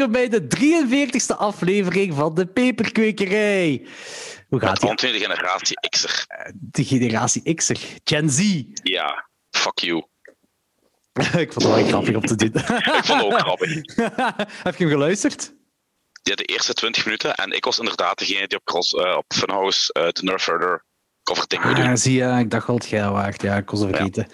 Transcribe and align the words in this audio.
Welkom 0.00 0.20
bij 0.20 0.28
de 0.28 0.46
43ste 0.56 1.36
aflevering 1.36 2.14
van 2.14 2.34
de 2.34 2.46
Peperkwekerij. 2.46 3.86
Hoe 4.48 4.60
gaat 4.60 4.80
het? 4.80 5.00
de 5.00 5.18
generatie 5.18 5.88
X'er. 5.88 6.26
De 6.52 6.84
generatie 6.84 7.54
X'er. 7.54 7.78
Gen 8.04 8.30
Z. 8.30 8.62
Ja, 8.82 9.28
fuck 9.50 9.78
you. 9.78 9.96
Ik 11.44 11.52
vond 11.52 11.54
het 11.54 11.74
wel 11.74 11.84
grappig 11.84 12.14
om 12.14 12.26
te 12.26 12.34
doen. 12.34 12.52
Ik 12.98 13.04
vond 13.04 13.22
het 13.22 13.32
ook 13.32 13.38
grappig. 13.38 13.74
Heb 14.66 14.76
je 14.76 14.84
hem 14.84 14.88
geluisterd? 14.88 15.54
Ja, 16.22 16.34
de 16.34 16.44
eerste 16.44 16.72
20 16.72 17.04
minuten. 17.04 17.34
En 17.34 17.52
ik 17.52 17.64
was 17.64 17.78
inderdaad 17.78 18.18
degene 18.18 18.48
die 18.48 18.58
op, 18.58 18.64
cross, 18.64 18.94
eh, 18.94 19.16
op 19.16 19.32
Funhouse 19.34 19.94
uh, 19.98 20.08
de 20.08 20.22
Nerf 20.22 20.44
Herder 20.44 20.84
doen. 21.36 21.86
Ah, 21.86 21.96
zie 21.96 22.14
je, 22.14 22.38
ik 22.38 22.50
dacht 22.50 22.66
dat 22.66 22.88
jij 22.88 23.08
waard. 23.08 23.42
Ja, 23.42 23.56
ik 23.56 23.70
ze 23.74 23.88
vergeten. 23.88 24.26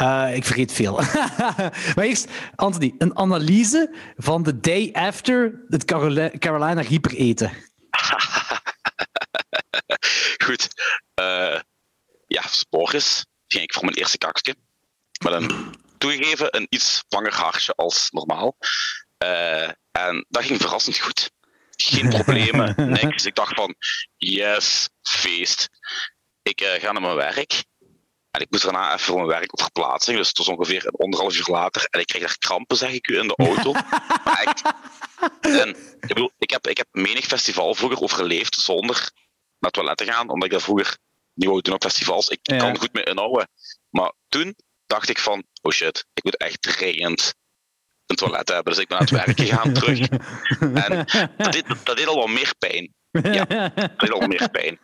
Uh, 0.00 0.34
ik 0.34 0.44
vergeet 0.44 0.72
veel. 0.72 1.00
maar 1.94 2.04
eerst, 2.04 2.28
Anthony, 2.54 2.94
een 2.98 3.16
analyse 3.16 3.94
van 4.16 4.42
de 4.42 4.60
day 4.60 4.90
after 4.92 5.64
het 5.68 5.84
Carolina, 5.84 6.30
Carolina 6.38 6.80
Reaper 6.80 7.14
eten. 7.14 7.52
Goed. 10.44 10.68
Uh, 11.20 11.60
ja, 12.26 12.42
Sporis 12.42 13.26
ging 13.46 13.64
ik 13.64 13.72
voor 13.72 13.84
mijn 13.84 13.96
eerste 13.96 14.18
kakje. 14.18 14.56
Met 15.22 15.32
een 15.32 15.74
toegegeven 15.98 16.56
een 16.56 16.66
iets 16.68 17.04
langer 17.08 17.34
haartje 17.34 17.74
als 17.74 18.08
normaal. 18.10 18.56
Uh, 19.24 19.68
en 19.92 20.26
dat 20.28 20.44
ging 20.44 20.60
verrassend 20.60 20.98
goed. 20.98 21.30
Geen 21.76 22.08
problemen, 22.18 22.74
niks. 22.76 23.24
Ik 23.24 23.34
dacht 23.34 23.54
van, 23.54 23.74
yes, 24.16 24.88
feest. 25.02 25.68
Ik 26.44 26.60
uh, 26.60 26.72
ga 26.72 26.92
naar 26.92 27.02
mijn 27.02 27.14
werk. 27.14 27.64
En 28.30 28.40
ik 28.40 28.50
moest 28.50 28.62
daarna 28.62 28.86
even 28.86 29.00
voor 29.00 29.16
mijn 29.16 29.28
werk 29.28 29.52
op 29.52 29.60
verplaatsing. 29.60 30.16
Dus 30.16 30.28
het 30.28 30.38
was 30.38 30.48
ongeveer 30.48 30.86
een 30.86 31.04
anderhalf 31.04 31.36
uur 31.36 31.48
later. 31.50 31.86
En 31.90 32.00
ik 32.00 32.06
kreeg 32.06 32.22
daar 32.22 32.38
krampen, 32.38 32.76
zeg 32.76 32.92
ik 32.92 33.08
u, 33.08 33.18
in 33.18 33.26
de 33.26 33.36
auto. 33.36 33.72
maar. 34.24 34.62
En, 35.40 35.68
ik, 35.68 36.06
bedoel, 36.06 36.30
ik, 36.38 36.50
heb, 36.50 36.66
ik 36.66 36.76
heb 36.76 36.86
menig 36.90 37.24
festival 37.24 37.74
vroeger 37.74 38.02
overleefd 38.02 38.54
zonder 38.54 38.96
naar 38.96 39.10
het 39.58 39.72
toilet 39.72 39.96
te 39.96 40.04
gaan. 40.04 40.28
Omdat 40.28 40.44
ik 40.44 40.50
dat 40.50 40.62
vroeger 40.62 40.98
niet 41.34 41.48
wou 41.48 41.60
doen 41.60 41.74
op 41.74 41.82
festivals. 41.82 42.28
Ik 42.28 42.38
ja. 42.42 42.56
kan 42.56 42.78
goed 42.78 42.92
mee 42.92 43.04
inhouden. 43.04 43.48
Maar 43.90 44.12
toen 44.28 44.54
dacht 44.86 45.08
ik 45.08 45.18
van, 45.18 45.44
oh 45.62 45.72
shit, 45.72 46.06
ik 46.14 46.24
moet 46.24 46.36
echt 46.36 46.62
dringend 46.62 47.34
een 48.06 48.16
toilet 48.16 48.48
hebben. 48.48 48.72
Dus 48.72 48.82
ik 48.82 48.88
ben 48.88 48.98
aan 48.98 49.04
het 49.04 49.12
werk 49.12 49.40
gegaan 49.40 49.72
terug. 49.78 50.08
En 50.84 51.06
dat 51.36 51.52
deed, 51.52 51.64
dat 51.84 51.96
deed 51.96 52.06
al 52.06 52.16
wat 52.16 52.28
meer 52.28 52.54
pijn. 52.58 52.94
Ja, 53.10 53.44
dat 53.74 53.98
deed 53.98 54.12
al 54.12 54.26
meer 54.26 54.50
pijn. 54.50 54.78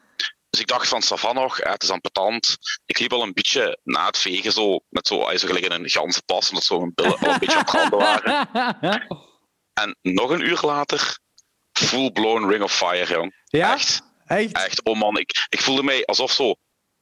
Dus 0.50 0.60
ik 0.60 0.66
dacht 0.66 0.88
van, 0.88 1.02
Savan 1.02 1.34
nog, 1.34 1.56
het 1.56 1.82
is 1.82 1.90
ambetant. 1.90 2.56
Ik 2.86 2.98
liep 2.98 3.12
al 3.12 3.22
een 3.22 3.32
beetje 3.32 3.78
na 3.82 4.06
het 4.06 4.18
vegen, 4.18 4.52
zo, 4.52 4.80
met 4.88 5.06
zo, 5.06 5.36
zo 5.36 5.46
gelijk 5.46 5.64
in 5.64 5.72
een 5.72 5.90
ganzenpas, 5.90 6.48
omdat 6.48 6.64
zo 6.64 6.78
mijn 6.78 6.92
billen 6.94 7.18
al 7.18 7.28
een 7.28 7.38
beetje 7.38 7.56
aan 7.56 7.64
het 7.64 7.70
branden 7.70 7.98
waren. 7.98 8.48
En 9.72 9.96
nog 10.02 10.30
een 10.30 10.46
uur 10.46 10.60
later, 10.62 11.18
full-blown 11.72 12.48
Ring 12.48 12.62
of 12.62 12.72
Fire, 12.72 13.12
jong. 13.12 13.34
Ja? 13.44 13.72
Echt. 13.72 14.02
Echt? 14.26 14.52
Echt, 14.52 14.84
oh 14.84 14.98
man, 14.98 15.18
ik, 15.18 15.46
ik 15.48 15.60
voelde 15.60 15.82
mij 15.82 16.04
alsof 16.04 16.32
zo 16.32 16.54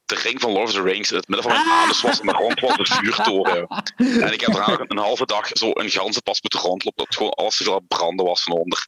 de 0.05 0.15
ring 0.15 0.41
van 0.41 0.51
Lord 0.51 0.67
of 0.67 0.73
the 0.73 0.81
Rings 0.81 1.11
in 1.11 1.17
het 1.17 1.27
midden 1.27 1.51
van 1.51 1.65
mijn 1.65 1.77
anus 1.83 2.01
was 2.01 2.19
en 2.19 2.25
de 2.25 2.31
rond 2.31 2.59
was 2.59 2.77
een 2.77 2.85
vuurtoren. 2.85 3.67
En 3.95 4.33
ik 4.33 4.41
heb 4.41 4.53
daarna 4.53 4.85
een 4.87 4.97
halve 4.97 5.25
dag 5.25 5.47
zo 5.51 5.71
een 5.73 5.89
ganzenpas 5.89 6.41
moeten 6.41 6.59
rondlopen, 6.59 7.05
dat 7.05 7.15
gewoon 7.15 7.31
alles 7.31 7.57
te 7.57 7.63
veel 7.63 7.79
branden 7.79 8.25
was 8.25 8.43
van 8.43 8.53
onder. 8.53 8.87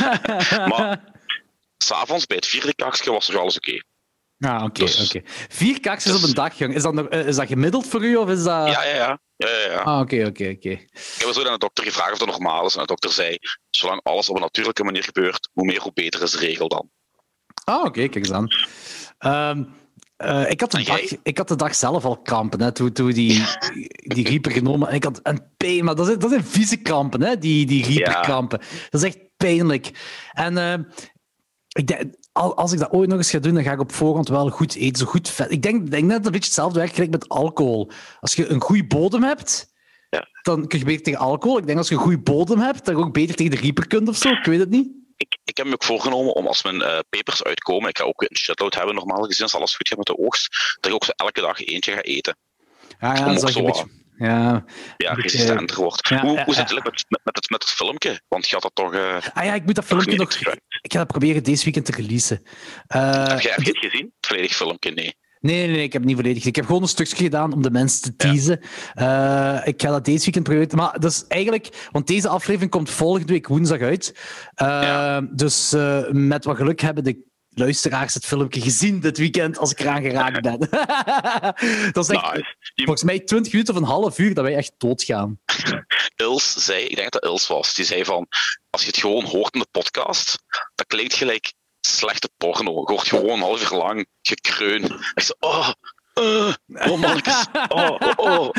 maar 0.72 1.04
s'avonds 1.78 2.26
bij 2.26 2.36
het 2.36 2.46
vierde 2.46 2.74
kakje 2.74 3.10
was 3.12 3.28
nog 3.28 3.40
alles 3.40 3.56
oké. 3.56 3.68
Okay. 3.68 3.82
Ah, 4.42 4.64
oké, 4.64 4.84
dus, 4.84 5.06
oké. 5.06 5.20
Vier 5.48 5.80
kakjes 5.80 6.12
dus, 6.12 6.22
op 6.22 6.28
een 6.28 6.34
dag, 6.34 6.58
jong. 6.58 6.74
Is 6.74 6.82
dat, 6.82 6.94
nog, 6.94 7.08
is 7.08 7.36
dat 7.36 7.46
gemiddeld 7.46 7.86
voor 7.86 8.04
u, 8.04 8.16
of 8.16 8.28
is 8.28 8.42
dat... 8.42 8.68
Ja, 8.68 8.84
ja, 8.84 8.94
ja. 8.94 9.20
ja, 9.36 9.48
ja, 9.48 9.70
ja. 9.70 9.78
Ah, 9.78 10.00
oké, 10.00 10.26
oké, 10.26 10.48
oké. 10.56 10.70
Ik 10.70 11.14
heb 11.18 11.32
zo 11.32 11.44
aan 11.44 11.52
de 11.52 11.58
dokter 11.58 11.84
gevraagd 11.84 12.12
of 12.12 12.18
dat 12.18 12.28
normaal 12.28 12.66
is, 12.66 12.74
en 12.74 12.80
de 12.80 12.86
dokter 12.86 13.10
zei, 13.10 13.38
zolang 13.70 14.00
alles 14.02 14.28
op 14.28 14.34
een 14.36 14.42
natuurlijke 14.42 14.84
manier 14.84 15.02
gebeurt, 15.02 15.48
hoe 15.52 15.64
meer, 15.64 15.80
hoe 15.80 15.92
beter 15.94 16.22
is 16.22 16.30
de 16.30 16.38
regel 16.38 16.68
dan. 16.68 16.90
Ah, 17.64 17.76
oké, 17.76 17.86
okay, 17.86 18.08
kijk 18.08 18.26
eens 18.26 18.32
aan. 18.32 18.48
Um, 19.50 19.74
uh, 20.18 20.50
ik, 20.50 20.60
had 20.60 20.70
de 20.70 20.82
dag, 20.82 21.00
ik 21.22 21.38
had 21.38 21.48
de 21.48 21.56
dag 21.56 21.74
zelf 21.74 22.04
al 22.04 22.18
krampen, 22.18 22.60
hè, 22.60 22.72
toen, 22.72 22.92
toen 22.92 23.10
die, 23.10 23.44
die 23.94 24.28
Reaper 24.28 24.52
genomen. 24.52 24.92
Ik 24.92 25.04
had 25.04 25.20
een 25.22 25.52
pijn, 25.56 25.84
maar 25.84 25.94
dat 25.94 26.06
zijn, 26.06 26.18
dat 26.18 26.30
zijn 26.30 26.44
vieze 26.44 26.76
krampen, 26.76 27.22
hè, 27.22 27.38
die, 27.38 27.66
die 27.66 27.86
Reaper-krampen. 27.86 28.58
Ja. 28.62 28.66
Dat 28.90 29.02
is 29.02 29.06
echt 29.06 29.18
pijnlijk. 29.36 29.90
En 30.32 30.56
uh, 30.56 30.74
ik 31.68 31.86
denk, 31.86 32.14
als 32.32 32.72
ik 32.72 32.78
dat 32.78 32.92
ooit 32.92 33.08
nog 33.08 33.18
eens 33.18 33.30
ga 33.30 33.38
doen, 33.38 33.54
dan 33.54 33.62
ga 33.62 33.72
ik 33.72 33.80
op 33.80 33.92
voorhand 33.92 34.28
wel 34.28 34.48
goed 34.48 34.74
eten, 34.74 34.98
zo 34.98 35.06
goed 35.06 35.28
vet. 35.28 35.50
Ik 35.50 35.62
denk, 35.62 35.90
denk 35.90 36.04
net 36.04 36.26
een 36.26 36.32
beetje 36.32 36.46
hetzelfde 36.46 36.78
werkt 36.78 36.94
gelijk 36.94 37.10
met 37.10 37.28
alcohol. 37.28 37.90
Als 38.20 38.34
je 38.34 38.48
een 38.48 38.60
goede 38.60 38.86
bodem 38.86 39.22
hebt, 39.22 39.72
ja. 40.10 40.28
dan 40.42 40.66
kun 40.66 40.78
je 40.78 40.84
beter 40.84 41.02
tegen 41.02 41.20
alcohol. 41.20 41.58
Ik 41.58 41.66
denk 41.66 41.78
als 41.78 41.88
je 41.88 41.94
een 41.94 42.00
goede 42.00 42.18
bodem 42.18 42.58
hebt, 42.58 42.84
dan 42.84 42.96
je 42.96 43.02
ook 43.02 43.12
beter 43.12 43.34
tegen 43.34 43.52
de 43.52 43.60
Reaper 43.60 43.86
kunt 43.86 44.08
of 44.08 44.16
zo. 44.16 44.28
Ik 44.28 44.44
weet 44.44 44.58
het 44.58 44.70
niet. 44.70 44.88
Ik, 45.16 45.38
ik, 45.44 45.56
heb 45.56 45.66
me 45.66 45.72
ook 45.72 45.84
voorgenomen 45.84 46.34
om 46.34 46.46
als 46.46 46.62
mijn 46.62 46.76
uh, 46.76 46.98
papers 47.10 47.42
uitkomen, 47.42 47.88
ik 47.88 47.98
ga 47.98 48.04
ook 48.04 48.22
een 48.22 48.36
shitload 48.36 48.74
hebben 48.74 48.94
normaal 48.94 49.22
gezien, 49.22 49.42
als 49.42 49.54
alles 49.54 49.76
goed 49.76 49.88
gaat 49.88 49.98
met 49.98 50.06
de 50.06 50.18
oogst, 50.18 50.76
dat 50.80 50.90
ik 50.90 50.94
ook 50.94 51.14
elke 51.16 51.40
dag 51.40 51.60
eentje 51.60 51.92
ga 51.92 52.00
eten. 52.00 52.36
Ja, 53.00 53.14
ja 53.14 53.34
dat 53.34 53.54
beetje... 53.54 53.86
Ja, 54.22 54.64
ja 54.96 55.12
resistenter 55.12 55.76
wordt. 55.76 56.08
Ja, 56.08 56.20
hoe, 56.20 56.42
hoe 56.44 56.54
zit 56.54 56.70
het 56.70 56.84
met, 56.84 57.04
met, 57.08 57.20
met, 57.24 57.36
het, 57.36 57.50
met 57.50 57.62
het 57.62 57.72
filmpje? 57.72 58.20
Want 58.28 58.48
je 58.48 58.54
had 58.54 58.62
dat 58.62 58.74
toch... 58.74 58.94
Uh, 58.94 59.16
ah 59.34 59.44
ja, 59.44 59.54
ik 59.54 59.64
moet 59.64 59.74
dat 59.74 59.84
filmpje 59.84 60.16
nog... 60.16 60.34
Ik 60.80 60.92
ga 60.92 60.98
dat 60.98 61.06
proberen 61.06 61.42
deze 61.42 61.64
weekend 61.64 61.84
te 61.84 61.92
releasen. 61.92 62.42
Uh, 62.96 63.26
heb 63.26 63.40
jij 63.40 63.52
het 63.54 63.78
gezien? 63.78 64.12
Het 64.16 64.26
volledig 64.26 64.52
filmpje? 64.52 64.90
Nee. 64.90 65.14
Nee, 65.40 65.66
nee, 65.66 65.76
nee, 65.76 65.82
ik 65.82 65.92
heb 65.92 66.02
het 66.02 66.10
niet 66.10 66.20
volledig. 66.20 66.44
Ik 66.44 66.56
heb 66.56 66.66
gewoon 66.66 66.82
een 66.82 66.88
stukje 66.88 67.24
gedaan 67.24 67.52
om 67.52 67.62
de 67.62 67.70
mensen 67.70 68.02
te 68.02 68.16
teasen. 68.16 68.60
Ja. 68.94 69.60
Uh, 69.60 69.66
ik 69.66 69.82
ga 69.82 69.90
dat 69.90 70.04
deze 70.04 70.24
weekend 70.24 70.44
proberen. 70.44 70.76
Maar 70.76 71.00
dat 71.00 71.10
is 71.10 71.24
eigenlijk, 71.28 71.88
want 71.90 72.06
deze 72.06 72.28
aflevering 72.28 72.70
komt 72.70 72.90
volgende 72.90 73.32
week 73.32 73.48
woensdag 73.48 73.80
uit. 73.80 74.14
Uh, 74.62 74.68
ja. 74.68 75.20
Dus 75.20 75.72
uh, 75.72 76.08
met 76.10 76.44
wat 76.44 76.56
geluk 76.56 76.80
hebben 76.80 77.04
de 77.04 77.30
luisteraars 77.54 78.14
het 78.14 78.26
filmpje 78.26 78.60
gezien 78.60 79.00
dit 79.00 79.18
weekend 79.18 79.58
als 79.58 79.70
ik 79.70 79.80
eraan 79.80 80.02
geraakt 80.02 80.40
ben. 80.40 80.58
dat 81.92 82.08
is 82.08 82.16
echt, 82.16 82.56
volgens 82.74 83.02
mij 83.02 83.20
20 83.20 83.52
minuten 83.52 83.74
of 83.74 83.80
een 83.80 83.86
half 83.86 84.18
uur 84.18 84.34
dat 84.34 84.44
wij 84.44 84.56
echt 84.56 84.72
doodgaan. 84.78 85.40
Ils 86.16 86.64
zei, 86.64 86.84
ik 86.84 86.96
denk 86.96 87.12
dat 87.12 87.22
Els 87.22 87.46
was, 87.46 87.74
die 87.74 87.84
zei 87.84 88.04
van, 88.04 88.26
als 88.70 88.80
je 88.82 88.86
het 88.86 88.96
gewoon 88.96 89.24
hoort 89.24 89.54
in 89.54 89.60
de 89.60 89.66
podcast, 89.70 90.38
dat 90.74 90.86
klinkt 90.86 91.14
gelijk 91.14 91.52
slechte 91.80 92.30
porno. 92.36 92.72
Je 92.72 92.92
hoort 92.92 93.08
gewoon 93.08 93.30
een 93.30 93.40
half 93.40 93.72
uur 93.72 93.78
lang 93.78 94.06
gekreun. 94.22 94.84
Ik 95.14 95.22
zei, 95.22 95.36
oh, 95.40 95.68
uh, 96.20 96.54
oh 96.68 97.00
mannetjes, 97.00 97.46
oh, 97.68 97.96
oh, 98.00 98.12
oh. 98.16 98.50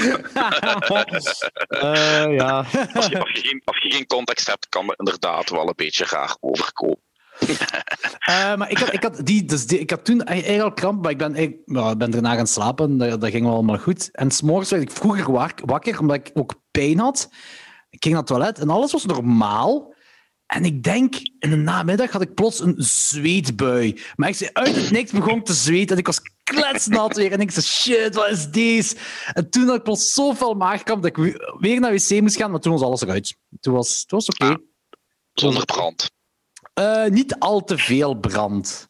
uh, 1.69 2.35
ja. 2.37 2.65
als, 2.93 3.05
je, 3.07 3.19
als, 3.19 3.31
je 3.31 3.41
geen, 3.41 3.61
als 3.65 3.77
je 3.81 3.91
geen 3.91 4.07
context 4.07 4.47
hebt, 4.47 4.69
kan 4.69 4.87
het 4.87 4.99
inderdaad 4.99 5.49
wel 5.49 5.67
een 5.67 5.73
beetje 5.75 6.05
raar 6.05 6.37
overkomen. 6.39 7.01
Uh, 7.39 8.55
maar 8.55 8.71
ik 8.71 8.77
had, 8.77 8.93
ik, 8.93 9.03
had 9.03 9.25
die, 9.25 9.45
dus 9.45 9.65
ik 9.65 9.89
had 9.89 10.05
toen 10.05 10.23
eigenlijk 10.23 10.63
al 10.63 10.73
kramp, 10.73 11.01
maar 11.01 11.11
ik 11.11 11.17
ben, 11.17 11.35
ik, 11.35 11.65
ben 11.97 12.11
daarna 12.11 12.35
gaan 12.35 12.47
slapen. 12.47 12.97
Dat, 12.97 13.25
ging 13.25 13.45
wel 13.45 13.53
allemaal 13.53 13.77
goed. 13.77 14.09
En 14.11 14.31
s'morgens 14.31 14.69
werd 14.69 14.83
ik 14.83 14.91
vroeger 14.91 15.31
wakker, 15.65 15.99
omdat 15.99 16.15
ik 16.15 16.31
ook 16.33 16.55
pijn 16.71 16.99
had. 16.99 17.29
Ik 17.89 18.03
ging 18.03 18.13
naar 18.13 18.23
het 18.23 18.27
toilet 18.27 18.59
en 18.59 18.69
alles 18.69 18.91
was 18.91 19.05
normaal. 19.05 19.93
En 20.45 20.65
ik 20.65 20.83
denk, 20.83 21.15
in 21.39 21.49
de 21.49 21.55
namiddag 21.55 22.11
had 22.11 22.21
ik 22.21 22.33
plots 22.33 22.59
een 22.59 22.75
zweetbui. 22.77 24.01
Maar 24.15 24.29
ik 24.29 24.35
zei 24.35 24.49
uit 24.53 24.75
het 24.75 24.91
niks 24.91 25.11
begon 25.11 25.43
te 25.43 25.53
zweten 25.53 25.91
en 25.91 25.97
ik 25.97 26.05
was 26.05 26.21
kletsnat 26.43 27.15
weer. 27.15 27.31
En 27.31 27.39
ik 27.39 27.51
zei, 27.51 27.65
shit, 27.65 28.15
wat 28.15 28.29
is 28.29 28.49
deze? 28.49 28.95
En 29.33 29.49
toen 29.49 29.67
had 29.67 29.75
ik 29.75 29.83
plots 29.83 30.13
zoveel 30.13 30.53
maagkramp 30.53 31.03
dat 31.03 31.17
ik 31.17 31.35
weer 31.59 31.79
naar 31.79 31.91
wc 31.91 32.21
moest 32.21 32.35
gaan, 32.35 32.51
maar 32.51 32.59
toen 32.59 32.71
was 32.71 32.81
alles 32.81 33.01
eruit. 33.01 33.37
Toen 33.59 33.73
was 33.73 34.01
het 34.01 34.11
was 34.11 34.27
oké. 34.27 34.45
Ah, 34.45 34.55
zonder 35.33 35.65
brand? 35.65 36.11
Uh, 36.79 37.05
niet 37.05 37.39
al 37.39 37.63
te 37.63 37.77
veel 37.77 38.13
brand. 38.13 38.89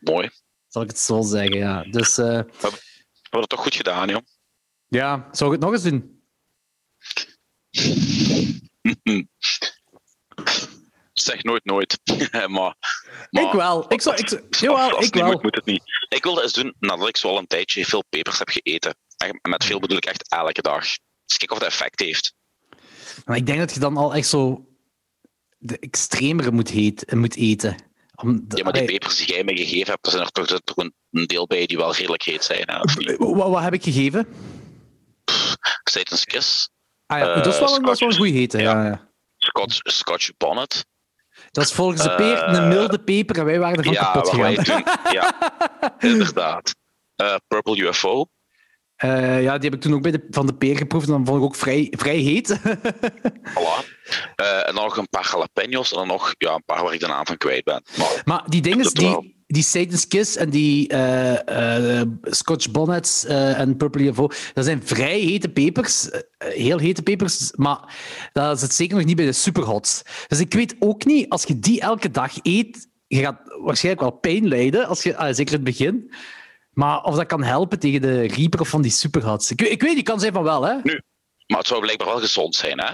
Mooi. 0.00 0.30
Zal 0.68 0.82
ik 0.82 0.88
het 0.88 0.98
zo 0.98 1.22
zeggen, 1.22 1.56
ja. 1.56 1.82
Dus, 1.82 2.18
uh, 2.18 2.26
we, 2.26 2.32
hebben, 2.32 2.80
het 3.30 3.48
toch 3.48 3.60
goed 3.60 3.74
gedaan, 3.74 4.08
joh. 4.08 4.20
Ja, 4.88 5.28
zou 5.32 5.54
ik 5.54 5.60
het 5.60 5.70
nog 5.70 5.72
eens 5.72 5.82
doen? 5.82 6.20
zeg 11.12 11.42
nooit 11.42 11.64
nooit. 11.64 12.00
maar, 12.32 12.48
maar, 13.30 13.42
ik 13.42 13.52
wel. 13.52 13.92
Ik 13.92 14.00
zou, 14.00 14.16
ik, 14.16 14.28
zou, 14.28 14.42
jawel, 14.50 15.02
ik 15.02 15.14
wel. 15.14 15.30
Moet, 15.30 15.42
moet 15.42 15.54
het 15.54 15.64
niet. 15.64 15.82
Ik 16.08 16.22
wilde 16.22 16.42
eens 16.42 16.52
doen 16.52 16.74
nadat 16.78 17.08
ik 17.08 17.16
zo 17.16 17.28
al 17.28 17.38
een 17.38 17.46
tijdje 17.46 17.84
veel 17.84 18.04
pepers 18.08 18.38
heb 18.38 18.48
gegeten. 18.48 18.94
En 19.16 19.38
met 19.50 19.64
veel 19.64 19.80
bedoel 19.80 19.96
ik 19.96 20.04
echt 20.04 20.28
elke 20.28 20.62
dag. 20.62 20.84
Dus 21.26 21.36
kijk 21.36 21.52
of 21.52 21.58
dat 21.58 21.68
effect 21.68 22.00
heeft. 22.00 22.34
Maar 23.24 23.36
ik 23.36 23.46
denk 23.46 23.58
dat 23.58 23.74
je 23.74 23.80
dan 23.80 23.96
al 23.96 24.14
echt 24.14 24.28
zo 24.28 24.66
de 25.62 25.78
extremere 25.78 26.50
moet, 26.50 26.68
heet, 26.68 27.12
moet 27.14 27.36
eten. 27.36 27.76
Om 28.14 28.48
de, 28.48 28.56
ja, 28.56 28.64
maar 28.64 28.72
die 28.72 28.84
pepers 28.84 29.16
die 29.16 29.26
jij 29.26 29.44
me 29.44 29.56
gegeven 29.56 29.92
hebt, 29.92 30.06
er 30.06 30.12
zijn 30.12 30.24
er 30.24 30.30
toch, 30.30 30.48
er 30.48 30.60
toch 30.64 30.76
een 30.76 31.26
deel 31.26 31.46
bij 31.46 31.66
die 31.66 31.76
wel 31.76 31.94
redelijk 31.94 32.22
heet 32.22 32.44
zijn. 32.44 32.62
Hè, 32.66 32.78
wat, 33.16 33.48
wat, 33.48 33.62
heb 33.62 33.74
ik 33.74 33.82
gegeven? 33.82 34.26
Satan's 35.84 36.24
Kiss. 36.24 36.70
Ah 37.06 37.18
ja, 37.18 37.28
uh, 37.28 37.34
dat 37.34 37.46
is 37.46 37.58
wel, 37.58 37.80
wel 37.80 37.96
een 37.98 38.14
goede 38.14 38.32
heten. 38.32 38.60
Ja. 38.60 38.84
Ja, 38.84 39.08
Scotch, 39.36 39.78
Scotch 39.82 40.30
Bonnet. 40.36 40.86
Dat 41.50 41.64
is 41.64 41.72
volgens 41.72 42.02
de 42.02 42.14
peer 42.14 42.42
een 42.42 42.68
milde 42.68 42.98
peper 42.98 43.38
en 43.38 43.44
wij 43.44 43.58
waren 43.58 43.78
ervan 43.78 43.92
ja, 43.92 44.12
kapot 44.12 44.28
gegaan. 44.28 44.84
Ja, 45.12 45.34
inderdaad. 45.98 46.74
Uh, 47.16 47.34
Purple 47.48 47.76
UFO. 47.76 48.26
Uh, 49.04 49.42
ja, 49.42 49.58
die 49.58 49.70
heb 49.70 49.74
ik 49.74 49.80
toen 49.80 49.94
ook 49.94 50.02
bij 50.02 50.10
de, 50.10 50.26
van 50.30 50.46
de 50.46 50.54
peer 50.54 50.76
geproefd 50.76 51.06
en 51.06 51.12
dan 51.12 51.26
vond 51.26 51.38
ik 51.38 51.44
ook 51.44 51.54
vrij, 51.54 51.92
vrij 51.96 52.16
heet. 52.16 52.58
voilà. 53.54 54.01
Uh, 54.36 54.68
en 54.68 54.74
dan 54.74 54.84
nog 54.84 54.96
een 54.96 55.08
paar 55.08 55.28
jalapenos 55.32 55.90
en 55.90 55.98
dan 55.98 56.06
nog 56.06 56.34
ja, 56.38 56.54
een 56.54 56.64
paar 56.64 56.82
waar 56.82 56.94
ik 56.94 57.00
de 57.00 57.06
naam 57.06 57.26
van 57.26 57.36
kwijt 57.36 57.64
ben. 57.64 57.82
Maar, 57.96 58.22
maar 58.24 58.44
die 58.46 58.62
dingen, 58.62 58.94
die, 58.94 59.44
die 59.46 59.62
Satan's 59.62 60.08
Kiss 60.08 60.36
en 60.36 60.50
die 60.50 60.92
uh, 60.92 62.02
Scotch 62.22 62.70
Bonnets 62.70 63.24
en 63.24 63.76
Purple 63.76 64.02
UFO, 64.02 64.28
dat 64.52 64.64
zijn 64.64 64.82
vrij 64.84 65.18
hete 65.18 65.48
pepers. 65.48 66.08
heel 66.38 66.78
hete 66.78 67.02
pepers, 67.02 67.52
maar 67.56 67.96
dat 68.32 68.60
zit 68.60 68.74
zeker 68.74 68.96
nog 68.96 69.04
niet 69.04 69.16
bij 69.16 69.24
de 69.24 69.32
superhots. 69.32 70.02
Dus 70.26 70.40
ik 70.40 70.52
weet 70.52 70.76
ook 70.78 71.04
niet, 71.04 71.28
als 71.28 71.44
je 71.44 71.58
die 71.58 71.80
elke 71.80 72.10
dag 72.10 72.32
eet, 72.42 72.88
je 73.06 73.20
gaat 73.20 73.40
waarschijnlijk 73.60 74.08
wel 74.08 74.18
pijn 74.18 74.48
lijden, 74.48 74.86
als 74.86 75.02
je, 75.02 75.10
zeker 75.18 75.54
in 75.54 75.64
het 75.64 75.64
begin. 75.64 76.12
Maar 76.72 77.02
of 77.02 77.16
dat 77.16 77.26
kan 77.26 77.42
helpen 77.42 77.78
tegen 77.78 78.00
de 78.00 78.26
Reaper 78.26 78.60
of 78.60 78.68
van 78.68 78.82
die 78.82 78.90
superhots. 78.90 79.50
Ik, 79.50 79.60
ik 79.60 79.82
weet, 79.82 79.94
die 79.94 80.02
kan 80.02 80.20
zijn 80.20 80.32
van 80.32 80.42
wel, 80.42 80.62
hè? 80.62 80.74
Nu, 80.82 81.02
maar 81.46 81.58
het 81.58 81.66
zou 81.66 81.80
blijkbaar 81.80 82.08
wel 82.08 82.18
gezond 82.18 82.54
zijn, 82.54 82.80
hè? 82.80 82.92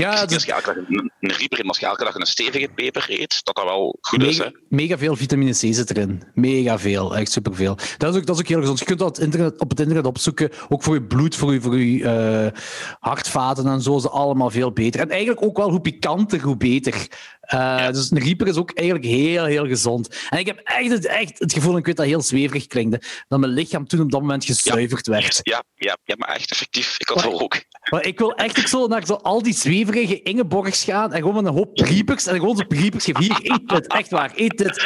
Ja, 0.00 0.24
dus... 0.26 0.34
als 0.34 0.44
je 0.44 0.52
elke 0.52 0.64
dag 0.66 0.76
een, 0.76 1.12
een 1.20 1.32
Reaper 1.32 1.58
eet, 1.58 1.68
als 1.68 1.78
je 1.78 1.86
elke 1.86 2.04
dag 2.04 2.14
een 2.14 2.26
stevige 2.26 2.68
peper 2.74 3.06
eet, 3.08 3.40
dat 3.44 3.54
dat 3.54 3.64
wel 3.64 3.98
goed 4.00 4.18
mega, 4.18 4.30
is, 4.30 4.38
hè? 4.38 4.48
Mega 4.68 4.98
veel 4.98 5.16
vitamine 5.16 5.50
C 5.50 5.54
zit 5.54 5.90
erin. 5.90 6.22
Mega 6.34 6.78
veel, 6.78 7.16
echt 7.16 7.32
superveel. 7.32 7.78
Dat 7.96 8.14
is 8.14 8.20
ook, 8.20 8.26
dat 8.26 8.36
is 8.36 8.42
ook 8.42 8.48
heel 8.48 8.60
gezond. 8.60 8.78
Je 8.78 8.84
kunt 8.84 8.98
dat 8.98 9.08
op 9.08 9.14
het 9.14 9.24
internet, 9.24 9.60
op 9.60 9.70
het 9.70 9.80
internet 9.80 10.06
opzoeken, 10.06 10.50
ook 10.68 10.82
voor 10.82 10.94
je 10.94 11.02
bloed, 11.02 11.36
voor 11.36 11.52
je, 11.52 11.60
voor 11.60 11.78
je 11.78 11.98
uh, 11.98 12.60
hartvaten 13.00 13.66
en 13.66 13.80
zo, 13.80 13.96
is 13.96 14.08
allemaal 14.08 14.50
veel 14.50 14.72
beter. 14.72 15.00
En 15.00 15.10
eigenlijk 15.10 15.42
ook 15.42 15.56
wel 15.56 15.70
hoe 15.70 15.80
pikanter, 15.80 16.40
hoe 16.40 16.56
beter. 16.56 17.08
Uh, 17.54 17.86
Dus 17.86 18.10
een 18.10 18.18
Reaper 18.18 18.46
is 18.46 18.56
ook 18.56 18.70
eigenlijk 18.72 19.08
heel, 19.08 19.44
heel 19.44 19.66
gezond. 19.66 20.26
En 20.30 20.38
ik 20.38 20.46
heb 20.46 20.60
echt 20.64 20.90
het, 20.90 21.06
echt 21.06 21.38
het 21.38 21.52
gevoel, 21.52 21.72
en 21.72 21.78
ik 21.78 21.86
weet 21.86 21.96
dat 21.96 22.06
heel 22.06 22.22
zweverig 22.22 22.66
klinkt, 22.66 23.24
dat 23.28 23.38
mijn 23.38 23.52
lichaam 23.52 23.86
toen 23.86 24.00
op 24.00 24.10
dat 24.10 24.20
moment 24.20 24.44
gezuiverd 24.44 25.06
werd. 25.06 25.40
Ja, 25.42 25.62
ja, 25.74 25.96
ja, 26.04 26.14
maar 26.18 26.28
echt 26.28 26.50
effectief. 26.50 26.94
Ik 26.98 27.08
had 27.08 27.22
wel 27.22 27.40
ook. 27.40 27.62
Maar 27.90 28.06
ik 28.06 28.18
wil 28.18 28.34
echt 28.34 28.68
zo 28.68 28.86
naar 28.86 29.06
zo 29.06 29.14
al 29.14 29.42
die 29.42 29.54
zweverige 29.54 30.22
Ingeborgs 30.22 30.84
gaan 30.84 31.12
en 31.12 31.18
gewoon 31.18 31.34
met 31.34 31.44
een 31.44 31.52
hoop 31.52 31.78
Reapers 31.78 32.26
en 32.26 32.34
gewoon 32.34 32.56
zo 32.56 32.64
Reapers 32.68 33.04
geven. 33.04 33.22
Hier, 33.22 33.38
eet 33.42 33.70
het. 33.70 33.86
Echt 33.86 34.10
waar, 34.10 34.32
eet 34.34 34.58
het. 34.58 34.84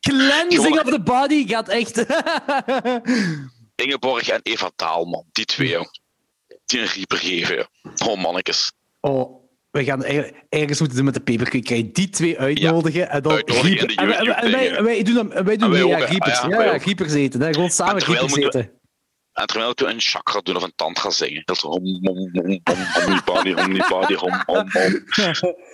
Cleansing 0.00 0.80
of 0.80 0.90
the 0.90 1.00
body 1.04 1.46
gaat 1.46 1.68
echt... 1.68 2.06
Ingeborg 3.84 4.28
en 4.28 4.40
Eva 4.42 4.70
Taalman, 4.76 5.24
die 5.32 5.44
twee, 5.44 5.78
Die 6.64 6.80
een 6.80 6.86
Reaper 6.86 7.18
geven, 7.18 7.68
Oh, 8.06 8.22
mannetjes. 8.22 8.72
Oh, 9.00 9.44
we 9.70 9.84
gaan 9.84 10.04
ergens 10.48 10.78
moeten 10.78 10.96
doen 10.96 11.04
met 11.04 11.14
de 11.14 11.20
peperkoek. 11.20 11.64
Krijg 11.64 11.90
die 11.92 12.10
twee 12.10 12.38
uitnodigen 12.38 13.10
en 13.10 13.22
dan 13.22 13.32
uitnodigen 13.32 13.88
en, 13.88 14.12
en, 14.12 14.50
wij, 14.50 14.82
wij, 14.82 15.02
doen, 15.02 15.14
dan, 15.14 15.44
wij 15.44 15.56
doen 15.56 15.70
mee, 15.70 15.86
ja, 15.86 16.00
Griepers. 16.00 16.38
Ah, 16.38 16.50
ja, 16.50 16.62
ja, 16.62 16.78
Griepers 16.78 17.12
eten. 17.12 17.40
Hè. 17.40 17.52
Gewoon 17.52 17.70
samen 17.70 18.02
Griepers 18.02 18.36
eten. 18.36 18.70
En 19.34 19.46
terwijl 19.46 19.72
we 19.74 19.86
een 19.86 20.00
chakra 20.00 20.40
doen 20.40 20.56
of 20.56 20.62
een 20.62 20.72
tantra 20.76 21.10
zingen. 21.10 21.42
Dat 21.44 21.58
zo 21.58 21.68
hom, 21.68 21.98
hom, 22.02 22.16
hom, 22.32 22.32
hom, 22.32 22.60
hom, 24.16 24.42
hom. 24.46 24.70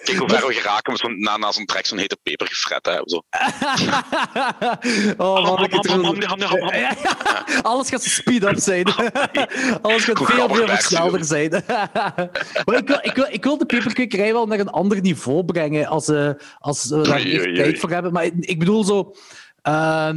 Kijk 0.03 0.19
hoe 0.19 0.29
ver 0.29 0.47
we 0.47 0.53
geraken 0.53 0.93
met 0.93 1.01
zo'n, 1.01 1.21
na, 1.21 1.37
na 1.37 1.53
zo'n 1.53 1.67
trek 1.67 1.87
zo'n 1.87 1.99
hete 1.99 2.19
peper 2.23 2.47
gefret 2.47 2.87
hebben. 2.87 3.09
Zo. 3.09 3.23
oh, 5.25 5.45
man, 5.45 5.65
ik 5.65 5.73
het 5.73 7.62
Alles 7.62 7.89
gaat 7.89 8.03
speed-up 8.03 8.59
zijn. 8.59 8.87
Alles 9.83 10.05
gaat 10.05 10.25
veel, 10.25 10.55
veel 10.55 10.77
sneller 10.77 11.25
zijn. 11.25 11.51
maar 12.65 12.77
ik 12.77 12.89
wil, 12.89 12.99
ik, 13.03 13.15
wil, 13.15 13.27
ik 13.31 13.45
wil 13.45 13.59
de 13.59 13.67
peperkwekerij 13.67 14.33
wel 14.33 14.47
naar 14.47 14.59
een 14.59 14.71
ander 14.71 15.01
niveau 15.01 15.45
brengen 15.45 15.87
als, 15.87 16.09
uh, 16.09 16.31
als 16.59 16.89
we 16.89 17.01
daar 17.01 17.23
tijd 17.55 17.79
voor 17.79 17.91
hebben. 17.91 18.12
Maar 18.12 18.31
ik 18.41 18.59
bedoel 18.59 18.85
zo... 18.85 19.15
Uh, 19.69 20.11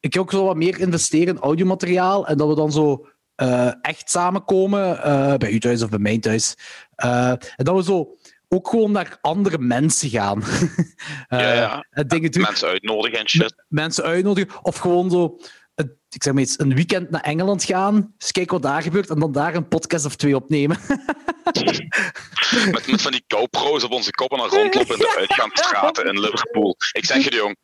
ik 0.00 0.18
ook 0.18 0.30
zo 0.30 0.44
wat 0.44 0.56
meer 0.56 0.80
investeren 0.80 1.34
in 1.34 1.40
audiomateriaal 1.40 2.26
en 2.26 2.36
dat 2.36 2.48
we 2.48 2.54
dan 2.54 2.72
zo 2.72 3.06
uh, 3.42 3.72
echt 3.82 4.10
samenkomen, 4.10 4.96
uh, 4.96 5.34
bij 5.34 5.50
u 5.50 5.58
thuis 5.58 5.82
of 5.82 5.88
bij 5.88 5.98
mijn 5.98 6.20
thuis. 6.20 6.56
Uh, 7.04 7.28
en 7.30 7.64
dat 7.64 7.76
we 7.76 7.82
zo 7.82 8.16
ook 8.48 8.68
gewoon 8.68 8.92
naar 8.92 9.18
andere 9.20 9.58
mensen 9.58 10.08
gaan. 10.08 10.42
ja, 11.28 11.52
ja. 11.52 11.86
En 11.90 12.08
dingen 12.08 12.30
doen. 12.30 12.42
Mensen 12.42 12.68
uitnodigen 12.68 13.18
en 13.18 13.28
shit. 13.28 13.64
Mensen 13.68 14.04
uitnodigen. 14.04 14.50
Of 14.62 14.76
gewoon 14.76 15.10
zo, 15.10 15.38
ik 16.08 16.22
zeg 16.22 16.32
maar 16.32 16.42
iets, 16.42 16.58
een 16.58 16.74
weekend 16.74 17.10
naar 17.10 17.20
Engeland 17.20 17.64
gaan, 17.64 18.14
eens 18.18 18.32
kijken 18.32 18.52
wat 18.52 18.62
daar 18.62 18.82
gebeurt 18.82 19.10
en 19.10 19.18
dan 19.18 19.32
daar 19.32 19.54
een 19.54 19.68
podcast 19.68 20.04
of 20.04 20.16
twee 20.16 20.36
opnemen. 20.36 20.78
met, 22.70 22.86
met 22.90 23.02
van 23.02 23.12
die 23.12 23.24
GoPro's 23.28 23.84
op 23.84 23.92
onze 23.92 24.10
koppen 24.10 24.38
en 24.38 24.48
rondlopen 24.48 24.94
in 24.94 25.00
de 25.00 25.16
uitgaansstraten 25.20 26.06
in 26.06 26.20
Liverpool. 26.20 26.76
Ik 26.92 27.04
zeg 27.04 27.24
je, 27.24 27.30
jong 27.30 27.56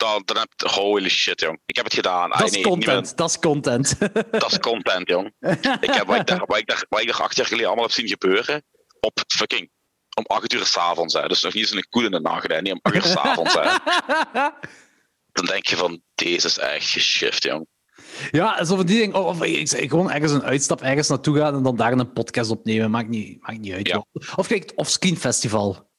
dan, 0.00 0.22
dan 0.24 0.36
heb 0.36 0.48
je, 0.56 0.68
holy 0.68 1.08
shit, 1.08 1.40
jong. 1.40 1.60
Ik 1.66 1.76
heb 1.76 1.84
het 1.84 1.94
gedaan. 1.94 2.30
Dat 2.30 2.54
is 2.54 2.62
content, 2.62 3.16
dat 3.16 3.28
is 3.28 3.38
content. 3.38 3.98
Dat 4.30 4.52
is 4.52 4.58
content, 4.58 5.08
jong. 5.08 5.32
Ik 5.80 5.94
heb 5.94 6.06
wat 6.06 6.20
ik, 6.20 6.26
daar, 6.26 6.42
wat, 6.46 6.56
ik 6.56 6.66
daar, 6.66 6.84
wat 6.88 7.00
ik 7.00 7.06
daar 7.06 7.22
acht 7.22 7.36
jaar 7.36 7.46
geleden 7.46 7.66
allemaal 7.66 7.84
heb 7.84 7.94
zien 7.94 8.08
gebeuren, 8.08 8.62
op 9.00 9.20
fucking, 9.26 9.70
om 10.16 10.24
acht 10.26 10.52
uur 10.52 10.66
s'avonds, 10.66 11.14
Dus 11.14 11.42
nog 11.42 11.54
niet 11.54 11.62
eens 11.62 11.72
een 11.72 11.88
koel 11.88 12.04
in 12.04 12.10
de 12.10 12.20
nacht, 12.20 12.48
hè. 12.48 12.60
niet 12.60 12.72
om 12.72 12.80
acht 12.82 12.94
uur 12.94 13.02
s'avonds, 13.02 13.54
Dan 15.32 15.44
denk 15.44 15.66
je 15.66 15.76
van, 15.76 16.02
deze 16.14 16.46
is 16.46 16.58
echt 16.58 16.88
geshift, 16.88 17.42
jong. 17.42 17.66
Ja, 18.30 18.64
van 18.64 18.86
die 18.86 18.98
dingen. 18.98 19.24
Of, 19.24 19.42
ik, 19.42 19.90
gewoon 19.90 20.10
ergens 20.10 20.32
een 20.32 20.42
uitstap, 20.42 20.80
ergens 20.80 21.08
naartoe 21.08 21.38
gaan 21.38 21.54
en 21.54 21.62
dan 21.62 21.76
daar 21.76 21.92
een 21.92 22.12
podcast 22.12 22.50
opnemen. 22.50 22.90
Maakt 22.90 23.08
niet, 23.08 23.40
maakt 23.40 23.58
niet 23.58 23.72
uit. 23.72 23.86
Ja. 23.86 24.04
Of 24.36 24.46
kijk, 24.46 24.72
of 24.74 24.88
Screen 24.88 25.16
Festival. 25.16 25.89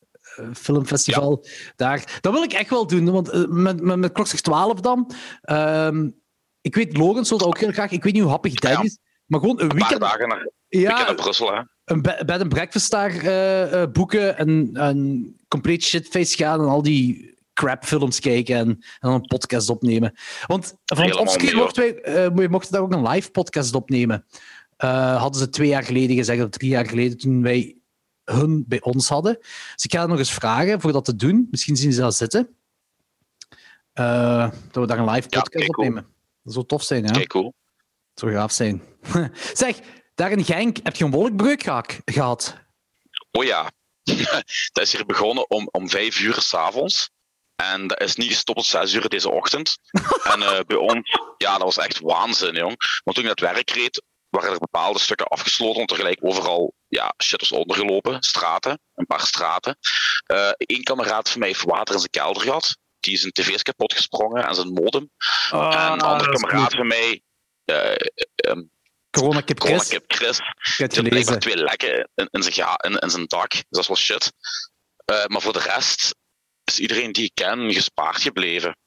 Eh, 0.42 0.48
filmfestival 0.54 1.46
daar. 1.76 2.20
Dat 2.22 2.34
wil 2.34 2.44
ik 2.44 2.54
echt 2.54 2.70
wel 2.70 2.88
doen, 2.88 3.12
want 3.12 3.34
uh, 3.34 3.48
met, 3.48 3.82
met, 3.82 3.98
met 3.98 4.12
Klokslag 4.12 4.42
12 4.42 4.80
dan. 4.80 5.12
Uh, 5.44 5.90
ik 6.62 6.76
weet, 6.76 6.98
Logan 6.98 7.26
zou 7.26 7.40
dat 7.40 7.50
ook 7.50 7.60
heel 7.60 7.72
graag. 7.72 7.92
Ik 7.92 8.04
weet 8.04 8.14
niet 8.14 8.22
hoe 8.22 8.32
happig 8.32 8.54
dat 8.54 8.84
is, 8.84 8.98
maar 9.26 9.40
gewoon 9.40 9.62
een 9.62 9.70
weekend. 9.70 9.92
Een 9.92 10.00
dagen 10.00 10.28
naar, 10.28 10.50
ja, 10.68 10.98
naar 10.98 11.16
Brussel, 11.16 11.54
hè? 11.54 11.62
Een 11.84 12.02
bed 12.02 12.30
and 12.30 12.50
breakfast 12.50 12.92
daar 12.92 13.24
uh, 13.24 13.92
boeken 13.92 14.38
en 14.38 14.70
een 14.74 15.36
complete 15.48 15.86
shitface 15.86 16.36
gaan 16.36 16.60
en 16.60 16.68
al 16.68 16.82
die 16.82 17.36
crapfilms 17.54 18.20
kijken 18.20 18.56
en, 18.56 18.68
en, 18.68 18.80
dan 19.00 19.13
een 19.13 19.22
podcast 19.22 19.70
opnemen. 19.70 20.13
Want 20.48 20.75
van 20.86 21.06
het 21.06 21.15
offscreen 21.15 21.56
mochten 21.56 22.01
wij 22.36 22.48
mochten 22.48 22.72
daar 22.72 22.82
ook 22.82 22.94
een 22.94 23.08
live 23.08 23.32
podcast 23.32 23.75
opnemen. 23.75 24.25
hadden 24.77 25.42
ze 25.42 25.50
twee 25.50 25.68
jaar 25.68 25.84
geleden 25.84 26.15
gezegd, 26.15 26.44
of 26.44 26.50
drie 26.50 26.70
jaar 26.70 26.88
geleden, 26.88 27.18
toen 27.18 27.42
wij 27.42 27.81
hun 28.32 28.66
bij 28.68 28.82
ons 28.82 29.10
hadden. 29.10 29.38
Dus 29.74 29.84
ik 29.84 29.94
ga 29.94 30.06
nog 30.06 30.18
eens 30.18 30.34
vragen 30.34 30.82
voor 30.82 30.92
dat 30.92 31.06
te 31.06 31.16
doen. 31.16 31.48
Misschien 31.52 31.76
zien 31.76 31.94
ze 31.94 32.02
dat 32.02 32.16
zitten. 32.16 32.56
Uh, 33.94 34.50
dat 34.72 34.84
we 34.84 34.86
daar 34.86 35.00
een 35.00 35.10
live 35.10 35.30
podcast 35.30 35.60
ja, 35.60 35.66
opnemen. 35.66 36.08
Dat 36.44 36.54
zou 36.54 36.66
tof 36.66 36.84
zijn, 36.84 37.06
hè? 37.06 37.12
Kijk, 37.12 37.28
cool. 37.28 37.54
Dat 38.14 38.20
zou 38.20 38.32
gaaf 38.32 38.52
zijn. 38.52 38.82
zeg, 39.54 39.80
daar 40.16 40.32
in 40.32 40.46
Genk 40.46 40.78
heb 40.84 40.96
je 40.96 41.04
een 41.04 41.12
wolkbreuk 41.12 41.64
gehad. 42.06 42.54
Oh 43.32 43.44
ja. 43.44 43.72
dat 44.74 44.84
is 44.84 44.92
hier 44.92 45.06
begonnen 45.06 45.50
om, 45.50 45.68
om 45.72 45.90
vijf 45.90 46.20
uur 46.20 46.42
s'avonds. 46.42 47.10
En 47.56 47.88
dat 47.88 48.02
is 48.02 48.16
niet 48.16 48.30
gestopt 48.30 48.58
tot 48.58 48.68
zes 48.68 48.94
uur 48.94 49.10
deze 49.10 49.30
ochtend. 49.30 49.78
en 50.34 50.40
uh, 50.40 50.60
bij 50.68 50.78
ons, 50.78 51.18
ja, 51.38 51.52
dat 51.52 51.62
was 51.62 51.78
echt 51.78 52.00
waanzin, 52.00 52.56
jong. 52.56 52.76
Want 53.04 53.18
toen 53.18 53.26
ik 53.26 53.40
naar 53.40 53.50
het 53.50 53.56
werk 53.56 53.70
reed, 53.70 54.04
waren 54.30 54.52
er 54.52 54.60
bepaalde 54.60 55.00
stukken 55.00 55.28
afgesloten, 55.28 55.78
want 55.78 55.90
tegelijk 55.90 56.20
overal 56.22 56.74
ja, 56.91 57.13
shit 57.24 57.39
was 57.39 57.51
ondergelopen. 57.51 58.24
Straten, 58.24 58.79
een 58.93 59.05
paar 59.05 59.25
straten. 59.25 59.77
Eén 60.25 60.55
uh, 60.67 60.83
kameraad 60.83 61.29
van 61.29 61.39
mij 61.39 61.48
heeft 61.48 61.63
water 61.63 61.93
in 61.93 62.00
zijn 62.00 62.12
kelder 62.12 62.41
gehad. 62.41 62.77
Die 63.00 63.13
is 63.13 63.24
een 63.24 63.31
tv's 63.31 63.62
kapot 63.62 63.93
gesprongen 63.93 64.48
en 64.48 64.55
zijn 64.55 64.74
modem. 64.74 65.10
Oh, 65.51 65.75
en 65.75 65.91
een 65.91 66.01
andere 66.01 66.31
kameraad 66.31 66.74
van 66.74 66.88
mij... 66.88 67.21
Um, 68.36 68.71
Corona 69.10 69.41
Kip 69.41 69.60
Chris. 69.60 69.71
Corona 69.71 69.89
Kip 69.89 70.03
Chris. 70.07 70.39
Heeft 70.77 71.41
twee 71.41 71.57
lekken 71.57 72.10
in, 72.15 72.27
in, 72.31 72.43
zijn, 72.43 72.75
in, 72.77 72.98
in, 73.00 73.10
zijn 73.10 73.25
dak. 73.27 73.51
Dus 73.51 73.63
dat 73.69 73.79
is 73.79 73.88
wel 73.88 73.98
shit. 73.98 74.31
Uh, 75.12 75.25
maar 75.25 75.41
voor 75.41 75.53
de 75.53 75.60
rest 75.60 76.15
is 76.63 76.79
iedereen 76.79 77.12
die 77.12 77.25
ik 77.25 77.31
ken 77.33 77.74
gespaard 77.74 78.21
gebleven. 78.21 78.77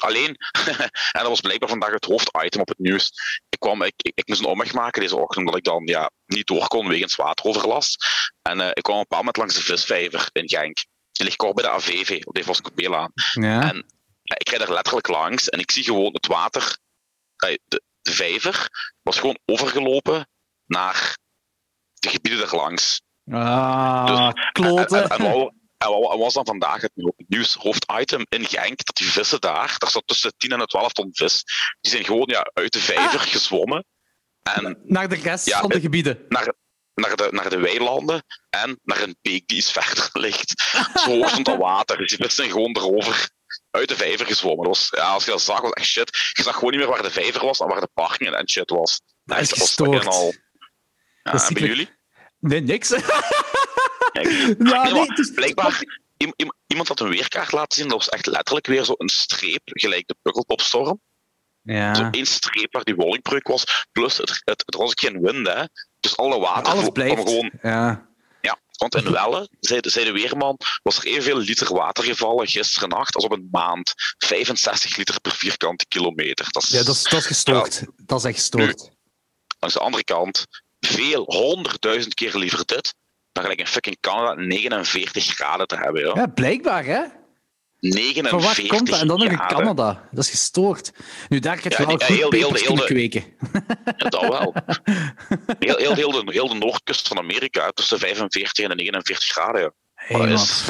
Alleen, 0.00 0.36
en 1.16 1.22
dat 1.22 1.26
was 1.26 1.40
blijkbaar 1.40 1.68
vandaag 1.68 1.90
het 1.90 2.04
hoofditem 2.04 2.60
op 2.60 2.68
het 2.68 2.78
nieuws. 2.78 3.10
Ik, 3.48 3.58
kwam, 3.58 3.82
ik, 3.82 3.94
ik, 3.96 4.12
ik 4.14 4.28
moest 4.28 4.40
een 4.40 4.46
omweg 4.46 4.72
maken 4.72 5.00
deze 5.00 5.16
ochtend, 5.16 5.38
omdat 5.38 5.56
ik 5.56 5.64
dan 5.64 5.86
ja, 5.86 6.10
niet 6.26 6.46
door 6.46 6.68
kon 6.68 6.88
wegens 6.88 7.16
wateroverlast. 7.16 8.04
En 8.42 8.58
uh, 8.58 8.68
ik 8.72 8.82
kwam 8.82 8.98
een 8.98 9.06
paar 9.06 9.18
moment 9.18 9.36
langs 9.36 9.54
de 9.54 9.62
visvijver 9.62 10.28
in 10.32 10.48
Genk. 10.48 10.84
Die 11.12 11.24
ligt 11.24 11.36
kort 11.36 11.54
bij 11.54 11.64
de 11.64 11.70
AVV, 11.70 12.22
op 12.24 12.34
de 12.34 12.44
Voscopelaan. 12.44 13.12
Ja. 13.32 13.70
En 13.70 13.76
ja, 14.22 14.34
ik 14.38 14.48
rijd 14.48 14.62
er 14.62 14.72
letterlijk 14.72 15.08
langs 15.08 15.48
en 15.48 15.58
ik 15.58 15.70
zie 15.70 15.84
gewoon 15.84 16.12
het 16.12 16.26
water, 16.26 16.78
de, 17.36 17.82
de 18.02 18.12
vijver, 18.12 18.68
was 19.02 19.18
gewoon 19.18 19.38
overgelopen 19.44 20.28
naar 20.66 21.18
de 21.94 22.08
gebieden 22.08 22.42
erlangs. 22.42 23.02
Ah, 23.30 24.06
dus, 24.06 24.50
kloten. 24.52 25.10
En, 25.10 25.20
en 25.20 25.63
wat 25.88 26.18
was 26.18 26.34
dan 26.34 26.46
vandaag 26.46 26.80
het 26.80 26.92
nieuws 27.28 27.54
hoofditem 27.54 28.26
in 28.28 28.46
Genk? 28.46 28.84
Dat 28.84 28.96
die 28.96 29.06
vissen 29.06 29.40
daar, 29.40 29.76
daar 29.78 29.90
zat 29.90 30.06
tussen 30.06 30.34
10 30.36 30.52
en 30.52 30.66
12 30.66 30.92
ton 30.92 31.08
vis, 31.12 31.44
die 31.80 31.90
zijn 31.90 32.04
gewoon 32.04 32.28
ja, 32.30 32.50
uit 32.52 32.72
de 32.72 32.80
vijver 32.80 33.20
ah. 33.20 33.26
gezwommen. 33.26 33.84
En, 34.42 34.80
naar 34.84 35.08
de 35.08 35.16
rest 35.16 35.54
van 35.54 35.68
de 35.68 35.80
gebieden? 35.80 36.24
Naar, 36.28 36.52
naar, 36.94 37.16
de, 37.16 37.28
naar 37.30 37.50
de 37.50 37.58
weilanden 37.58 38.24
en 38.50 38.78
naar 38.82 39.02
een 39.02 39.16
beek 39.22 39.46
die 39.46 39.56
iets 39.56 39.72
verder 39.72 40.08
ligt. 40.12 40.60
Zo 41.04 41.10
hoog 41.10 41.28
stond 41.28 41.46
dat 41.46 41.58
water, 41.58 41.96
dus 41.96 42.08
die 42.08 42.18
vissen 42.18 42.44
zijn 42.44 42.50
gewoon 42.50 42.76
erover 42.76 43.30
uit 43.70 43.88
de 43.88 43.96
vijver 43.96 44.26
gezwommen. 44.26 44.66
was, 44.66 44.88
ja, 44.90 45.12
als 45.12 45.24
je 45.24 45.30
dat 45.30 45.40
zag, 45.40 45.60
was 45.60 45.72
echt 45.72 45.86
shit. 45.86 46.30
Je 46.32 46.42
zag 46.42 46.54
gewoon 46.54 46.70
niet 46.70 46.80
meer 46.80 46.88
waar 46.88 47.02
de 47.02 47.10
vijver 47.10 47.44
was 47.44 47.60
en 47.60 47.66
waar 47.66 47.80
de 47.80 47.90
parking 47.94 48.34
en 48.34 48.48
shit 48.48 48.70
was. 48.70 49.00
Dat 49.24 49.40
is 49.40 49.52
gestoord. 49.52 50.06
al. 50.06 50.32
Ja, 51.22 51.32
Dat 51.32 51.40
is 51.40 51.48
en 51.48 51.54
bij 51.54 51.62
jullie? 51.62 51.90
Nee, 52.38 52.60
niks. 52.60 52.88
Nee, 54.22 55.06
het 55.06 55.18
is- 55.18 55.30
blijkbaar, 55.34 56.00
iem- 56.16 56.32
iem- 56.36 56.52
iemand 56.66 56.88
had 56.88 57.00
een 57.00 57.08
weerkaart 57.08 57.52
laten 57.52 57.78
zien. 57.78 57.88
Dat 57.88 57.98
was 57.98 58.08
echt 58.08 58.26
letterlijk 58.26 58.66
weer 58.66 58.84
zo 58.84 58.94
een 58.96 59.08
streep, 59.08 59.62
gelijk 59.64 60.06
de 60.06 60.16
Pukkelpopstorm. 60.22 61.00
Zo 61.64 61.72
Ja. 61.72 62.10
één 62.10 62.26
streep 62.26 62.72
waar 62.72 62.84
die 62.84 62.94
wolkbreuk 62.94 63.48
was. 63.48 63.86
Plus, 63.92 64.16
het, 64.16 64.28
het, 64.44 64.62
het 64.66 64.74
was 64.74 64.90
ook 64.90 65.00
geen 65.00 65.20
wind, 65.20 65.46
hè. 65.46 65.62
Dus 66.00 66.16
alle 66.16 66.38
water 66.38 66.72
Alles 66.72 66.88
kwam 66.92 67.16
gewoon... 67.16 67.50
Ja. 67.62 68.08
Ja, 68.40 68.58
want 68.76 68.94
in 68.94 69.10
Welle, 69.12 69.48
zei, 69.60 69.80
de- 69.80 69.90
zei 69.90 70.04
de 70.04 70.12
weerman, 70.12 70.56
was 70.82 70.96
er 70.98 71.04
evenveel 71.06 71.36
liter 71.38 71.74
water 71.74 72.04
gevallen 72.04 72.46
gisteren 72.48 72.88
nacht 72.88 73.14
als 73.14 73.24
op 73.24 73.32
een 73.32 73.48
maand. 73.50 73.92
65 74.18 74.96
liter 74.96 75.20
per 75.20 75.32
vierkante 75.32 75.86
kilometer. 75.88 76.46
Dat 76.50 76.62
is, 76.62 76.68
ja, 76.68 76.82
dat 76.82 76.94
is, 76.94 77.02
dat 77.02 77.20
is 77.20 77.26
gestoord. 77.26 77.82
Dat 77.96 78.18
is 78.18 78.24
echt 78.24 78.34
gestoord. 78.34 78.90
Langs 79.58 79.76
de 79.76 79.82
andere 79.82 80.04
kant, 80.04 80.44
veel, 80.80 81.22
honderdduizend 81.24 82.14
keer 82.14 82.36
liever 82.36 82.64
dit, 82.66 82.94
dan 83.34 83.42
gelijk 83.42 83.60
in 83.60 83.66
fucking 83.66 83.96
Canada 84.00 84.34
49 84.42 85.24
graden 85.24 85.66
te 85.66 85.76
hebben. 85.76 86.02
Ja. 86.06 86.12
Ja, 86.14 86.26
blijkbaar, 86.26 86.84
hè? 86.84 87.00
Van 87.80 87.90
49 87.92 88.40
waar 88.44 88.66
komt 88.78 88.90
dat? 88.90 89.00
En 89.00 89.06
dan 89.06 89.18
nog 89.18 89.28
in. 89.30 89.36
Canada. 89.46 90.08
Dat 90.10 90.24
is 90.24 90.30
gestoord. 90.30 90.92
Nu, 91.28 91.38
daar 91.38 91.54
heb 91.54 91.62
je 91.62 91.70
Ja, 91.70 91.76
wel 91.86 91.86
die- 91.96 92.06
goed 92.06 92.16
heel 92.34 92.52
heel 92.54 92.74
de- 92.74 92.84
kweken. 92.84 93.24
Ja, 93.96 94.08
dat 94.08 94.20
wel. 94.20 94.54
Heel, 95.58 95.76
heel, 95.76 95.94
heel, 95.94 96.10
de, 96.10 96.22
heel 96.32 96.48
de 96.48 96.54
noordkust 96.54 97.08
van 97.08 97.18
Amerika, 97.18 97.70
tussen 97.70 97.98
45 97.98 98.64
en 98.64 98.68
de 98.68 98.74
49 98.74 99.24
graden. 99.28 99.60
Ja. 99.60 99.70
Hey, 99.94 100.26
dat 100.28 100.40
is- 100.40 100.64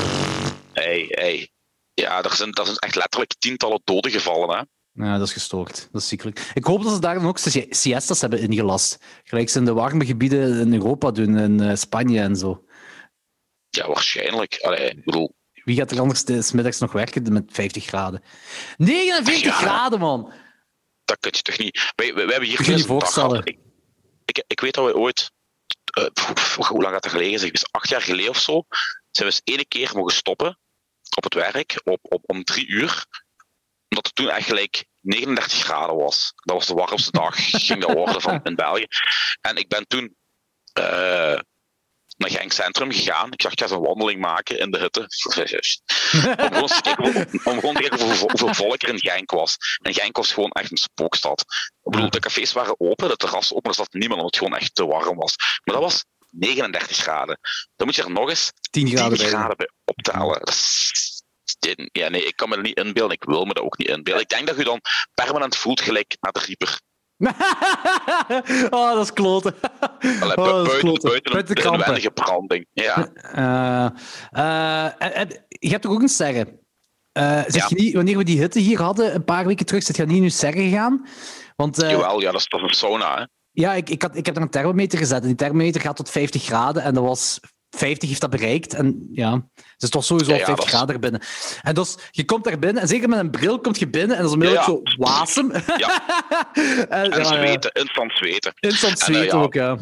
Hey, 0.73 1.05
hey. 1.09 1.49
Ja, 1.95 2.23
er 2.23 2.35
zijn, 2.35 2.53
er 2.53 2.65
zijn 2.65 2.77
echt 2.77 2.95
letterlijk 2.97 3.35
tientallen 3.39 3.81
doden 3.85 4.11
gevallen. 4.11 4.57
Hè. 4.57 4.63
Ja, 4.97 5.19
dat 5.19 5.27
is 5.27 5.33
gestoord. 5.33 5.89
Dat 5.93 6.01
is 6.03 6.09
ziekelijk. 6.09 6.51
Ik 6.55 6.65
hoop 6.65 6.83
dat 6.83 6.93
ze 6.93 6.99
daar 7.01 7.15
dan 7.15 7.27
ook 7.27 7.39
si- 7.39 7.67
siestas 7.71 8.21
hebben 8.21 8.39
ingelast. 8.41 8.99
Gelijk 9.25 9.49
ze 9.49 9.59
in 9.59 9.65
de 9.65 9.73
warme 9.73 10.07
gebieden 10.07 10.61
in 10.61 10.73
Europa 10.75 11.11
doen, 11.11 11.39
in 11.39 11.61
eh, 11.61 11.77
Spanje 11.77 12.21
en 12.21 12.37
zo. 12.37 12.65
Ja, 13.71 13.87
waarschijnlijk. 13.87 14.59
Allee, 14.61 14.91
ik 14.91 15.05
bedoel, 15.05 15.35
Wie 15.53 15.77
gaat 15.77 15.91
er 15.91 16.01
anders 16.01 16.25
de- 16.25 16.51
middags 16.55 16.79
nog 16.79 16.93
werken 16.93 17.33
met 17.33 17.45
50 17.53 17.85
graden? 17.85 18.23
49 18.77 19.43
Ja. 19.43 19.53
graden, 19.53 19.99
man! 19.99 20.33
dat 21.05 21.17
kun 21.21 21.31
je 21.35 21.43
toch 21.43 21.59
niet. 21.59 21.93
Wij, 21.97 22.07
wij, 22.07 22.25
wij 22.25 22.31
hebben 22.35 22.49
hier 22.49 22.57
Kun 22.57 22.65
je 22.67 22.73
eens 22.73 22.81
niet 22.81 22.91
een 22.91 22.99
dag 22.99 23.13
voorstellen. 23.13 23.45
Ik, 23.45 23.59
ik, 24.25 24.45
ik 24.47 24.61
weet 24.61 24.75
dat 24.75 24.87
we 24.87 24.97
ooit, 24.97 25.31
eh, 25.99 26.05
pff, 26.13 26.57
hoe 26.57 26.83
lang 26.83 26.93
gaat 26.95 27.03
dat 27.03 27.13
geleden 27.13 27.39
zijn? 27.39 27.53
Dus 27.53 27.67
acht 27.73 27.89
jaar 27.89 28.03
geleden 28.03 28.31
of 28.31 28.39
zo, 28.39 28.63
zijn 29.11 29.29
we 29.29 29.35
eens 29.35 29.41
ene 29.45 29.65
keer 29.67 29.91
mogen 29.95 30.15
stoppen 30.15 30.59
op 31.17 31.25
het 31.25 31.35
werk 31.35 31.81
op, 31.85 31.99
op, 32.03 32.23
om 32.27 32.45
drie 32.45 32.67
uur. 32.67 33.07
Omdat 33.95 34.07
het 34.07 34.15
toen 34.15 34.29
eigenlijk 34.31 34.85
39 35.01 35.59
graden 35.59 35.97
was. 35.97 36.33
Dat 36.35 36.57
was 36.57 36.67
de 36.67 36.75
warmste 36.75 37.11
dag, 37.11 37.35
ging 37.37 37.81
dat 37.81 37.93
worden 37.93 38.21
van 38.21 38.41
in 38.45 38.55
België. 38.55 38.87
En 39.41 39.57
ik 39.57 39.69
ben 39.69 39.87
toen 39.87 40.17
eh, 40.73 41.39
naar 42.17 42.31
Genk 42.31 42.53
Centrum 42.53 42.93
gegaan. 42.93 43.33
Ik 43.33 43.39
dacht, 43.43 43.53
ik 43.53 43.59
ga 43.59 43.65
eens 43.65 43.75
een 43.75 43.81
wandeling 43.87 44.21
maken 44.21 44.59
in 44.59 44.71
de 44.71 44.79
hitte. 44.79 45.01
om 46.45 46.53
gewoon 46.53 46.67
te 46.69 46.81
kijken, 46.83 47.29
om 47.45 47.59
gewoon 47.61 47.75
te 47.75 47.81
kijken 47.81 48.01
hoeveel, 48.07 48.29
hoeveel 48.29 48.55
volk 48.55 48.83
er 48.83 48.89
in 48.89 48.99
Genk 48.99 49.31
was. 49.31 49.57
En 49.83 49.95
Genk 49.95 50.17
was 50.17 50.33
gewoon 50.33 50.51
echt 50.51 50.71
een 50.71 50.77
spookstad. 50.77 51.41
Ik 51.41 51.91
bedoel, 51.91 52.11
de 52.11 52.19
cafés 52.19 52.53
waren 52.53 52.81
open, 52.81 53.09
de 53.09 53.17
terras 53.17 53.53
open, 53.55 53.71
er 53.71 53.77
zat 53.77 53.93
niemand 53.93 54.21
omdat 54.21 54.35
het 54.35 54.43
gewoon 54.45 54.59
echt 54.61 54.75
te 54.75 54.87
warm 54.87 55.17
was. 55.17 55.35
Maar 55.65 55.75
dat 55.75 55.85
was 55.85 56.05
39 56.31 56.97
graden. 56.97 57.39
Dan 57.77 57.87
moet 57.87 57.97
je 57.97 58.03
er 58.03 58.11
nog 58.11 58.29
eens 58.29 58.53
10 58.71 58.87
10 59.19 59.27
graden 59.29 59.57
bij. 59.57 59.71
Dat 60.39 60.49
is- 60.55 61.14
ja, 61.93 62.09
nee, 62.09 62.27
ik 62.27 62.37
kan 62.37 62.49
me 62.49 62.55
dat 62.55 62.65
niet 62.65 62.79
inbeelden. 62.79 63.17
Ik 63.17 63.25
wil 63.25 63.45
me 63.45 63.55
dat 63.55 63.65
ook 63.65 63.79
niet 63.79 63.89
inbeelden. 63.89 64.23
Ik 64.23 64.29
denk 64.29 64.47
dat 64.47 64.57
je 64.57 64.65
dan 64.65 64.81
permanent 65.15 65.57
voelt 65.57 65.81
gelijk 65.81 66.17
naar 66.21 66.33
de 66.33 66.41
Reaper. 66.47 66.81
oh, 68.79 68.93
dat 68.95 69.03
is 69.05 69.13
kloten. 69.13 69.55
Allee, 70.21 70.37
Oh, 70.37 70.45
dat 70.45 70.73
is 70.73 70.79
kloten. 70.79 71.09
buiten, 71.09 71.33
Buiten 71.33 71.55
de 71.55 71.61
kampen. 71.63 71.81
inwendige 71.81 72.11
branding. 72.11 72.67
Ja. 72.73 73.13
Eh, 73.13 73.87
eh, 74.31 74.85
en- 74.99 75.15
en 75.15 75.45
je 75.49 75.69
hebt 75.69 75.83
toch 75.83 75.93
ook 75.93 76.03
een 76.03 76.09
serre? 76.09 76.63
Zeg 77.13 77.55
Ja. 77.55 77.67
je 77.69 77.75
niet, 77.75 77.95
wanneer 77.95 78.17
we 78.17 78.25
die 78.25 78.39
hitte 78.39 78.59
hier 78.59 78.81
hadden, 78.83 79.15
een 79.15 79.25
paar 79.25 79.47
weken 79.47 79.67
terug, 79.67 79.83
zit 79.83 79.97
je 79.97 80.07
niet 80.07 80.23
je 80.23 80.31
serre 80.31 80.63
gegaan? 80.63 81.07
Want 81.57 81.77
Jawel, 81.77 82.21
ja, 82.21 82.31
dat 82.31 82.41
is 82.41 82.47
toch 82.47 82.63
een 82.63 82.75
sauna, 82.75 83.17
hè? 83.19 83.25
ja, 83.51 83.75
ik, 83.75 83.91
ik, 83.91 84.03
had, 84.03 84.17
ik 84.17 84.27
heb 84.27 84.37
er 84.37 84.43
een 84.43 84.51
thermometer 84.51 84.99
gezet 84.99 85.21
en 85.23 85.27
die 85.27 85.37
thermometer 85.37 85.81
gaat 85.81 85.97
tot 85.97 86.11
50 86.11 86.43
graden 86.43 86.83
en 86.83 86.95
dat 86.95 87.05
was 87.05 87.41
50 87.77 88.09
heeft 88.09 88.21
dat 88.21 88.31
bereikt. 88.31 88.75
En 88.75 89.09
ja, 89.13 89.49
is 89.85 89.91
toch 89.91 90.05
sowieso 90.05 90.31
al 90.33 90.39
ja, 90.39 90.45
50 90.45 90.65
dat 90.65 90.73
is- 90.73 90.79
graden 90.79 90.95
er 90.95 91.01
binnen. 91.01 91.21
En 91.63 91.75
dus, 91.75 91.97
je 92.11 92.25
komt 92.25 92.45
daar 92.45 92.59
binnen 92.59 92.83
en 92.83 92.89
zeker 92.89 93.09
met 93.09 93.19
een 93.19 93.31
bril 93.31 93.61
komt 93.61 93.79
je 93.79 93.89
binnen 93.89 94.17
en 94.17 94.23
dat 94.23 94.27
is 94.27 94.33
onmiddellijk 94.33 94.67
zo 94.69 94.81
wasem. 94.99 95.53
Ja, 95.77 96.03
en, 96.89 97.13
en 97.13 97.19
ja. 97.19 97.25
zweten, 97.25 97.71
instant 97.73 98.13
zweten. 98.13 98.53
Instant 98.61 99.01
eh, 99.01 99.07
zweten 99.07 99.39
ook, 99.39 99.55
ja. 99.55 99.79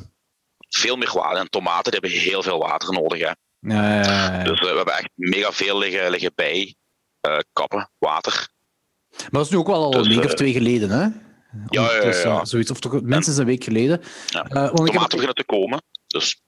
Veel 0.69 0.97
meer 0.97 1.11
water. 1.15 1.39
En 1.39 1.51
tomaten 1.51 1.91
die 1.93 2.01
hebben 2.01 2.21
heel 2.21 2.43
veel 2.43 2.59
water 2.59 2.93
nodig, 2.93 3.19
hè? 3.21 3.27
Ja, 3.27 3.35
ja, 3.61 4.03
ja, 4.03 4.39
ja. 4.39 4.45
Dus 4.45 4.59
eh, 4.61 4.71
we 4.71 4.77
hebben 4.77 4.95
echt 4.95 5.09
mega 5.15 5.53
veel 5.53 5.79
liggen, 5.79 6.11
liggen 6.11 6.33
bij. 6.35 6.75
eh, 7.21 7.39
kappen, 7.53 7.91
water. 7.99 8.49
Maar 9.19 9.29
dat 9.31 9.45
is 9.45 9.51
nu 9.51 9.57
ook 9.59 9.67
wel 9.67 9.83
al 9.83 9.91
Dus, 9.91 10.07
een 10.07 10.15
week 10.17 10.25
of 10.25 10.35
twee 10.35 10.53
geleden, 10.53 10.91
hè? 10.91 11.01
ja, 11.01 11.11
ja, 11.69 11.81
Ondertussen, 11.83 12.31
ja. 12.31 12.45
Zoiets, 12.45 12.71
of 12.71 12.81
toch 12.81 13.01
minstens 13.03 13.37
een 13.37 13.45
week 13.45 13.65
geleden. 13.65 14.03
Ja. 14.27 14.43
Want 14.49 14.71
ik 14.71 14.71
heb 14.71 14.87
Tomaten 14.87 15.09
beginnen 15.19 15.35
te 15.35 15.45
komen. 15.45 15.83
Dus 16.07 16.41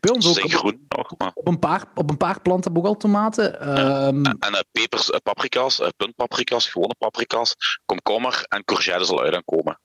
bij 0.00 0.10
ons 0.14 0.28
ook 0.38 0.44
op, 0.44 0.50
groen 0.52 0.86
nog. 0.88 1.10
Maar. 1.18 1.30
op 1.34 1.48
een 1.48 1.58
paar, 1.58 1.84
op 1.94 2.10
een 2.10 2.16
paar 2.16 2.40
planten 2.40 2.64
hebben 2.64 2.82
we 2.82 2.88
ook 2.88 2.94
al 2.94 3.00
tomaten. 3.00 3.60
Ehm, 3.60 4.24
En 4.24 4.38
eh, 4.54 4.60
pepers, 4.72 5.10
eh, 5.10 5.18
paprika's, 5.22 5.80
eh, 5.80 5.88
puntpaprika's, 5.96 6.68
gewone 6.68 6.94
paprika's, 6.98 7.54
komkommer 7.86 8.44
en 8.48 8.64
courgette 8.64 9.04
zal 9.04 9.22
uit 9.22 9.42
komen. 9.44 9.80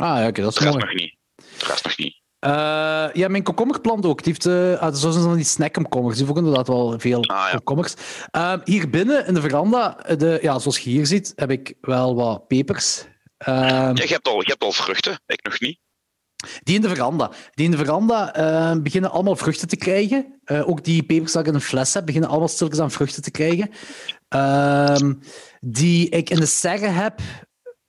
Ah 0.00 0.18
ja, 0.18 0.26
oké, 0.26 0.42
dat 0.42 0.52
is 0.52 0.58
rest 0.58 0.72
mooi. 0.72 0.84
nog 0.84 0.94
niet. 0.94 1.16
De 1.58 1.64
rest 1.66 1.84
nog 1.84 1.96
niet. 1.98 2.24
Ja, 3.12 3.28
mijn 3.28 3.42
komkommerplant 3.42 4.06
ook. 4.06 4.22
Die 4.22 4.32
heeft, 4.32 4.46
eh 4.46 4.80
ah, 4.82 4.94
zo 4.94 5.10
zijn 5.10 5.24
dan 5.24 5.34
die 5.34 5.44
snackkomkommers. 5.44 6.16
Die 6.16 6.24
hebben 6.26 6.44
inderdaad 6.44 6.68
wel 6.68 6.98
veel 6.98 7.22
Ah, 7.24 7.26
ja. 7.26 7.50
komkommers. 7.50 7.94
Ehm, 8.30 8.60
hier 8.64 8.90
binnen 8.90 9.26
in 9.26 9.34
de 9.34 9.40
veranda, 9.40 9.88
de, 10.16 10.38
ja, 10.42 10.58
zoals 10.58 10.78
je 10.78 10.90
hier 10.90 11.06
ziet, 11.06 11.32
heb 11.36 11.50
ik 11.50 11.74
wel 11.80 12.14
wat 12.14 12.46
pepers. 12.46 13.04
Ehm, 13.38 13.56
Ja, 13.64 13.92
je, 13.94 14.06
hebt 14.06 14.28
al, 14.28 14.40
je 14.40 14.46
hebt 14.50 14.62
al 14.62 14.72
vruchten, 14.72 15.20
ik 15.26 15.42
nog 15.44 15.60
niet. 15.60 15.78
Die 16.62 16.74
in 16.74 16.80
de 16.80 16.88
veranda. 16.88 17.30
Die 17.54 17.64
in 17.64 17.70
de 17.70 17.76
veranda 17.76 18.34
eh, 18.34 18.80
beginnen 18.82 19.10
allemaal 19.10 19.36
vruchten 19.36 19.68
te 19.68 19.76
krijgen. 19.76 20.40
Eh, 20.44 20.68
ook 20.68 20.84
die 20.84 21.02
pepers 21.02 21.32
dat 21.32 21.42
ik 21.42 21.48
in 21.48 21.54
een 21.54 21.60
fles 21.60 21.94
heb, 21.94 22.06
beginnen 22.06 22.30
allemaal 22.30 22.48
stilletjes 22.48 22.82
aan 22.82 22.90
vruchten 22.90 23.22
te 23.22 23.30
krijgen. 23.30 23.70
Ehm, 24.28 25.14
die 25.60 26.08
ik 26.08 26.30
in 26.30 26.40
de 26.40 26.46
serre 26.46 26.86
heb, 26.86 27.20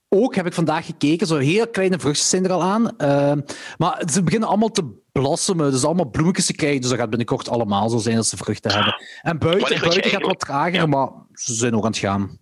ook 0.09 0.35
heb 0.35 0.45
ik 0.45 0.53
vandaag 0.53 0.85
gekeken. 0.85 1.27
Zo 1.27 1.37
heel 1.37 1.67
kleine 1.67 1.99
vruchtjes 1.99 2.29
zijn 2.29 2.45
er 2.45 2.51
al 2.51 2.63
aan. 2.63 2.97
Ehm, 2.97 3.41
maar 3.77 4.03
ze 4.11 4.23
beginnen 4.23 4.49
allemaal 4.49 4.71
te 4.71 5.05
blossomen, 5.11 5.71
dus 5.71 5.83
allemaal 5.83 6.09
bloemetjes 6.09 6.45
te 6.45 6.53
krijgen. 6.53 6.81
Dus 6.81 6.89
dat 6.89 6.99
gaat 6.99 7.09
binnenkort 7.09 7.49
allemaal 7.49 7.89
zo 7.89 7.97
zijn 7.97 8.15
dat 8.15 8.27
ze 8.27 8.37
vruchten 8.37 8.71
hebben. 8.71 9.01
En 9.21 9.37
buiten, 9.37 9.79
buiten 9.79 10.09
gaat 10.09 10.21
wat 10.21 10.39
trager, 10.39 10.89
maar 10.89 11.09
ze 11.33 11.53
zijn 11.53 11.75
ook 11.75 11.83
aan 11.83 11.91
het 11.91 11.99
gaan. 11.99 12.37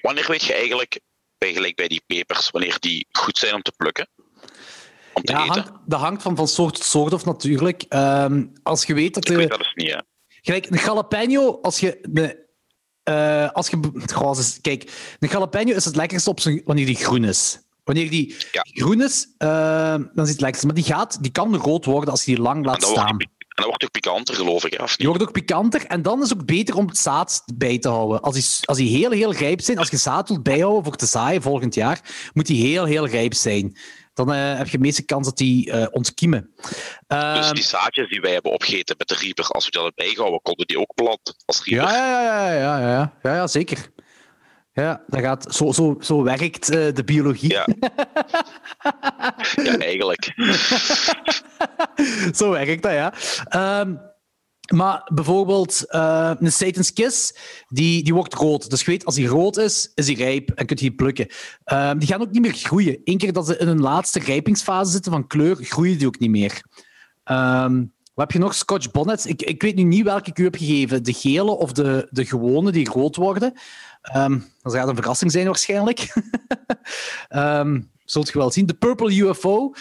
Wanneer 0.00 0.26
weet 0.28 0.42
je 0.42 0.54
eigenlijk, 0.54 1.00
bij, 1.38 1.52
gelijk 1.52 1.76
bij 1.76 1.88
die 1.88 2.02
pepers, 2.06 2.50
wanneer 2.50 2.76
die 2.80 3.06
goed 3.10 3.38
zijn 3.38 3.54
om 3.54 3.62
te 3.62 3.72
plukken? 3.76 4.08
Om 5.14 5.22
te 5.22 5.32
Ja, 5.32 5.42
eten? 5.44 5.54
hangt, 5.54 5.72
dat 5.86 6.00
hangt 6.00 6.22
van, 6.22 6.36
van 6.36 6.48
soort 6.48 6.74
tot 6.74 6.84
soort 6.84 7.12
of 7.12 7.24
natuurlijk. 7.24 7.84
Ehm, 7.88 8.44
als 8.62 8.84
je 8.84 8.94
weet 8.94 9.14
dat 9.14 9.24
Ik 9.24 9.30
de, 9.30 9.36
weet 9.36 9.48
dat 9.48 9.58
dus 9.58 9.72
niet, 9.74 9.90
hè. 9.90 9.98
Gelijk, 10.26 10.70
een 10.70 10.78
jalapeno, 10.78 11.58
als 11.62 11.80
je... 11.80 11.98
De, 12.10 12.40
eh, 13.02 13.50
als 13.50 13.68
je 13.68 13.78
goh, 14.12 14.38
kijk, 14.60 15.16
een 15.18 15.28
jalapeno 15.28 15.72
is 15.74 15.84
het 15.84 15.96
lekkerste 15.96 16.30
op 16.30 16.40
zijn, 16.40 16.62
wanneer 16.64 16.86
die 16.86 16.96
groen 16.96 17.24
is. 17.24 17.60
Wanneer 17.84 18.10
die 18.10 18.34
Ja. 18.52 18.62
groen 18.72 19.02
is, 19.02 19.28
eh, 19.38 19.48
dan 20.14 20.24
is 20.24 20.30
het 20.30 20.40
lekkerste. 20.40 20.66
Maar 20.66 20.74
die, 20.74 20.84
gaat, 20.84 21.22
die 21.22 21.32
kan 21.32 21.56
rood 21.56 21.84
worden 21.84 22.10
als 22.10 22.24
je 22.24 22.34
die 22.34 22.42
lang 22.42 22.64
laat 22.64 22.82
staan. 22.82 23.08
en 23.18 23.30
dan 23.54 23.66
wordt 23.66 23.84
ook 23.84 23.90
pikanter, 23.90 24.34
geloof 24.34 24.64
ik, 24.64 24.72
hè, 24.72 24.82
of 24.82 24.96
Die 24.96 25.06
wordt 25.06 25.22
ook 25.22 25.32
pikanter. 25.32 25.86
En 25.86 26.02
dan 26.02 26.22
is 26.22 26.28
het 26.30 26.38
ook 26.40 26.46
beter 26.46 26.76
om 26.76 26.86
het 26.86 26.98
zaad 26.98 27.42
bij 27.54 27.78
te 27.78 27.88
houden. 27.88 28.20
Als 28.20 28.34
die, 28.34 28.44
als 28.68 28.76
die 28.78 28.96
heel, 28.96 29.10
heel 29.10 29.32
rijp 29.32 29.60
zijn, 29.60 29.78
als 29.78 29.90
je 29.90 29.96
zaad 29.96 30.28
wilt 30.28 30.42
bijhouden 30.42 30.84
voor 30.84 30.96
te 30.96 31.06
zaaien 31.06 31.42
volgend 31.42 31.74
jaar, 31.74 32.00
moet 32.32 32.46
die 32.46 32.66
heel, 32.66 32.84
heel 32.84 33.06
rijp 33.06 33.34
zijn. 33.34 33.76
Dan 34.14 34.32
eh, 34.32 34.56
heb 34.56 34.66
je 34.66 34.76
de 34.76 34.82
meeste 34.82 35.04
kans 35.04 35.26
dat 35.26 35.36
die 35.36 35.70
eh, 35.70 35.86
ontkiemen. 35.90 36.50
Dus 36.56 36.70
Ehm, 37.06 37.54
die 37.54 37.62
zaadjes 37.62 38.08
die 38.08 38.20
wij 38.20 38.32
hebben 38.32 38.52
opgegeten 38.52 38.94
met 38.98 39.08
de 39.08 39.16
Reaper, 39.20 39.44
als 39.44 39.64
we 39.64 39.70
die 39.70 39.80
hadden 39.80 40.04
bijgehouden, 40.04 40.42
konden 40.42 40.66
die 40.66 40.78
ook 40.78 40.94
plat 40.94 41.34
als 41.44 41.64
Reaper. 41.64 41.92
Ja, 41.92 41.96
ja, 41.96 42.22
ja, 42.22 42.52
ja, 42.52 42.78
ja, 42.78 43.12
ja, 43.22 43.34
ja, 43.34 43.46
zeker. 43.46 43.90
Ja, 44.74 45.02
dat 45.06 45.20
gaat, 45.20 45.54
zo, 45.54 45.72
zo, 45.72 45.96
zo 46.00 46.22
werkt 46.22 46.70
eh, 46.70 46.94
de 46.94 47.04
biologie. 47.04 47.50
Ja. 47.52 47.66
Ja, 49.54 49.78
eigenlijk. 49.78 50.34
zo 52.38 52.50
werkt 52.50 52.82
dat, 52.82 52.92
ja. 52.92 53.12
Ehm, 53.44 53.94
maar 54.72 55.10
bijvoorbeeld 55.14 55.84
eh, 55.86 56.30
een 56.38 56.52
Satan's 56.52 56.92
Kiss, 56.92 57.34
die, 57.68 58.04
die 58.04 58.14
wordt 58.14 58.34
rood. 58.34 58.70
Dus 58.70 58.80
je 58.80 58.90
weet, 58.90 59.04
als 59.04 59.14
die 59.14 59.26
rood 59.26 59.56
is, 59.56 59.92
is 59.94 60.06
die 60.06 60.16
rijp 60.16 60.50
en 60.50 60.66
kun 60.66 60.76
je 60.80 60.92
plukken. 60.92 61.26
Ehm, 61.64 61.98
die 61.98 62.08
gaan 62.08 62.20
ook 62.20 62.30
niet 62.30 62.42
meer 62.42 62.52
groeien. 62.52 63.00
Eén 63.04 63.18
keer 63.18 63.32
dat 63.32 63.46
ze 63.46 63.56
in 63.56 63.66
hun 63.66 63.80
laatste 63.80 64.18
rijpingsfase 64.18 64.90
zitten 64.90 65.12
van 65.12 65.26
kleur, 65.26 65.56
groeien 65.56 65.98
die 65.98 66.06
ook 66.06 66.18
niet 66.18 66.30
meer. 66.30 66.62
Ehm, 67.24 67.76
wat 68.14 68.24
heb 68.24 68.30
je 68.32 68.38
nog? 68.38 68.54
Scotch 68.54 68.90
bonnets. 68.90 69.26
Ik, 69.26 69.42
ik 69.42 69.62
weet 69.62 69.76
nu 69.76 69.82
niet 69.82 70.04
welke 70.04 70.30
ik 70.30 70.38
u 70.38 70.44
heb 70.44 70.56
gegeven. 70.56 71.02
De 71.02 71.12
gele 71.12 71.50
of 71.50 71.72
de, 71.72 72.08
de 72.10 72.24
gewone 72.24 72.72
die 72.72 72.90
rood 72.90 73.16
worden. 73.16 73.52
Ehm, 74.02 74.38
dat 74.62 74.74
gaat 74.74 74.88
een 74.88 74.96
verrassing 74.96 75.32
zijn 75.32 75.46
waarschijnlijk. 75.46 76.06
Ehm 77.28 77.78
zult 78.12 78.28
je 78.28 78.38
wel 78.38 78.50
zien. 78.50 78.66
De 78.66 78.74
Purple 78.74 79.16
UFO. 79.16 79.72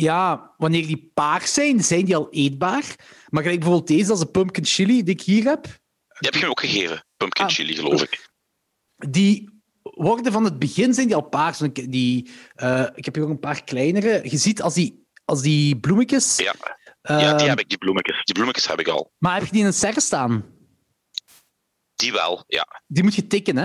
Ja, 0.00 0.54
wanneer 0.56 0.86
die 0.86 1.10
paars 1.14 1.54
zijn, 1.54 1.84
zijn 1.84 2.04
die 2.04 2.16
al 2.16 2.30
eetbaar. 2.30 2.94
Maar 3.28 3.42
gelijk 3.42 3.60
bijvoorbeeld 3.60 3.88
deze, 3.88 4.06
dat 4.06 4.16
is 4.16 4.22
een 4.22 4.30
pumpkin 4.30 4.64
chili 4.64 5.02
die 5.02 5.14
ik 5.14 5.20
hier 5.22 5.44
heb. 5.44 5.62
Die 5.62 6.30
heb 6.30 6.34
je 6.34 6.48
ook 6.48 6.60
gegeven. 6.60 7.04
Pumpkin 7.16 7.44
Ah. 7.44 7.50
chili, 7.50 7.74
geloof 7.74 8.02
ik. 8.02 8.28
Die 9.08 9.62
worden 9.82 10.32
van 10.32 10.44
het 10.44 10.58
begin 10.58 10.94
zijn 10.94 11.06
die 11.06 11.16
al 11.16 11.28
paars. 11.28 11.58
Die, 11.72 12.30
eh, 12.54 12.86
ik 12.94 13.04
heb 13.04 13.14
hier 13.14 13.24
ook 13.24 13.30
een 13.30 13.38
paar 13.38 13.64
kleinere. 13.64 14.20
Je 14.30 14.36
ziet 14.36 14.62
als 14.62 14.74
die, 14.74 15.06
als 15.24 15.42
die 15.42 15.76
bloemetjes... 15.80 16.36
Ja, 16.36 16.54
ja 17.02 17.16
die 17.16 17.26
ehm, 17.26 17.48
heb 17.48 17.60
ik, 17.60 17.68
die 17.68 17.78
bloemetjes. 17.78 18.24
Die 18.24 18.34
bloemetjes 18.34 18.66
heb 18.66 18.80
ik 18.80 18.88
al. 18.88 19.12
Maar 19.18 19.34
heb 19.34 19.44
je 19.44 19.50
die 19.52 19.60
in 19.60 19.66
een 19.66 19.72
serre 19.72 20.00
staan? 20.00 20.44
Die 21.94 22.12
wel, 22.12 22.44
ja. 22.46 22.82
Die 22.86 23.02
moet 23.02 23.14
je 23.14 23.26
tikken, 23.26 23.56
hè? 23.56 23.62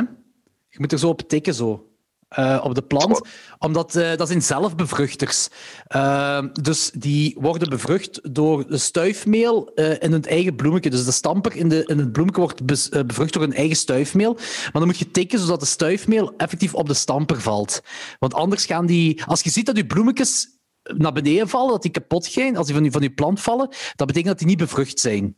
Je 0.69 0.79
moet 0.79 0.91
er 0.91 0.99
zo 0.99 1.09
op 1.09 1.21
tikken, 1.21 1.53
zo. 1.53 1.94
Eh, 2.27 2.61
op 2.63 2.75
de 2.75 2.81
plant. 2.81 3.21
Omdat 3.57 3.95
eh, 3.95 4.15
dat 4.15 4.27
zijn 4.27 4.41
zelfbevruchters. 4.41 5.47
Ehm, 5.87 6.47
dus 6.53 6.91
die 6.91 7.37
worden 7.39 7.69
bevrucht 7.69 8.33
door 8.33 8.67
de 8.67 8.77
stuifmeel 8.77 9.71
in 9.99 10.11
het 10.11 10.27
eigen 10.27 10.55
bloemetje. 10.55 10.89
Dus 10.89 11.05
de 11.05 11.11
stamper 11.11 11.55
in, 11.55 11.69
de, 11.69 11.83
in 11.85 11.97
het 11.97 12.11
bloemetje 12.11 12.41
wordt 12.41 12.65
bevrucht 13.07 13.33
door 13.33 13.43
een 13.43 13.53
eigen 13.53 13.75
stuifmeel. 13.75 14.33
Maar 14.33 14.71
dan 14.71 14.85
moet 14.85 14.97
je 14.97 15.11
tikken 15.11 15.39
zodat 15.39 15.59
de 15.59 15.65
stuifmeel 15.65 16.33
effectief 16.37 16.73
op 16.73 16.87
de 16.87 16.93
stamper 16.93 17.41
valt. 17.41 17.81
Want 18.19 18.33
anders 18.33 18.65
gaan 18.65 18.85
die... 18.85 19.23
Als 19.25 19.41
je 19.41 19.49
ziet 19.49 19.65
dat 19.65 19.77
je 19.77 19.85
bloemetjes 19.85 20.47
naar 20.83 21.13
beneden 21.13 21.49
vallen, 21.49 21.71
dat 21.71 21.81
die 21.81 21.91
kapot 21.91 22.27
gaan, 22.27 22.55
als 22.55 22.65
die 22.65 22.75
van 22.75 22.83
je, 22.83 22.91
van 22.91 23.01
je 23.01 23.13
plant 23.13 23.41
vallen, 23.41 23.69
dat 23.95 24.07
betekent 24.07 24.25
dat 24.25 24.37
die 24.37 24.47
niet 24.47 24.57
bevrucht 24.57 24.99
zijn. 24.99 25.37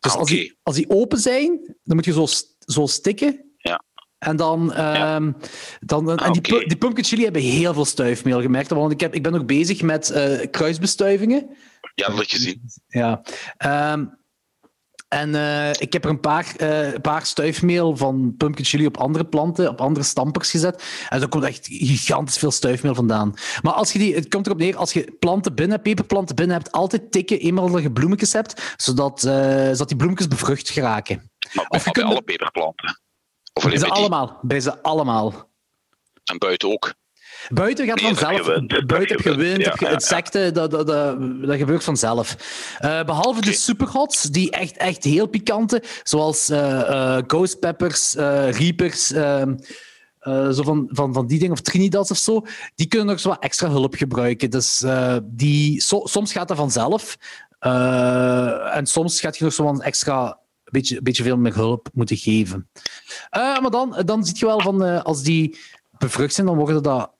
Dus 0.00 0.12
Ah, 0.12 0.18
als, 0.18 0.28
die, 0.28 0.58
als 0.62 0.74
die 0.76 0.90
open 0.90 1.18
zijn, 1.18 1.76
dan 1.84 1.96
moet 1.96 2.04
je 2.04 2.12
zo, 2.12 2.26
zo 2.58 2.86
stikken. 2.86 3.54
Ja. 3.56 3.82
En 4.18 4.36
dan, 4.36 4.72
ehm, 4.72 5.32
dan 5.80 6.10
en 6.10 6.16
Ah, 6.18 6.32
die, 6.32 6.66
die 6.68 6.76
pumpkin 6.76 7.04
chili 7.04 7.22
hebben 7.24 7.42
heel 7.42 7.74
veel 7.74 7.84
stuifmeel 7.84 8.40
gemerkt. 8.40 8.70
Want 8.70 8.92
ik, 8.92 9.00
heb, 9.00 9.14
ik 9.14 9.22
ben 9.22 9.34
ook 9.34 9.46
bezig 9.46 9.82
met 9.82 10.10
eh, 10.10 10.50
kruisbestuivingen. 10.50 11.56
Ja, 11.94 12.08
dat 12.08 12.30
gezien. 12.30 12.62
Ja. 12.86 13.22
Ehm, 13.56 14.04
en 15.08 15.34
eh, 15.34 15.70
ik 15.70 15.92
heb 15.92 16.04
er 16.04 16.10
een 16.10 16.20
paar, 16.20 16.54
eh, 16.56 16.92
een 16.92 17.00
paar 17.00 17.26
stuifmeel 17.26 17.96
van 17.96 18.34
pumpkin 18.36 18.64
chili 18.64 18.86
op 18.86 18.96
andere 18.96 19.24
planten, 19.26 19.68
op 19.68 19.80
andere 19.80 20.04
stampers 20.04 20.50
gezet. 20.50 20.84
En 21.08 21.20
er 21.22 21.28
komt 21.28 21.44
echt 21.44 21.66
gigantisch 21.70 22.38
veel 22.38 22.50
stuifmeel 22.50 22.94
vandaan. 22.94 23.34
Maar 23.62 23.72
als 23.72 23.92
je 23.92 23.98
die, 23.98 24.14
het 24.14 24.28
komt 24.28 24.46
erop 24.46 24.58
neer, 24.58 24.76
als 24.76 24.92
je 24.92 25.16
planten 25.18 25.54
binnen 25.54 25.72
hebt, 25.74 25.88
peperplanten 25.88 26.36
binnen 26.36 26.56
hebt, 26.56 26.72
altijd 26.72 27.12
tikken, 27.12 27.38
eenmaal 27.40 27.70
dat 27.70 27.82
je 27.82 27.92
bloemetjes 27.92 28.32
hebt, 28.32 28.74
zodat, 28.76 29.20
zodat 29.20 29.88
die 29.88 29.96
bloemetjes 29.96 30.28
bevrucht 30.28 30.70
geraken. 30.70 31.30
Maar, 31.52 31.66
Of 31.68 31.78
je 31.78 31.84
bij 31.84 31.92
kunt- 31.92 32.06
alle 32.06 32.22
peperplanten. 32.22 33.00
Of 33.56 33.62
Bij 33.62 33.78
ze 33.78 33.88
allemaal. 33.88 34.38
Bij 34.42 34.60
ze 34.60 34.82
allemaal. 34.82 35.50
En 36.24 36.38
buiten 36.38 36.68
ook. 36.68 36.94
Buiten 37.48 37.86
gaat 37.86 38.00
vanzelf. 38.00 38.46
Buiten 38.86 39.22
heb 39.22 39.36
wind, 39.36 39.60
ja, 39.60 39.70
heb 39.70 39.78
je 39.78 39.84
ja, 39.84 39.90
insecten, 39.92 40.54
dat, 40.54 40.70
dat, 40.70 40.86
dat, 40.86 41.18
dat 41.42 41.56
gebeurt 41.56 41.84
vanzelf. 41.84 42.36
Eh, 42.78 43.04
behalve 43.04 43.40
de 43.40 43.48
Oké. 43.48 43.56
superhots, 43.56 44.22
die 44.22 44.50
echt, 44.50 44.76
echt 44.76 45.04
heel 45.04 45.26
pikante, 45.26 45.82
zoals 46.02 46.48
eh, 46.48 47.18
ghost 47.26 47.58
peppers, 47.58 48.14
reapers, 48.50 49.12
ehm, 49.12 49.54
eh, 50.18 50.50
zo 50.50 50.62
van, 50.62 50.88
van, 50.92 51.12
van 51.14 51.26
die 51.26 51.38
dingen, 51.38 51.52
of 51.52 51.60
Trinidads 51.60 52.10
of 52.10 52.16
zo, 52.16 52.46
die 52.74 52.86
kunnen 52.86 53.06
nog 53.06 53.20
zo 53.20 53.28
wat 53.28 53.42
extra 53.42 53.68
hulp 53.68 53.94
gebruiken. 53.94 54.50
Dus 54.50 54.84
die, 55.22 55.80
so- 55.80 56.06
soms 56.06 56.32
gaat 56.32 56.48
dat 56.48 56.56
vanzelf. 56.56 57.16
en 58.72 58.86
soms 58.86 59.20
gaat 59.20 59.38
je 59.38 59.44
nog 59.44 59.52
zo 59.52 59.64
wat 59.64 59.82
extra 59.82 60.38
beetje, 60.70 61.02
beetje 61.02 61.22
veel 61.22 61.36
meer 61.36 61.54
hulp 61.54 61.88
moeten 61.92 62.16
geven. 62.16 62.68
Eh, 63.30 63.60
maar 63.60 63.70
dan, 63.70 64.02
dan 64.04 64.24
zie 64.24 64.36
je 64.38 64.46
wel 64.46 64.60
van 64.60 64.84
eh, 64.84 65.02
als 65.02 65.22
die 65.22 65.58
bevrucht 65.98 66.34
zijn, 66.34 66.46
dan 66.46 66.56
worden 66.56 66.82
dat 66.82 67.16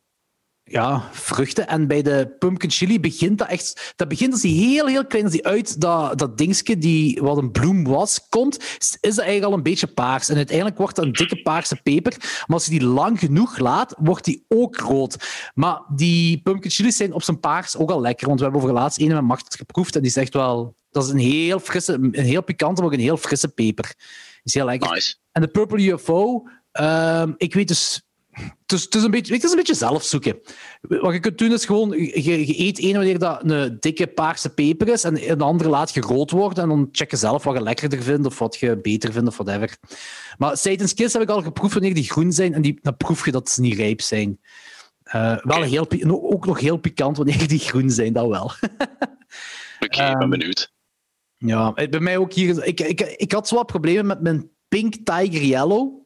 ja, 0.68 1.08
vruchten. 1.12 1.68
En 1.68 1.86
bij 1.86 2.02
de 2.02 2.34
pumpkin 2.38 2.70
chili 2.70 3.00
begint 3.00 3.38
dat 3.38 3.48
echt... 3.48 3.92
Dat 3.96 4.08
begint 4.08 4.32
als 4.32 4.40
die 4.40 4.68
heel, 4.68 4.86
heel 4.86 5.06
klein, 5.06 5.24
als 5.24 5.32
die 5.32 5.46
uit 5.46 5.80
dat, 5.80 6.18
dat 6.18 6.38
dingetje 6.38 6.78
die 6.78 7.22
wat 7.22 7.36
een 7.36 7.50
bloem 7.50 7.84
was, 7.84 8.28
komt, 8.28 8.56
is 8.78 8.98
dat 9.00 9.18
eigenlijk 9.18 9.44
al 9.44 9.52
een 9.52 9.62
beetje 9.62 9.86
paars. 9.86 10.28
En 10.28 10.36
uiteindelijk 10.36 10.78
wordt 10.78 10.96
dat 10.96 11.04
een 11.04 11.12
dikke 11.12 11.42
paarse 11.42 11.80
peper. 11.82 12.16
Maar 12.20 12.56
als 12.56 12.64
je 12.64 12.70
die 12.70 12.84
lang 12.84 13.18
genoeg 13.18 13.58
laat, 13.58 13.94
wordt 13.98 14.24
die 14.24 14.44
ook 14.48 14.76
rood. 14.76 15.16
Maar 15.54 15.82
die 15.94 16.40
pumpkin 16.42 16.70
chili's 16.70 16.96
zijn 16.96 17.12
op 17.12 17.22
zijn 17.22 17.40
paars 17.40 17.76
ook 17.76 17.90
al 17.90 18.00
lekker. 18.00 18.26
Want 18.26 18.38
we 18.38 18.44
hebben 18.44 18.62
over 18.62 18.74
laatst 18.74 19.00
een 19.00 19.08
met 19.08 19.22
Macht 19.22 19.56
geproefd 19.56 19.96
en 19.96 20.02
die 20.02 20.10
zegt 20.10 20.34
wel... 20.34 20.74
Dat 20.96 21.04
is 21.04 21.10
een 21.10 21.18
heel 21.18 21.58
frisse, 21.58 21.92
een 21.92 22.24
heel 22.24 22.42
pikante, 22.42 22.80
maar 22.80 22.90
ook 22.90 22.96
een 22.96 23.04
heel 23.04 23.16
frisse 23.16 23.48
peper. 23.48 23.94
Is 24.42 24.54
heel 24.54 24.64
lekker. 24.64 24.90
Nice. 24.90 25.14
En 25.32 25.42
de 25.42 25.48
Purple 25.48 25.92
UFO, 25.92 26.48
ehm, 26.72 27.32
ik 27.36 27.54
weet 27.54 27.68
dus. 27.68 28.00
Het 28.30 28.72
is, 28.72 28.82
het, 28.82 28.94
is 28.94 29.02
een 29.02 29.10
beetje, 29.10 29.34
het 29.34 29.44
is 29.44 29.50
een 29.50 29.56
beetje 29.56 29.74
zelf 29.74 30.02
zoeken. 30.02 30.38
Wat 30.80 31.12
je 31.12 31.20
kunt 31.20 31.38
doen 31.38 31.52
is 31.52 31.64
gewoon, 31.64 31.90
je, 31.98 32.46
je 32.46 32.60
eet 32.60 32.78
één 32.78 32.92
wanneer 32.92 33.18
dat 33.18 33.50
een 33.50 33.76
dikke 33.80 34.06
paarse 34.06 34.48
peper 34.48 34.88
is 34.88 35.04
en 35.04 35.30
een 35.30 35.40
andere 35.40 35.68
laat 35.68 35.94
je 35.94 36.00
rood 36.00 36.30
worden 36.30 36.62
en 36.62 36.68
dan 36.68 36.88
check 36.92 37.10
je 37.10 37.16
zelf 37.16 37.44
wat 37.44 37.56
je 37.56 37.62
lekkerder 37.62 38.02
vindt 38.02 38.26
of 38.26 38.38
wat 38.38 38.56
je 38.56 38.80
beter 38.80 39.12
vindt 39.12 39.28
of 39.28 39.36
whatever. 39.36 39.76
Maar 40.38 40.56
Satan's 40.56 40.94
Kiss 40.94 41.12
heb 41.12 41.22
ik 41.22 41.28
al 41.28 41.42
geproefd 41.42 41.72
wanneer 41.72 41.94
die 41.94 42.10
groen 42.10 42.32
zijn 42.32 42.54
en 42.54 42.62
die, 42.62 42.78
dan 42.82 42.96
proef 42.96 43.24
je 43.24 43.30
dat 43.30 43.50
ze 43.50 43.60
niet 43.60 43.76
rijp 43.76 44.00
zijn. 44.00 44.40
Eh, 45.02 45.36
wel 45.42 45.62
heel, 45.62 45.86
ook 46.08 46.46
nog 46.46 46.60
heel 46.60 46.76
pikant 46.76 47.16
wanneer 47.16 47.48
die 47.48 47.58
groen 47.58 47.90
zijn, 47.90 48.12
dat 48.12 48.28
wel. 48.28 48.52
Oké, 49.80 50.02
ik 50.02 50.18
ben 50.18 50.20
Ehm, 50.20 50.30
benieuwd. 50.30 50.74
Ja, 51.38 51.74
eh, 51.74 51.88
bij 51.88 52.00
mij 52.00 52.16
ook 52.16 52.32
hier. 52.32 52.64
Ik, 52.64 52.80
ik, 52.80 53.00
ik 53.00 53.32
had 53.32 53.48
zo 53.48 53.62
problemen 53.62 54.06
met 54.06 54.20
mijn 54.20 54.50
Pink 54.68 54.94
Tiger 54.94 55.44
Yellow. 55.44 56.04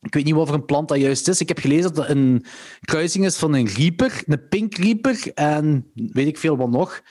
Ik 0.00 0.14
weet 0.14 0.24
niet 0.24 0.34
wat 0.34 0.46
voor 0.46 0.56
een 0.56 0.64
plant 0.64 0.88
dat 0.88 0.98
juist 0.98 1.28
is. 1.28 1.40
Ik 1.40 1.48
heb 1.48 1.58
gelezen 1.58 1.94
dat 1.94 2.06
het 2.06 2.16
een 2.16 2.44
kruising 2.80 3.24
is 3.24 3.36
van 3.36 3.54
een 3.54 3.66
Reaper, 3.66 4.22
een 4.26 4.48
Pink 4.48 4.74
Reaper 4.74 5.32
en 5.34 5.90
weet 5.94 6.26
ik 6.26 6.38
veel 6.38 6.56
wat 6.56 6.70
nog. 6.70 7.02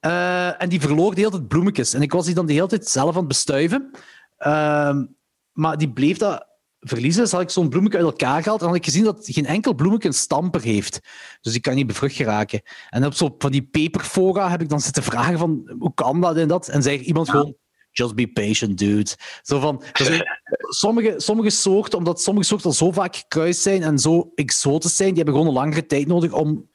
Eh, 0.00 0.62
en 0.62 0.68
die 0.68 0.80
verloor 0.80 1.14
de 1.14 1.20
hele 1.20 1.32
tijd 1.32 1.48
bloemetjes. 1.48 1.94
En 1.94 2.02
ik 2.02 2.12
was 2.12 2.26
die 2.26 2.34
dan 2.34 2.46
de 2.46 2.52
hele 2.52 2.66
tijd 2.66 2.88
zelf 2.88 3.10
aan 3.10 3.18
het 3.18 3.28
bestuiven. 3.28 3.90
Ehm, 4.36 5.06
maar 5.52 5.78
die 5.78 5.92
bleef 5.92 6.18
dat 6.18 6.47
verliezen. 6.80 7.22
Dus 7.22 7.32
had 7.32 7.40
ik 7.40 7.50
zo'n 7.50 7.68
bloemetje 7.68 7.98
uit 7.98 8.06
elkaar 8.06 8.42
gehaald 8.42 8.60
en 8.60 8.66
had 8.66 8.76
ik 8.76 8.84
gezien 8.84 9.04
dat 9.04 9.26
geen 9.30 9.46
enkel 9.46 9.74
bloemetje 9.74 10.08
een 10.08 10.14
stamper 10.14 10.62
heeft. 10.62 11.00
Dus 11.40 11.52
die 11.52 11.60
kan 11.60 11.74
niet 11.74 11.86
bevrucht 11.86 12.16
geraken. 12.16 12.62
En 12.90 13.04
op 13.04 13.14
zo 13.14 13.34
van 13.38 13.52
die 13.52 13.62
peperfora 13.62 14.50
heb 14.50 14.60
ik 14.60 14.68
dan 14.68 14.80
zitten 14.80 15.02
vragen 15.02 15.38
van 15.38 15.74
hoe 15.78 15.94
kan 15.94 16.20
dat 16.20 16.36
en 16.36 16.48
dat? 16.48 16.68
En 16.68 16.82
zei 16.82 16.98
iemand 16.98 17.30
gewoon 17.30 17.56
just 17.90 18.14
be 18.14 18.26
patient, 18.26 18.78
dude. 18.78 19.10
Zo 19.42 19.60
van, 19.60 19.82
sommige, 20.68 21.14
sommige 21.16 21.50
soorten, 21.50 21.98
omdat 21.98 22.22
sommige 22.22 22.46
soorten 22.46 22.66
al 22.66 22.72
zo 22.72 22.92
vaak 22.92 23.16
gekruist 23.16 23.60
zijn 23.60 23.82
en 23.82 23.98
zo 23.98 24.32
exotisch 24.34 24.96
zijn, 24.96 25.08
die 25.08 25.16
hebben 25.16 25.34
gewoon 25.34 25.48
een 25.48 25.62
langere 25.62 25.86
tijd 25.86 26.06
nodig 26.06 26.32
om, 26.32 26.70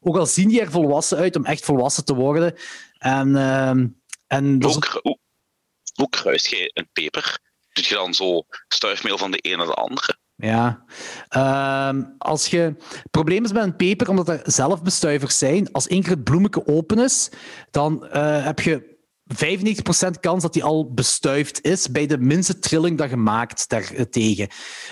ook 0.00 0.16
al 0.16 0.26
zien 0.26 0.48
die 0.48 0.60
er 0.60 0.70
volwassen 0.70 1.18
uit, 1.18 1.36
om 1.36 1.44
echt 1.44 1.64
volwassen 1.64 2.04
te 2.04 2.14
worden. 2.14 2.54
En, 2.98 3.36
ehm, 3.36 3.86
en 4.26 4.58
kruist 6.10 6.46
je 6.46 6.70
een 6.74 6.88
peper? 6.92 7.38
Doe 7.74 7.84
je 7.88 7.94
dan 7.94 8.14
zo 8.14 8.42
stuifmeel 8.68 9.18
van 9.18 9.30
de 9.30 9.38
een 9.40 9.58
naar 9.58 9.66
de 9.66 9.74
andere? 9.74 10.16
Ja. 10.36 10.84
Ehm, 11.28 12.02
als 12.18 12.46
je... 12.46 12.58
Het 12.58 13.10
probleem 13.10 13.44
is 13.44 13.52
met 13.52 13.62
een 13.62 13.76
peper, 13.76 14.08
omdat 14.08 14.28
er 14.28 14.40
zelfbestuivers 14.44 15.38
zijn, 15.38 15.72
als 15.72 15.86
één 15.86 16.02
keer 16.02 16.10
het 16.10 16.24
bloemetje 16.24 16.66
open 16.66 16.98
is, 16.98 17.30
dan 17.70 18.06
eh, 18.06 18.44
heb 18.44 18.60
je 18.60 18.92
95% 19.24 20.20
kans 20.20 20.42
dat 20.42 20.52
die 20.52 20.64
al 20.64 20.92
bestuift 20.92 21.64
is 21.64 21.90
bij 21.90 22.06
de 22.06 22.18
minste 22.18 22.58
trilling 22.58 22.98
dat 22.98 23.10
je 23.10 23.16
maakt 23.16 23.68
daartegen. 23.68 24.48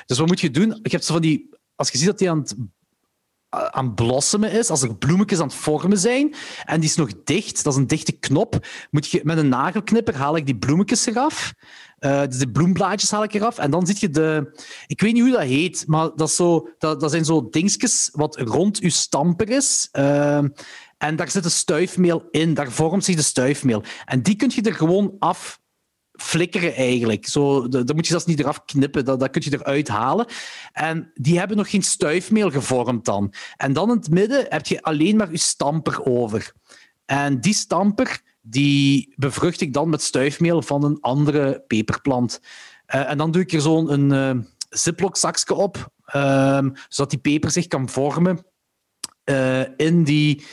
Dus 0.06 0.18
wat 0.18 0.26
moet 0.26 0.40
je 0.40 0.50
doen? 0.50 0.68
Je 0.68 0.90
hebt 0.90 1.04
zo 1.04 1.12
van 1.12 1.22
die... 1.22 1.50
Als 1.74 1.90
je 1.90 1.98
ziet 1.98 2.06
dat 2.06 2.18
die 2.18 2.30
aan 2.30 2.38
het 2.38 2.54
aan 3.52 3.86
het 3.86 3.94
blossomen 3.94 4.52
is, 4.52 4.70
als 4.70 4.82
er 4.82 4.96
bloemetjes 4.96 5.40
aan 5.40 5.46
het 5.46 5.54
vormen 5.54 5.98
zijn 5.98 6.34
en 6.64 6.80
die 6.80 6.88
is 6.88 6.96
nog 6.96 7.10
dicht, 7.24 7.64
dat 7.64 7.72
is 7.72 7.78
een 7.78 7.86
dichte 7.86 8.12
knop, 8.12 8.66
moet 8.90 9.08
je 9.08 9.20
met 9.24 9.38
een 9.38 9.48
nagelknipper 9.48 10.16
haal 10.16 10.36
ik 10.36 10.46
die 10.46 10.56
bloemetjes 10.56 11.06
eraf. 11.06 11.52
Eh, 12.02 12.22
dus 12.26 12.38
de 12.38 12.50
bloemblaadjes 12.50 13.10
haal 13.10 13.22
ik 13.22 13.34
eraf. 13.34 13.58
En 13.58 13.70
dan 13.70 13.86
zie 13.86 13.96
je 13.98 14.10
de... 14.10 14.60
Ik 14.86 15.00
weet 15.00 15.12
niet 15.12 15.22
hoe 15.22 15.32
dat 15.32 15.42
heet, 15.42 15.84
maar 15.86 16.10
dat, 16.14 16.30
zo, 16.30 16.68
dat, 16.78 17.00
dat 17.00 17.10
zijn 17.10 17.24
zo 17.24 17.48
dingetjes 17.50 18.10
wat 18.12 18.36
rond 18.36 18.78
je 18.78 18.90
stamper 18.90 19.48
is. 19.48 19.88
Ehm, 19.92 20.48
en 20.98 21.16
daar 21.16 21.30
zit 21.30 21.42
de 21.42 21.48
stuifmeel 21.48 22.28
in. 22.30 22.54
Daar 22.54 22.70
vormt 22.70 23.04
zich 23.04 23.16
de 23.16 23.22
stuifmeel. 23.22 23.82
En 24.04 24.22
die 24.22 24.36
kun 24.36 24.50
je 24.54 24.62
er 24.62 24.74
gewoon 24.74 25.16
af 25.18 25.60
flikkeren 26.12 26.74
eigenlijk. 26.74 27.26
Zo, 27.26 27.68
dat 27.68 27.94
moet 27.94 28.04
je 28.04 28.10
zelfs 28.10 28.26
niet 28.26 28.40
eraf 28.40 28.64
knippen, 28.64 29.04
dat, 29.04 29.20
dat 29.20 29.30
kun 29.30 29.42
je 29.44 29.52
eruit 29.52 29.88
halen. 29.88 30.26
En 30.72 31.10
die 31.14 31.38
hebben 31.38 31.56
nog 31.56 31.70
geen 31.70 31.82
stuifmeel 31.82 32.50
gevormd 32.50 33.04
dan. 33.04 33.34
En 33.56 33.72
dan 33.72 33.90
in 33.90 33.96
het 33.96 34.10
midden 34.10 34.46
heb 34.48 34.66
je 34.66 34.82
alleen 34.82 35.16
maar 35.16 35.30
je 35.30 35.38
stamper 35.38 36.04
over. 36.04 36.52
En 37.04 37.40
die 37.40 37.54
stamper 37.54 38.20
die 38.42 39.12
bevrucht 39.16 39.60
ik 39.60 39.72
dan 39.72 39.88
met 39.88 40.02
stuifmeel 40.02 40.62
van 40.62 40.84
een 40.84 41.00
andere 41.00 41.64
peperplant. 41.66 42.40
Eh, 42.86 43.10
en 43.10 43.18
dan 43.18 43.30
doe 43.30 43.42
ik 43.42 43.52
er 43.52 43.60
zo'n 43.60 43.92
een, 43.92 44.12
eh 44.12 44.44
zakje 45.12 45.54
op, 45.54 45.92
ehm, 46.04 46.70
zodat 46.88 47.10
die 47.10 47.20
peper 47.20 47.50
zich 47.50 47.66
kan 47.66 47.88
vormen 47.88 48.46
eh, 49.24 49.60
in, 49.76 50.04
die, 50.04 50.44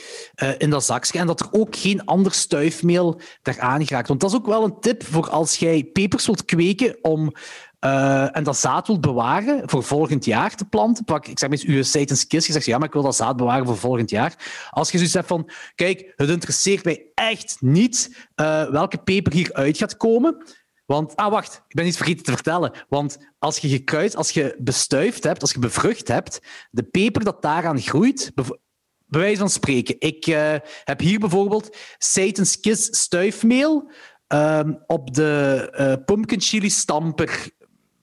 in 0.58 0.70
dat 0.70 0.84
zakje. 0.84 1.18
En 1.18 1.26
dat 1.26 1.40
er 1.40 1.48
ook 1.50 1.76
geen 1.76 2.04
ander 2.04 2.32
stuifmeel 2.32 3.20
daaraan 3.42 3.86
geraakt. 3.86 4.08
Want 4.08 4.20
dat 4.20 4.30
is 4.30 4.36
ook 4.36 4.46
wel 4.46 4.64
een 4.64 4.80
tip 4.80 5.04
voor 5.04 5.30
als 5.30 5.56
jij 5.56 5.84
pepers 5.84 6.26
wilt 6.26 6.44
kweken 6.44 6.98
om 7.02 7.32
uh, 7.80 8.36
en 8.36 8.44
dat 8.44 8.56
zaad 8.56 8.86
wilt 8.86 9.00
bewaren 9.00 9.68
voor 9.68 9.82
volgend 9.82 10.24
jaar 10.24 10.54
te 10.54 10.64
planten, 10.64 11.04
pak, 11.04 11.26
ik 11.26 11.38
zeg 11.38 11.48
maar 11.48 11.58
eens, 11.58 11.68
uw 11.68 11.82
Satan's 11.82 12.26
Kiss, 12.26 12.46
je 12.46 12.52
zegt 12.52 12.64
ja, 12.64 12.78
maar 12.78 12.86
ik 12.86 12.92
wil 12.92 13.02
dat 13.02 13.16
zaad 13.16 13.36
bewaren 13.36 13.66
voor 13.66 13.76
volgend 13.76 14.10
jaar. 14.10 14.34
Als 14.70 14.90
je 14.90 14.96
zoiets 14.96 15.14
hebt 15.14 15.26
van, 15.26 15.50
kijk, 15.74 16.12
het 16.16 16.28
interesseert 16.28 16.84
mij 16.84 17.10
echt 17.14 17.56
niet 17.60 18.28
uh, 18.36 18.70
welke 18.70 18.98
peper 18.98 19.32
hieruit 19.32 19.78
gaat 19.78 19.96
komen, 19.96 20.44
want, 20.86 21.16
ah, 21.16 21.30
wacht, 21.30 21.62
ik 21.68 21.76
ben 21.76 21.86
iets 21.86 21.96
vergeten 21.96 22.24
te 22.24 22.32
vertellen. 22.32 22.72
Want 22.88 23.18
als 23.38 23.58
je 23.58 23.68
gekruid, 23.68 24.16
als 24.16 24.30
je 24.30 24.56
bestuift 24.58 25.24
hebt, 25.24 25.40
als 25.40 25.52
je 25.52 25.58
bevrucht 25.58 26.08
hebt, 26.08 26.40
de 26.70 26.82
peper 26.82 27.24
dat 27.24 27.42
daaraan 27.42 27.80
groeit, 27.80 28.32
bij 29.06 29.36
van 29.36 29.50
spreken, 29.50 29.96
ik 29.98 30.26
uh, 30.26 30.54
heb 30.84 31.00
hier 31.00 31.18
bijvoorbeeld 31.18 31.76
Satan's 31.98 32.60
Kiss 32.60 32.88
stuifmeel 32.90 33.90
um, 34.28 34.84
op 34.86 35.14
de 35.14 35.68
uh, 35.78 36.04
pumpkin 36.04 36.40
chili 36.40 36.70
stamper. 36.70 37.50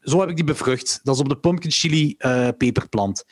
Zo 0.10 0.20
heb 0.20 0.30
ik 0.30 0.36
die 0.36 0.46
bevrucht. 0.46 1.00
Dat 1.04 1.16
is 1.16 1.22
op 1.22 1.30
de 1.30 1.38
pumpkin 1.38 1.72
chili 1.72 2.16
uh, 2.18 2.48
peperplant. 2.58 3.26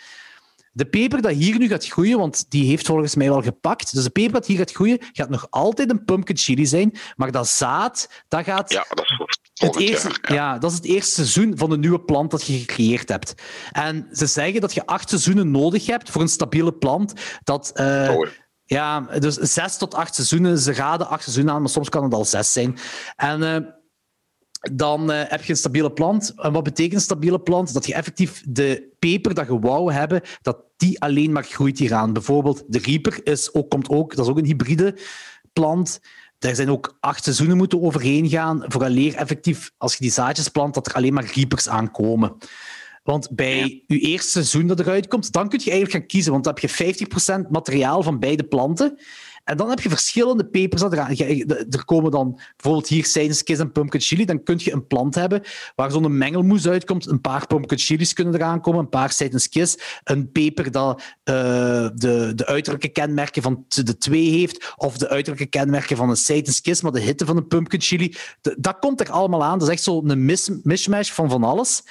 De 0.71 0.85
peper 0.85 1.21
dat 1.21 1.31
hier 1.31 1.57
nu 1.57 1.67
gaat 1.67 1.85
groeien, 1.85 2.17
want 2.17 2.45
die 2.49 2.65
heeft 2.65 2.85
volgens 2.85 3.15
mij 3.15 3.29
wel 3.29 3.41
gepakt. 3.41 3.93
Dus 3.93 4.03
de 4.03 4.09
peper 4.09 4.33
dat 4.33 4.45
hier 4.45 4.57
gaat 4.57 4.71
groeien, 4.71 4.99
gaat 5.11 5.29
nog 5.29 5.47
altijd 5.49 5.89
een 5.89 6.05
pumpkin 6.05 6.37
chili 6.37 6.65
zijn. 6.65 6.97
Maar 7.15 7.31
dat 7.31 7.47
zaad, 7.47 8.09
dat 8.27 8.43
gaat. 8.43 8.71
Ja, 8.71 8.85
dat 8.89 9.05
is 9.05 9.67
het 9.67 9.75
eerste, 9.75 10.33
ja. 10.33 10.57
dat 10.57 10.71
is 10.71 10.77
het 10.77 10.85
eerste 10.85 11.13
seizoen 11.13 11.57
van 11.57 11.69
de 11.69 11.77
nieuwe 11.77 12.01
plant 12.01 12.31
dat 12.31 12.45
je 12.45 12.57
gecreëerd 12.57 13.09
hebt. 13.09 13.33
En 13.71 14.07
ze 14.11 14.25
zeggen 14.25 14.61
dat 14.61 14.73
je 14.73 14.85
acht 14.85 15.09
seizoenen 15.09 15.51
nodig 15.51 15.85
hebt 15.85 16.09
voor 16.09 16.21
een 16.21 16.27
stabiele 16.27 16.73
plant. 16.73 17.13
Dat, 17.43 17.71
uh, 17.75 18.17
ja, 18.65 18.99
dus 18.99 19.35
zes 19.35 19.77
tot 19.77 19.93
acht 19.93 20.15
seizoenen. 20.15 20.57
Ze 20.57 20.73
raden 20.73 21.07
acht 21.07 21.23
seizoenen 21.23 21.53
aan, 21.53 21.61
maar 21.61 21.69
soms 21.69 21.89
kan 21.89 22.03
het 22.03 22.13
al 22.13 22.25
zes 22.25 22.53
zijn. 22.53 22.77
En 23.15 23.41
uh, 23.41 23.57
dan 24.73 25.11
uh, 25.11 25.21
heb 25.27 25.43
je 25.43 25.51
een 25.51 25.57
stabiele 25.57 25.91
plant. 25.91 26.33
En 26.35 26.51
wat 26.51 26.63
betekent 26.63 26.93
een 26.93 27.01
stabiele 27.01 27.39
plant? 27.39 27.73
Dat 27.73 27.85
je 27.85 27.93
effectief 27.93 28.43
de 28.47 28.95
peper 28.99 29.33
dat 29.33 29.47
je 29.47 29.59
wou 29.59 29.93
hebben, 29.93 30.21
dat 30.41 30.57
die 30.77 31.01
alleen 31.01 31.31
maar 31.31 31.43
groeit 31.43 31.79
hieraan. 31.79 32.13
Bijvoorbeeld 32.13 32.63
de 32.67 32.79
Reaper 32.79 33.19
is 33.23 33.53
ook, 33.53 33.69
komt 33.69 33.89
ook, 33.89 34.15
dat 34.15 34.25
is 34.25 34.31
ook 34.31 34.37
een 34.37 34.45
hybride 34.45 34.97
plant. 35.53 35.99
Daar 36.39 36.55
zijn 36.55 36.69
ook 36.69 36.97
acht 36.99 37.23
seizoenen 37.23 37.57
moeten 37.57 37.81
overheen 37.81 38.29
gaan, 38.29 38.63
vooraleer 38.67 39.15
effectief, 39.15 39.71
als 39.77 39.93
je 39.93 39.99
die 39.99 40.11
zaadjes 40.11 40.49
plant, 40.49 40.73
dat 40.73 40.87
er 40.87 40.93
alleen 40.93 41.13
maar 41.13 41.31
reapers 41.33 41.69
aankomen. 41.69 42.37
Want 43.03 43.35
bij 43.35 43.83
je 43.87 43.99
eerste 43.99 44.29
seizoen 44.29 44.67
dat 44.67 44.79
eruit 44.79 45.07
komt, 45.07 45.31
dan 45.31 45.49
kun 45.49 45.59
je 45.63 45.69
eigenlijk 45.71 45.99
gaan 45.99 46.07
kiezen, 46.07 46.31
want 46.31 46.43
dan 46.43 46.57
heb 46.59 46.69
je 46.69 47.05
50% 47.45 47.49
materiaal 47.49 48.03
van 48.03 48.19
beide 48.19 48.43
planten. 48.43 48.99
En 49.45 49.57
dan 49.57 49.69
heb 49.69 49.79
je 49.79 49.89
verschillende 49.89 50.45
pepers. 50.45 50.81
Er 50.81 51.85
komen 51.85 52.11
dan 52.11 52.39
bijvoorbeeld 52.55 52.87
hier 52.87 53.03
Kiss 53.43 53.59
en 53.59 53.71
pumpkin 53.71 54.01
chili. 54.01 54.25
Dan 54.25 54.43
kun 54.43 54.59
je 54.59 54.73
een 54.73 54.87
plant 54.87 55.15
hebben 55.15 55.41
waar 55.75 55.91
zo'n 55.91 56.17
mengelmoes 56.17 56.67
uitkomt. 56.67 57.07
Een 57.07 57.21
paar 57.21 57.47
pumpkin 57.47 57.77
chilies 57.77 58.13
kunnen 58.13 58.35
eraan 58.35 58.61
komen, 58.61 58.79
een 58.79 58.89
paar 58.89 59.15
Kiss. 59.49 59.77
Een 60.03 60.31
peper 60.31 60.71
dat 60.71 61.01
uh, 61.01 61.35
de, 61.95 62.31
de 62.35 62.45
uiterlijke 62.45 62.87
kenmerken 62.87 63.41
van 63.41 63.65
de 63.67 63.97
twee 63.97 64.29
heeft, 64.29 64.73
of 64.75 64.97
de 64.97 65.09
uiterlijke 65.09 65.49
kenmerken 65.49 65.97
van 65.97 66.09
een 66.09 66.43
Kiss, 66.61 66.81
maar 66.81 66.91
de 66.91 66.99
hitte 66.99 67.25
van 67.25 67.37
een 67.37 67.47
pumpkin 67.47 67.81
chili. 67.81 68.15
dat 68.57 68.79
komt 68.79 68.99
er 68.99 69.11
allemaal 69.11 69.43
aan. 69.43 69.59
Dat 69.59 69.67
is 69.67 69.73
echt 69.73 69.83
zo'n 69.83 70.25
mis, 70.25 70.49
mishmash 70.63 71.11
van 71.11 71.29
van 71.29 71.43
alles. 71.43 71.83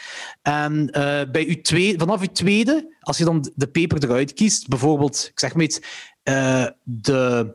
En 0.43 0.73
uh, 0.73 0.93
bij 1.33 1.47
uw 1.47 1.61
twee, 1.61 1.99
vanaf 1.99 2.21
je 2.21 2.33
tweede, 2.33 2.97
als 3.01 3.19
je 3.19 3.25
dan 3.25 3.53
de 3.55 3.67
peper 3.67 4.05
eruit 4.05 4.33
kiest, 4.33 4.69
bijvoorbeeld, 4.69 5.29
ik 5.31 5.41
zeg 5.41 5.55
maar 5.55 5.65
iets, 5.65 5.81
uh, 6.25 6.67
de, 6.83 7.55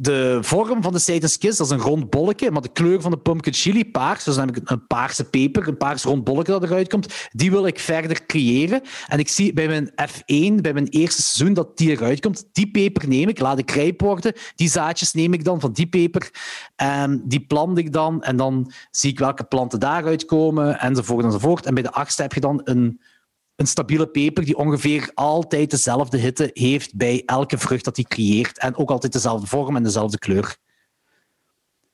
de 0.00 0.38
vorm 0.40 0.82
van 0.82 0.92
de 0.92 0.98
Satan's 0.98 1.38
Kiss, 1.38 1.58
dat 1.58 1.66
is 1.66 1.72
een 1.72 1.80
rond 1.80 2.10
bolletje, 2.10 2.50
maar 2.50 2.62
de 2.62 2.72
kleur 2.72 3.00
van 3.00 3.10
de 3.10 3.18
pumpkin 3.18 3.52
chili 3.52 3.90
paars, 3.90 4.24
dus 4.24 4.36
ik 4.36 4.60
een 4.64 4.86
paarse 4.86 5.24
peper, 5.24 5.68
een 5.68 5.76
paars 5.76 6.02
rond 6.02 6.24
bolletje 6.24 6.52
dat 6.52 6.62
eruit 6.62 6.88
komt, 6.88 7.28
die 7.32 7.50
wil 7.50 7.66
ik 7.66 7.78
verder 7.78 8.26
creëren. 8.26 8.82
En 9.06 9.18
ik 9.18 9.28
zie 9.28 9.52
bij 9.52 9.66
mijn 9.66 9.90
F1, 9.90 10.60
bij 10.60 10.72
mijn 10.72 10.88
eerste 10.88 11.22
seizoen, 11.22 11.54
dat 11.54 11.76
die 11.76 11.90
eruit 11.90 12.20
komt. 12.20 12.48
Die 12.52 12.70
peper 12.70 13.08
neem 13.08 13.28
ik, 13.28 13.40
laat 13.40 13.58
ik 13.58 13.70
rijp 13.70 14.00
worden. 14.00 14.32
Die 14.54 14.68
zaadjes 14.68 15.12
neem 15.12 15.32
ik 15.32 15.44
dan 15.44 15.60
van 15.60 15.72
die 15.72 15.86
peper. 15.86 16.30
En 16.76 17.22
die 17.24 17.40
plant 17.40 17.78
ik 17.78 17.92
dan. 17.92 18.22
En 18.22 18.36
dan 18.36 18.72
zie 18.90 19.10
ik 19.10 19.18
welke 19.18 19.44
planten 19.44 19.80
daaruit 19.80 20.24
komen, 20.24 20.78
enzovoort 20.78 21.24
enzovoort. 21.24 21.66
En 21.66 21.74
bij 21.74 21.82
de 21.82 21.92
achtste 21.92 22.22
heb 22.22 22.32
je 22.32 22.40
dan 22.40 22.60
een 22.64 23.00
een 23.60 23.66
stabiele 23.66 24.06
peper 24.06 24.44
die 24.44 24.56
ongeveer 24.56 25.10
altijd 25.14 25.70
dezelfde 25.70 26.18
hitte 26.18 26.50
heeft 26.52 26.96
bij 26.96 27.22
elke 27.26 27.58
vrucht 27.58 27.84
dat 27.84 27.96
hij 27.96 28.04
creëert. 28.04 28.58
En 28.58 28.76
ook 28.76 28.90
altijd 28.90 29.12
dezelfde 29.12 29.46
vorm 29.46 29.76
en 29.76 29.82
dezelfde 29.82 30.18
kleur. 30.18 30.56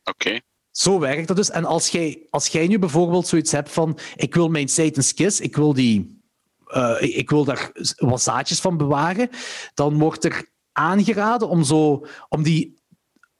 Oké. 0.04 0.40
Zo 0.70 0.98
werkt 0.98 1.28
dat 1.28 1.36
dus. 1.36 1.50
En 1.50 1.64
als 1.64 1.88
jij, 1.88 2.26
als 2.30 2.46
jij 2.48 2.66
nu 2.66 2.78
bijvoorbeeld 2.78 3.26
zoiets 3.26 3.52
hebt 3.52 3.70
van 3.70 3.98
ik 4.16 4.34
wil 4.34 4.48
mijn 4.48 4.68
Satan's 4.68 5.14
Kiss, 5.14 5.40
ik 5.40 5.56
wil, 5.56 5.74
die, 5.74 6.20
uh, 6.68 6.96
ik 7.00 7.30
wil 7.30 7.44
daar 7.44 7.70
wat 7.96 8.22
zaadjes 8.22 8.60
van 8.60 8.76
bewaren, 8.76 9.30
dan 9.74 9.98
wordt 9.98 10.24
er 10.24 10.50
aangeraden 10.72 11.48
om, 11.48 11.64
zo, 11.64 12.06
om 12.28 12.42
die 12.42 12.78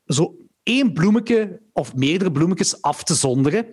zo 0.05 0.37
één 0.67 0.93
bloemetje 0.93 1.61
of 1.73 1.95
meerdere 1.95 2.33
bloemetjes 2.33 2.83
af 2.83 3.03
te 3.03 3.15
zonderen, 3.15 3.67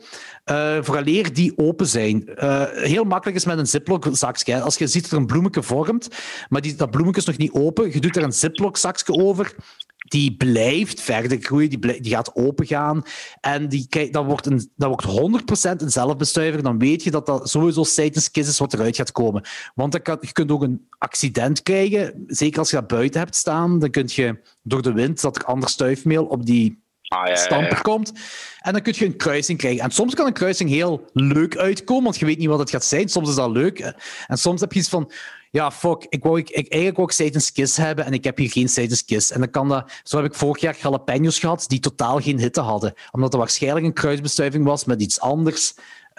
uh, 0.45 0.77
vooraleer 0.82 1.34
die 1.34 1.58
open 1.58 1.88
zijn. 1.88 2.29
Uh, 2.36 2.63
heel 2.71 3.03
makkelijk 3.03 3.38
is 3.38 3.45
met 3.45 3.58
een 3.58 3.67
ziplock 3.67 4.08
zakje. 4.12 4.62
Als 4.62 4.77
je 4.77 4.88
ziet 4.88 5.01
dat 5.01 5.12
er 5.12 5.17
een 5.17 5.25
bloemetje 5.25 5.63
vormt, 5.63 6.08
maar 6.49 6.62
die, 6.62 6.75
dat 6.75 6.91
bloemetje 6.91 7.21
is 7.21 7.27
nog 7.27 7.38
niet 7.38 7.51
open, 7.51 7.91
je 7.91 7.99
doet 7.99 8.15
er 8.15 8.23
een 8.23 8.34
ziplock 8.34 8.77
zakje 8.77 9.13
over, 9.13 9.56
die 9.97 10.36
blijft 10.36 11.01
verder 11.01 11.38
groeien, 11.41 11.69
die, 11.69 12.01
die 12.01 12.12
gaat 12.12 12.36
opengaan 12.36 13.03
en 13.41 13.69
die, 13.69 14.10
dat, 14.12 14.25
wordt 14.25 14.45
een, 14.45 14.71
dat 14.75 14.89
wordt 14.89 15.41
100% 15.79 15.82
een 15.82 15.91
zelfbestuiver, 15.91 16.63
dan 16.63 16.79
weet 16.79 17.03
je 17.03 17.12
dat 17.12 17.25
dat 17.25 17.49
sowieso 17.49 17.84
Satan's 17.84 18.32
Kiss 18.32 18.49
is 18.49 18.60
wat 18.60 18.73
eruit 18.73 18.95
gaat 18.95 19.12
komen. 19.12 19.45
Want 19.75 20.01
kan, 20.01 20.17
je 20.21 20.32
kunt 20.32 20.51
ook 20.51 20.63
een 20.63 20.88
accident 20.97 21.63
krijgen, 21.63 22.23
zeker 22.27 22.60
als 22.60 22.69
je 22.69 22.75
dat 22.75 22.88
buiten 22.88 23.19
hebt 23.19 23.36
staan, 23.36 23.79
dan 23.79 23.89
kun 23.89 24.10
je 24.12 24.39
door 24.62 24.82
de 24.82 24.93
wind 24.93 25.21
dat 25.21 25.36
er 25.36 25.43
ander 25.43 25.69
stuifmeel 25.69 26.25
op 26.25 26.45
die 26.45 26.83
ah, 27.13 27.36
stamper 27.36 27.82
komt. 27.82 28.12
En 28.60 28.73
dan 28.73 28.82
kun 28.82 28.93
je 28.97 29.06
een 29.06 29.15
kruising 29.15 29.58
krijgen. 29.58 29.84
En 29.84 29.91
soms 29.91 30.15
kan 30.15 30.26
een 30.26 30.34
kruising 30.34 30.69
heel 30.69 31.10
leuk 31.13 31.58
uitkomen, 31.58 32.04
want 32.04 32.19
je 32.19 32.26
weet 32.26 32.38
niet 32.38 32.47
wat 32.47 32.60
het 32.60 32.69
gaat 32.69 32.86
zijn. 32.86 33.10
Soms 33.10 33.30
is 33.30 33.36
dat 33.36 33.49
leuk. 33.49 33.80
En 34.28 34.38
soms 34.38 34.62
heb 34.62 34.73
je 34.73 34.80
iets 34.80 34.89
van... 34.89 35.12
Ja, 35.52 35.71
fuck, 35.71 36.06
ik 36.10 36.23
wou, 36.23 36.39
ik, 36.39 36.49
ik, 36.49 36.56
eigenlijk 36.56 36.95
wou 36.95 37.10
ik 37.10 37.15
Satan's 37.15 37.52
Kiss 37.52 37.78
hebben 37.78 38.06
en 38.06 38.13
ik 38.13 38.23
heb 38.23 38.38
hier 38.38 38.52
geen 38.52 38.69
Satan's 38.69 39.06
Kiss. 39.06 39.32
En 39.32 39.39
dan 39.39 39.49
kan 39.49 39.69
dat... 39.69 39.91
Zo 40.04 40.17
heb 40.17 40.26
ik 40.26 40.34
vorig 40.34 40.62
jaar 40.62 40.78
jalapenos 40.82 41.39
gehad 41.39 41.65
die 41.67 41.80
totaal 41.80 42.19
geen 42.19 42.39
hitte 42.39 42.62
hadden. 42.62 42.93
Omdat 43.12 43.34
er 43.34 43.39
waarschijnlijk 43.39 43.86
een 43.86 43.93
kruisbestuiving 43.93 44.65
was 44.65 44.86
met 44.86 45.02
iets 45.02 45.19
anders. 45.19 45.73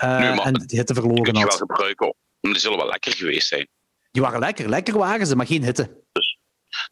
Uh, 0.05 0.47
en 0.47 0.53
de 0.53 0.77
hitte 0.77 0.95
verloren 0.95 1.25
had. 1.25 1.35
Die 1.35 1.45
wel 1.45 1.57
gebruiken. 1.57 2.15
Die 2.41 2.59
zullen 2.59 2.79
wel 2.79 2.89
lekker 2.89 3.13
geweest 3.13 3.49
zijn. 3.49 3.69
Die 4.11 4.23
waren 4.23 4.41
lekker. 4.41 4.69
Lekker 4.69 4.99
waren 4.99 5.27
ze, 5.27 5.37
maar 5.37 5.47
geen 5.47 5.65
hitte. 5.65 6.03
Dus 6.13 6.34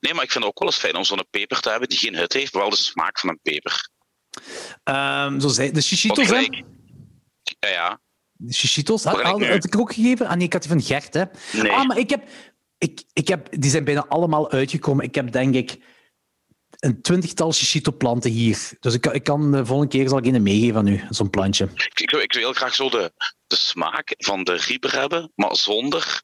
Nee, 0.00 0.14
maar 0.14 0.24
ik 0.24 0.30
vind 0.30 0.44
het 0.44 0.52
ook 0.52 0.58
wel 0.58 0.68
eens 0.68 0.78
fijn 0.78 0.96
om 0.96 1.04
zo'n 1.04 1.26
peper 1.30 1.60
te 1.60 1.70
hebben 1.70 1.88
die 1.88 1.98
geen 1.98 2.16
hut 2.16 2.32
heeft, 2.32 2.52
maar 2.52 2.62
wel 2.62 2.70
de 2.70 2.76
smaak 2.76 3.18
van 3.18 3.28
een 3.28 3.40
peper. 3.42 3.90
Um, 4.84 5.40
zo 5.40 5.48
zei, 5.48 5.70
de 5.70 5.80
shishitos, 5.80 6.28
hè? 6.28 6.38
Ja, 7.58 7.68
ja. 7.68 8.00
De 8.32 8.54
shishitos, 8.54 9.04
had, 9.04 9.20
had, 9.20 9.46
had, 9.46 9.64
ik 9.64 9.78
ook 9.78 9.92
gegeven? 9.92 10.26
Ah 10.26 10.36
nee, 10.36 10.46
ik 10.46 10.52
had 10.52 10.62
die 10.62 10.70
van 10.70 10.82
Gert, 10.82 11.14
hè? 11.14 11.24
Nee. 11.52 11.72
Ah, 11.72 11.86
maar 11.86 11.98
ik 11.98 12.10
heb, 12.10 12.28
ik, 12.78 13.02
ik 13.12 13.28
heb... 13.28 13.48
Die 13.50 13.70
zijn 13.70 13.84
bijna 13.84 14.06
allemaal 14.08 14.50
uitgekomen. 14.50 15.04
Ik 15.04 15.14
heb, 15.14 15.32
denk 15.32 15.54
ik, 15.54 15.78
een 16.78 17.02
twintigtal 17.02 17.52
shishito-planten 17.52 18.30
hier. 18.30 18.70
Dus 18.80 18.94
ik, 18.94 19.06
ik 19.06 19.24
kan 19.24 19.52
de 19.52 19.66
volgende 19.66 19.96
keer 19.96 20.08
zal 20.08 20.18
ik 20.18 20.26
een 20.26 20.42
meegeven 20.42 20.76
aan 20.76 20.86
u, 20.86 21.04
zo'n 21.08 21.30
plantje. 21.30 21.68
Ik, 21.74 22.00
ik, 22.00 22.12
ik, 22.12 22.32
wil 22.32 22.42
heel 22.42 22.52
graag 22.52 22.74
zo 22.74 22.90
de, 22.90 23.12
de 23.46 23.56
smaak 23.56 24.14
van 24.18 24.44
de 24.44 24.54
rieper 24.54 24.92
hebben, 24.92 25.32
maar 25.34 25.56
zonder 25.56 26.22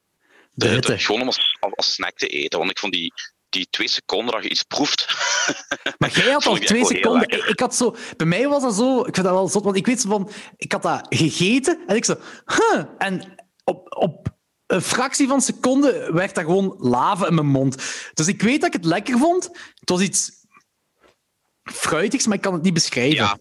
de, 0.53 0.69
de, 0.69 0.81
de 0.81 0.99
gewoon 0.99 1.21
om 1.21 1.27
als, 1.27 1.59
als 1.75 1.93
snack 1.93 2.17
te 2.17 2.27
eten. 2.27 2.59
Want 2.59 2.71
ik 2.71 2.79
vond 2.79 2.93
die, 2.93 3.13
die 3.49 3.67
twee 3.71 3.89
seconden 3.89 4.35
dat 4.35 4.43
je 4.43 4.51
iets 4.51 4.63
proeft. 4.63 5.07
Maar 5.99 6.11
jij 6.11 6.33
had 6.33 6.47
al 6.47 6.57
twee 6.57 6.85
seconden. 6.85 7.29
Ik, 7.29 7.45
ik, 7.45 7.61
had 7.61 7.75
zo, 7.75 7.97
bij 8.17 8.27
mij 8.27 8.49
was 8.49 8.63
dat 8.63 8.75
zo. 8.75 8.99
Ik 8.99 9.15
vind 9.15 9.27
dat 9.27 9.35
wel 9.35 9.49
zot, 9.49 9.65
want 9.65 9.77
ik 9.77 9.87
weet 9.87 10.01
van. 10.03 10.31
Ik 10.57 10.73
had 10.73 10.83
dat 10.83 11.07
gegeten 11.09 11.83
en 11.87 11.97
ik 11.97 12.05
zo. 12.05 12.17
Huh, 12.45 12.85
en 12.99 13.35
op, 13.65 13.97
op 13.97 14.29
een 14.67 14.83
fractie 14.83 15.27
van 15.27 15.37
een 15.37 15.43
seconde 15.43 16.13
werd 16.13 16.35
dat 16.35 16.45
gewoon 16.45 16.75
lava 16.79 17.27
in 17.27 17.35
mijn 17.35 17.47
mond. 17.47 17.77
Dus 18.15 18.27
ik 18.27 18.43
weet 18.43 18.61
dat 18.61 18.75
ik 18.75 18.81
het 18.81 18.85
lekker 18.85 19.19
vond. 19.19 19.45
Het 19.75 19.89
was 19.89 20.01
iets 20.01 20.31
fruitigs, 21.63 22.27
maar 22.27 22.37
ik 22.37 22.43
kan 22.43 22.53
het 22.53 22.63
niet 22.63 22.75
beschrijven. 22.75 23.17
Ja, 23.17 23.39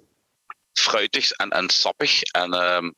fruitig 0.74 1.32
en, 1.32 1.50
en 1.50 1.70
sappig. 1.70 2.22
En 2.22 2.54
uh, 2.54 2.90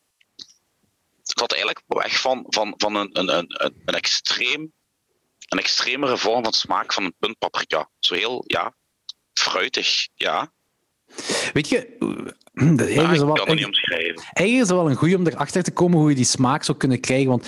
het 1.21 1.39
had 1.39 1.51
eigenlijk 1.51 1.83
weg 1.87 2.19
van, 2.19 2.45
van, 2.47 2.73
van 2.77 2.95
een, 2.95 3.19
een, 3.19 3.37
een, 3.37 3.55
een 3.85 3.95
extreem 3.95 4.73
een 5.49 5.59
extremere 5.59 6.17
vorm 6.17 6.43
van 6.43 6.53
smaak 6.53 6.93
van 6.93 7.03
een 7.03 7.15
puntpaprika. 7.19 7.89
Zo 7.99 8.15
heel, 8.15 8.43
ja, 8.47 8.73
fruitig, 9.33 10.07
ja. 10.15 10.51
Weet 11.53 11.69
je, 11.69 11.95
dat 12.77 12.89
het 12.89 13.55
niet 13.55 13.65
omschrijven. 13.65 14.23
Eigenlijk 14.33 14.51
is 14.51 14.59
het 14.59 14.69
wel 14.69 14.89
een 14.89 14.95
goeie 14.95 15.15
om 15.15 15.27
erachter 15.27 15.63
te 15.63 15.71
komen 15.71 15.99
hoe 15.99 16.09
je 16.09 16.15
die 16.15 16.25
smaak 16.25 16.63
zou 16.63 16.77
kunnen 16.77 16.99
krijgen. 16.99 17.29
Want 17.29 17.45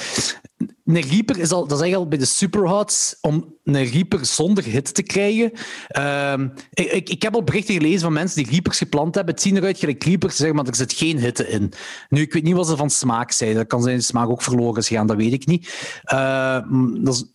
een 0.85 1.01
Reaper 1.01 1.37
is 1.39 1.51
al, 1.51 1.67
dat 1.67 1.77
is 1.77 1.83
eigenlijk 1.83 1.95
al 1.95 2.07
bij 2.07 2.17
de 2.17 2.25
superhots 2.25 3.17
om 3.21 3.55
een 3.63 3.85
Reaper 3.85 4.25
zonder 4.25 4.63
hit 4.63 4.93
te 4.93 5.03
krijgen. 5.03 5.51
Ehm, 5.87 6.47
ik, 6.73 7.09
ik, 7.09 7.21
heb 7.21 7.33
al 7.33 7.43
berichten 7.43 7.73
gelezen 7.73 7.99
van 7.99 8.13
mensen 8.13 8.43
die 8.43 8.51
Reapers 8.51 8.77
geplant 8.77 9.15
hebben. 9.15 9.33
Het 9.33 9.43
zien 9.43 9.57
eruit 9.57 9.79
gelijk 9.79 10.03
Reapers, 10.03 10.35
zeg 10.35 10.51
maar 10.51 10.65
er 10.65 10.75
zit 10.75 10.93
geen 10.93 11.17
hitte 11.17 11.47
in. 11.47 11.73
Nu, 12.09 12.21
ik 12.21 12.33
weet 12.33 12.43
niet 12.43 12.55
wat 12.55 12.67
ze 12.67 12.75
van 12.75 12.89
smaak 12.89 13.31
zijn. 13.31 13.55
Dat 13.55 13.67
kan 13.67 13.81
zijn 13.81 13.97
de 13.97 14.03
smaak 14.03 14.29
ook 14.29 14.41
verloren 14.41 14.81
is 14.81 14.87
gegaan, 14.87 15.07
dat 15.07 15.17
weet 15.17 15.33
ik 15.33 15.45
niet. 15.45 15.99
Uh, 16.13 16.59
dat 17.03 17.13
is, 17.13 17.25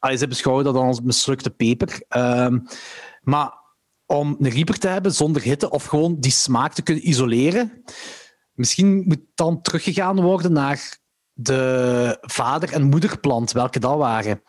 allee, 0.00 0.16
ze 0.16 0.26
beschouwen 0.26 0.64
dat 0.64 0.74
dan 0.74 0.86
als 0.86 1.00
mislukte 1.00 1.50
peper. 1.50 2.04
Ehm, 2.08 2.58
maar 3.20 3.58
om 4.06 4.36
een 4.40 4.50
Reaper 4.50 4.78
te 4.78 4.88
hebben 4.88 5.12
zonder 5.12 5.42
hitte 5.42 5.70
of 5.70 5.84
gewoon 5.84 6.20
die 6.20 6.30
smaak 6.30 6.72
te 6.72 6.82
kunnen 6.82 7.08
isoleren, 7.08 7.84
misschien 8.52 9.04
moet 9.06 9.20
dan 9.34 9.62
teruggegaan 9.62 10.20
worden 10.20 10.52
naar 10.52 10.98
de 11.32 12.16
vader- 12.20 12.72
en 12.72 12.82
moederplant, 12.82 13.52
welke 13.52 13.78
dat 13.78 13.96
waren. 13.96 14.42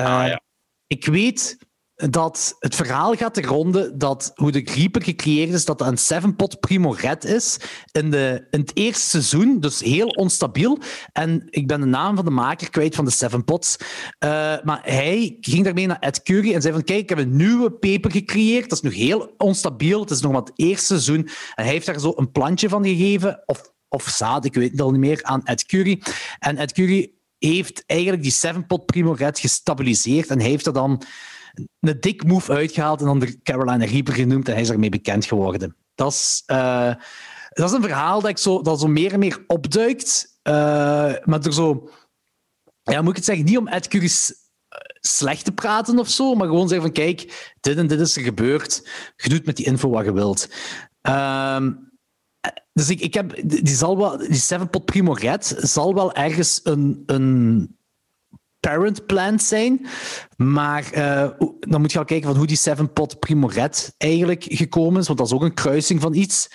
Uh, 0.00 0.20
ah, 0.20 0.26
ja. 0.26 0.40
Ik 0.86 1.06
weet 1.06 1.58
dat 1.96 2.56
het 2.58 2.74
verhaal 2.74 3.14
gaat 3.14 3.34
te 3.34 3.42
ronde 3.42 3.96
dat 3.96 4.32
hoe 4.34 4.52
de 4.52 4.62
Reaper 4.74 5.02
gecreëerd 5.02 5.52
is, 5.52 5.64
dat 5.64 5.78
dat 5.78 5.88
een 5.88 5.98
seven-pot 5.98 6.60
Primo 6.60 6.90
Red 6.90 7.24
is 7.24 7.56
in, 7.92 8.10
de, 8.10 8.46
in 8.50 8.60
het 8.60 8.76
eerste 8.76 9.08
seizoen, 9.08 9.60
dus 9.60 9.80
heel 9.80 10.06
onstabiel. 10.06 10.78
En 11.12 11.46
ik 11.50 11.66
ben 11.66 11.80
de 11.80 11.86
naam 11.86 12.16
van 12.16 12.24
de 12.24 12.30
maker 12.30 12.70
kwijt 12.70 12.94
van 12.94 13.04
de 13.04 13.10
seven 13.10 13.44
pots. 13.44 13.76
Uh, 13.78 14.28
maar 14.64 14.80
hij 14.82 15.36
ging 15.40 15.64
daarmee 15.64 15.86
naar 15.86 15.98
Ed 16.00 16.22
Curry 16.22 16.54
en 16.54 16.62
zei 16.62 16.74
van 16.74 16.84
kijk, 16.84 17.00
ik 17.00 17.08
heb 17.08 17.18
een 17.18 17.36
nieuwe 17.36 17.72
peper 17.72 18.10
gecreëerd. 18.10 18.68
Dat 18.68 18.78
is 18.78 18.90
nog 18.90 18.94
heel 18.94 19.34
onstabiel. 19.36 20.00
Het 20.00 20.10
is 20.10 20.20
nog 20.20 20.32
maar 20.32 20.40
het 20.40 20.52
eerste 20.54 20.86
seizoen. 20.86 21.24
En 21.54 21.64
hij 21.64 21.72
heeft 21.72 21.86
daar 21.86 22.00
zo 22.00 22.12
een 22.16 22.32
plantje 22.32 22.68
van 22.68 22.84
gegeven, 22.84 23.42
of, 23.46 23.72
of 23.88 24.08
zaad, 24.08 24.44
ik 24.44 24.54
weet 24.54 24.70
het 24.70 24.80
al 24.80 24.90
niet 24.90 25.00
meer, 25.00 25.22
aan 25.22 25.44
Ed 25.44 25.66
Curry. 25.66 26.02
En 26.38 26.56
Ed 26.56 26.72
Curry 26.72 27.12
heeft 27.38 27.82
eigenlijk 27.86 28.22
die 28.22 28.32
seven-pot 28.32 28.86
Primo 28.86 29.12
Red 29.12 29.38
gestabiliseerd 29.38 30.28
en 30.28 30.40
hij 30.40 30.48
heeft 30.48 30.66
er 30.66 30.72
dan 30.72 31.02
een 31.80 32.00
dik 32.00 32.24
move 32.24 32.52
uitgehaald 32.52 33.00
en 33.00 33.06
dan 33.06 33.18
de 33.18 33.42
Carolina 33.42 33.84
Reaper 33.84 34.14
genoemd 34.14 34.46
en 34.46 34.52
hij 34.52 34.62
is 34.62 34.70
ermee 34.70 34.90
bekend 34.90 35.24
geworden. 35.24 35.76
Dat 35.94 36.12
is, 36.12 36.42
uh, 36.46 36.94
dat 37.48 37.70
is 37.70 37.76
een 37.76 37.82
verhaal 37.82 38.20
dat, 38.20 38.30
ik 38.30 38.38
zo, 38.38 38.62
dat 38.62 38.80
zo 38.80 38.86
meer 38.86 39.12
en 39.12 39.18
meer 39.18 39.44
opduikt, 39.46 40.38
uh, 40.42 40.52
maar 41.24 41.40
er 41.42 41.52
zo... 41.52 41.90
Ja, 42.82 43.00
moet 43.00 43.10
ik 43.10 43.16
het 43.16 43.24
zeggen, 43.24 43.44
niet 43.44 43.58
om 43.58 43.68
Ed 43.68 43.88
Curry's 43.88 44.30
eh, 44.68 44.78
slecht 45.00 45.44
te 45.44 45.52
praten 45.52 45.98
of 45.98 46.08
zo, 46.08 46.34
maar 46.34 46.46
gewoon 46.46 46.68
zeggen 46.68 46.86
van 46.86 47.04
kijk, 47.04 47.52
dit 47.60 47.76
en 47.76 47.86
dit 47.86 48.00
is 48.00 48.16
er 48.16 48.22
gebeurd. 48.22 48.88
Je 49.16 49.28
doet 49.28 49.46
met 49.46 49.56
die 49.56 49.66
info 49.66 49.90
wat 49.90 50.04
je 50.04 50.12
wilt. 50.12 50.48
Uh, 51.08 51.66
dus 52.72 52.88
ik, 52.88 53.00
ik 53.00 53.14
heb, 53.14 53.42
die, 53.44 53.74
zal 53.74 53.96
wel, 53.96 54.18
die 54.18 54.34
Seven 54.34 54.70
Pot 54.70 54.84
Primo 54.84 55.12
Red 55.12 55.56
zal 55.58 55.94
wel 55.94 56.14
ergens 56.14 56.60
een, 56.64 57.02
een 57.06 57.75
parent 58.68 59.06
plant 59.06 59.42
zijn. 59.42 59.86
Maar 60.36 60.84
uh, 60.94 61.30
dan 61.60 61.80
moet 61.80 61.92
je 61.92 61.98
al 61.98 62.04
kijken 62.04 62.28
van 62.28 62.36
hoe 62.36 62.46
die 62.46 62.56
Seven 62.56 62.92
Pot 62.92 63.18
Primo 63.18 63.46
Red 63.46 63.94
eigenlijk 63.98 64.44
gekomen 64.48 65.00
is, 65.00 65.06
want 65.06 65.18
dat 65.18 65.26
is 65.26 65.32
ook 65.32 65.42
een 65.42 65.54
kruising 65.54 66.00
van 66.00 66.14
iets. 66.14 66.50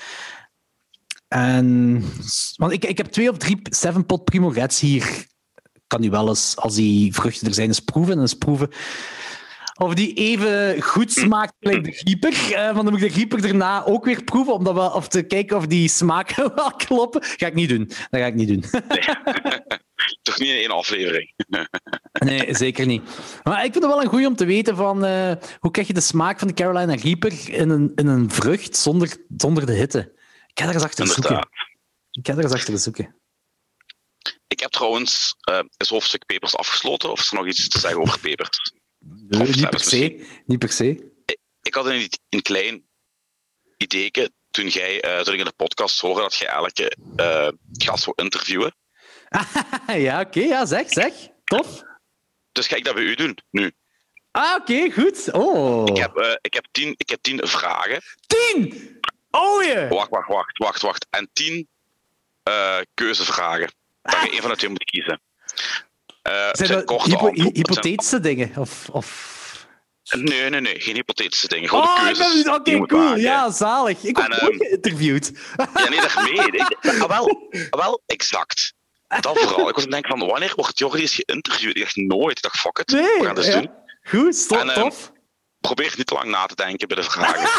En, 1.28 2.04
want 2.56 2.72
ik, 2.72 2.86
ik 2.86 2.98
heb 2.98 3.08
twee 3.08 3.30
of 3.30 3.38
drie 3.38 3.60
Seven 3.64 4.06
Pot 4.06 4.24
Primo 4.24 4.48
Reds 4.48 4.80
hier. 4.80 5.26
Kan 5.88 6.04
u 6.04 6.10
wel 6.10 6.28
eens, 6.28 6.56
als 6.58 6.76
die 6.76 7.14
vruchten 7.14 7.48
er 7.48 7.54
zijn, 7.54 7.68
eens 7.68 7.80
proeven. 7.80 8.14
En 8.14 8.22
eens 8.22 8.34
proeven 8.34 8.70
of 9.76 9.94
die 9.94 10.14
even 10.14 10.82
goed 10.82 11.12
smaakt 11.12 11.54
gelijk 11.60 11.84
de 11.84 11.92
gieper. 11.92 12.32
Uh, 12.50 12.64
want 12.64 12.76
dan 12.76 12.92
moet 12.92 13.02
ik 13.02 13.08
de 13.08 13.20
gieper 13.20 13.42
daarna 13.42 13.86
ook 13.86 14.06
weer 14.06 14.24
proeven, 14.24 14.54
om 14.54 14.64
dat 14.64 14.74
wel, 14.74 14.90
of 14.90 15.08
te 15.08 15.22
kijken 15.22 15.58
of 15.58 15.68
die 15.68 15.90
smaken 15.90 16.52
wel 16.56 16.72
kloppen. 16.72 17.24
Ga 17.24 17.48
ik 17.48 17.54
niet 17.54 17.70
doen. 17.70 17.86
Dat 17.88 18.20
ga 18.20 18.26
ik 18.26 18.36
niet 18.36 18.48
doen. 18.48 18.64
Toch 20.22 20.40
niet 20.40 20.50
in 20.50 20.56
één 20.56 20.72
aflevering. 20.72 21.34
nee, 22.26 22.56
zeker 22.56 22.86
niet. 22.86 23.02
Maar 23.44 23.66
ik 23.66 23.72
vind 23.72 23.84
het 23.84 23.94
wel 23.94 24.02
een 24.02 24.10
goeie 24.10 24.28
om 24.28 24.36
te 24.36 24.46
weten 24.46 24.76
van 24.76 25.06
uh, 25.06 25.34
hoe 25.60 25.72
krijg 25.72 25.88
je 25.88 25.94
de 25.94 26.02
smaak 26.02 26.40
van 26.40 26.48
de 26.48 26.54
Carolina 26.54 26.96
Reaper 26.96 27.50
in 27.50 27.70
een, 27.70 27.92
in 27.96 28.08
een 28.08 28.32
vrucht 28.32 28.78
zonder, 28.78 29.18
zonder 29.38 29.66
de 29.66 29.74
hitte. 29.74 30.12
Ik 30.48 30.60
ga 30.60 30.68
er 30.68 30.74
eens 30.74 30.84
achter 30.84 31.08
zoeken. 31.08 31.48
Ik 32.12 32.28
ga 32.28 32.34
er 32.34 32.44
eens 32.44 32.54
achter 32.54 32.78
zoeken. 32.78 33.16
Ik 34.48 34.60
heb 34.60 34.72
trouwens 34.72 35.36
uh, 35.50 35.56
een 35.58 35.88
hoofdstuk 35.88 36.26
pepers 36.26 36.56
afgesloten. 36.56 37.12
Of 37.12 37.20
is 37.20 37.32
er 37.32 37.38
nog 37.38 37.48
iets 37.48 37.68
te 37.68 37.80
zeggen 37.80 38.02
over 38.02 38.20
pepers? 38.20 38.74
Nee, 39.00 39.42
niet, 39.42 39.70
per 39.70 39.80
se. 39.80 40.28
niet 40.46 40.60
per 40.60 40.72
se. 40.72 41.12
Ik, 41.62 41.74
had 41.74 41.86
een, 41.86 42.10
een 42.30 42.42
klein 42.42 42.84
idee 43.78 44.12
toen, 44.52 44.68
jij, 44.68 45.06
uh, 45.06 45.20
toen 45.20 45.34
ik 45.34 45.40
in 45.40 45.46
de 45.46 45.54
podcast 45.56 46.00
hoorde 46.00 46.22
dat 46.22 46.36
jij 46.36 46.48
elke 46.48 46.98
uh, 47.16 47.50
gast 47.72 48.06
wil 48.06 48.14
interviewen. 48.16 48.76
ja, 50.08 50.20
oké. 50.20 50.40
ja, 50.40 50.66
zeg, 50.66 50.90
zeg. 50.90 51.14
Tof. 51.44 51.84
Dus 52.52 52.68
ga 52.68 52.76
ik 52.76 52.84
dat 52.84 52.96
bij 52.96 53.04
u 53.04 53.16
doen, 53.16 53.38
nu. 53.50 53.72
Ah, 54.32 54.56
oké, 54.56 54.92
goed. 54.92 55.32
Oh. 55.32 55.88
Ik 55.88 55.98
heb, 55.98 56.18
uh, 56.18 56.36
ik, 56.42 56.54
heb 56.54 56.66
tien, 56.72 56.94
ik 56.98 57.10
heb 57.10 57.22
tien 57.22 57.48
vragen. 57.48 58.02
Tien? 58.28 59.00
Oh 59.32 59.64
je! 59.64 59.88
Wacht, 59.90 60.10
wacht, 60.10 60.28
wacht, 60.28 60.58
wacht, 60.58 60.82
wacht. 60.82 61.08
En 61.10 61.30
tien 61.34 61.68
keuzevragen. 62.94 63.72
Dat 64.02 64.22
je 64.22 64.30
één 64.32 64.42
van 64.42 64.50
de 64.50 64.58
twee 64.58 64.70
moet 64.70 64.84
kiezen. 64.84 65.22
Uh, 66.28 66.50
zijn 66.52 66.84
hypo 66.88 67.32
hypothetische 67.34 68.20
dingen? 68.20 68.58
Of, 68.58 68.90
of... 68.90 69.40
Nee, 70.04 70.50
nee, 70.50 70.62
nee, 70.62 70.80
geen 70.80 70.96
hypothetische 70.96 71.48
dingen. 71.48 71.70
Gewoon 71.70 71.84
oh, 71.84 72.04
keuzes. 72.04 72.48
Oké, 72.48 72.52
okay, 72.52 72.80
cool. 72.80 73.04
Maken. 73.04 73.22
Ja, 73.22 73.52
zalig. 73.52 74.04
Ik 74.04 74.18
word 74.18 74.42
ook 74.42 74.52
um, 74.52 74.58
geïnterviewd. 74.58 75.32
Ja, 75.56 75.90
nee, 75.90 76.02
daarmee. 76.02 76.52
Ik, 76.52 76.78
ah, 77.02 77.08
wel, 77.08 77.50
ah, 77.70 77.80
wel, 77.80 78.02
exact. 78.06 78.74
Dat 79.20 79.40
vooral. 79.40 79.70
Ik 79.70 79.76
was 79.76 79.84
aan 79.86 79.92
het 79.92 79.92
denken 79.92 80.18
van, 80.18 80.28
wanneer 80.28 80.54
wordt 80.56 80.80
Jordi 80.80 81.02
eens 81.02 81.16
geïnterviewd? 81.16 81.76
Ik 81.76 81.82
dacht 81.82 81.96
nooit. 81.96 82.38
Ik 82.38 82.44
dacht, 82.44 82.60
fuck 82.60 82.78
it. 82.78 82.88
Nee, 82.92 83.04
we 83.04 83.26
gaan 83.26 83.36
het 83.36 83.46
ja. 83.46 83.60
doen. 83.60 83.72
Goed, 84.04 84.36
stop, 84.36 84.58
en, 84.58 84.68
um, 84.68 84.74
tof. 84.74 85.12
Probeer 85.60 85.94
niet 85.98 86.08
te 86.08 86.14
lang 86.14 86.30
na 86.30 86.46
te 86.46 86.56
denken 86.56 86.88
bij 86.88 86.98
de 86.98 87.04
vragen. 87.04 87.40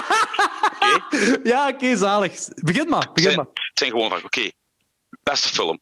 okay? 1.05 1.39
Ja, 1.43 1.69
oké, 1.69 1.75
okay, 1.75 1.97
zalig. 1.97 2.49
Begin 2.55 2.89
maar, 2.89 3.11
begin 3.13 3.13
het 3.15 3.23
zijn, 3.23 3.37
maar. 3.37 3.47
Het 3.47 3.79
zijn 3.79 3.91
gewoon 3.91 4.09
vragen. 4.09 4.27
Oké, 4.27 4.39
okay. 4.39 4.53
beste 5.23 5.49
film. 5.49 5.81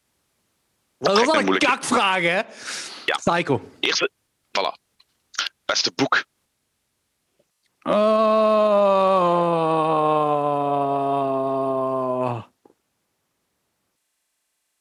Dat 0.99 1.21
is 1.21 1.27
al 1.27 1.39
een 1.39 1.59
kakvraag, 1.59 2.23
hè? 2.23 2.41
Ja. 3.05 3.17
Psycho. 3.25 3.71
Eerste, 3.81 4.11
voilà. 4.59 4.73
Beste 5.65 5.93
boek. 5.95 6.25
Oh. 7.83 9.11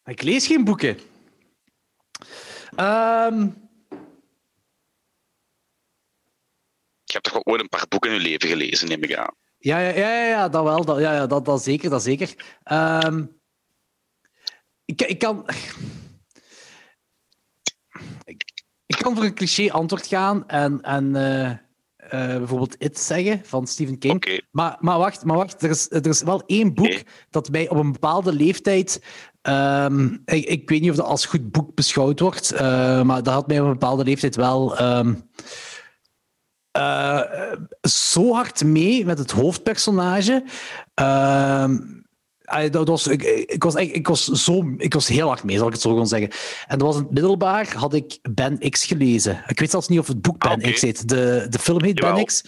Ik 0.10 0.22
lees 0.22 0.48
geen 0.48 0.64
boeken. 0.64 1.00
Um... 2.78 3.68
Je 7.04 7.16
hebt 7.16 7.24
toch 7.24 7.34
wel 7.34 7.44
ooit 7.46 7.62
een 7.62 7.70
paar 7.70 7.88
boeken 7.90 8.12
in 8.12 8.16
je 8.16 8.22
leven 8.22 8.50
gelezen, 8.50 8.88
neem 8.88 9.04
ik 9.04 9.16
aan. 9.16 9.36
Ja, 9.58 9.80
ja, 9.80 9.90
ja, 9.90 10.26
ja 10.26 10.50
dat 10.50 10.64
wel. 10.64 10.86
Dat, 10.86 11.00
ja, 11.00 11.14
ja, 11.14 11.28
dat, 11.28 11.46
dat 11.46 11.64
zeker. 11.64 11.90
Dat 11.90 12.04
zeker. 12.04 12.36
Um... 12.72 13.38
Ik, 14.86 15.02
ik 15.02 15.20
kan 15.20 15.46
ik 18.86 18.98
kan 18.98 19.16
voor 19.16 19.24
een 19.24 19.34
cliché 19.34 19.72
antwoord 19.72 20.08
gaan 20.08 20.48
en, 20.48 20.82
en 20.82 21.16
uh, 21.16 21.50
uh, 21.50 21.58
bijvoorbeeld 22.38 22.76
It 22.78 23.00
zeggen 23.00 23.42
van 23.46 23.68
Stephen 23.68 23.98
King. 23.98 24.16
Okay. 24.16 24.42
Maar, 24.52 24.78
maar 24.80 24.98
wacht, 24.98 25.24
maar 25.24 25.38
wacht 25.38 25.64
er, 25.64 25.70
is, 25.70 25.92
er 25.92 26.08
is 26.08 26.22
wel 26.22 26.44
één 26.46 26.74
boek 26.74 26.88
nee. 26.88 27.06
dat 27.30 27.50
mij 27.50 27.70
op 27.70 27.78
een 27.78 27.92
bepaalde 27.92 28.34
leeftijd. 28.34 29.04
Um, 29.42 30.22
ik, 30.26 30.46
ik, 30.46 30.70
weet 30.70 30.82
niet 30.82 30.90
of 30.90 30.96
dat 30.96 31.06
als 31.06 31.26
goed 31.26 31.52
boek 31.52 31.76
beschouwd 31.76 32.20
wordt, 32.20 32.54
uh, 32.54 32.60
maar 33.02 33.24
dat 33.24 33.34
had 33.34 33.48
mij 33.48 33.60
op 33.60 33.66
een 33.66 33.72
bepaalde 33.72 34.04
leeftijd 34.04 34.36
wel. 34.36 34.82
Um, 34.82 35.30
zo 37.82 38.34
hard 38.34 38.64
mee 38.64 39.06
met 39.06 39.18
het 39.18 39.32
hoofdpersonage. 39.32 40.44
Uh, 41.02 41.66
dat 42.72 42.88
was, 42.88 43.08
ik, 43.08 43.24
ik, 43.24 43.64
was 43.64 43.76
echt, 43.76 43.96
ik, 43.96 44.08
was 44.08 44.26
zo, 44.26 44.74
ik 44.78 44.94
was 44.94 45.08
heel 45.08 45.28
hard 45.28 45.44
mee, 45.44 45.58
zal 45.58 45.68
ik 45.68 45.74
het 45.74 45.82
zo 45.82 45.90
gewoon 45.90 46.08
zeggen. 46.08 46.30
En 46.68 46.78
dat 46.78 46.88
was 46.88 46.96
in 46.96 47.04
het 47.04 47.12
middelbaar, 47.12 47.74
had 47.76 47.94
ik 47.94 48.20
Ben 48.32 48.70
X 48.70 48.86
gelezen. 48.86 49.44
Ik 49.48 49.60
weet 49.60 49.70
zelfs 49.70 49.88
niet 49.88 50.00
of 50.00 50.08
het 50.08 50.22
boek 50.22 50.38
Ben 50.38 50.52
ah, 50.52 50.58
okay. 50.58 50.72
X 50.72 50.82
heet. 50.82 51.10
De, 51.10 51.48
de 51.50 51.60
film 51.60 51.84
heet 51.84 52.00
Jawel. 52.00 52.16
Ben 52.16 52.26
X. 52.26 52.44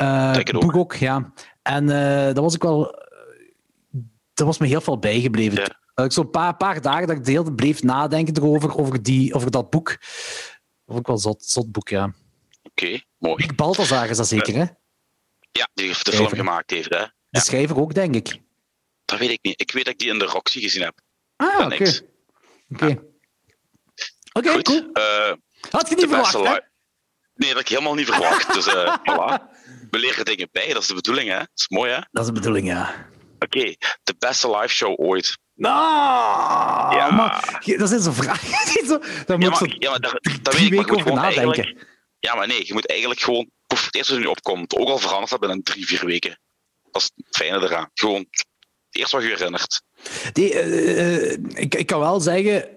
Uh, 0.00 0.32
het 0.32 0.52
boek 0.52 0.76
ook. 0.76 0.94
ja. 0.94 1.32
En 1.62 1.86
dat 2.34 2.44
was 2.44 2.54
ik 2.54 2.62
wel... 2.62 3.02
Dat 4.34 4.46
was 4.46 4.58
me 4.58 4.66
heel 4.66 4.80
veel 4.80 4.98
bijgebleven. 4.98 5.60
Ja. 5.60 5.82
Ik 5.94 6.12
zo'n 6.12 6.30
paar, 6.30 6.56
paar 6.56 6.80
dagen 6.80 7.06
dat 7.06 7.16
ik 7.16 7.24
de 7.24 7.30
hele 7.30 7.54
bleef 7.54 7.82
nadenken 7.82 8.36
erover, 8.36 8.76
over, 8.76 9.02
die, 9.02 9.34
over 9.34 9.50
dat 9.50 9.70
boek. 9.70 9.88
Dat 10.86 10.96
ook 10.96 11.06
wel 11.06 11.18
zot, 11.18 11.44
zot 11.44 11.72
boek, 11.72 11.88
ja. 11.88 12.04
Oké, 12.04 12.84
okay, 12.84 13.04
mooi. 13.18 13.34
Nick 13.36 13.56
Balthazar 13.56 14.08
is 14.08 14.16
dat 14.16 14.28
zeker, 14.28 14.54
hè? 14.54 14.64
Ja, 15.52 15.68
die 15.74 15.86
heeft 15.86 16.04
de 16.04 16.12
film 16.12 16.28
gemaakt 16.28 16.70
heeft, 16.70 16.94
hè? 16.94 17.04
De 17.30 17.40
schrijver 17.40 17.80
ook, 17.80 17.94
denk 17.94 18.14
ik. 18.14 18.40
Dat 19.04 19.18
weet 19.18 19.30
ik 19.30 19.38
niet. 19.42 19.60
Ik 19.60 19.70
weet 19.70 19.84
dat 19.84 19.92
ik 19.92 19.98
die 19.98 20.10
in 20.10 20.18
de 20.18 20.24
Roxy 20.24 20.60
gezien 20.60 20.82
heb. 20.82 21.00
Ah, 21.36 21.64
oké. 21.64 21.74
Oké, 21.74 22.04
okay. 22.72 22.98
okay, 24.32 24.62
cool. 24.62 24.90
Uh, 24.92 25.32
Had 25.70 25.88
je 25.88 25.94
niet 25.94 26.08
verwacht, 26.08 26.32
hè? 26.32 26.58
Nee, 27.34 27.52
dat 27.52 27.60
ik 27.60 27.68
helemaal 27.68 27.94
niet 27.94 28.06
verwacht. 28.06 28.54
dus 28.54 28.66
uh, 28.66 28.96
voilà. 29.10 29.42
We 29.90 29.98
leren 29.98 30.24
dingen 30.24 30.48
bij, 30.52 30.72
dat 30.72 30.82
is 30.82 30.88
de 30.88 30.94
bedoeling, 30.94 31.30
hè? 31.30 31.38
Dat 31.38 31.48
is 31.54 31.68
mooi, 31.68 31.90
hè? 31.92 32.00
Dat 32.10 32.22
is 32.22 32.26
de 32.26 32.32
bedoeling, 32.32 32.66
ja. 32.66 33.08
Oké, 33.44 33.74
de 34.02 34.14
beste 34.18 34.50
live 34.50 34.74
show 34.74 35.00
ooit. 35.00 35.38
Nou, 35.54 36.96
Ja. 36.96 37.10
maar, 37.10 37.62
dat 37.78 37.90
is 37.90 38.06
een 38.06 38.14
vraag. 38.14 38.42
Daar 39.26 39.38
moet 39.38 39.42
Ja, 39.42 39.48
maar, 39.48 39.56
zo 39.56 39.66
ja, 39.78 39.90
maar 39.90 40.00
daar, 40.00 40.20
daar 40.22 40.32
weet 40.32 40.42
drie 40.42 40.66
ik, 40.66 40.74
maar 40.74 40.90
over 40.90 41.02
gewoon 41.02 41.18
nadenken. 41.18 41.78
Ja, 42.18 42.34
maar 42.34 42.46
nee, 42.46 42.66
je 42.66 42.72
moet 42.72 42.88
eigenlijk 42.88 43.20
gewoon. 43.20 43.50
Poef, 43.66 43.84
het 43.84 43.94
eerste 43.94 44.12
wat 44.12 44.22
nu 44.22 44.28
opkomt, 44.28 44.76
ook 44.76 44.88
al 44.88 44.98
verandert 44.98 45.30
dat 45.30 45.40
binnen 45.40 45.62
drie, 45.62 45.86
vier 45.86 46.06
weken. 46.06 46.40
Dat 46.90 47.02
is 47.02 47.10
het 47.14 47.36
fijne 47.36 47.60
eraan. 47.62 47.90
Gewoon 47.94 48.26
het 48.30 48.46
eerste 48.90 49.16
wat 49.16 49.24
je 49.24 49.30
herinnert. 49.30 49.82
Die, 50.32 50.52
eh, 50.52 51.32
eh, 51.32 51.38
ik, 51.54 51.74
ik 51.74 51.86
kan 51.86 52.00
wel 52.00 52.20
zeggen. 52.20 52.68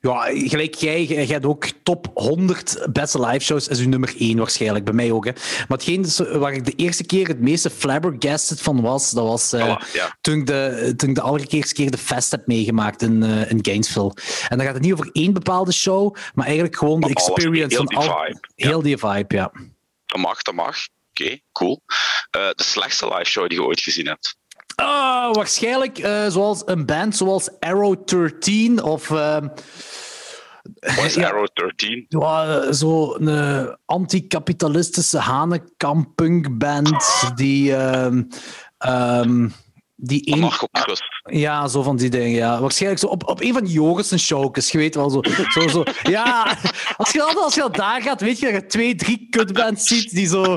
Ja, 0.00 0.30
gelijk 0.32 0.74
jij, 0.74 1.04
jij 1.04 1.24
hebt 1.24 1.46
ook 1.46 1.66
top 1.82 2.10
100 2.14 2.86
beste 2.92 3.20
live 3.20 3.44
shows 3.44 3.68
is 3.68 3.78
uw 3.78 3.88
nummer 3.88 4.14
1 4.18 4.38
waarschijnlijk, 4.38 4.84
bij 4.84 4.94
mij 4.94 5.12
ook. 5.12 5.24
Hè. 5.24 5.32
Maar 5.68 5.78
hetgeen 5.78 6.06
waar 6.38 6.52
ik 6.52 6.64
de 6.64 6.72
eerste 6.72 7.04
keer 7.04 7.28
het 7.28 7.40
meeste 7.40 7.70
flabbergasted 7.70 8.60
van 8.60 8.80
was, 8.80 9.10
dat 9.10 9.26
was 9.26 9.52
eh, 9.52 9.76
ja. 9.92 10.16
toen, 10.20 10.38
ik 10.38 10.46
de, 10.46 10.92
toen 10.96 11.08
ik 11.08 11.14
de 11.14 11.20
allereerste 11.20 11.74
keer 11.74 11.90
de 11.90 11.98
fest 11.98 12.30
heb 12.30 12.46
meegemaakt 12.46 13.02
in, 13.02 13.22
eh, 13.22 13.50
in 13.50 13.58
Gainesville. 13.62 14.12
En 14.48 14.56
dan 14.56 14.66
gaat 14.66 14.74
het 14.74 14.82
niet 14.82 14.92
over 14.92 15.10
één 15.12 15.32
bepaalde 15.32 15.72
show, 15.72 16.14
maar 16.34 16.44
eigenlijk 16.46 16.76
gewoon 16.76 17.00
de 17.00 17.08
experience 17.08 17.76
heel 17.76 17.76
van 17.76 17.86
die 17.86 17.96
al- 17.96 18.24
vibe, 18.24 18.40
ja. 18.54 18.68
Heel 18.68 18.82
die 18.82 18.96
vibe, 18.96 19.34
ja. 19.34 19.52
Dat 20.06 20.20
mag, 20.20 20.42
dat 20.42 20.54
mag. 20.54 20.76
Oké, 21.10 21.38
cool. 21.52 21.80
Eh, 22.30 22.48
de 22.54 22.62
slechtste 22.62 23.06
live 23.06 23.24
show 23.30 23.48
die 23.48 23.58
je 23.58 23.64
ooit 23.64 23.80
gezien 23.80 24.06
hebt. 24.06 24.36
Ah, 24.74 25.34
waarschijnlijk 25.34 25.96
zoals 26.28 26.62
een 26.64 26.86
band 26.86 27.16
zoals 27.16 27.48
Arrow 27.60 28.06
13 28.06 28.82
of... 28.82 29.10
Wat 30.74 31.04
is 31.04 31.14
Ja. 31.20 31.28
Arrow 31.28 31.46
13? 31.52 32.06
Ja, 32.08 32.72
zo'n 32.72 33.28
eh, 33.28 33.66
anticapitalistische 33.84 35.18
Hanekamp-punkband 35.18 37.04
die, 37.34 37.74
ehm, 37.76 38.22
ehm, 38.78 39.48
die 39.96 40.48
gerust. 40.72 41.04
Ja, 41.30 41.68
zo 41.68 41.82
van 41.82 41.96
die 41.96 42.10
dingen, 42.10 42.30
ja. 42.30 42.60
Waarschijnlijk 42.60 43.00
zo 43.00 43.06
op, 43.06 43.28
op 43.28 43.40
een 43.40 43.52
van 43.52 43.64
die 43.64 43.72
Jorissen 43.72 44.18
showkes, 44.18 44.70
je 44.70 44.78
weet 44.78 44.94
wel, 44.94 45.10
zo, 45.10 45.20
zo, 45.52 45.68
zo. 45.68 45.82
Ja, 46.02 46.56
als 46.96 47.10
je, 47.10 47.20
altijd- 47.22 47.44
als 47.44 47.54
je 47.54 47.68
daar 47.70 48.02
gaat, 48.02 48.20
weet 48.20 48.38
je 48.38 48.52
dat 48.52 48.54
je 48.54 48.66
twee, 48.66 48.94
drie 48.94 49.26
kutbands 49.30 49.86
ziet 49.86 50.10
die 50.10 50.26
zo... 50.26 50.54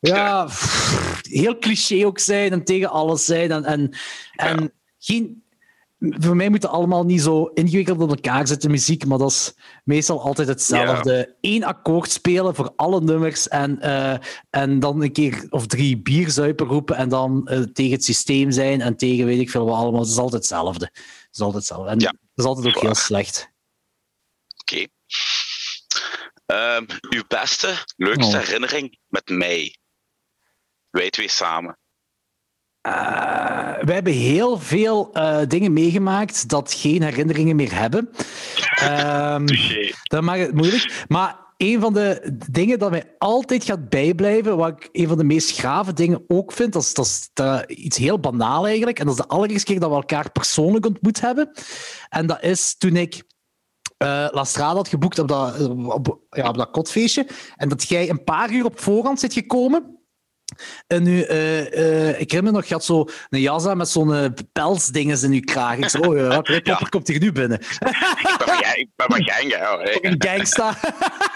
Ja, 0.00 0.44
pff, 0.44 1.20
heel 1.22 1.58
cliché 1.58 2.06
ook 2.06 2.18
zijn 2.18 2.52
en 2.52 2.64
tegen 2.64 2.90
alles 2.90 3.24
zijn. 3.24 3.50
En, 3.52 3.64
en, 3.64 3.90
en 4.36 4.72
geen... 4.98 5.42
Voor 5.98 6.36
mij 6.36 6.48
moet 6.48 6.62
het 6.62 6.70
allemaal 6.70 7.04
niet 7.04 7.20
zo 7.20 7.44
ingewikkeld 7.44 8.00
op 8.00 8.08
elkaar 8.10 8.46
zitten, 8.46 8.70
muziek, 8.70 9.06
maar 9.06 9.18
dat 9.18 9.30
is 9.30 9.54
meestal 9.84 10.22
altijd 10.22 10.48
hetzelfde. 10.48 11.36
Eén 11.40 11.64
akkoord 11.64 12.10
spelen 12.10 12.54
voor 12.54 12.72
alle 12.76 13.00
nummers 13.00 13.48
en, 13.48 13.80
eh, 13.80 14.18
en 14.50 14.80
dan 14.80 15.02
een 15.02 15.12
keer 15.12 15.46
of 15.50 15.66
drie 15.66 15.98
bierzuipen 16.02 16.66
roepen 16.66 16.96
en 16.96 17.08
dan 17.08 17.46
eh, 17.46 17.60
tegen 17.62 17.92
het 17.92 18.04
systeem 18.04 18.50
zijn 18.50 18.80
en 18.80 18.96
tegen 18.96 19.26
weet 19.26 19.40
ik 19.40 19.50
veel 19.50 19.64
wat 19.64 19.74
allemaal. 19.76 20.00
Het 20.00 20.10
is 20.10 20.16
altijd 20.18 20.42
hetzelfde. 20.42 20.84
Het 20.92 21.28
is 21.32 21.40
altijd 21.40 21.58
hetzelfde. 21.58 21.90
En 21.90 21.98
Ja, 21.98 22.08
het 22.08 22.18
is 22.34 22.44
altijd 22.44 22.76
ook 22.76 22.82
heel 22.82 22.94
slecht. 22.94 23.50
Oké. 24.60 24.86
Ehm, 26.46 26.84
uw 27.10 27.22
beste, 27.28 27.84
leukste 27.96 28.36
Oh. 28.36 28.42
herinnering 28.42 28.98
met 29.06 29.28
mij? 29.28 29.76
Wij 30.90 31.10
twee 31.10 31.28
samen. 31.28 31.78
Eh, 32.80 33.74
we 33.80 33.92
hebben 33.92 34.12
heel 34.12 34.58
veel 34.58 35.12
eh, 35.12 35.38
dingen 35.48 35.72
meegemaakt 35.72 36.48
dat 36.48 36.72
geen 36.72 37.02
herinneringen 37.02 37.56
meer 37.56 37.78
hebben. 37.78 38.10
Ehm, 38.74 39.46
dat 40.12 40.22
maakt 40.22 40.40
het 40.40 40.54
moeilijk. 40.54 41.04
Maar 41.08 41.46
een 41.56 41.80
van 41.80 41.92
de 41.92 42.36
dingen 42.50 42.78
dat 42.78 42.90
mij 42.90 43.14
altijd 43.18 43.64
gaat 43.64 43.88
bijblijven, 43.88 44.56
wat 44.56 44.68
ik 44.68 44.88
een 44.92 45.08
van 45.08 45.16
de 45.16 45.24
meest 45.24 45.58
grave 45.58 45.92
dingen 45.92 46.24
ook 46.28 46.52
vind, 46.52 46.72
dat 46.72 46.82
is, 46.82 47.30
dat 47.32 47.64
is 47.66 47.76
iets 47.76 47.96
heel 47.96 48.20
banaal 48.20 48.66
eigenlijk. 48.66 48.98
En 48.98 49.06
dat 49.06 49.14
is 49.14 49.20
de 49.20 49.28
allereerste 49.28 49.72
keer 49.72 49.80
dat 49.80 49.90
we 49.90 49.96
elkaar 49.96 50.32
persoonlijk 50.32 50.86
ontmoet 50.86 51.20
hebben. 51.20 51.50
En 52.08 52.26
dat 52.26 52.42
is 52.42 52.76
toen 52.76 52.96
ik 52.96 53.22
eh 53.96 54.26
La 54.30 54.44
Strada 54.44 54.74
had 54.74 54.88
geboekt 54.88 55.18
op 55.18 55.28
dat, 55.28 55.68
op, 55.68 56.18
ja, 56.30 56.48
op 56.48 56.56
dat 56.56 56.70
kotfeestje. 56.70 57.26
En 57.56 57.68
dat 57.68 57.88
jij 57.88 58.10
een 58.10 58.24
paar 58.24 58.50
uur 58.50 58.64
op 58.64 58.80
voorhand 58.80 59.20
zit 59.20 59.32
gekomen. 59.32 59.97
En 60.86 61.02
nu, 61.02 61.22
eh, 61.22 61.60
eh, 61.60 62.20
ik 62.20 62.30
herinner 62.30 62.42
me 62.42 62.58
nog, 62.58 62.64
je 62.64 62.74
had 62.74 62.84
zo 62.84 63.04
een 63.30 63.40
jas 63.40 63.66
aan 63.66 63.76
met 63.76 63.88
zo'n 63.88 64.14
eh, 64.14 64.24
pelsdingen 64.52 65.22
in 65.22 65.32
je 65.32 65.40
kraag. 65.40 65.76
Ik 65.76 65.88
zei, 65.88 66.02
oh 66.06 66.38
Klipper 66.38 66.76
Ja. 66.80 66.86
komt 66.90 67.08
hier 67.08 67.20
nu 67.20 67.32
binnen. 67.32 67.58
Ik 67.60 68.88
ben 68.96 69.24
gang, 69.24 69.54
hè. 69.54 70.04
Een 70.04 70.14
gangsta. 70.18 70.76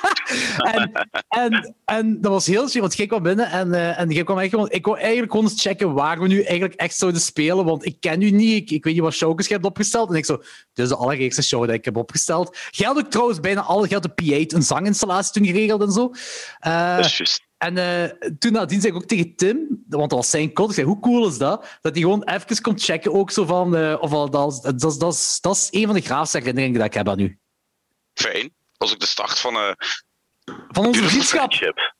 en, 0.75 0.93
en, 1.29 1.75
en 1.85 2.21
dat 2.21 2.33
was 2.33 2.47
heel 2.47 2.69
chill, 2.69 2.81
want 2.81 2.97
jij 2.97 3.07
kwam 3.07 3.23
binnen 3.23 3.51
en, 3.51 3.97
en 3.97 4.11
jij 4.11 4.25
kwam 4.25 4.39
gewoon... 4.39 4.71
Ik 4.71 4.87
wou 4.87 4.99
eigenlijk 4.99 5.33
gewoon 5.33 5.47
eens 5.47 5.63
checken 5.63 5.93
waar 5.93 6.21
we 6.21 6.27
nu 6.27 6.43
eigenlijk 6.43 6.75
echt 6.75 6.97
zouden 6.97 7.21
spelen, 7.21 7.65
want 7.65 7.87
ik 7.87 7.97
ken 8.01 8.23
u 8.23 8.31
niet, 8.31 8.63
ik, 8.63 8.71
ik 8.71 8.85
weet 8.85 8.95
niet 8.95 9.03
wat 9.03 9.15
showjes 9.15 9.47
je 9.47 9.53
hebt 9.53 9.67
opgesteld. 9.67 10.11
En 10.11 10.17
ik 10.17 10.25
zo, 10.25 10.37
dit 10.73 10.85
is 10.85 10.89
de 10.89 10.97
allereerste 10.97 11.43
show 11.43 11.65
die 11.65 11.73
ik 11.73 11.85
heb 11.85 11.97
opgesteld. 11.97 12.57
Jij 12.71 12.87
had 12.87 12.99
ook 12.99 13.11
trouwens 13.11 13.41
bijna 13.41 13.61
alle, 13.61 13.89
je 13.89 13.95
had 13.95 14.03
de 14.03 14.23
P8, 14.23 14.55
een 14.55 14.63
zanginstallatie 14.63 15.33
toen 15.33 15.47
geregeld 15.47 15.83
en 15.83 15.93
zo. 15.93 16.13
Dat 16.61 17.05
is 17.05 17.17
juist. 17.17 17.51
En 17.63 17.79
eh, 17.79 18.29
toen 18.39 18.53
nadien 18.53 18.81
zei 18.81 18.93
ik 18.93 18.99
ook 19.03 19.09
tegen 19.09 19.37
Tim, 19.37 19.57
want 19.89 20.11
dat 20.11 20.19
was 20.19 20.31
zijn 20.31 20.53
code, 20.53 20.69
ik 20.69 20.75
zei, 20.75 20.87
hoe 20.87 21.01
cool 21.01 21.29
is 21.29 21.39
dat? 21.39 21.79
Dat 21.81 21.93
hij 21.93 22.03
gewoon 22.03 22.23
even 22.25 22.61
komt 22.61 22.83
checken, 22.83 23.13
ook 23.13 23.31
zo 23.31 23.45
van... 23.45 23.77
eh, 23.77 23.97
of 24.01 24.13
al, 24.13 24.31
dat, 24.31 24.53
is- 24.53 24.61
dat, 24.61 25.01
dat, 25.01 25.13
is- 25.15 25.39
dat 25.41 25.57
is 25.57 25.69
een 25.71 25.87
van 25.87 25.95
de 25.95 26.01
graafste 26.01 26.39
herinneringen 26.39 26.79
die 26.79 26.89
ik 26.89 26.95
heb 26.95 27.09
aan 27.09 27.19
u. 27.19 27.39
Fijn. 28.15 28.43
Dat 28.43 28.53
was 28.79 28.93
ook 28.93 29.01
de 29.01 29.07
start 29.07 29.39
van 29.39 29.57
een 29.57 29.75
Van 30.69 30.87
onze 30.87 31.05
vriendschap. 31.09 31.53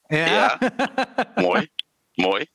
Ja. 0.07 0.59
Mooi. 1.35 1.69
Mooi. 2.15 2.47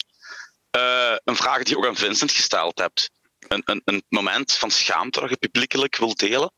Eh, 0.70 1.16
een 1.24 1.36
vraag 1.36 1.58
die 1.64 1.68
je 1.70 1.78
ook 1.78 1.86
aan 1.88 1.96
Vincent 1.96 2.32
gesteld 2.32 2.78
hebt. 2.80 3.10
Een, 3.48 3.62
een, 3.66 3.82
een 3.86 4.04
moment 4.10 4.52
van 4.54 4.72
schaamte 4.72 5.20
dat 5.20 5.30
je 5.30 5.38
publiekelijk 5.38 5.98
wilt 5.98 6.20
delen? 6.20 6.52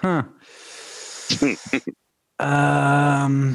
Huh. 0.00 0.20
Ehm. 2.36 3.52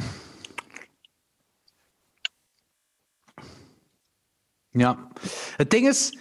Ja. 4.70 5.08
Het 5.56 5.70
ding 5.70 5.88
is, 5.88 6.18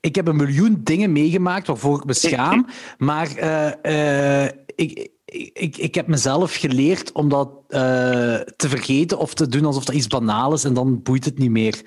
ik 0.00 0.14
heb 0.14 0.26
een 0.26 0.36
miljoen 0.36 0.80
dingen 0.84 1.12
meegemaakt 1.12 1.66
waarvoor 1.66 1.98
ik 1.98 2.04
me 2.04 2.14
schaam, 2.14 2.66
maar 2.98 3.36
eh, 3.36 4.44
eh, 4.44 4.52
ik, 4.74 5.08
ik, 5.52 5.76
ik 5.76 5.94
heb 5.94 6.06
mezelf 6.06 6.54
geleerd 6.54 7.12
om 7.12 7.28
dat 7.28 7.50
eh, 7.68 7.80
te 8.56 8.68
vergeten 8.68 9.18
of 9.18 9.34
te 9.34 9.48
doen 9.48 9.64
alsof 9.64 9.84
dat 9.84 9.94
iets 9.94 10.06
banaal 10.06 10.52
is 10.52 10.64
en 10.64 10.74
dan 10.74 11.02
boeit 11.02 11.24
het 11.24 11.38
niet 11.38 11.50
meer. 11.50 11.82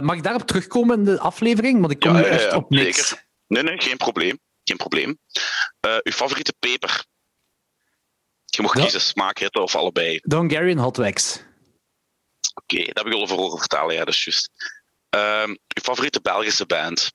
Mag 0.00 0.16
ik 0.16 0.22
daarop 0.22 0.42
terugkomen 0.42 0.98
in 0.98 1.04
de 1.04 1.20
aflevering? 1.20 1.80
Want 1.80 1.92
ik 1.92 1.98
kom 2.00 2.16
Ja, 2.16 2.20
nu 2.20 2.24
echt 2.24 2.52
op 2.52 2.70
niks. 2.70 3.08
zeker. 3.08 3.24
Nee, 3.46 3.62
nee, 3.62 3.80
geen 3.80 3.96
probleem. 3.96 4.38
Geen 4.64 4.76
probleem. 4.76 5.18
Uw 6.02 6.12
favoriete 6.12 6.54
peper? 6.58 7.04
Je 8.44 8.62
mag 8.62 8.72
kiezen, 8.72 9.00
smaak, 9.00 9.38
hitte 9.38 9.60
of 9.60 9.74
allebei. 9.76 10.20
Hungarian 10.22 10.78
Hot 10.78 10.96
Wax. 10.96 11.44
Oké, 12.54 12.84
dat 12.84 12.96
heb 12.96 13.06
ik 13.06 13.12
al 13.12 13.22
over 13.22 13.36
horen 13.36 13.58
vertalen, 13.58 13.94
ja, 13.94 14.04
dat 14.04 14.14
is 14.14 14.24
juist. 14.24 14.50
Ehm, 15.14 15.48
uw 15.48 15.82
favoriete 15.82 16.20
Belgische 16.20 16.66
band? 16.66 17.12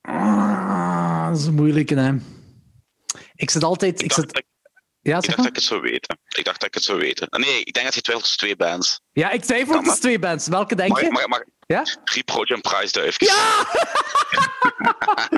Ah, 0.00 1.28
dat 1.28 1.38
is 1.38 1.46
een 1.46 1.54
moeilijke, 1.54 1.94
hè. 1.94 2.12
Ik 3.34 3.50
zit 3.50 3.64
altijd... 3.64 4.02
Ik 4.02 4.12
zit... 4.12 4.32
dat, 4.32 4.44
Ja, 5.00 5.16
ik 5.16 5.24
dacht 5.24 5.36
dat 5.36 5.46
ik 5.46 5.54
het 5.54 5.64
zou 5.64 5.80
weten. 5.80 6.18
Ik 6.36 6.44
dacht 6.44 6.60
dat 6.60 6.68
ik 6.68 6.74
het 6.74 6.82
zou 6.82 6.98
weten. 6.98 7.28
Nee, 7.30 7.64
ik 7.64 7.74
denk 7.74 7.86
dat 7.86 7.94
je 7.94 8.00
twijfelt 8.00 8.22
tussen 8.22 8.38
twee 8.38 8.56
bands. 8.56 9.00
Ja, 9.12 9.30
ik 9.30 9.42
twijfel 9.42 9.82
tussen 9.82 10.00
twee 10.00 10.18
bands. 10.18 10.48
Welke 10.48 10.74
denk 10.74 10.90
Mag, 10.90 11.00
je? 11.00 11.10
mag, 11.10 11.26
mag, 11.26 11.42
Ja? 11.66 11.82
Reproach 12.04 12.48
en 12.48 12.60
Prijsduif. 12.60 13.20
Ja! 13.20 13.66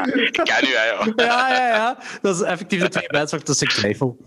ik 0.27 0.33
ken 0.33 0.69
u, 0.69 0.75
hè, 0.75 0.85
joh. 0.85 1.07
Ja, 1.17 1.49
ja, 1.49 1.69
ja. 1.69 1.99
Dat 2.23 2.35
is 2.35 2.43
effectief 2.43 2.81
de 2.81 2.89
twee 2.89 3.09
bands 3.09 3.33
waar 3.33 3.41
ik 3.41 3.69
twijfel. 3.69 4.19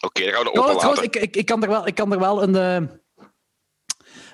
Oké, 0.00 0.24
dan 0.24 0.32
gaan 0.32 0.44
we 0.44 0.50
trouwens, 0.50 0.84
laten. 0.84 1.04
ik, 1.04 1.16
ik, 1.16 1.36
ik, 1.36 1.46
kan 1.46 1.62
er 1.62 1.68
wel, 1.68 1.86
ik 1.86 1.94
kan 1.94 2.12
er 2.12 2.18
wel 2.18 2.42
een, 2.42 3.00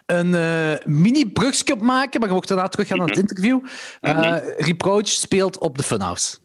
een 0.06 0.34
eh, 0.34 0.86
mini-brugskip 0.86 1.80
maken, 1.80 2.20
maar 2.20 2.28
je 2.28 2.34
mocht 2.34 2.48
daarna 2.48 2.68
teruggaan 2.68 2.98
naar 2.98 3.08
het 3.08 3.18
interview. 3.18 3.60
Eh, 4.00 4.16
Mhm. 4.16 4.40
Reproach 4.56 5.08
speelt 5.08 5.58
op 5.58 5.76
de 5.76 5.82
Funhouse. 5.82 6.38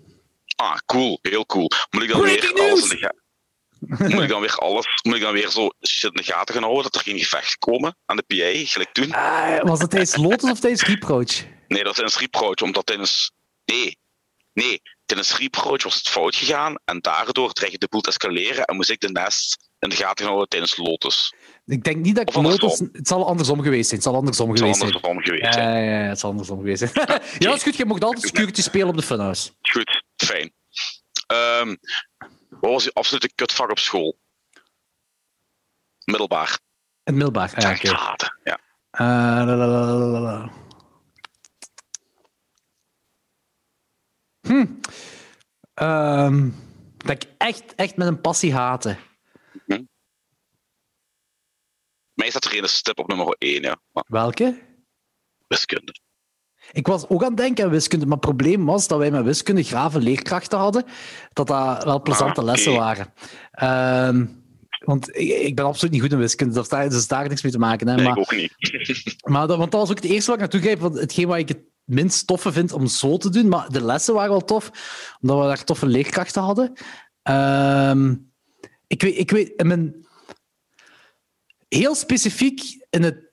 Ah, 0.55 0.75
cool. 0.85 1.19
Heel 1.21 1.45
cool. 1.45 1.71
Moet 1.89 2.03
ik 2.03 2.09
dan 2.09 2.21
Breaking 2.21 2.53
weer 2.53 2.69
alles 2.69 2.83
in 2.83 2.89
de 2.89 2.97
gaten... 2.97 3.21
Moet 4.15 4.21
ik 4.23 4.29
dan 4.29 4.41
weer 4.41 4.55
alles... 4.55 4.85
Moet 5.03 5.15
ik 5.15 5.21
dan 5.21 5.33
weer 5.33 5.49
zo 5.49 5.69
shit 5.87 6.11
in 6.11 6.21
de 6.21 6.31
gaten 6.31 6.53
gaan 6.53 6.63
houden 6.63 6.83
dat 6.83 6.95
er 6.95 7.01
geen 7.01 7.19
gevecht 7.19 7.57
komen 7.57 7.97
aan 8.05 8.15
de 8.15 8.23
PA, 8.23 8.69
gelijk 8.69 8.91
toen? 8.93 9.11
Ah, 9.13 9.61
was 9.61 9.79
dat 9.79 9.89
tijdens 9.89 10.15
Lotus 10.15 10.51
of 10.51 10.59
tijdens 10.59 10.83
Reproach? 10.83 11.43
Nee, 11.67 11.83
dat 11.83 11.97
is 11.99 12.13
een 12.13 12.19
Reproach, 12.19 12.61
omdat 12.61 12.85
tijdens... 12.85 13.31
Nee. 13.65 13.97
Nee. 14.53 14.81
Tijdens 15.05 15.37
Reproach 15.37 15.83
was 15.83 15.95
het 15.95 16.07
fout 16.09 16.35
gegaan 16.35 16.75
en 16.85 16.99
daardoor 16.99 17.53
dreigde 17.53 17.77
de 17.77 17.87
boel 17.89 18.01
te 18.01 18.09
escaleren 18.09 18.65
en 18.65 18.75
moest 18.75 18.89
ik 18.89 18.99
de 18.99 19.11
nest 19.11 19.66
en 19.79 19.89
dan 19.89 19.97
gaat 19.97 20.19
hij 20.19 20.27
nog 20.27 20.47
tijdens 20.47 20.77
Lotus. 20.77 21.33
Ik 21.65 21.83
denk 21.83 21.97
niet 21.97 22.15
dat 22.15 22.29
ik 22.29 22.35
Lotus... 22.35 22.79
Het 22.79 23.07
zal 23.07 23.27
andersom 23.27 23.61
geweest 23.61 23.89
zijn. 23.89 23.99
Het 23.99 24.09
zal 24.09 24.17
andersom 24.17 24.55
geweest 24.55 24.77
zijn. 24.77 24.91
Het 24.91 25.01
zal 25.01 25.09
andersom 25.09 25.23
geweest 25.23 25.53
zijn. 25.53 25.83
Ja, 25.83 26.07
het 26.07 26.19
zal 26.19 26.29
andersom 26.29 26.57
geweest 26.57 26.79
zijn. 26.79 26.91
dat 27.39 27.65
is. 27.65 27.77
Je 27.77 27.85
mocht 27.85 28.03
altijd 28.03 28.25
security 28.25 28.61
spelen 28.61 28.87
op 28.87 28.97
de 28.97 29.03
funhouse. 29.03 29.51
Goed, 29.61 30.03
fijn. 30.15 30.53
Um, 31.61 31.77
wat 32.49 32.71
was 32.71 32.83
je 32.83 32.93
absolute 32.93 33.31
kutvak 33.35 33.69
op 33.69 33.79
school? 33.79 34.17
Middelbaar. 36.05 36.59
Het 37.03 37.15
middelbaar, 37.15 37.79
ja. 37.81 38.17
Ja. 38.43 38.59
Eh, 38.89 40.47
hm. 44.41 44.65
Ehm, 45.73 46.49
dat 46.97 47.09
ik 47.09 47.29
echt, 47.37 47.75
echt 47.75 47.95
met 47.95 48.07
een 48.07 48.21
passie 48.21 48.53
haatte. 48.53 48.97
Mij 52.17 52.29
staat 52.29 52.45
er 52.45 52.61
een 52.61 52.69
stip 52.69 52.99
op 52.99 53.07
nummer 53.07 53.35
1, 53.37 53.61
ja. 53.61 53.77
Maar 53.91 54.03
Welke? 54.07 54.57
wiskunde. 55.47 55.95
Ik 56.71 56.87
was 56.87 57.07
ook 57.07 57.21
aan 57.23 57.27
het 57.27 57.37
denken 57.37 57.65
aan 57.65 57.69
wiskunde, 57.69 58.05
maar 58.05 58.17
het 58.17 58.25
probleem 58.25 58.65
was 58.65 58.87
dat 58.87 58.97
wij 58.97 59.11
met 59.11 59.23
wiskunde 59.23 59.63
grave 59.63 59.99
leerkrachten 59.99 60.57
hadden, 60.57 60.83
dat 61.33 61.47
dat 61.47 61.83
wel 61.83 62.01
plezante 62.01 62.39
Ah, 62.39 62.45
lessen 62.45 62.73
waren. 62.73 63.13
Ehm, 63.51 64.25
want 64.85 65.17
ik, 65.17 65.55
ben 65.55 65.65
absoluut 65.65 65.93
niet 65.93 66.01
goed 66.01 66.11
in 66.11 66.17
wiskunde, 66.17 66.53
daar 66.53 66.65
staat 66.65 66.91
dus 66.91 67.07
daar 67.07 67.27
niks 67.27 67.41
mee 67.41 67.51
te 67.51 67.59
maken. 67.59 67.87
Hè, 67.87 67.95
Nee, 67.95 68.03
maar, 68.03 68.17
ik 68.17 68.19
ook 68.19 68.35
niet. 68.35 68.53
maar 69.31 69.47
dat, 69.47 69.57
want 69.57 69.71
dat 69.71 69.81
was 69.81 69.89
ook 69.89 70.01
het 70.01 70.11
eerste 70.11 70.31
wat 70.31 70.35
ik 70.35 70.41
naartoe 70.41 70.61
greep, 70.61 70.79
want 70.79 70.99
hetgeen 70.99 71.27
wat 71.27 71.37
ik 71.37 71.47
het 71.47 71.63
minst 71.83 72.27
toffe 72.27 72.51
vind 72.51 72.71
om 72.73 72.87
zo 72.87 73.17
te 73.17 73.29
doen, 73.29 73.47
maar 73.47 73.69
de 73.69 73.83
lessen 73.83 74.13
waren 74.13 74.29
wel 74.29 74.45
tof, 74.45 74.71
omdat 75.21 75.39
we 75.39 75.43
daar 75.45 75.63
toffe 75.63 75.85
leerkrachten 75.87 76.41
hadden. 76.41 76.73
Ehm, 77.21 78.15
ik, 78.87 79.01
weet, 79.01 79.17
ik 79.17 79.31
weet, 79.31 79.51
in 79.55 79.67
mijn, 79.67 80.06
heel 81.67 81.95
specifiek 81.95 82.85
in 82.89 83.03
het 83.03 83.27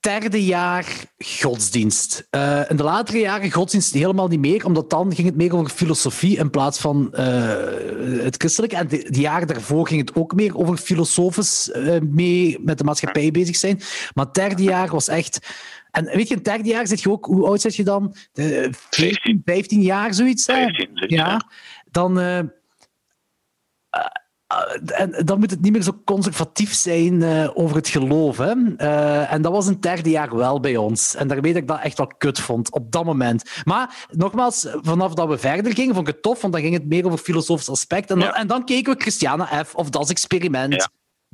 derde 0.00 0.44
jaar 0.44 0.86
godsdienst. 1.18 2.26
Eh, 2.30 2.70
in 2.70 2.76
de 2.76 2.82
latere 2.82 3.18
jaren 3.18 3.52
godsdienst 3.52 3.92
helemaal 3.92 4.28
niet 4.28 4.40
meer, 4.40 4.64
omdat 4.64 4.90
dan 4.90 5.14
ging 5.14 5.26
het 5.26 5.36
meer 5.36 5.56
over 5.56 5.70
filosofie 5.70 6.36
in 6.36 6.50
plaats 6.50 6.78
van 6.78 7.14
eh, 7.14 7.24
het 8.22 8.36
christelijke. 8.36 8.76
En 8.76 8.88
de, 8.88 9.10
de 9.10 9.20
jaren 9.20 9.46
daarvoor 9.46 9.88
ging 9.88 10.00
het 10.00 10.16
ook 10.16 10.34
meer 10.34 10.56
over 10.56 10.76
filosofisch 10.76 11.70
eh, 11.70 12.00
mee 12.00 12.58
met 12.60 12.78
de 12.78 12.84
maatschappij 12.84 13.30
bezig 13.30 13.56
zijn. 13.56 13.80
Maar 14.14 14.24
het 14.24 14.34
derde 14.34 14.62
jaar 14.62 14.88
was 14.88 15.08
echt... 15.08 15.38
En 15.90 16.04
weet 16.04 16.28
je, 16.28 16.34
in 16.34 16.40
het 16.40 16.44
derde 16.44 16.68
jaar 16.68 16.86
zit 16.86 17.00
je 17.00 17.10
ook... 17.10 17.24
Hoe 17.24 17.46
oud 17.46 17.60
zit 17.60 17.76
je 17.76 17.84
dan? 17.84 18.14
De 18.32 18.68
14, 18.90 19.42
15 19.44 19.80
jaar, 19.80 20.14
zoiets? 20.14 20.46
hè? 20.46 20.54
15, 20.54 20.90
zoiets, 20.94 21.14
ja. 21.14 21.26
Ja, 21.26 21.50
dan... 21.90 22.18
eh, 24.48 25.00
en 25.00 25.24
dan 25.24 25.38
moet 25.38 25.50
het 25.50 25.60
niet 25.60 25.72
meer 25.72 25.82
zo 25.82 26.00
conservatief 26.04 26.74
zijn 26.74 27.22
eh, 27.22 27.50
over 27.54 27.76
het 27.76 27.88
geloof. 27.88 28.36
Hè? 28.36 28.52
Eh, 28.76 29.32
en 29.32 29.42
dat 29.42 29.52
was 29.52 29.66
in 29.66 29.72
het 29.72 29.82
derde 29.82 30.10
jaar 30.10 30.36
wel 30.36 30.60
bij 30.60 30.76
ons. 30.76 31.14
En 31.14 31.28
daar 31.28 31.40
weet 31.40 31.56
ik 31.56 31.66
dat 31.68 31.80
echt 31.80 31.98
wel 31.98 32.06
kut 32.06 32.40
vond 32.40 32.72
op 32.72 32.92
dat 32.92 33.04
moment. 33.04 33.42
Maar 33.64 34.06
nogmaals, 34.10 34.66
vanaf 34.70 35.14
dat 35.14 35.28
we 35.28 35.38
verder 35.38 35.74
gingen, 35.74 35.94
vond 35.94 36.08
ik 36.08 36.14
het 36.14 36.22
tof, 36.22 36.40
want 36.40 36.52
dan 36.52 36.62
ging 36.62 36.74
het 36.74 36.86
meer 36.86 37.06
over 37.06 37.18
filosofisch 37.18 37.68
aspect. 37.68 38.10
En 38.10 38.18
dan, 38.18 38.28
Ja. 38.28 38.34
en 38.34 38.46
dan 38.46 38.64
keken 38.64 38.92
we 38.94 39.00
Christiana 39.00 39.64
F. 39.64 39.74
of 39.74 39.90
Das 39.90 40.10
Experiment. 40.10 40.72
Ja. 40.74 40.88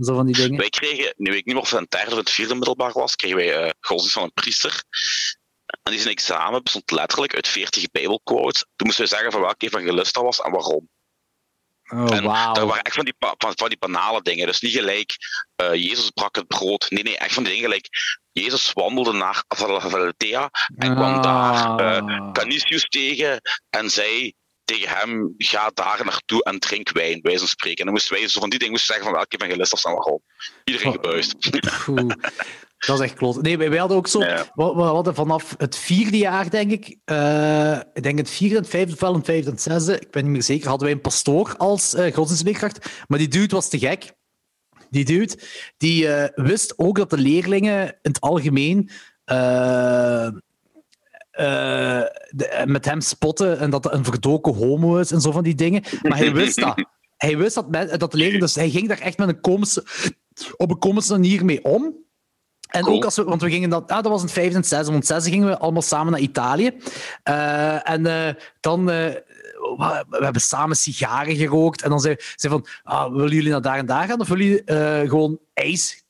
Zo 0.05 0.15
van 0.15 0.27
die 0.27 0.35
dingen. 0.35 0.59
Wij 0.59 0.69
kregen, 0.69 1.15
nu 1.17 1.31
weet 1.31 1.39
ik 1.39 1.45
niet 1.45 1.55
meer 1.55 1.63
of 1.63 1.71
het 1.71 1.81
een 1.81 1.87
derde 1.89 2.11
of 2.11 2.17
het 2.17 2.31
vierde 2.31 2.55
middelbaar 2.55 2.93
was, 2.93 3.17
kregen 3.17 3.37
wij 3.37 3.63
eh 3.65 3.71
godsdienst 3.81 4.15
van 4.15 4.23
een 4.23 4.33
priester. 4.33 4.83
En 5.83 5.93
die 5.93 6.01
zijn 6.01 6.15
examen 6.15 6.63
bestond 6.63 6.91
letterlijk 6.91 7.35
uit 7.35 7.49
40 7.49 7.91
bijbelquotes. 7.91 8.61
Toen 8.77 8.87
moesten 8.87 9.05
we 9.05 9.11
zeggen 9.11 9.33
van 9.33 9.41
welke 9.41 9.67
evangelist 9.67 10.15
dat 10.15 10.23
was 10.23 10.41
en 10.41 10.51
waarom. 10.53 10.89
Oh, 11.95 12.17
en 12.17 12.25
wauw. 12.25 12.53
dat 12.53 12.69
waren 12.69 12.83
echt 12.83 12.95
van 12.95 13.05
die, 13.05 13.15
van, 13.19 13.53
van 13.57 13.69
die 13.69 13.79
banale 13.79 14.23
dingen. 14.23 14.47
Dus 14.47 14.61
niet 14.61 14.73
gelijk, 14.73 15.17
eh, 15.57 15.75
Jezus 15.75 16.11
brak 16.11 16.37
het 16.37 16.47
brood. 16.47 16.87
Nee, 16.91 17.03
nee, 17.03 17.19
echt 17.19 17.35
van 17.35 17.43
die 17.43 17.53
dingen 17.53 17.69
gelijk, 17.69 17.89
Jezus 18.33 18.73
wandelde 18.73 19.13
naar 19.13 19.45
Valentia 19.49 20.51
en 20.77 20.95
kwam 20.95 21.23
daar 21.23 21.79
eh, 21.79 21.97
Ah. 21.97 22.33
Canisius 22.33 22.89
tegen 22.89 23.41
en 23.71 23.91
zei 23.91 24.33
tegen 24.65 24.89
hem, 24.89 25.35
ga 25.39 25.71
daar 25.75 26.05
naartoe 26.05 26.45
en 26.45 26.59
drink 26.59 26.91
wijn, 26.91 27.19
wij 27.23 27.39
van 27.39 27.49
spreken. 27.49 27.79
En 27.79 27.85
dan 27.85 27.95
moesten 27.95 28.17
wij 28.17 28.29
zo 28.29 28.41
van 28.41 28.49
die 28.51 28.59
dingen 28.59 28.73
moesten 28.75 28.95
zeggen 28.95 29.13
van 29.13 29.21
welke 29.21 29.37
evangelist 29.37 29.71
was 29.71 29.85
en 29.85 29.93
waarom. 29.93 30.23
Iedereen 30.65 30.93
gebuist. 30.93 31.35
Dat 32.87 32.99
is 32.99 33.05
echt 33.05 33.15
kloot. 33.15 33.43
Nee, 33.43 33.59
wij, 33.59 33.71
wij 33.71 33.79
hadden 33.79 33.97
ook 33.97 34.07
zo... 34.07 34.21
Ja. 34.21 34.37
We, 34.55 34.65
we 34.75 34.83
hadden 34.83 35.15
vanaf 35.15 35.55
het 35.59 35.77
vierde 35.77 36.17
jaar, 36.19 36.51
denk 36.51 36.71
ik... 36.71 36.97
eh, 37.05 37.79
ik 37.93 38.03
denk 38.03 38.19
het 38.19 38.31
vierde, 38.31 38.57
het 38.57 38.69
vijfde, 38.69 38.93
ofwel 38.93 39.15
het 39.15 39.25
vijfde 39.25 39.47
en 39.47 39.53
het 39.53 39.63
zesde, 39.63 39.99
ik 39.99 40.11
ben 40.11 40.23
niet 40.23 40.33
meer 40.33 40.43
zeker, 40.43 40.69
hadden 40.69 40.87
wij 40.87 40.97
een 40.97 41.03
pastoor 41.03 41.55
als 41.57 41.95
eh 41.95 42.15
godsdienstleerkracht. 42.15 42.91
Maar 43.09 43.19
die 43.19 43.29
dude 43.29 43.55
was 43.55 43.69
te 43.69 43.79
gek. 43.79 44.13
Die 44.91 45.05
dude, 45.05 45.39
die 45.77 46.09
eh, 46.09 46.45
wist 46.45 46.75
ook 46.77 46.97
dat 46.97 47.11
de 47.11 47.19
leerlingen 47.19 47.87
in 47.87 47.97
het 48.03 48.21
algemeen... 48.21 48.91
de- 51.35 52.63
met 52.67 52.85
hem 52.85 53.01
spotten 53.01 53.59
en 53.59 53.71
dat 53.71 53.85
hij 53.85 53.93
een 53.93 54.05
verdoken 54.05 54.55
homo 54.55 54.97
is 54.97 55.11
en 55.13 55.21
zo 55.21 55.31
van 55.33 55.43
die 55.43 55.55
dingen. 55.55 55.83
Maar 56.03 56.19
hij 56.19 56.33
wist 56.33 56.61
dat. 56.61 56.85
Hij 57.17 57.37
wist 57.39 57.55
dat, 57.55 57.71
men- 57.71 57.99
dat 57.99 58.11
de 58.11 58.17
leerlingen... 58.17 58.41
Dus 58.41 58.55
hij 58.55 58.71
ging 58.71 58.89
daar 58.89 58.99
echt 59.01 59.19
met 59.19 59.29
een 59.29 59.41
komische, 59.41 59.85
op 60.57 60.71
een 60.71 60.79
komische 60.79 61.13
manier 61.13 61.45
mee 61.45 61.65
om. 61.65 61.95
En 62.75 62.83
Cool. 62.83 62.97
ook 62.97 63.05
als 63.05 63.17
we, 63.17 63.25
want 63.25 63.43
we 63.43 63.51
gingen 63.51 63.71
dan, 63.71 63.87
ah, 63.87 64.03
dat 64.03 64.13
was 64.13 64.19
in 64.19 64.25
het 64.25 64.35
vijfde 64.35 64.55
en 64.55 64.61
het 64.61 64.69
zesde, 64.69 64.91
want 64.93 64.97
het 64.97 65.07
zesde 65.07 65.31
gingen 65.31 65.49
we 65.49 65.59
allemaal 65.59 65.83
samen 65.83 66.13
naar 66.13 66.21
Italië. 66.21 66.71
Eh, 67.23 67.91
en 67.91 68.07
eh, 68.07 68.35
dan, 68.61 68.91
eh, 68.91 68.97
we, 69.77 70.05
we 70.09 70.25
hebben 70.25 70.43
samen 70.43 70.77
sigaren 70.77 71.37
gerookt. 71.37 71.83
En 71.83 71.91
dan 71.91 72.01
zei 72.01 72.17
zei 72.35 72.53
van, 72.53 72.67
ah, 72.83 73.13
willen 73.13 73.35
jullie 73.35 73.51
naar 73.51 73.63
daar 73.63 73.79
en 73.79 73.87
daar 73.87 74.09
gaan? 74.09 74.21
Of 74.21 74.29
willen 74.29 74.47
jullie 74.47 75.09
gewoon 75.09 75.39
ijs 75.55 76.04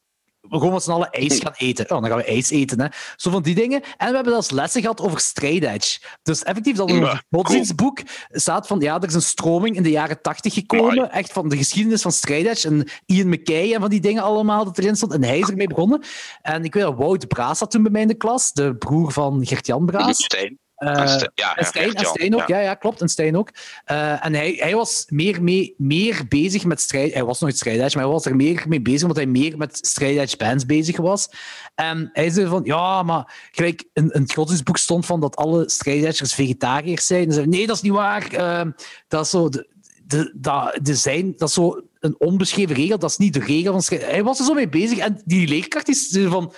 we 0.48 0.58
gewoon 0.58 0.72
met 0.72 0.82
z'n 0.82 0.90
allen 0.90 1.10
ijs 1.10 1.38
gaan 1.38 1.52
eten. 1.56 1.84
Oh, 1.84 2.00
dan 2.00 2.06
gaan 2.10 2.18
we 2.18 2.24
ijs 2.24 2.50
eten. 2.50 2.80
Hè. 2.80 2.86
Zo 3.16 3.30
van 3.30 3.42
die 3.42 3.54
dingen. 3.54 3.82
En 3.96 4.08
we 4.08 4.14
hebben 4.14 4.32
zelfs 4.32 4.50
lessen 4.50 4.80
gehad 4.80 5.00
over 5.00 5.20
straight 5.20 5.74
edge. 5.74 5.98
Dus 6.22 6.42
effectief, 6.42 6.76
dat 6.76 6.88
in 6.88 7.00
Ja, 7.00 7.22
godsdienstboek 7.30 8.00
staat 8.30 8.66
van, 8.66 8.80
ja, 8.80 8.96
er 9.00 9.08
is 9.08 9.14
een 9.14 9.22
stroming 9.22 9.76
in 9.76 9.82
de 9.82 9.90
jaren 9.90 10.22
tachtig 10.22 10.54
gekomen, 10.54 10.94
Mooi. 10.94 11.08
echt 11.08 11.32
van 11.32 11.48
de 11.48 11.56
geschiedenis 11.56 12.02
van 12.02 12.12
straight 12.12 12.48
edge. 12.48 12.68
En 12.68 12.88
Ian 13.06 13.28
McKay 13.28 13.72
en 13.72 13.80
van 13.80 13.90
die 13.90 14.00
dingen 14.00 14.22
allemaal 14.22 14.64
dat 14.64 14.78
erin 14.78 14.96
stond. 14.96 15.12
En 15.12 15.24
hij 15.24 15.38
is 15.38 15.48
ermee 15.48 15.68
begonnen. 15.68 16.02
En 16.42 16.64
ik 16.64 16.74
weet 16.74 16.82
dat 16.82 16.96
Wout 16.96 17.28
Braas 17.28 17.58
zat 17.58 17.70
toen 17.70 17.82
bij 17.82 17.92
mij 17.92 18.02
in 18.02 18.08
de 18.08 18.14
klas, 18.14 18.52
de 18.52 18.76
broer 18.76 19.12
van 19.12 19.46
Gert-Jan 19.46 19.86
Braas. 19.86 20.24
Stijn. 20.24 20.58
Eh, 20.84 21.00
En 21.00 21.08
Stijn- 21.08 21.30
ja, 21.34 21.56
en 21.56 21.64
Stijn, 21.64 21.84
en 21.84 21.90
Gert-Jan, 21.90 22.14
Stijn 22.14 22.34
ook, 22.34 22.48
ja. 22.48 22.58
ja. 22.58 22.62
ja, 22.62 22.74
klopt. 22.74 23.00
En 23.00 23.08
Stijn 23.08 23.36
ook. 23.36 23.50
Eh, 23.84 24.24
en 24.26 24.34
hij, 24.34 24.54
hij 24.58 24.74
was 24.74 25.04
meer, 25.08 25.42
mee, 25.42 25.74
meer 25.78 26.22
bezig 26.28 26.64
met 26.64 26.80
strijd. 26.80 27.12
Hij 27.12 27.24
was 27.24 27.40
nooit 27.40 27.56
strijdedge, 27.56 27.96
maar 27.96 28.04
hij 28.04 28.14
was 28.14 28.24
er 28.24 28.36
meer 28.36 28.64
mee 28.68 28.80
bezig 28.82 29.00
omdat 29.02 29.16
hij 29.16 29.26
meer 29.26 29.56
met 29.56 29.86
strijdedge 29.86 30.36
bands 30.36 30.66
bezig 30.66 30.96
was. 30.96 31.28
En 31.74 32.10
hij 32.12 32.30
zei 32.30 32.46
van, 32.46 32.60
ja, 32.64 33.02
maar 33.02 33.48
gelijk 33.52 33.84
in, 33.92 34.10
in 34.10 34.22
het 34.22 34.32
godsdienstboek 34.32 34.76
stond 34.76 35.06
van 35.06 35.20
dat 35.20 35.36
alle 35.36 35.68
strijdedgers 35.70 36.34
vegetariërs 36.34 37.06
zijn. 37.06 37.26
En 37.26 37.32
zei, 37.32 37.46
nee, 37.46 37.66
dat 37.66 37.76
is 37.76 37.82
niet 37.82 37.92
waar. 37.92 38.32
Eh, 38.32 38.66
dat 39.08 39.24
is 39.24 39.30
zo... 39.30 39.48
De, 39.48 39.72
de, 40.06 40.32
dat, 40.36 40.78
de 40.82 40.94
zijn, 40.94 41.32
dat 41.36 41.48
is 41.48 41.54
zo 41.54 41.80
een 42.00 42.14
onbeschreven 42.18 42.74
regel. 42.74 42.98
Dat 42.98 43.10
is 43.10 43.16
niet 43.16 43.32
de 43.32 43.40
regel 43.40 43.72
van 43.72 43.82
strijd. 43.82 44.04
Hij 44.04 44.24
was 44.24 44.38
er 44.38 44.44
zo 44.44 44.54
mee 44.54 44.68
bezig. 44.68 44.98
En 44.98 45.22
die 45.24 45.48
leerkracht 45.48 45.88
is 45.88 46.18
van... 46.28 46.52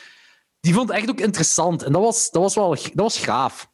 Die 0.61 0.75
vond 0.75 0.89
het 0.89 0.99
echt 0.99 1.11
ook 1.11 1.21
interessant. 1.21 1.83
En 1.83 1.93
dat 1.93 2.03
was, 2.03 2.31
dat 2.31 2.43
was 2.43 2.55
wel 2.55 2.69
dat 2.69 2.91
was 2.95 3.19
gaaf. 3.19 3.71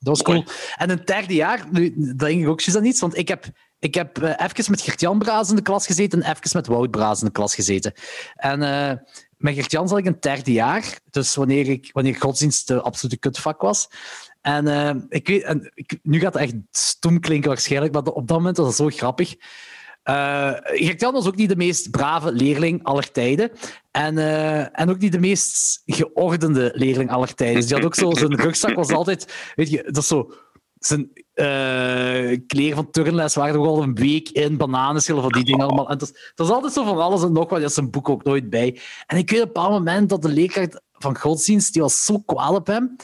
Dat 0.00 0.16
was 0.16 0.26
Mooi. 0.26 0.42
cool. 0.44 0.56
En 0.76 0.90
het 0.90 1.06
derde 1.06 1.34
jaar, 1.34 1.66
nu, 1.70 1.94
dat 1.96 2.18
denk 2.18 2.40
ik 2.40 2.48
ook 2.48 2.60
juist 2.60 2.80
aan 2.80 2.84
iets, 2.84 3.00
want 3.00 3.16
ik 3.16 3.28
heb, 3.28 3.44
ik 3.78 3.94
heb 3.94 4.22
eh, 4.22 4.46
even 4.46 4.70
met 4.70 4.80
Gert-Jan 4.80 5.18
Braas 5.18 5.50
in 5.50 5.56
de 5.56 5.62
klas 5.62 5.86
gezeten 5.86 6.22
en 6.22 6.30
even 6.30 6.50
met 6.52 6.66
Wout 6.66 6.90
Braas 6.90 7.20
in 7.20 7.26
de 7.26 7.32
klas 7.32 7.54
gezeten. 7.54 7.92
En 8.34 8.62
eh, 8.62 8.96
met 9.36 9.54
Gert-Jan 9.54 9.88
zat 9.88 9.98
ik 9.98 10.04
in 10.04 10.12
het 10.12 10.22
derde 10.22 10.52
jaar, 10.52 10.98
dus 11.10 11.34
wanneer, 11.34 11.68
ik, 11.68 11.90
wanneer 11.92 12.16
godsdienst 12.16 12.68
de 12.68 12.80
absolute 12.80 13.18
kutvak 13.18 13.60
was. 13.60 13.88
En, 14.40 14.68
eh, 14.68 14.94
ik 15.08 15.28
weet, 15.28 15.42
en 15.42 15.70
ik, 15.74 15.98
nu 16.02 16.20
gaat 16.20 16.34
het 16.34 16.42
echt 16.42 16.54
stom 16.70 17.20
klinken 17.20 17.48
waarschijnlijk, 17.48 17.92
maar 17.92 18.02
op 18.02 18.28
dat 18.28 18.36
moment 18.36 18.56
was 18.56 18.66
het 18.66 18.76
zo 18.76 18.88
grappig. 18.88 19.34
Eh 20.10 20.52
Gert-Jan 20.62 21.12
was 21.12 21.26
ook 21.26 21.36
niet 21.36 21.48
de 21.48 21.56
meest 21.56 21.90
brave 21.90 22.32
leerling 22.32 22.84
aller 22.84 23.10
tijden. 23.12 23.50
En, 23.90 24.18
eh, 24.18 24.80
en 24.80 24.90
ook 24.90 24.98
niet 24.98 25.12
de 25.12 25.18
meest 25.18 25.82
geordende 25.86 26.72
leerling 26.74 27.10
aller 27.10 27.34
tijden. 27.34 27.56
Dus 27.56 27.66
die 27.66 27.76
had 27.76 27.84
ook 27.84 27.94
zo, 27.94 28.14
zijn 28.14 28.40
rugzak 28.40 28.74
was 28.74 28.90
altijd, 28.90 29.52
weet 29.54 29.70
je, 29.70 29.82
dat 29.82 29.96
is 29.96 30.06
zo. 30.06 30.32
Zijn 30.78 31.10
eh, 31.32 32.38
kleren 32.46 32.76
van 32.76 32.90
turnles 32.90 33.34
waren 33.34 33.54
er 33.54 33.66
al 33.66 33.82
een 33.82 33.94
week 33.94 34.28
in, 34.28 34.56
bananenschillen 34.56 35.22
van 35.22 35.32
die 35.32 35.44
dingen 35.44 35.66
allemaal. 35.66 35.88
En 35.88 35.98
het 35.98 36.12
was, 36.34 36.50
altijd 36.50 36.72
zo 36.72 36.84
van 36.84 36.98
alles 36.98 37.22
en 37.22 37.32
nog 37.32 37.48
wat, 37.48 37.58
die 37.58 37.62
had 37.62 37.72
zijn 37.72 37.90
boek 37.90 38.08
ook 38.08 38.24
nooit 38.24 38.50
bij. 38.50 38.80
En 39.06 39.16
ik 39.16 39.30
weet 39.30 39.40
op 39.40 39.46
een 39.46 39.52
bepaald 39.52 39.72
moment 39.72 40.08
dat 40.08 40.22
de 40.22 40.28
leerkracht 40.28 40.80
van 40.92 41.18
godsdienst, 41.18 41.72
die 41.72 41.82
was 41.82 42.04
zo 42.04 42.18
kwaad 42.18 42.54
op 42.54 42.66
hem. 42.66 42.96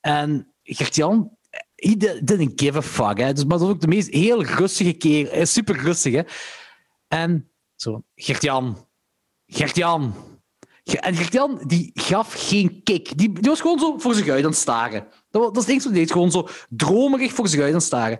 En 0.00 0.52
Gert-Jan, 0.62 1.37
he 1.78 1.96
di- 1.96 2.20
didn't 2.24 2.60
give 2.60 2.78
a 2.78 2.82
fuck. 2.82 3.18
Hè. 3.18 3.32
Dus, 3.32 3.44
maar 3.44 3.58
dat 3.58 3.66
was 3.66 3.74
ook 3.76 3.80
de 3.80 3.86
meest 3.88 4.12
heel 4.12 4.44
rustige 4.44 4.92
keer. 4.92 5.30
eh, 5.30 5.44
Super 5.44 5.76
rustig, 5.76 6.12
hè. 6.14 6.22
En 7.08 7.48
zo, 7.76 8.02
Gert-Jan. 8.14 8.86
Gert-Jan. 9.46 10.14
Ge- 10.84 10.98
En 11.00 11.14
Gert-Jan, 11.14 11.60
die 11.66 11.90
gaf 11.94 12.34
geen 12.48 12.80
kick. 12.82 13.18
Die, 13.18 13.32
was 13.40 13.60
gewoon 13.60 13.78
zo 13.78 13.98
voor 13.98 14.14
zich 14.14 14.28
uit 14.28 14.44
aan 14.44 14.50
het 14.50 14.58
staren. 14.58 15.06
Dat, 15.30 15.42
was, 15.42 15.52
dat 15.52 15.56
is 15.56 15.62
het 15.62 15.68
enige 15.70 15.90
deed. 15.90 16.12
Gewoon 16.12 16.30
zo 16.30 16.48
dromerig 16.68 17.32
voor 17.32 17.48
zich 17.48 17.60
uit 17.60 17.68
aan 17.68 17.74
het 17.74 17.82
staren. 17.84 18.18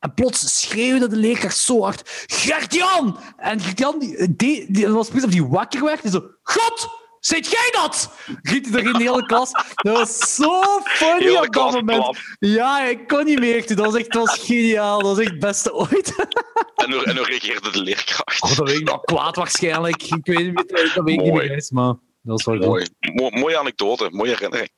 En 0.00 0.14
plots 0.14 0.60
schreeuwde 0.60 1.08
de 1.08 1.16
leerkracht 1.16 1.56
zo 1.58 1.82
hard: 1.82 2.02
Gert-Jan! 2.26 3.18
En 3.36 3.60
Gert-Jan, 3.60 3.98
die, 4.36 4.66
die, 4.72 4.88
was 4.88 5.08
precies 5.08 5.26
of 5.26 5.32
die 5.32 5.44
wakker 5.46 5.84
werd. 5.84 6.02
Die 6.02 6.10
zo: 6.10 6.30
God! 6.42 6.88
Zit 7.26 7.50
jij 7.50 7.68
dat? 7.72 8.10
Riep 8.42 8.64
hij 8.64 8.80
er 8.80 8.86
in 8.86 8.92
de 8.92 9.02
hele 9.02 9.26
klas. 9.26 9.50
Dat 9.74 9.96
was 9.96 10.34
zo 10.34 10.80
funny 10.84 11.36
op 11.36 11.52
dat 11.52 11.72
moment. 11.72 12.02
klap. 12.02 12.16
Ja, 12.38 12.84
ik 12.84 13.06
kon 13.08 13.24
niet 13.24 13.38
meer. 13.38 13.66
Dat 13.66 13.78
was 13.78 13.94
echt 13.94 14.12
dat 14.12 14.26
was 14.26 14.38
geniaal. 14.38 14.98
Dat 14.98 15.08
was 15.08 15.18
echt 15.18 15.30
het 15.30 15.38
beste 15.38 15.72
ooit. 15.74 16.14
En 16.74 16.92
hoe, 16.92 17.04
en 17.04 17.16
hoe 17.16 17.26
reageerde 17.26 17.70
de 17.70 17.82
leerkracht? 17.82 18.42
Oh, 18.42 18.56
dat 18.56 18.68
weet 18.68 18.78
ik 18.78 18.84
nog. 18.84 19.00
Kwaad 19.04 19.36
waarschijnlijk. 19.36 20.02
Ik 20.02 20.26
weet 20.26 20.38
niet 20.38 20.54
meer. 20.54 20.64
Dat 20.66 20.70
weet 20.70 20.96
ik 20.96 21.02
niet 21.22 21.32
meer 21.32 21.68
maar 21.70 21.94
dat 22.22 22.42
was 22.42 22.44
wel. 22.44 22.68
Mooi. 22.68 22.86
Mo- 23.00 23.30
mooie 23.30 23.58
anekdote, 23.58 24.08
mooie 24.10 24.30
herinnering. 24.30 24.70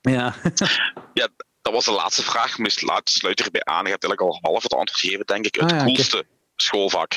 Ja. 0.00 0.34
Dat 1.14 1.30
dat 1.62 1.72
was 1.72 1.84
de 1.84 1.90
laatste 1.92 2.22
vraag. 2.22 2.58
Laat 2.80 3.10
sluit 3.10 3.40
erbij 3.44 3.64
aan. 3.64 3.84
Je 3.84 3.90
hebt 3.90 4.04
eigenlijk 4.04 4.20
al 4.20 4.38
half 4.50 4.62
het 4.62 4.72
antwoord 4.72 5.00
gegeven, 5.00 5.26
denk 5.26 5.46
ik. 5.46 5.54
Het 5.54 5.72
Ah, 5.72 5.78
ja, 5.78 5.84
coolste 5.84 6.24
schoolvak. 6.56 7.12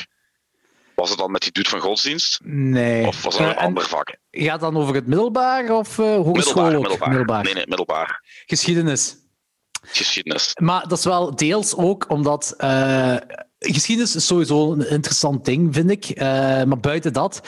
Was 0.94 1.10
het 1.10 1.18
dan 1.18 1.30
met 1.30 1.42
die 1.42 1.52
dude 1.52 1.68
van 1.68 1.80
godsdienst? 1.80 2.40
Nee. 2.44 3.06
Of 3.06 3.22
was 3.22 3.38
het 3.38 3.46
een 3.46 3.54
en 3.54 3.56
ander 3.56 3.86
vak? 3.88 4.16
Gaat 4.30 4.52
het 4.52 4.60
dan 4.60 4.76
over 4.76 4.94
het 4.94 5.06
middelbaar 5.06 5.70
of 5.70 5.98
eh 5.98 6.04
hogeschool? 6.14 6.62
Middelbaar, 6.62 6.92
ook? 7.00 7.06
middelbaar. 7.06 7.44
Nee, 7.44 7.54
nee, 7.54 7.66
middelbaar. 7.66 8.22
Geschiedenis. 8.46 9.16
Geschiedenis. 9.86 10.56
Maar 10.60 10.88
dat 10.88 10.98
is 10.98 11.04
wel 11.04 11.36
deels 11.36 11.76
ook 11.76 12.04
omdat. 12.08 12.54
eh, 12.58 13.16
geschiedenis 13.58 14.16
is 14.16 14.26
sowieso 14.26 14.72
een 14.72 14.88
interessant 14.90 15.44
ding, 15.44 15.74
vind 15.74 15.90
ik. 15.90 16.04
Eh, 16.04 16.26
maar 16.62 16.80
buiten 16.80 17.12
dat. 17.12 17.40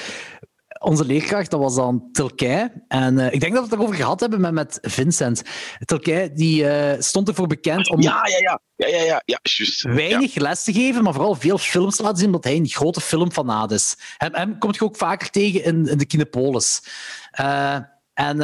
Onze 0.85 1.05
leerkracht, 1.05 1.51
dat 1.51 1.61
was 1.61 1.75
dan 1.75 2.09
Tilkei. 2.13 2.69
En 2.89 3.19
eh, 3.19 3.33
ik 3.33 3.41
denk 3.41 3.53
dat 3.53 3.65
we 3.65 3.71
het 3.71 3.79
erover 3.79 3.95
gehad 3.95 4.21
hebben 4.21 4.41
met, 4.41 4.53
met 4.53 4.79
Vincent. 4.83 5.43
Tilkei 5.85 6.33
die, 6.33 6.69
eh, 6.69 7.01
stond 7.01 7.29
ervoor 7.29 7.47
bekend 7.47 7.91
om 7.91 8.01
Ja, 8.01 8.27
ja, 8.27 8.39
ja. 8.39 8.61
Ja, 8.77 8.87
ja, 8.89 9.03
ja. 9.03 9.23
Ja, 9.25 9.39
juist. 9.43 9.83
Ja. 9.83 9.93
weinig 9.95 10.35
les 10.35 10.65
te 10.65 10.73
geven, 10.73 11.03
maar 11.03 11.13
vooral 11.13 11.35
veel 11.35 11.59
films 11.59 11.97
te 11.97 12.03
laten 12.03 12.19
zien, 12.19 12.27
omdat 12.27 12.45
hij 12.45 12.57
een 12.57 12.69
grote 12.69 13.01
filmfanaat 13.01 13.71
is. 13.71 13.97
Hem, 14.17 14.35
hem 14.35 14.59
komt 14.59 14.77
je 14.77 14.85
ook 14.85 14.97
vaker 14.97 15.31
tegen 15.31 15.65
in, 15.65 15.87
in 15.87 15.99
de 15.99 16.07
Kinepolis. 16.07 16.83
Eh, 17.31 17.79
en 18.15 18.39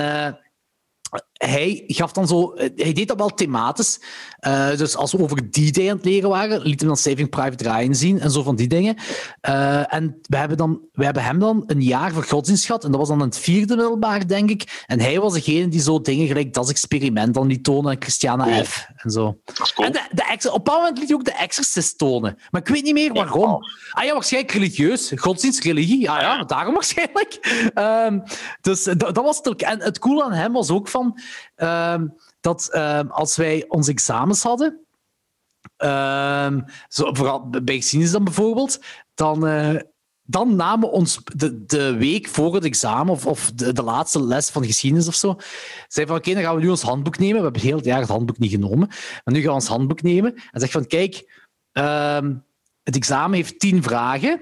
hij 1.47 1.85
gaf 1.87 2.13
dan 2.13 2.29
zo... 2.29 2.53
Hij 2.55 2.93
deed 2.93 3.09
dat 3.09 3.17
wel 3.17 3.35
thematisch. 3.35 4.01
Eh, 4.39 4.77
dus 4.77 4.97
als 4.97 5.13
we 5.13 5.23
over 5.23 5.51
D-Day 5.51 5.91
aan 5.91 5.97
het 5.97 6.05
leren 6.05 6.31
waren, 6.31 6.61
liet 6.61 6.81
hem 6.81 6.89
dan 6.89 6.97
Saving 6.97 7.29
Private 7.29 7.73
Ryan 7.73 7.95
zien 7.95 8.21
en 8.21 8.31
zo 8.31 8.43
van 8.43 8.57
die 8.57 8.67
dingen. 8.69 8.97
Eh, 9.41 9.95
en 9.95 10.19
we 10.23 10.37
hebben, 10.37 10.57
dan, 10.57 10.81
we 10.93 11.05
hebben 11.05 11.23
hem 11.23 11.39
dan 11.39 11.63
een 11.67 11.83
jaar 11.83 12.13
voor 12.13 12.23
godsdienst 12.23 12.65
gehad. 12.67 12.85
En 12.85 12.91
dat 12.91 13.01
was 13.01 13.09
dan 13.09 13.21
het 13.21 13.39
vierde 13.39 13.77
middelbaar, 13.77 14.27
denk 14.27 14.51
ik. 14.51 14.85
En 14.87 15.01
hij 15.01 15.21
was 15.21 15.33
degene 15.33 15.69
die 15.69 15.81
zo 15.81 16.01
dingen 16.01 16.27
gelijk 16.27 16.55
dat 16.55 16.71
experiment 16.71 17.35
dan 17.35 17.47
liet 17.47 17.65
tonen 17.65 17.93
en 17.93 18.03
Christiana 18.03 18.45
Cool. 18.45 18.65
F. 18.65 18.87
En 18.97 19.11
zo. 19.11 19.39
Cool. 19.75 19.87
En 19.87 19.93
de, 19.93 20.03
de 20.11 20.25
ex- 20.25 20.47
op 20.47 20.53
een 20.53 20.63
bepaald 20.63 20.79
moment 20.81 20.99
liet 20.99 21.09
hij 21.09 21.17
ook 21.17 21.25
de 21.25 21.35
Exorcist 21.35 21.99
tonen. 21.99 22.39
Maar 22.51 22.61
ik 22.61 22.69
weet 22.69 22.83
niet 22.83 22.95
meer 22.95 23.13
waarom. 23.13 23.59
Ah 23.91 24.05
ja, 24.05 24.13
waarschijnlijk 24.13 24.53
religieus. 24.53 25.13
Godsdienst, 25.15 25.65
religie. 25.65 26.11
Ah 26.11 26.21
ja, 26.21 26.45
daarom 26.45 26.75
waarschijnlijk. 26.75 27.39
Ehm, 27.75 28.19
dus 28.61 28.83
dat, 28.83 28.99
dat 28.99 29.25
was 29.25 29.41
het. 29.43 29.63
En 29.63 29.81
het 29.83 29.99
coole 29.99 30.25
aan 30.25 30.33
hem 30.33 30.53
was 30.53 30.71
ook 30.71 30.89
van... 30.89 31.19
ehm, 31.55 32.07
dat 32.41 32.69
ehm, 32.73 33.07
als 33.07 33.37
wij 33.37 33.65
onze 33.69 33.91
examens 33.91 34.43
hadden... 34.43 34.87
ehm, 35.77 36.61
zo, 36.89 37.15
vooral 37.15 37.49
bij 37.49 37.77
geschiedenis 37.77 38.13
dan 38.13 38.25
bijvoorbeeld... 38.25 38.81
Dan... 39.15 39.47
eh, 39.47 39.77
dan 40.23 40.57
namen 40.57 40.89
we 40.89 40.95
ons 40.95 41.21
de, 41.37 41.65
de 41.65 41.97
week 41.97 42.29
voor 42.29 42.55
het 42.55 42.65
examen, 42.65 43.19
of, 43.25 43.53
de, 43.55 43.73
de 43.73 43.83
laatste 43.83 44.23
les 44.23 44.51
van 44.51 44.65
geschiedenis 44.65 45.09
of 45.09 45.15
zo, 45.15 45.37
zei 45.89 46.07
van 46.07 46.17
oké, 46.17 46.33
dan 46.35 46.43
gaan 46.43 46.55
we 46.55 46.61
nu 46.61 46.69
ons 46.69 46.83
handboek 46.83 47.19
nemen. 47.19 47.37
We 47.37 47.43
hebben 47.43 47.63
heel 47.63 47.77
het 47.77 47.85
jaar 47.85 48.01
het 48.01 48.09
handboek 48.09 48.39
niet 48.39 48.51
genomen. 48.51 48.89
Maar 48.89 49.35
nu 49.35 49.41
gaan 49.41 49.49
we 49.49 49.55
ons 49.55 49.67
handboek 49.67 50.03
nemen 50.03 50.35
en 50.51 50.61
zeg 50.61 50.71
van 50.71 50.87
kijk, 50.87 51.25
het 52.83 52.97
examen 52.97 53.37
heeft 53.37 53.59
tien 53.59 53.83
vragen 53.83 54.41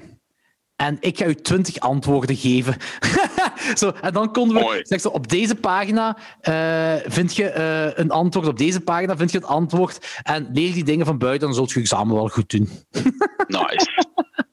en 0.76 0.96
ik 1.00 1.18
ga 1.18 1.26
u 1.26 1.34
twintig 1.34 1.78
antwoorden 1.78 2.36
geven. 2.36 2.76
zo, 3.76 3.90
en 3.90 4.12
dan 4.12 4.32
konden 4.32 4.56
we 4.56 4.62
Mooi. 4.62 4.80
zeg 4.82 5.00
zo, 5.00 5.08
op 5.08 5.28
deze 5.28 5.54
pagina 5.54 6.18
eh, 6.40 6.94
vind 7.12 7.36
je 7.36 7.48
eh, 7.48 7.98
een 7.98 8.10
antwoord, 8.10 8.46
op 8.46 8.58
deze 8.58 8.80
pagina 8.80 9.16
vind 9.16 9.30
je 9.32 9.38
het 9.38 9.46
antwoord 9.46 10.06
en 10.22 10.48
leer 10.52 10.72
die 10.72 10.84
dingen 10.84 11.06
van 11.06 11.18
buiten, 11.18 11.46
dan 11.46 11.56
zult 11.56 11.70
je 11.70 11.80
examen 11.80 12.14
wel 12.14 12.28
goed 12.28 12.50
doen. 12.50 12.68
Nice. 13.48 14.06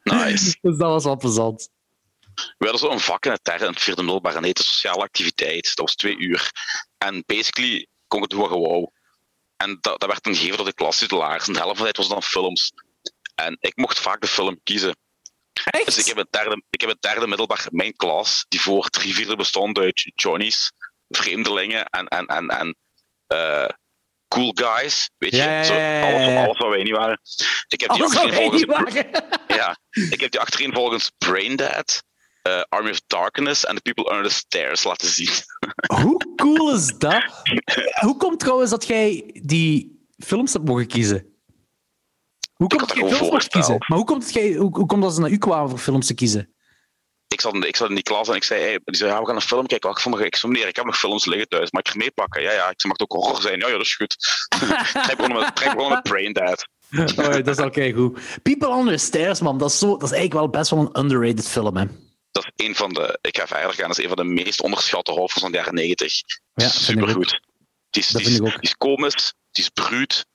Nice. 0.04 0.58
Dus 0.62 0.78
dat 0.78 0.90
was 0.90 1.04
wel 1.04 1.18
plezant. 1.18 1.70
We 2.36 2.66
hadden 2.66 2.80
zo 2.80 2.90
een 2.90 3.00
vak 3.00 3.26
in 3.26 3.32
het 3.32 3.44
derde 3.44 3.66
en 3.66 3.72
het 3.72 3.82
vierde 3.82 4.02
middelbaar 4.02 4.36
en 4.36 4.44
heette 4.44 4.64
sociale 4.64 5.02
activiteit. 5.02 5.64
Dat 5.64 5.86
was 5.86 5.96
twee 5.96 6.18
uur. 6.18 6.52
En 6.98 7.24
basically 7.26 7.88
kon 8.08 8.24
ik 8.24 8.32
het 8.32 8.40
doen. 8.40 8.92
En 9.58 9.78
dat, 9.82 10.00
dat 10.00 10.10
werd 10.10 10.24
dan 10.24 10.36
gegeven 10.36 10.58
door 10.58 10.66
de 10.66 10.74
klastitulaars. 10.74 11.48
En 11.48 11.54
de 11.54 11.60
helft 11.60 11.78
van 11.78 11.86
de 11.86 11.94
tijd 11.94 12.08
was 12.08 12.16
dan 12.16 12.24
films. 12.24 12.72
En 13.36 13.58
ik 13.60 13.76
mocht 13.76 14.00
vaak 14.00 14.22
de 14.22 14.28
film 14.28 14.60
kiezen. 14.64 14.96
Echt? 15.64 15.86
Dus 15.86 15.98
ik 15.98 16.06
heb 16.06 16.18
het 16.18 16.32
derde, 16.32 16.64
ik 16.70 16.82
heb 16.82 16.90
het 16.90 17.02
derde 17.02 17.28
middelbaar, 17.28 17.68
mijn 17.70 17.96
klas, 17.96 18.46
die 18.48 18.62
voor 18.62 18.90
drie 18.90 19.16
vierde 19.16 19.36
bestond 19.36 19.78
uit 19.78 20.12
Johnny's, 20.16 20.72
vreemdelingen 21.10 21.86
en, 21.86 22.08
en, 22.08 22.26
en, 22.26 22.48
en 22.48 22.76
eh, 23.28 23.70
cool 24.28 24.52
guys. 24.56 25.10
Weet 25.18 25.32
je, 25.32 25.38
Ja, 25.38 25.58
ja, 25.58 25.64
Zo, 25.64 25.74
ja, 25.74 25.98
ja, 25.98 26.14
alles, 26.14 26.46
alles 26.46 26.58
wat 26.58 26.70
wij 26.70 26.84
niet 26.84 26.96
waren. 26.96 27.20
Ik 27.68 27.80
heb 27.80 27.90
die 27.90 28.04
Anders 28.04 28.12
zou 28.12 28.26
achterin 28.26 28.52
hij 28.52 28.66
volgens, 28.66 28.94
niet 28.94 29.12
waren. 29.12 29.38
ja, 29.60 29.78
ik 30.12 30.22
heb 30.22 30.32
die 30.32 31.10
Braindead, 31.18 32.04
eh, 32.42 32.62
Army 32.70 32.90
of 32.90 33.02
Darkness 33.08 33.66
en 33.66 33.76
The 33.76 33.82
People 33.82 34.16
Under 34.16 34.30
the 34.30 34.36
Stairs 34.36 34.84
laten 34.84 35.08
zien. 35.08 35.30
Hoe 36.02 36.36
cool 36.36 36.74
is 36.74 36.98
dat? 36.98 37.24
Hoe 38.00 38.18
komt 38.18 38.40
trouwens 38.40 38.72
dat 38.72 38.88
jij 38.88 39.40
die 39.44 40.06
films 40.18 40.54
hebt 40.54 40.66
mogen 40.66 40.88
kiezen? 40.88 41.35
Hoe 42.56 42.68
komt 42.68 42.88
dat 42.88 42.98
jij 42.98 43.10
gewoon 43.10 43.28
films 43.30 43.48
kiezen? 43.48 43.76
Maar 43.88 43.98
hoe 43.98 44.08
komt, 44.08 44.24
het 44.24 44.34
jij, 44.34 44.54
hoe, 44.54 44.78
hoe 44.78 44.86
komt 44.86 45.02
dat 45.02 45.14
ze 45.14 45.20
naar 45.20 45.30
u 45.30 45.38
kwamen 45.38 45.70
voor 45.70 45.80
films 45.80 46.08
te 46.08 46.14
kiezen? 46.14 46.54
Ik 47.28 47.42
zat, 47.42 47.54
in, 47.54 47.68
ik 47.68 47.76
zat 47.76 47.90
in 47.90 47.96
die 47.96 48.04
klas 48.04 48.28
en 48.28 48.36
ik 48.36 48.44
zei, 48.44 48.62
hey, 48.62 48.80
die 48.84 48.96
zei 48.96 49.12
ja, 49.12 49.20
we 49.20 49.26
gaan 49.26 49.36
een 49.36 49.42
film 49.42 49.68
kijken. 49.68 49.90
Ik 49.90 50.00
vond, 50.00 50.20
ik 50.20 50.36
zei, 50.36 50.52
meneer, 50.52 50.68
ik 50.68 50.76
heb 50.76 50.86
nog 50.86 50.98
films 50.98 51.26
liggen 51.26 51.48
thuis, 51.48 51.72
mag 51.72 51.82
ik 51.82 51.88
er 51.88 51.98
meepakken? 51.98 52.42
Ja, 52.42 52.52
ja. 52.52 52.70
Ik 52.70 52.82
zei, 52.82 52.94
mag 52.94 52.98
het 52.98 53.02
ook 53.02 53.24
horror 53.24 53.42
zijn? 53.42 53.60
Ja, 53.60 53.68
ja, 53.68 53.72
dat 53.72 53.82
is 53.82 53.96
goed. 53.96 54.16
Trek 55.04 55.18
begonnen 55.18 55.44
met, 55.44 55.56
trek 55.56 55.74
begonnen 55.74 55.94
met 55.94 56.04
Braindead. 56.04 56.68
Oh, 56.92 57.34
dat 57.44 57.48
is 57.48 57.60
oké 57.60 57.92
goed. 57.92 58.20
People 58.42 58.78
Under 58.78 58.98
the 58.98 59.04
Stairs, 59.04 59.40
man, 59.40 59.58
dat 59.58 59.70
is, 59.70 59.80
zo, 59.80 59.88
dat 59.88 60.04
is 60.04 60.12
eigenlijk 60.12 60.34
wel 60.34 60.50
best 60.50 60.70
wel 60.70 60.80
een 60.80 61.04
underrated 61.04 61.48
film, 61.48 61.78
hè. 61.78 61.86
Dat 62.32 62.46
is 62.56 62.66
een 62.66 62.76
van 62.76 62.94
de, 62.94 63.18
ik 63.22 63.38
ga 63.38 63.48
verder 63.48 63.74
gaan, 63.74 63.88
dat 63.88 63.98
is 63.98 64.04
een 64.04 64.16
van 64.16 64.28
de 64.28 64.34
meest 64.44 64.62
onderschatte 64.62 65.12
horrors 65.12 65.34
van 65.34 65.52
de 65.52 65.58
jaren 65.58 65.74
90. 65.74 66.14
Ja, 66.54 66.68
Supergoed. 66.68 67.40
Die 67.90 68.02
is, 68.04 68.08
die, 68.08 68.26
is, 68.26 68.38
die 68.38 68.58
is 68.60 68.76
komisch, 68.76 69.34
die 69.52 69.64
is 69.64 69.70
bruut, 69.70 70.26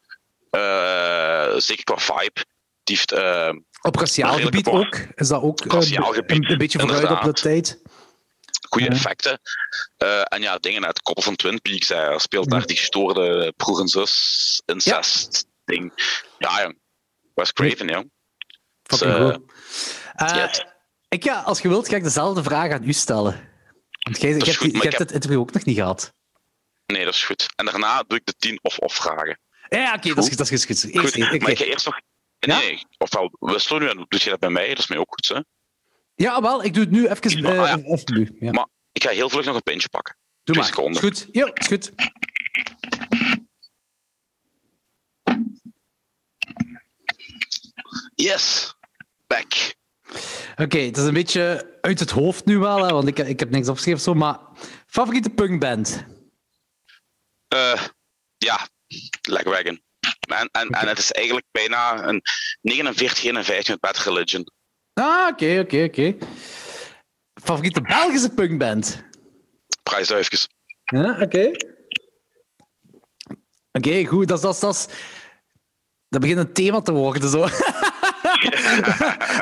zeker 1.61 1.84
qua 1.84 1.96
vibe. 1.98 2.44
Die 2.84 2.96
heeft, 2.96 3.12
eh, 3.12 3.53
Op 3.82 3.96
raciaal 3.96 4.38
gebied 4.38 4.66
ook. 4.66 4.94
Is 5.14 5.28
dat 5.28 5.42
ook 5.42 5.61
eh, 5.61 5.72
Raciaal 5.72 6.12
gebied, 6.12 6.44
een, 6.44 6.51
een 6.51 6.59
beetje 6.59 6.78
vooruit 6.80 7.11
op 7.11 7.22
de 7.22 7.32
tijd? 7.32 7.82
goede 8.68 8.86
Ja. 8.86 8.90
effecten. 8.92 9.40
Eh, 9.96 10.20
en 10.24 10.42
ja, 10.42 10.59
dingen 10.59 10.80
uit 10.84 10.94
het 10.94 11.03
koppel 11.03 11.22
van 11.22 11.36
Twin 11.36 11.61
Peaks. 11.61 11.88
Hij 11.88 12.18
speelt 12.18 12.51
daar 12.51 12.61
Ja. 12.61 12.66
die 12.66 12.76
gestoorde 12.76 13.53
broer 13.57 13.80
en 13.80 13.88
zus 13.88 14.62
incest 14.66 15.46
ding. 15.64 15.92
Ja, 16.38 16.62
jong. 16.62 16.78
Wes 17.34 17.53
Craven, 17.53 17.88
ja. 17.88 18.05
Eh. 18.82 19.34
Eh, 20.14 20.34
yes. 20.34 20.64
ik 21.09 21.24
ga, 21.24 21.40
als 21.40 21.61
je 21.61 21.68
wilt, 21.68 21.88
ga 21.88 21.96
ik 21.96 22.03
dezelfde 22.03 22.42
vraag 22.42 22.72
aan 22.72 22.84
u 22.88 22.92
stellen. 22.92 23.48
Want 24.01 24.20
jij, 24.20 24.30
jij 24.36 24.55
hebt, 24.70 24.82
hebt 24.82 24.98
het 24.98 25.12
interview 25.12 25.40
ook 25.40 25.53
nog 25.53 25.64
niet 25.64 25.76
gehad. 25.76 26.12
Nee, 26.86 27.05
dat 27.05 27.14
is 27.14 27.24
goed. 27.24 27.46
En 27.57 27.64
daarna 27.64 28.03
doe 28.07 28.18
ik 28.18 28.26
de 28.26 28.34
tien 28.38 28.59
of-of 28.62 28.94
vragen. 28.94 29.38
Ja, 29.78 29.94
oké, 29.94 30.08
dat 30.14 30.18
is 30.18 30.28
goed. 30.28 30.38
Dat 30.38 30.50
is 30.50 30.64
goed. 30.64 30.84
Eerst, 30.84 31.14
Goed, 31.14 31.40
maar 31.40 31.50
ik 31.50 31.58
ga 31.58 31.64
eerst 31.64 31.86
nog... 31.86 32.00
Nee, 32.38 32.82
ofwel 32.98 33.36
wisselen 33.38 33.82
nu 33.82 33.88
en 33.88 33.96
doe 33.96 34.20
je 34.22 34.30
dat 34.30 34.38
bij 34.38 34.50
mij, 34.50 34.68
dat 34.68 34.78
is 34.78 34.86
mij 34.86 34.98
ook 34.98 35.08
goed, 35.08 35.28
hè. 35.28 35.40
Ja, 36.14 36.42
wel, 36.42 36.64
ik 36.64 36.74
doe 36.74 36.82
het 36.82 36.92
nu 36.92 37.08
even. 37.08 37.44
Ah, 37.44 37.50
eh, 37.52 37.56
ja. 37.56 37.76
even 37.76 38.14
nu. 38.14 38.36
Ja. 38.40 38.50
Maar 38.50 38.66
ik 38.92 39.02
ga 39.02 39.10
heel 39.10 39.28
vlug 39.28 39.44
nog 39.44 39.54
een 39.54 39.62
pintje 39.62 39.88
pakken. 39.88 40.16
Doe 40.42 40.54
maar. 40.54 40.64
Is 40.64 40.70
seconden. 40.70 41.02
goed. 41.02 41.26
Ja, 41.32 41.50
is 41.54 41.66
goed. 41.66 41.92
Yes! 48.14 48.74
Back. 49.26 49.74
Oké, 50.56 50.78
het 50.78 50.96
is 50.96 51.04
een 51.04 51.14
beetje 51.14 51.76
uit 51.80 52.00
het 52.00 52.10
hoofd 52.10 52.44
nu 52.44 52.58
wel, 52.58 52.84
hè, 52.84 52.92
want 52.92 53.08
ik, 53.08 53.18
ik 53.18 53.40
heb 53.40 53.50
niks 53.50 53.68
opgeschreven 53.68 54.00
zo, 54.00 54.14
maar 54.14 54.38
favoriete 54.86 55.30
punkband? 55.30 56.04
Eh, 57.48 57.82
ja, 58.36 58.68
Lagwagon. 59.28 59.82
En, 60.28 60.49
en, 60.53 60.68
en 60.68 60.88
het 60.88 60.99
is 60.99 61.12
eigenlijk 61.12 61.47
bijna 61.51 62.07
een 62.09 62.22
49, 62.61 63.24
51 63.24 63.68
met 63.68 63.80
Bad 63.80 63.99
Religion. 63.99 64.45
Ah, 64.93 65.28
oké, 65.30 65.59
oké, 65.61 65.84
oké. 65.84 66.16
Favoriete 67.43 67.80
Belgische 67.80 68.30
punkband? 68.34 69.03
Prijsduifjes. 69.82 70.49
Ja, 70.84 71.20
oké. 71.20 71.51
Oké, 73.72 74.05
goed. 74.05 74.28
Dat, 74.28 74.43
dat, 74.43 74.61
dat, 74.61 74.93
dat 76.09 76.20
begint 76.20 76.38
een 76.38 76.53
thema 76.53 76.80
te 76.80 76.93
worden. 76.93 77.30
Zo. 77.30 77.47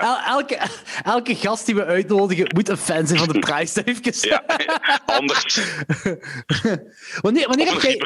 El- 0.01 0.19
elke, 0.27 0.59
elke 1.05 1.35
gast 1.37 1.67
die 1.67 1.75
we 1.75 1.85
uitnodigen 1.85 2.47
moet 2.55 2.69
een 2.69 2.77
fan 2.77 3.07
zijn 3.07 3.19
van 3.19 3.29
de 3.29 3.39
prijsduifjes. 3.49 4.23
Ja, 4.23 4.45
anders. 5.07 5.55
wanneer, 7.25 7.47
wanneer, 7.49 7.73
heb 7.73 7.81
jij, 7.81 7.97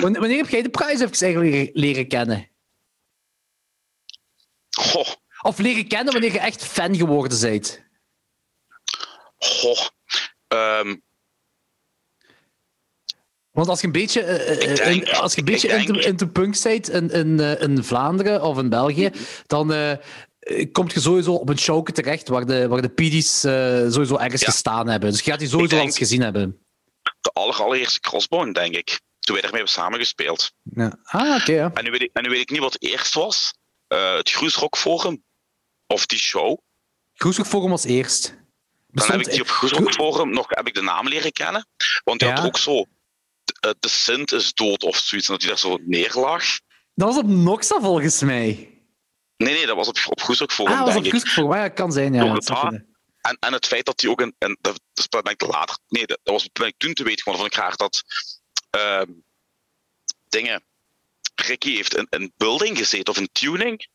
wanneer, 0.00 0.20
wanneer 0.20 0.36
heb 0.36 0.48
jij 0.48 0.62
de 0.62 0.68
prijsduifjes 0.68 1.20
eigenlijk 1.20 1.70
leren, 1.72 2.08
kennen? 2.08 2.48
Goh, 4.70 5.06
Of 5.42 5.58
leren 5.58 5.88
kennen 5.88 6.12
wanneer 6.12 6.32
je 6.32 6.38
echt 6.38 6.64
fan 6.66 6.96
geworden 6.96 7.40
bent? 7.40 7.84
goh. 9.38 9.86
Ehm, 10.48 10.96
Want 13.56 13.68
als 13.68 13.80
je 13.80 13.86
een 13.86 13.92
beetje, 13.92 14.20
eh, 14.22 14.86
eh, 14.86 14.94
in- 14.94 15.08
als 15.08 15.32
je 15.34 15.38
een 15.38 15.44
beetje 15.44 15.68
denk- 15.68 15.88
into, 15.88 16.00
into 16.00 16.26
punk 16.26 16.62
bent 16.62 16.88
in, 16.90 17.10
in, 17.10 17.40
eh, 17.40 17.60
in 17.62 17.84
Vlaanderen 17.84 18.42
of 18.42 18.58
in 18.58 18.68
België, 18.68 19.10
dan 19.46 19.72
eh, 19.72 19.90
eh, 19.90 19.98
kom 20.72 20.88
je 20.92 21.00
sowieso 21.00 21.32
op 21.34 21.48
een 21.48 21.58
showke 21.58 21.92
terecht 21.92 22.28
waar 22.28 22.46
de, 22.46 22.68
waar 22.68 22.82
de 22.82 22.88
PD's 22.88 23.44
eh, 23.44 23.52
sowieso 23.92 24.16
ergens 24.16 24.40
Ja. 24.40 24.50
gestaan 24.50 24.88
hebben. 24.88 25.10
Dus 25.10 25.20
je 25.22 25.30
gaat 25.30 25.38
die 25.40 25.48
sowieso 25.48 25.74
Ik 25.74 25.80
al 25.80 25.86
eens 25.86 25.98
gezien 25.98 26.20
hebben. 26.20 26.58
de 27.20 27.30
aller, 27.32 27.54
allereerste 27.62 28.00
Crossbone, 28.00 28.52
denk 28.52 28.74
ik. 28.74 29.00
toen 29.18 29.34
wij 29.34 29.42
daarmee 29.44 29.62
hebben 29.64 29.82
samengespeeld. 29.82 30.52
Ja. 30.62 30.98
Ah, 31.02 31.36
oké. 31.40 31.52
ja. 31.52 31.70
En 31.74 31.84
nu, 31.84 31.90
weet 31.90 32.02
ik, 32.02 32.10
en 32.12 32.22
nu 32.22 32.28
weet 32.28 32.40
ik 32.40 32.50
niet 32.50 32.60
wat 32.60 32.76
eerst 32.78 33.14
was. 33.14 33.54
Eh, 33.88 34.14
het 34.16 34.30
Groesrock 34.30 34.76
Forum 34.76 35.22
of 35.86 36.06
die 36.06 36.18
show. 36.18 36.58
Groeshoek 37.14 37.46
Forum 37.46 37.70
was 37.70 37.84
eerst. 37.84 38.36
Dan 38.86 39.06
heb 39.10 39.20
ik 39.20 39.30
die 39.30 39.40
op 39.40 39.48
Groesrock 39.48 39.92
Forum 39.92 40.30
nog 40.30 40.46
heb 40.48 40.66
ik 40.66 40.74
de 40.74 40.82
naam 40.82 41.08
leren 41.08 41.32
kennen. 41.32 41.66
Want 42.04 42.20
die 42.20 42.28
Ja. 42.28 42.34
had 42.34 42.44
ook 42.46 42.58
zo... 42.58 42.84
eh, 43.60 43.70
de 43.80 43.88
Sint 43.88 44.32
is 44.32 44.52
dood 44.54 44.82
of 44.82 44.96
zoiets. 44.96 45.28
En 45.28 45.32
dat 45.34 45.42
hij 45.42 45.50
daar 45.50 45.60
zo 45.60 45.78
neerlag. 45.82 46.44
Dat 46.94 47.08
was 47.08 47.16
op 47.16 47.26
Noxa 47.28 47.80
volgens 47.80 48.20
mij. 48.22 48.70
Nee, 49.36 49.54
nee, 49.54 49.66
dat 49.66 49.76
was 49.76 49.88
op, 49.88 49.96
op 50.06 50.20
Groesrock 50.20 50.52
Forum, 50.52 50.72
Ah, 50.72 50.78
dat 50.78 50.94
was 50.94 50.96
op 51.12 51.28
Forum. 51.28 51.50
Ah, 51.52 51.56
ja, 51.56 51.68
kan 51.68 51.92
zijn, 51.92 52.14
ja. 52.14 52.32
Dat. 52.34 52.48
En, 53.20 53.36
en 53.40 53.52
het 53.52 53.66
feit 53.66 53.84
dat 53.86 54.00
hij 54.00 54.10
ook 54.10 54.20
een. 54.20 54.34
En 54.38 54.58
dat, 54.60 54.80
dat 54.92 55.22
ben 55.22 55.32
ik 55.32 55.42
later. 55.42 55.78
Nee, 55.88 56.06
dat, 56.06 56.18
dat 56.22 56.34
was 56.34 56.50
ben 56.52 56.66
ik 56.66 56.74
toen 56.78 56.92
te 56.92 57.02
weten 57.02 57.22
gewoon. 57.22 57.38
Vond 57.38 57.52
ik 57.52 57.58
raar 57.58 57.76
dat. 57.76 58.02
ehm, 58.70 59.10
dingen. 60.28 60.64
Ricky 61.34 61.74
heeft 61.76 61.96
een, 61.96 62.06
een 62.10 62.32
building 62.36 62.78
gezeten 62.78 63.12
of 63.12 63.18
een 63.18 63.28
tuning. 63.32 63.88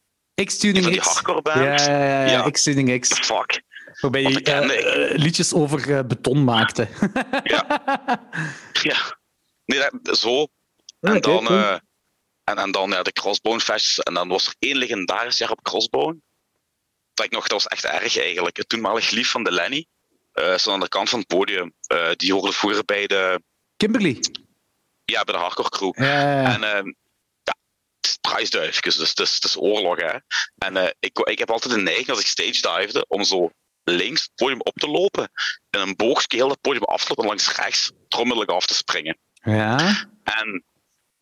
X-Tuning 0.44 0.84
Van 0.84 0.92
die 0.94 1.02
X. 1.02 1.08
hardcore 1.08 1.42
Ja, 1.44 1.66
bands. 1.66 1.86
ja, 1.86 2.04
ja, 2.04 2.26
ja. 2.26 2.32
Ja. 2.32 2.50
X-Tuning 2.50 3.00
X. 3.00 3.10
Fuck. 3.10 3.62
Waarbij 4.02 4.22
je 4.22 4.34
bekende 4.34 4.74
eh, 4.76 5.18
liedjes 5.18 5.54
over 5.54 5.98
eh, 5.98 6.04
beton 6.06 6.44
maakte. 6.44 6.88
Ja. 7.44 7.84
Nee, 9.72 9.90
dat, 10.02 10.18
zo. 10.18 10.48
En 11.00 11.16
Oké, 11.16 11.20
dan. 11.20 11.48
eh, 11.48 11.78
en, 12.44 12.58
en 12.58 12.72
dan 12.72 12.90
ja, 12.90 13.04
de 13.04 13.12
Crossbone 13.12 13.60
Fest. 13.60 13.98
En 14.00 14.14
dan 14.14 14.28
was 14.28 14.48
er 14.48 14.56
één 14.60 14.78
legendarisch 14.78 15.38
jaar 15.38 15.52
op 15.52 15.64
Crossbone. 15.64 16.18
Dat 17.14 17.26
ik 17.26 17.32
nog, 17.32 17.48
dat 17.48 17.52
was 17.64 17.68
echt 17.68 17.84
erg 17.84 18.18
eigenlijk. 18.18 18.58
Het 18.58 18.70
toenmalig 18.70 19.10
lief 19.10 19.30
van 19.32 19.44
de 19.44 19.52
Lenny. 19.52 19.86
stond 20.34 20.68
aan 20.68 20.80
de 20.80 20.88
kant 20.88 21.10
van 21.10 21.20
het 21.20 21.28
podium. 21.28 21.74
Eh, 21.82 22.10
die 22.16 22.34
hoorde 22.34 22.54
vroeger 22.54 22.86
bij 22.86 23.08
de, 23.08 23.42
Kimberly. 23.78 24.20
ja, 25.06 25.24
bij 25.24 25.34
de 25.34 25.40
hardcore 25.40 25.70
crew. 25.70 25.92
En 25.96 26.62
ja, 27.44 27.56
het 28.00 28.10
is 28.10 28.18
prijsduifjes, 28.22 28.96
dus 28.96 29.10
het 29.10 29.20
is, 29.20 29.34
het 29.34 29.44
is 29.44 29.58
oorlog. 29.58 29.98
Hè. 30.00 30.18
En 30.58 30.96
ik, 31.00 31.20
ik 31.20 31.40
heb 31.40 31.52
altijd 31.52 31.74
de 31.74 31.82
neiging 31.82 32.10
als 32.10 32.20
ik 32.20 32.26
stage 32.26 32.62
divede 32.62 33.06
om 33.08 33.24
zo 33.24 33.52
links 33.84 34.22
het 34.22 34.32
podium 34.36 34.62
op 34.62 34.74
te 34.76 34.88
lopen, 34.88 35.32
in 35.70 35.80
een 35.80 35.96
boogje 35.96 36.38
heel 36.38 36.50
het 36.50 36.62
podium 36.62 36.84
af 36.84 37.02
te 37.02 37.08
lopen 37.08 37.24
en 37.24 37.30
langs 37.30 37.56
rechts 37.56 37.92
trommelig 38.08 38.48
af 38.48 38.66
te 38.66 38.74
springen. 38.74 39.18
Ja. 39.42 39.78
En 40.24 40.64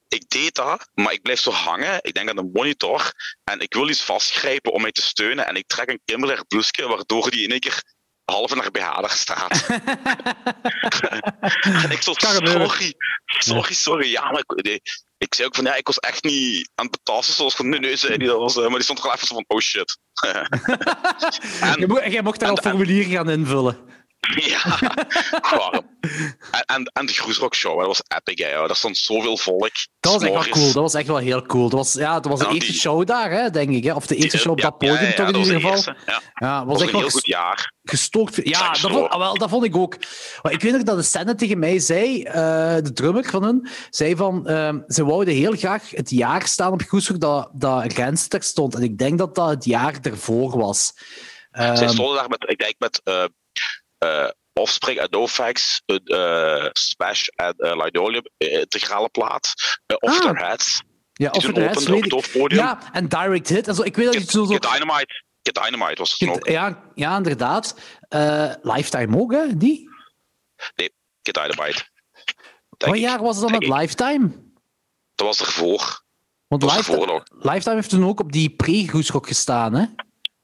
ik 0.07 0.29
deed 0.29 0.55
dat, 0.55 0.89
maar 0.93 1.13
ik 1.13 1.21
blijf 1.21 1.39
zo 1.39 1.51
hangen. 1.51 1.99
Ik 2.01 2.13
denk 2.13 2.29
aan 2.29 2.35
de 2.35 2.49
monitor 2.53 3.11
en 3.43 3.59
ik 3.59 3.73
wil 3.73 3.89
iets 3.89 4.01
vastgrijpen 4.03 4.71
om 4.71 4.81
mij 4.81 4.91
te 4.91 5.01
steunen. 5.01 5.47
En 5.47 5.55
ik 5.55 5.67
trek 5.67 5.89
een 5.89 6.01
Kimberly 6.05 6.43
blouseje, 6.47 6.87
waardoor 6.87 7.31
die 7.31 7.43
in 7.43 7.49
één 7.51 7.59
keer 7.59 7.83
half 8.25 8.55
naar 8.55 8.71
BH 8.71 9.01
daar 9.01 9.09
staat. 9.11 9.67
en 11.83 11.91
ik 11.91 12.01
zo, 12.01 12.13
sorry, 12.15 12.93
sorry, 13.25 13.73
sorry. 13.73 14.11
Ja, 14.11 14.31
maar 14.31 14.43
ik, 14.47 14.63
nee. 14.63 14.81
ik 15.17 15.35
zei 15.35 15.47
ook 15.47 15.55
van, 15.55 15.63
ja, 15.63 15.75
ik 15.75 15.87
was 15.87 15.97
echt 15.97 16.23
niet 16.23 16.69
aan 16.75 16.85
het 16.85 16.91
betasten 17.03 17.35
zoals 17.35 17.55
van, 17.55 17.69
nee, 17.69 17.79
nee, 17.79 17.95
zei 17.95 18.17
die. 18.17 18.27
Dat 18.27 18.39
was, 18.39 18.55
eh, 18.55 18.61
maar 18.61 18.71
die 18.71 18.83
stond 18.83 18.99
gewoon 18.99 19.15
even 19.15 19.27
zo 19.27 19.35
van, 19.35 19.45
oh 19.47 19.59
shit. 19.59 19.97
Mo- 21.87 22.09
Jij 22.09 22.21
mocht 22.21 22.39
daar 22.39 22.49
en- 22.49 22.55
al 22.55 22.61
formulier 22.69 23.03
gaan 23.05 23.29
invullen. 23.29 23.77
ja, 24.51 24.79
warm. 25.57 25.97
En, 26.65 26.83
en, 26.93 27.05
de 27.05 27.13
Groesrock 27.13 27.55
Show, 27.55 27.77
dat 27.77 27.87
was 27.87 28.01
epic, 28.07 28.45
hè. 28.45 28.51
Daar 28.67 28.75
stond 28.75 28.97
zoveel 28.97 29.37
volk. 29.37 29.69
Dat 29.99 30.13
was 30.13 30.21
echt 30.23 30.33
wel 30.33 30.47
cool. 30.49 30.65
Dat 30.65 30.73
was 30.81 30.93
echt 30.93 31.07
wel 31.07 31.17
heel 31.17 31.41
cool. 31.41 31.69
Dat 31.69 31.79
was, 31.79 31.93
ja, 31.93 32.13
dat 32.19 32.25
was 32.25 32.39
de 32.39 32.45
eerste 32.53 32.71
die- 32.71 32.79
show 32.79 33.05
daar, 33.07 33.31
hè, 33.31 33.49
denk 33.49 33.69
ik. 33.69 33.83
Hè? 33.83 33.93
Of 33.93 34.07
de 34.07 34.15
eerste 34.15 34.37
show 34.37 34.51
op 34.51 34.59
Ja, 34.59 34.69
dat 34.69 34.77
podium, 34.77 34.99
ja, 35.01 35.13
toch 35.13 35.27
in 35.29 35.35
ieder 35.35 35.53
de 35.53 35.59
geval. 35.59 35.71
eerste, 35.71 35.95
Ja, 36.05 36.21
Ja, 36.33 36.65
was 36.65 36.73
was 36.73 36.81
echt 36.83 36.93
een 36.93 36.99
heel 36.99 37.09
goed 37.09 37.25
jaar. 37.25 37.73
gestookt. 37.83 38.35
Ja, 38.43 38.69
dat 38.69 38.79
vond, 38.91 39.09
ah, 39.09 39.17
wel, 39.19 39.37
dat 39.37 39.49
vond 39.49 39.63
ik 39.65 39.75
ook. 39.75 39.95
Maar 40.41 40.51
ik 40.51 40.61
weet 40.61 40.71
nog 40.71 40.83
dat 40.83 40.97
de 40.97 41.03
scène 41.03 41.35
tegen 41.35 41.59
mij 41.59 41.79
zei, 41.79 42.23
eh, 42.23 42.33
de 42.75 42.91
drummer 42.93 43.23
van 43.25 43.43
hun, 43.43 43.67
zei 43.89 44.15
van, 44.15 44.47
ehm, 44.47 44.79
ze 44.87 45.05
wouden 45.05 45.33
heel 45.33 45.53
graag 45.55 45.89
het 45.89 46.09
jaar 46.09 46.47
staan 46.47 46.71
op 46.71 46.81
Groeshoek 46.81 47.19
dat, 47.19 47.49
dat 47.53 47.93
Renster 47.93 48.43
stond. 48.43 48.75
En 48.75 48.81
ik 48.83 48.97
denk 48.97 49.17
dat 49.17 49.35
dat 49.35 49.49
het 49.49 49.65
jaar 49.65 49.97
ervoor 50.01 50.57
was. 50.57 50.93
Zij 51.51 51.65
Ehm, 51.75 51.87
stonden 51.89 52.15
daar 52.15 52.29
met, 52.29 52.49
ik 52.49 52.57
denk 52.57 52.73
met 52.77 53.01
eh 53.03 53.23
Offspring 54.53 54.99
en 54.99 55.07
NoFX, 55.09 55.81
uh, 55.85 56.67
Smash 56.71 57.27
en 57.27 57.53
uh, 57.57 57.75
Linoleum, 57.83 58.23
eh, 58.37 58.59
integrale 58.59 59.09
plaat, 59.09 59.53
Off 59.99 60.25
Ah. 60.25 60.37
Heads. 60.47 60.81
ja, 61.13 61.29
of 61.31 61.43
hoofdpodium. 62.09 62.59
Ja, 62.61 62.93
en 62.93 63.07
Direct 63.07 63.49
Hit. 63.49 63.75
Zo, 63.75 63.81
ik 63.81 63.95
weet 63.95 64.05
dat 64.05 64.13
je 64.13 64.19
Get, 64.19 64.29
zo... 64.29 64.45
zo 64.45 64.53
Get 64.53 64.61
Dynamite. 64.61 65.23
Get 65.41 65.55
Dynamite 65.63 65.95
was 65.95 66.15
het 66.17 66.29
ook. 66.29 66.47
ja, 66.47 66.83
ja, 66.95 67.15
inderdaad. 67.17 67.79
Eh, 68.07 68.53
Lifetime 68.61 69.17
ook, 69.17 69.31
hè, 69.31 69.57
die? 69.57 69.89
Get 71.21 71.33
Dynamite. 71.33 71.85
Wat 72.77 72.97
jaar 72.97 73.21
was 73.21 73.37
het 73.37 73.49
dan 73.49 73.59
met. 73.59 73.79
Lifetime? 73.79 74.29
Dat 75.15 75.27
was 75.27 75.39
ervoor. 75.39 76.03
Want 76.47 76.61
Dat 76.61 76.75
Lifetime. 76.75 77.23
Lifetime 77.29 77.75
heeft 77.75 77.89
toen 77.89 78.05
ook 78.05 78.19
op 78.19 78.31
die 78.31 78.49
pre-Groesrock 78.49 79.27
gestaan, 79.27 79.73
hè? 79.73 79.85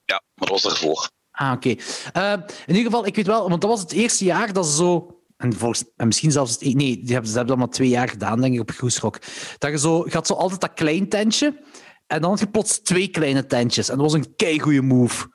Ja, 0.06 0.22
maar 0.34 0.48
dat 0.50 0.62
was 0.62 0.66
ervoor. 0.66 1.10
Ah, 1.36 1.52
oké. 1.52 1.76
Eh, 2.14 2.32
in 2.66 2.76
ieder 2.76 2.84
geval, 2.92 3.06
ik 3.06 3.16
weet 3.16 3.28
wel, 3.28 3.50
want 3.50 3.62
dat 3.62 3.70
was 3.70 3.80
het 3.80 3.92
eerste 3.92 4.26
jaar 4.26 4.54
dat 4.54 4.66
ze 4.68 4.76
zo. 4.76 5.10
En, 5.38 5.54
volgens, 5.54 5.84
en 5.96 6.08
misschien 6.08 6.32
zelfs 6.32 6.52
het. 6.52 6.62
e- 6.62 6.72
Nee, 6.74 7.00
die 7.04 7.12
hebben, 7.14 7.30
ze 7.32 7.38
hebben 7.38 7.58
dat 7.58 7.66
maar 7.66 7.76
twee 7.76 7.90
jaar 7.90 8.10
gedaan, 8.10 8.42
denk 8.42 8.54
ik, 8.54 8.60
op 8.60 8.72
Groesrock. 8.72 9.20
Dat 9.58 9.72
je 9.72 9.78
zo. 9.80 10.04
Je 10.06 10.12
had 10.14 10.28
zo 10.28 10.34
altijd 10.34 10.62
dat 10.62 10.74
klein 10.74 11.10
tentje. 11.10 11.62
En 12.08 12.22
dan 12.22 12.30
had 12.30 12.40
je 12.40 12.48
plots 12.48 12.80
twee 12.82 13.08
kleine 13.08 13.46
tentjes. 13.46 13.90
En 13.90 13.96
dat 13.98 14.12
was 14.12 14.14
een 14.14 14.36
keigoeie 14.36 14.82
move. 14.82 15.28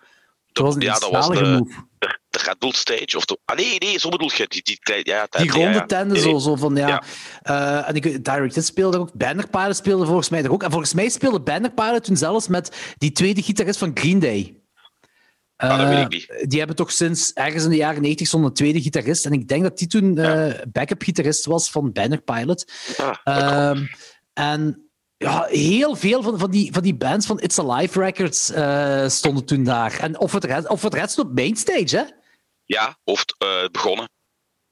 Dat 0.52 0.64
was 0.64 0.74
een 0.74 0.80
ja, 0.80 0.98
dat 0.98 1.10
was 1.10 1.28
de- 1.28 1.34
move. 1.34 1.88
De, 1.98 2.18
de 2.30 2.38
Red 2.60 2.74
Stage. 2.76 3.16
Of 3.16 3.24
de, 3.24 3.38
ah, 3.44 3.56
nee, 3.56 3.78
nee, 3.78 3.98
zo 3.98 4.08
bedoel 4.08 4.30
je. 4.36 4.44
Die, 4.48 4.62
die, 4.62 5.00
ja, 5.02 5.26
Die 5.30 5.50
ronde 5.50 5.68
ja. 5.78 5.86
tenden, 5.86 6.12
Nee, 6.12 6.22
zo, 6.22 6.30
nee. 6.30 6.40
zo 6.40 6.56
van 6.56 6.76
ja. 6.76 6.88
Ja. 6.88 7.02
Eh, 7.42 7.88
en 7.88 7.94
ik 7.94 8.24
Direct 8.24 8.64
speelde 8.64 8.98
ook. 8.98 9.12
Bannerpaarden 9.14 9.76
speelde 9.76 10.06
volgens 10.06 10.28
mij 10.28 10.42
er 10.44 10.52
ook. 10.52 10.62
En 10.62 10.70
volgens 10.70 10.94
mij 10.94 11.08
speelde 11.08 11.40
Bannerpaarden 11.40 12.02
toen 12.02 12.16
zelfs 12.16 12.48
met 12.48 12.94
die 12.98 13.12
tweede 13.12 13.42
gitarist 13.42 13.78
van 13.78 13.90
Green 13.94 14.18
Day. 14.18 14.59
Ah, 15.68 15.78
dat 15.78 15.88
weet 15.88 15.96
Eh, 15.96 16.02
ik 16.02 16.08
niet. 16.08 16.50
Die 16.50 16.58
hebben 16.58 16.76
toch 16.76 16.92
sinds 16.92 17.32
ergens 17.32 17.64
in 17.64 17.70
de 17.70 17.76
jaren 17.76 18.02
90 18.02 18.28
zo'n 18.28 18.52
tweede 18.52 18.80
gitarist. 18.80 19.26
En 19.26 19.32
ik 19.32 19.48
denk 19.48 19.62
dat 19.62 19.78
die 19.78 19.88
toen 19.88 20.18
eh, 20.18 20.54
backup 20.72 21.02
gitarist 21.02 21.44
was 21.44 21.70
van 21.70 21.92
Banner 21.92 22.22
Pilot. 22.22 22.72
Ah. 22.96 23.16
Ehm, 23.24 23.86
en 24.32 24.90
ja, 25.16 25.46
heel 25.48 25.96
veel 25.96 26.22
van, 26.22 26.38
van, 26.38 26.50
die, 26.50 26.72
van 26.72 26.82
die 26.82 26.94
bands 26.94 27.26
van 27.26 27.40
It's 27.40 27.58
Alive 27.58 28.00
Records 28.00 28.50
eh, 28.50 29.08
stonden 29.08 29.44
toen 29.44 29.64
daar. 29.64 29.98
En 29.98 30.18
of 30.18 30.32
het 30.32 30.44
rest, 30.44 30.68
of 30.68 30.82
het 30.82 30.94
rest 30.94 31.18
op 31.18 31.34
mainstage, 31.34 31.96
hè? 31.96 32.02
ja, 32.64 32.98
hoofd 33.04 33.34
eh, 33.38 33.68
begonnen. 33.72 34.08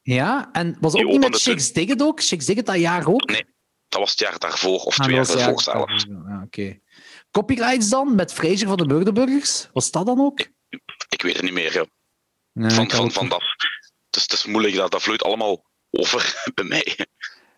Ja, 0.02 0.48
en 0.52 0.76
was 0.80 0.92
Die 0.92 1.04
ook 1.04 1.10
niet 1.10 1.20
met 1.20 1.38
Shakes 1.38 1.72
Digget 1.72 2.02
ook? 2.02 2.22
Shakes 2.22 2.46
Digget 2.46 2.66
dat 2.66 2.78
jaar 2.78 3.06
ook? 3.08 3.30
Nee, 3.30 3.44
dat 3.88 4.00
was 4.00 4.10
het 4.10 4.18
jaar 4.20 4.38
daarvoor, 4.38 4.78
of 4.80 4.98
Ah, 4.98 5.04
twee 5.04 5.16
jaar 5.16 5.26
daarvoor 5.26 5.52
ja, 5.52 5.58
zelfs. 5.58 6.06
Ja, 6.08 6.42
oké. 6.44 6.78
Copyrights 7.30 7.88
dan, 7.88 8.14
met 8.14 8.32
Fraser 8.32 8.68
van 8.68 8.76
de 8.76 8.86
Murderburgers? 8.86 9.68
Was 9.72 9.90
dat 9.90 10.06
dan 10.06 10.20
ook? 10.20 10.48
Ik 11.08 11.22
weet 11.22 11.34
het 11.34 11.42
niet 11.42 11.52
meer. 11.52 11.86
Nee, 12.52 12.70
van, 12.70 12.90
van, 12.90 13.12
van 13.12 13.28
dat. 13.28 13.42
Het 14.06 14.16
is, 14.16 14.22
het 14.22 14.32
is 14.32 14.44
moeilijk, 14.46 14.74
dat, 14.74 14.90
dat 14.90 15.02
vloeit 15.02 15.22
allemaal 15.22 15.64
over 15.90 16.34
bij 16.54 16.64
mij. 16.64 16.96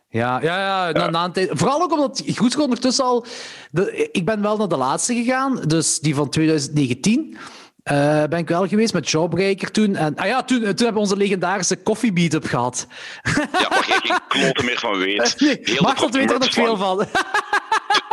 Ja, 0.09 0.41
ja, 0.43 0.87
ja, 0.87 0.93
na, 0.93 1.11
na 1.11 1.25
een 1.25 1.33
tijd. 1.33 1.51
Vooral 1.53 1.83
ook 1.83 1.93
omdat 1.93 2.23
Groesrock 2.27 2.63
ondertussen 2.65 3.05
al... 3.05 3.27
De, 3.71 4.09
ik 4.13 4.25
ben 4.25 4.43
wel 4.43 4.57
naar 4.57 4.69
de 4.69 4.77
laatste 4.77 5.15
gegaan, 5.15 5.61
dus 5.67 5.99
die 5.99 6.15
van 6.15 6.31
2019. 6.31 7.39
eh, 7.83 8.25
ben 8.25 8.39
ik 8.39 8.49
wel 8.49 8.69
geweest 8.69 8.93
met 8.93 9.11
Jawbreaker 9.11 9.71
toen. 9.71 9.97
En, 9.97 10.17
ah 10.17 10.27
ja, 10.27 10.43
toen, 10.43 10.59
toen 10.59 10.67
hebben 10.67 10.93
we 10.93 10.99
onze 10.99 11.17
legendarische 11.17 11.77
koffie 11.77 12.13
meetup 12.13 12.45
gehad. 12.47 12.87
Ja, 13.23 13.69
waar 13.69 13.85
jij 13.89 14.01
geen 14.03 14.19
kloten 14.29 14.65
meer 14.65 14.79
van 14.79 14.99
weet. 15.05 15.41
Nee, 15.41 15.59
Heel 15.63 15.75
de 15.77 15.83
Martel 15.83 16.11
weet 16.11 16.31
er 16.31 16.39
nog 16.39 16.53
veel 16.53 16.77
van. 16.77 16.99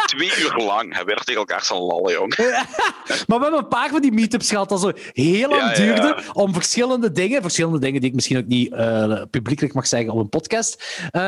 Twee 0.08 0.32
uur 0.40 0.56
lang 0.56 0.96
hebben 0.96 1.16
we 1.16 1.24
tegen 1.24 1.40
elkaar 1.42 1.62
staan 1.62 1.78
lallen, 1.78 2.14
jong. 2.14 2.36
Maar 3.28 3.38
we 3.38 3.44
hebben 3.44 3.60
een 3.60 3.68
paar 3.68 3.90
van 3.90 4.02
die 4.02 4.12
meetups 4.12 4.50
gehad 4.50 4.70
dat 4.70 4.80
zo 4.80 4.92
heel 5.14 5.50
lang 5.50 5.62
Ja, 5.62 5.74
duurde 5.74 6.08
ja. 6.08 6.24
om 6.34 6.54
verschillende 6.54 7.12
dingen, 7.12 7.42
verschillende 7.42 7.80
dingen 7.80 8.00
die 8.02 8.10
ik 8.10 8.16
misschien 8.16 8.38
ook 8.38 8.46
niet 8.46 8.74
eh, 8.74 9.22
publiekelijk 9.30 9.74
mag 9.74 9.88
zeggen 9.88 10.12
op 10.14 10.20
een 10.20 10.30
podcast, 10.30 11.02
eh, 11.12 11.22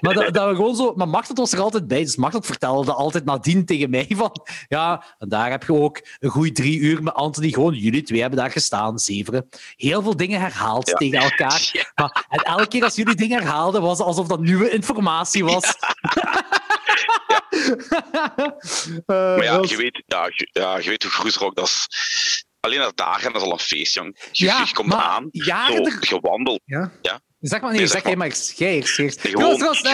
maar 0.00 0.14
dat, 0.14 0.34
dat 0.34 0.48
we 0.48 0.54
gewoon 0.54 0.76
zo... 0.76 0.92
Maar 0.96 1.08
Machtel 1.08 1.34
was 1.34 1.52
er 1.52 1.60
altijd 1.60 1.88
bij, 1.88 2.00
dus 2.00 2.16
Machtel 2.16 2.42
vertelde 2.42 2.92
altijd 2.92 3.24
nadien 3.24 3.64
tegen 3.64 3.90
mij 3.90 4.06
van 4.16 4.40
ja, 4.68 5.04
en 5.18 5.28
daar 5.28 5.50
heb 5.50 5.62
je 5.62 5.74
ook 5.74 6.00
een 6.20 6.30
goede 6.30 6.52
drie 6.52 6.78
uur 6.78 7.02
met 7.02 7.14
Anthony, 7.14 7.50
gewoon 7.50 7.74
jullie 7.74 8.02
twee 8.02 8.20
hebben 8.20 8.38
daar 8.38 8.50
gestaan, 8.50 8.98
zeveren. 8.98 9.48
Heel 9.76 10.02
veel 10.02 10.16
dingen 10.16 10.40
herhaald 10.40 10.88
Ja. 10.88 10.94
tegen 10.94 11.18
elkaar. 11.18 11.62
Maar, 11.94 12.26
en 12.28 12.38
elke 12.38 12.66
keer 12.66 12.84
als 12.84 12.94
jullie 12.94 13.14
dingen 13.14 13.38
herhaalden, 13.42 13.82
was 13.82 13.98
het 13.98 14.06
alsof 14.06 14.26
dat 14.26 14.40
nieuwe 14.40 14.70
informatie 14.70 15.44
was. 15.44 15.74
Maar 19.06 19.44
ja, 19.44 19.58
Eh, 19.58 19.68
je 19.68 19.76
weet, 19.76 20.02
ja, 20.06 20.24
je, 20.34 20.48
ja, 20.52 20.78
je 20.78 20.88
weet 20.88 21.02
hoe 21.02 21.12
Groesrock, 21.12 21.56
dat 21.56 21.66
is... 21.66 21.86
Alleen 22.60 22.78
dat 22.78 22.96
dagen, 22.96 23.32
dat 23.32 23.42
is 23.42 23.46
al 23.48 23.52
een 23.52 23.58
feest, 23.58 23.94
jong. 23.94 24.28
Je, 24.32 24.44
Ja, 24.44 24.64
je 24.66 24.72
komt 24.72 24.88
maar 24.88 24.98
aan, 24.98 25.28
jaren 25.30 25.92
zo 26.00 26.18
gewandeld. 26.18 26.60
Ja. 26.64 26.92
Ja? 27.02 27.20
Zeg 27.44 27.60
maar, 27.60 27.70
nee, 27.70 27.78
Nee, 27.78 27.88
zeg 27.88 28.02
zeg 28.02 28.14
maar. 28.16 28.28
jij 28.56 28.74
eerst. 28.74 29.22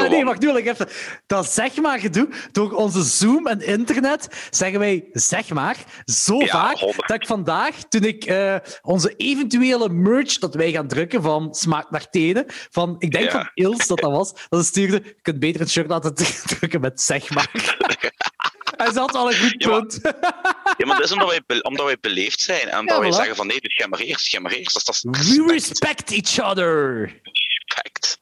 Nee, 0.08 0.24
wacht, 0.24 0.40
nu 0.40 0.46
wil 0.46 0.56
ik 0.56 0.66
even. 0.66 0.88
Dat 1.26 1.52
zeg 1.52 1.76
maar 1.76 1.98
gedoe, 1.98 2.28
door 2.52 2.72
onze 2.72 3.02
Zoom 3.02 3.46
en 3.46 3.60
internet, 3.66 4.28
zeggen 4.50 4.78
wij 4.78 5.04
zeg 5.12 5.48
maar 5.48 5.76
zo 6.04 6.38
Ja, 6.38 6.46
vaak, 6.46 6.78
dat 6.80 7.10
ik 7.10 7.26
vandaag, 7.26 7.76
toen 7.88 8.04
ik 8.04 8.24
eh, 8.24 8.56
onze 8.82 9.14
eventuele 9.16 9.88
merch 9.88 10.38
dat 10.38 10.54
wij 10.54 10.72
gaan 10.72 10.88
drukken 10.88 11.22
van 11.22 11.54
Smaak 11.54 11.90
naar 11.90 12.10
Tenen, 12.10 12.44
van, 12.70 12.96
ik 12.98 13.10
denk 13.10 13.24
Ja. 13.24 13.30
van 13.30 13.50
Ils 13.54 13.86
dat 13.86 13.98
dat 13.98 14.10
was, 14.10 14.32
dat 14.48 14.60
ze 14.60 14.66
stuurde, 14.66 15.02
je 15.04 15.16
kunt 15.22 15.38
beter 15.38 15.60
een 15.60 15.68
shirt 15.68 15.88
laten 15.88 16.14
drukken 16.58 16.80
met 16.80 17.00
zeg 17.00 17.30
maar. 17.30 17.50
Hij 18.84 18.92
zat 18.92 19.14
al 19.14 19.30
een 19.32 19.38
goed 19.38 19.54
Ja, 19.62 19.68
maar- 19.68 19.78
punt. 19.80 20.00
Ja, 20.80 20.86
maar 20.86 20.96
dat 20.96 21.04
is 21.04 21.12
omdat 21.12 21.28
wij, 21.46 21.62
omdat 21.62 21.86
wij 21.86 21.98
beleefd 22.00 22.40
zijn. 22.40 22.68
En 22.68 22.78
omdat 22.78 22.94
Ja, 22.96 23.00
wij 23.02 23.10
voilà. 23.10 23.14
zeggen 23.14 23.36
van 23.36 23.46
nee, 23.46 23.60
dus 23.60 23.76
jij 23.76 23.88
maar 23.88 23.98
eerst, 24.00 24.26
jij 24.30 24.40
maar 24.40 24.52
eerst. 24.52 24.86
Dat 24.86 24.94
is, 24.94 25.02
is 25.02 25.36
We 25.36 25.52
respect. 25.52 25.80
respect 25.80 26.10
each 26.10 26.48
other. 26.50 27.02
respect. 27.22 28.18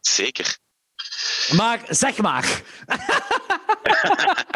Zeker. 0.00 0.58
Maar 1.52 1.80
zeg 1.88 2.16
maar. 2.16 2.62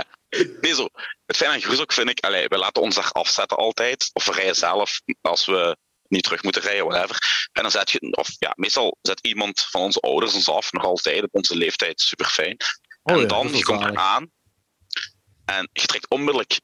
Nee, 0.61 0.74
zo. 0.74 0.88
Het 1.26 1.36
fijne 1.36 1.55
aan 1.55 1.61
Groes 1.61 1.80
ook 1.80 1.92
vind 1.92 2.09
ik, 2.11 2.20
allee, 2.24 2.48
we 2.48 2.57
laten 2.59 2.82
ons 2.82 2.94
daar 2.94 3.11
afzetten 3.12 3.57
altijd. 3.57 4.11
Of 4.12 4.24
we 4.24 4.32
rijden 4.32 4.55
zelf 4.57 5.01
als 5.20 5.46
we 5.46 5.76
niet 6.09 6.22
terug 6.22 6.42
moeten 6.42 6.62
rijden, 6.62 6.86
whatever. 6.86 7.18
En 7.53 7.62
dan 7.62 7.70
zet 7.70 7.90
je, 7.90 7.98
of 8.16 8.28
ja, 8.38 8.53
meestal 8.57 8.96
zet 9.03 9.18
iemand 9.26 9.61
van 9.70 9.80
onze 9.80 10.01
ouders 10.01 10.34
ons 10.34 10.48
af, 10.48 10.72
nog 10.72 10.84
altijd 10.84 11.22
op 11.22 11.28
onze 11.34 11.57
leeftijd, 11.57 12.01
super 12.01 12.26
fijn. 12.26 12.57
Oh 13.03 13.14
en 13.14 13.20
ja, 13.20 13.26
dan, 13.26 13.57
je 13.57 13.62
komt 13.62 13.84
eraan 13.84 14.30
en 15.51 15.68
je 15.72 15.86
trekt 15.86 16.09
onmiddellijk 16.09 16.61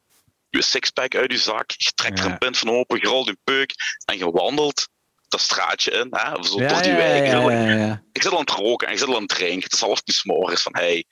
je 0.48 0.62
sixpack 0.62 1.14
uit 1.14 1.32
je 1.32 1.38
zak, 1.38 1.70
je 1.70 1.92
trekt 1.94 2.18
er 2.18 2.24
een 2.24 2.38
pint 2.38 2.58
van 2.58 2.70
open, 2.70 3.00
je 3.00 3.06
rolt 3.06 3.26
je 3.26 3.38
peuk 3.44 3.74
en 4.04 4.18
je 4.18 4.30
wandelt 4.30 4.88
dat 5.28 5.40
straatje 5.40 5.90
in, 5.90 6.06
hè, 6.10 6.42
zo 6.44 6.60
Ja, 6.60 6.68
door 6.68 6.82
die 6.82 6.90
ja, 6.90 6.96
wijk. 6.96 7.26
ja, 7.26 7.40
Zo, 7.40 7.50
ja, 7.50 7.70
ja. 7.70 8.02
Ik 8.12 8.22
zit 8.22 8.32
al 8.32 8.38
aan 8.38 8.44
het 8.44 8.54
roken 8.54 8.86
en 8.86 8.92
ik 8.92 8.98
zit 8.98 9.08
al 9.08 9.14
aan 9.14 9.20
het 9.22 9.30
drinken. 9.30 9.62
Het 9.62 9.72
is 9.72 9.80
half 9.80 10.00
tien 10.00 10.20
morgens 10.22 10.62
van 10.62 10.76
hey. 10.76 11.04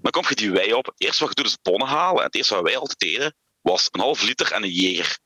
Dan 0.00 0.10
kom 0.12 0.24
je 0.28 0.34
die 0.34 0.50
wei 0.50 0.72
op. 0.72 0.86
Het 0.86 0.94
eerste 0.96 1.24
wat 1.24 1.36
je 1.36 1.42
doet 1.42 1.52
is 1.52 1.58
bonnen 1.62 1.88
halen. 1.88 2.18
En 2.18 2.26
het 2.26 2.34
eerste 2.34 2.54
wat 2.54 2.62
wij 2.62 2.76
altijd 2.76 2.98
deden 2.98 3.34
was 3.60 3.88
een 3.90 4.00
half 4.00 4.22
liter 4.22 4.52
en 4.52 4.62
een 4.62 4.70
jeger. 4.70 5.18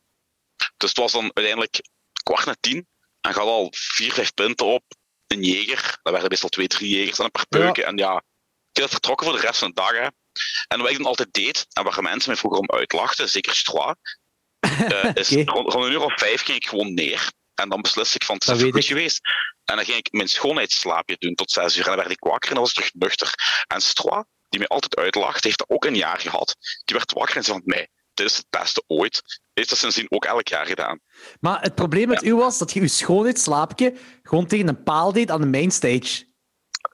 Dus 0.76 0.88
het 0.88 0.98
was 0.98 1.12
dan 1.12 1.30
uiteindelijk 1.34 1.80
kwart 2.22 2.44
na 2.46 2.56
tien. 2.60 2.86
En 3.20 3.30
je 3.30 3.38
had 3.38 3.48
al 3.48 3.68
vier, 3.76 4.12
vijf 4.12 4.34
punten 4.34 4.66
op. 4.66 4.84
Een 5.26 5.42
jeger. 5.42 5.98
Dat 6.02 6.12
werden 6.12 6.28
meestal 6.30 6.48
twee, 6.48 6.66
drie 6.66 6.96
jegers 6.96 7.18
en 7.18 7.24
een 7.24 7.30
paar 7.30 7.46
peuken. 7.48 7.84
En 7.84 7.96
ja, 7.96 8.22
ik 8.72 8.80
had 8.82 8.90
vertrokken 8.90 9.26
voor 9.26 9.36
de 9.36 9.46
rest 9.46 9.58
van 9.58 9.68
de 9.68 9.74
dag. 9.74 9.90
Hè. 9.90 10.06
En 10.68 10.78
wat 10.78 10.90
ik 10.90 10.96
dan 10.96 11.06
altijd 11.06 11.32
deed, 11.32 11.66
en 11.72 11.84
waar 11.84 12.02
mensen 12.02 12.30
mij 12.30 12.38
vroeger 12.38 12.60
om 12.60 12.70
uitlachten, 12.70 13.28
zeker 13.28 13.54
Stroa, 13.54 13.96
eh, 14.66 15.14
is 15.14 15.30
rond, 15.30 15.72
rond 15.72 15.84
een 15.84 15.92
uur 15.92 16.02
of 16.02 16.18
vijf 16.18 16.42
ging 16.42 16.58
ik 16.58 16.66
gewoon 16.66 16.94
neer. 16.94 17.30
En 17.54 17.68
dan 17.68 17.82
beslis 17.82 18.14
ik 18.14 18.24
van 18.24 18.34
het 18.34 18.48
is 18.48 18.58
Dat 18.58 18.72
goed 18.72 18.84
geweest. 18.84 19.20
En 19.64 19.76
dan 19.76 19.84
ging 19.84 19.98
ik 19.98 20.12
mijn 20.12 20.28
schoonheidsslaapje 20.28 21.16
doen 21.18 21.34
tot 21.34 21.50
zes 21.50 21.76
uur. 21.76 21.82
En 21.82 21.88
dan 21.88 21.98
werd 21.98 22.10
ik 22.10 22.24
wakker 22.24 22.48
en 22.48 22.54
dan 22.54 22.62
was 22.62 22.72
ik 22.72 22.76
terug 22.76 22.94
nuchter. 22.94 23.34
En 23.66 23.80
Stroa, 23.80 24.26
die 24.48 24.58
mij 24.58 24.68
altijd 24.68 24.96
uitlacht, 24.96 25.44
heeft 25.44 25.58
dat 25.58 25.70
ook 25.70 25.84
een 25.84 25.96
jaar 25.96 26.20
gehad. 26.20 26.56
Die 26.84 26.96
werd 26.96 27.12
wakker 27.12 27.36
en 27.36 27.44
zei 27.44 27.56
van 27.58 27.66
mij, 27.66 27.88
dit 28.14 28.26
is 28.26 28.36
het 28.36 28.46
beste 28.50 28.82
ooit. 28.86 29.40
Heeft 29.54 29.68
dat 29.68 29.78
sindsdien 29.78 30.06
ook 30.08 30.24
elk 30.24 30.48
jaar 30.48 30.66
gedaan. 30.66 31.00
Maar 31.40 31.60
het 31.60 31.74
probleem 31.74 32.08
met 32.08 32.24
u 32.24 32.34
was 32.34 32.58
dat 32.58 32.72
je 32.72 32.80
je 32.80 32.88
schoonheidsslaapje 32.88 33.94
gewoon 34.22 34.46
tegen 34.46 34.68
een 34.68 34.82
paal 34.82 35.12
deed 35.12 35.30
aan 35.30 35.40
de 35.40 35.46
mainstage. 35.46 36.24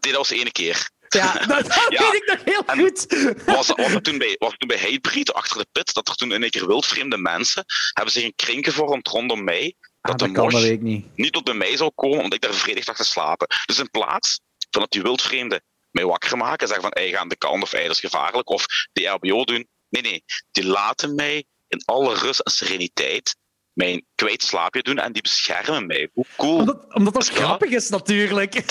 Dit 0.01 0.15
was 0.15 0.29
de 0.29 0.37
ene 0.39 0.53
keer. 0.53 0.91
Ja, 1.21 1.33
dat, 1.33 1.67
dat 1.67 1.87
Ja. 1.89 2.11
weet 2.11 2.15
ik 2.23 2.27
nog 2.27 2.45
heel 2.45 2.63
En- 2.67 2.79
goed. 2.79 3.07
Was 3.47 3.67
dat 3.67 4.05
toen 4.05 4.19
bij, 4.19 4.37
was 4.39 4.55
toen 4.57 4.69
bij 4.69 4.79
Hatebreed 4.79 5.33
achter 5.33 5.59
de 5.59 5.67
pit, 5.73 5.95
dat 5.95 6.09
er 6.09 6.15
toen 6.15 6.33
in 6.33 6.43
één 6.43 6.51
keer 6.51 6.67
wildvreemde 6.67 7.17
mensen 7.17 7.65
hebben 7.93 8.13
zich 8.13 8.25
een 8.25 8.33
kring 8.37 8.65
gevormd 8.65 9.09
rondom 9.09 9.45
mij, 9.45 9.75
Ah, 10.01 10.11
dat 10.11 10.19
dat 10.19 10.29
de 10.29 10.35
kan, 10.35 10.45
dat 10.45 10.53
mosh 10.53 10.63
weet 10.63 10.73
ik 10.73 10.81
niet. 10.81 11.07
niet 11.17 11.33
tot 11.33 11.45
bij 11.45 11.55
mij 11.55 11.77
zou 11.77 11.91
komen, 11.95 12.19
omdat 12.19 12.33
ik 12.35 12.41
daar 12.41 12.51
bevredigd 12.51 12.87
lag 12.87 12.97
te 12.97 13.05
slapen. 13.05 13.47
Dus 13.67 13.79
in 13.79 13.91
plaats 13.91 14.41
van 14.71 14.81
dat 14.81 14.91
die 14.91 15.03
wildvreemden 15.03 15.63
mij 15.91 16.05
wakker 16.05 16.37
maken 16.37 16.59
en 16.59 16.67
zeggen 16.67 16.83
van, 16.85 17.03
hey, 17.03 17.11
ga 17.11 17.19
aan 17.19 17.29
de 17.29 17.37
kant 17.37 17.63
of 17.63 17.71
dat 17.71 17.81
is 17.91 18.01
gevaarlijk, 18.01 18.51
of 18.51 18.67
die 18.93 19.07
RBO 19.09 19.45
doen. 19.45 19.69
Nee, 19.89 20.03
nee, 20.03 20.25
die 20.51 20.65
laten 20.67 21.15
mij 21.15 21.45
in 21.69 21.83
alle 21.85 22.15
rust 22.15 22.41
en 22.41 22.53
sereniteit 22.53 23.37
mijn 23.73 24.07
kwijt 24.15 24.43
slaapje 24.43 24.83
doen 24.83 24.99
en 24.99 25.13
die 25.13 25.23
beschermen 25.23 25.87
mij. 25.87 26.09
Hoe 26.13 26.25
cool. 26.37 26.59
Omdat, 26.59 26.95
omdat 26.95 27.15
dat 27.15 27.27
Ja. 27.27 27.33
grappig 27.33 27.71
is, 27.71 27.89
natuurlijk. 27.89 28.55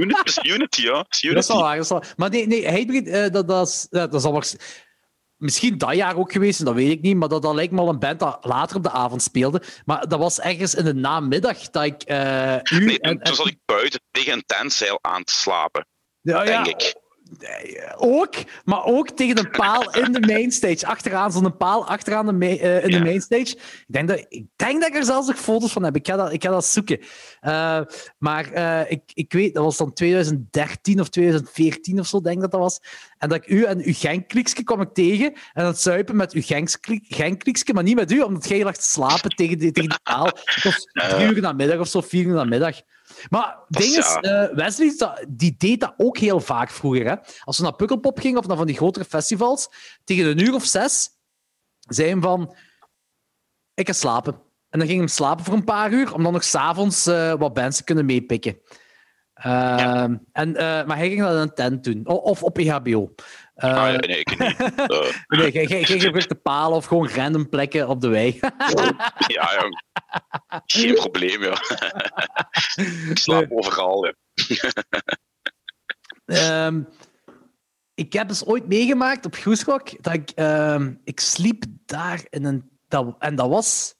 Unity 0.00 0.20
is 0.24 0.38
Unity, 0.42 0.82
ja. 0.82 1.04
Is 1.08 1.20
Dat 1.20 1.20
is 1.20 1.22
Unity. 1.22 1.52
wel 1.52 1.60
waar. 1.62 1.74
Dat 1.76 1.84
is 1.84 1.90
wel... 1.90 2.02
Maar 2.16 2.30
nee, 2.30 2.46
nee 2.46 2.64
eh, 2.66 3.30
dat, 3.32 3.48
dat, 3.48 3.68
is, 3.68 3.86
ja, 3.90 4.06
dat 4.06 4.14
is 4.20 4.24
al 4.24 4.32
waars- 4.32 4.56
Misschien 5.36 5.78
dat 5.78 5.94
jaar 5.94 6.16
ook 6.16 6.32
geweest, 6.32 6.64
dat 6.64 6.74
weet 6.74 6.90
ik 6.90 7.00
niet. 7.00 7.16
Maar 7.16 7.28
dat, 7.28 7.42
dat 7.42 7.54
lijkt 7.54 7.72
me 7.72 7.80
al 7.80 7.88
een 7.88 7.98
band 7.98 8.18
dat 8.20 8.38
later 8.44 8.76
op 8.76 8.82
de 8.82 8.90
avond 8.90 9.22
speelde. 9.22 9.62
Maar 9.84 10.08
dat 10.08 10.18
was 10.18 10.40
ergens 10.40 10.74
in 10.74 10.84
de 10.84 10.94
namiddag 10.94 11.58
dat 11.70 11.84
ik 11.84 12.02
eh, 12.02 12.54
u... 12.70 12.84
Nee, 12.84 12.98
toen, 13.00 13.10
en- 13.10 13.22
toen 13.22 13.34
zat 13.34 13.46
ik 13.46 13.58
buiten 13.64 14.00
tegen 14.10 14.32
een 14.32 14.42
tentzeil 14.46 14.98
aan 15.00 15.24
te 15.24 15.32
slapen, 15.32 15.86
ja, 16.20 16.44
ja, 16.44 16.62
denk 16.62 16.66
ik. 16.82 16.94
Ook, 17.96 18.34
maar 18.64 18.84
ook 18.84 19.10
tegen 19.10 19.38
een 19.38 19.50
paal 19.50 19.94
in 19.94 20.12
de 20.12 20.20
mainstage. 20.20 20.86
Achteraan, 20.86 21.32
zo'n 21.32 21.56
paal 21.56 21.86
achteraan 21.86 22.38
de 22.38 22.58
eh, 22.58 22.84
in 22.84 22.90
de 22.90 23.00
mainstage. 23.00 23.56
Ik 23.56 23.84
denk, 23.86 24.08
dat, 24.08 24.26
ik 24.28 24.44
denk 24.56 24.80
dat 24.80 24.90
ik 24.90 24.96
er 24.96 25.04
zelfs 25.04 25.26
nog 25.26 25.38
foto's 25.38 25.72
van 25.72 25.84
heb. 25.84 25.96
Ik 25.96 26.06
ga 26.06 26.16
dat, 26.16 26.32
ik 26.32 26.42
ga 26.42 26.50
dat 26.50 26.64
zoeken. 26.64 26.98
Eh, 27.40 27.80
maar 28.18 28.52
eh, 28.52 28.90
ik, 28.90 29.02
ik 29.14 29.32
weet, 29.32 29.54
dat 29.54 29.64
was 29.64 29.76
dan 29.76 29.92
2013 29.92 31.00
of 31.00 31.08
2014 31.08 31.98
of 31.98 32.06
zo, 32.06 32.20
denk 32.20 32.34
ik 32.36 32.42
dat 32.42 32.50
dat 32.50 32.60
was. 32.60 32.80
En 33.18 33.28
dat 33.28 33.38
ik 33.38 33.48
u 33.48 33.64
en 33.64 33.82
uw 33.84 33.94
gangkliekske 33.94 34.62
kwam 34.62 34.80
ik 34.80 34.94
tegen. 34.94 35.32
En 35.52 35.64
dat 35.64 35.80
zuipen 35.80 36.16
met 36.16 36.32
uw 36.32 36.42
gangkliekske, 37.08 37.72
maar 37.72 37.82
niet 37.82 37.96
met 37.96 38.12
u, 38.12 38.20
omdat 38.20 38.48
jij 38.48 38.64
lag 38.64 38.76
te 38.76 38.88
slapen 38.88 39.30
tegen 39.30 39.58
die, 39.58 39.72
tegen 39.72 39.90
die 39.90 39.98
paal. 40.02 40.24
Het 40.24 40.64
was 40.64 40.86
drie 41.10 41.34
uur 41.34 41.40
namiddag 41.40 41.78
of 41.78 41.88
zo, 41.88 42.00
vier 42.00 42.24
uur 42.24 42.34
namiddag. 42.34 42.80
Maar 43.30 43.58
het 43.68 43.78
ding 43.80 43.96
is, 43.96 44.18
ja. 44.20 44.20
eh, 44.20 44.54
Wesley 44.54 44.94
die 45.28 45.54
deed 45.58 45.80
dat 45.80 45.94
ook 45.96 46.18
heel 46.18 46.40
vaak 46.40 46.70
vroeger. 46.70 47.06
Hè? 47.06 47.14
Als 47.44 47.56
we 47.56 47.62
naar 47.62 47.76
Pukkelpop 47.76 48.18
gingen 48.18 48.38
of 48.38 48.46
naar 48.46 48.56
van 48.56 48.66
die 48.66 48.76
grotere 48.76 49.04
festivals, 49.04 49.68
tegen 50.04 50.26
een 50.26 50.38
uur 50.38 50.54
of 50.54 50.64
zes, 50.64 51.08
zei 51.78 52.08
hem 52.08 52.22
van: 52.22 52.54
Ik 53.74 53.86
ga 53.86 53.92
slapen. 53.92 54.34
En 54.68 54.78
dan 54.78 54.88
ging 54.88 54.98
hem 54.98 55.08
slapen 55.08 55.44
voor 55.44 55.54
een 55.54 55.64
paar 55.64 55.92
uur, 55.92 56.14
om 56.14 56.22
dan 56.22 56.32
nog 56.32 56.44
s'avonds 56.44 57.08
avonds 57.08 57.40
wat 57.40 57.54
bands 57.54 57.76
te 57.76 57.84
kunnen 57.84 58.06
meepikken. 58.06 58.60
Ehm, 59.42 60.16
en, 60.32 60.56
eh, 60.56 60.84
maar 60.86 60.96
hij 60.96 61.08
ging 61.08 61.20
dat 61.20 61.32
in 61.34 61.40
een 61.40 61.54
tent 61.54 61.84
doen, 61.84 62.06
of 62.06 62.42
op 62.42 62.58
EHBO. 62.58 63.14
Eh, 63.54 63.74
Ah, 63.76 63.98
nee, 63.98 64.18
ik 64.18 64.28
niet. 64.38 64.56
Eh, 64.90 65.12
nee, 65.28 65.50
jij- 65.52 65.64
jij 65.66 65.80
jij 65.80 65.98
gebruikte 66.00 66.34
palen 66.34 66.76
of 66.76 66.84
gewoon 66.84 67.08
random 67.08 67.48
plekken 67.48 67.88
op 67.88 68.00
de 68.00 68.08
wei. 68.08 68.38
ja, 69.26 69.60
jong. 69.60 69.82
Geen 70.66 70.94
probleem, 70.94 71.42
ja. 71.42 71.52
ik 73.10 73.18
slaap 73.18 73.50
overal. 73.50 74.14
Ehm, 76.24 76.82
ik 77.94 78.12
heb 78.12 78.28
dus 78.28 78.44
ooit 78.44 78.66
meegemaakt 78.66 79.26
op 79.26 79.34
Groesrock 79.34 80.02
dat 80.02 80.12
ik, 80.14 80.30
ehm, 80.30 80.94
ik 81.04 81.20
sliep 81.20 81.64
daar 81.86 82.24
in 82.30 82.44
een. 82.44 82.70
Dat, 82.88 83.16
en 83.18 83.34
dat 83.34 83.48
was. 83.48 83.94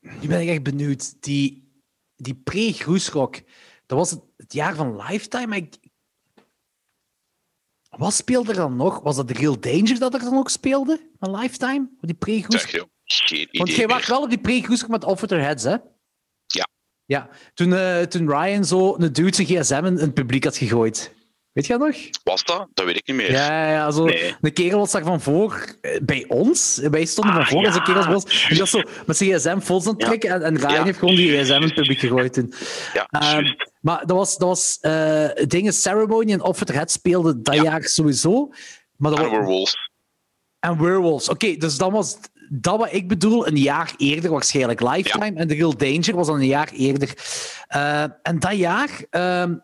Nu 0.00 0.28
ben 0.28 0.40
ik 0.40 0.48
echt 0.48 0.62
benieuwd. 0.62 1.22
Die, 1.22 1.72
die 2.16 2.34
pre-Groesrock, 2.34 3.34
dat 3.86 3.98
was 3.98 4.10
het, 4.10 4.20
het 4.36 4.52
jaar 4.52 4.74
van 4.74 4.96
Lifetime. 4.96 5.56
Ik, 5.56 5.76
wat 7.98 8.14
speelde 8.14 8.50
er 8.50 8.56
dan 8.56 8.76
nog? 8.76 9.00
Was 9.00 9.16
dat 9.16 9.30
Real 9.30 9.60
Danger 9.60 9.98
dat 9.98 10.14
er 10.14 10.20
dan 10.20 10.36
ook 10.36 10.50
speelde? 10.50 11.10
Van 11.18 11.36
Lifetime? 11.36 11.88
Die. 12.00 12.16
Geen 13.04 13.48
Want 13.50 13.74
jij 13.74 13.86
meer. 13.86 14.04
wel 14.08 14.22
op 14.22 14.28
die 14.28 14.38
pre-Groesrock 14.38 14.90
met 14.90 15.04
Off 15.04 15.20
With 15.20 15.30
Their 15.30 15.42
Heads, 15.42 15.64
hè? 15.64 15.76
Ja. 16.46 16.68
Ja, 17.04 17.28
toen, 17.54 17.72
eh, 17.72 18.02
toen 18.02 18.30
Ryan 18.30 18.64
zo 18.64 18.94
een 18.98 19.12
dude 19.12 19.34
zijn 19.34 19.46
gsm 19.46 19.74
in, 19.84 19.86
in 19.86 19.98
het 19.98 20.14
publiek 20.14 20.44
had 20.44 20.56
gegooid. 20.56 21.14
Weet 21.54 21.66
je 21.66 21.78
dat 21.78 21.86
nog? 21.88 21.96
Was 22.22 22.44
dat? 22.44 22.66
Dat 22.74 22.84
weet 22.86 22.96
ik 22.96 23.06
niet 23.06 23.16
meer. 23.16 23.30
Ja, 23.30 23.70
ja 23.70 23.90
zo, 23.90 24.04
Nee. 24.04 24.34
een 24.40 24.52
kerel 24.52 24.78
was 24.78 24.90
daar 24.92 25.02
van 25.04 25.20
voor 25.20 25.66
eh, 25.80 26.00
bij 26.02 26.24
ons. 26.28 26.80
Wij 26.90 27.04
stonden 27.04 27.32
van 27.34 27.42
Ah, 27.42 27.48
voor 27.48 27.58
als 27.66 27.74
een 27.74 27.80
ja. 27.80 27.86
kerel. 27.86 28.02
En 28.14 28.22
die 28.48 28.58
was 28.58 28.70
zo 28.70 28.82
met 29.06 29.16
zijn 29.16 29.30
gsm 29.38 29.58
vol 29.60 29.80
aan 29.80 29.86
het 29.86 30.00
Ja. 30.00 30.06
trekken. 30.06 30.30
En, 30.30 30.42
en 30.42 30.56
Ryan 30.56 30.70
Ja. 30.72 30.84
heeft 30.84 30.98
gewoon 30.98 31.14
die 31.14 31.38
gsm 31.42 31.52
in 31.52 31.62
het 31.62 31.74
publiek 31.74 31.98
gegooid 31.98 32.32
toen. 32.32 32.52
Ja, 32.94 33.06
juist. 33.10 33.70
maar 33.80 34.06
dat 34.06 34.16
was, 34.16 34.36
dat 34.38 34.48
was 34.48 34.78
eh, 34.80 35.28
dingen, 35.46 35.72
Ceremony 35.72 36.32
en 36.32 36.42
Off 36.42 36.64
Their 36.64 36.78
Head 36.78 36.90
speelde 36.90 37.40
dat 37.42 37.54
Ja. 37.54 37.62
jaar 37.62 37.84
sowieso. 37.84 38.48
Maar 38.96 39.10
dat 39.10 39.20
En 39.20 39.24
was, 39.26 39.34
Werewolves. 39.34 39.90
en 40.60 40.78
Werewolves. 40.82 41.28
Oké, 41.28 41.56
dus 41.56 41.76
dat 41.76 41.90
was 41.90 42.18
dat 42.48 42.78
wat 42.78 42.92
ik 42.92 43.08
bedoel, 43.08 43.46
een 43.46 43.56
jaar 43.56 43.94
eerder 43.96 44.30
waarschijnlijk. 44.30 44.80
Lifetime 44.80 45.32
en 45.38 45.48
The 45.48 45.54
Real 45.54 45.76
Danger 45.76 46.14
was 46.14 46.26
dan 46.26 46.36
een 46.36 46.46
jaar 46.46 46.70
eerder. 46.72 47.10
Eh, 47.66 48.02
en 48.02 48.38
dat 48.38 48.56
jaar... 48.56 48.90
ehm, 49.10 49.54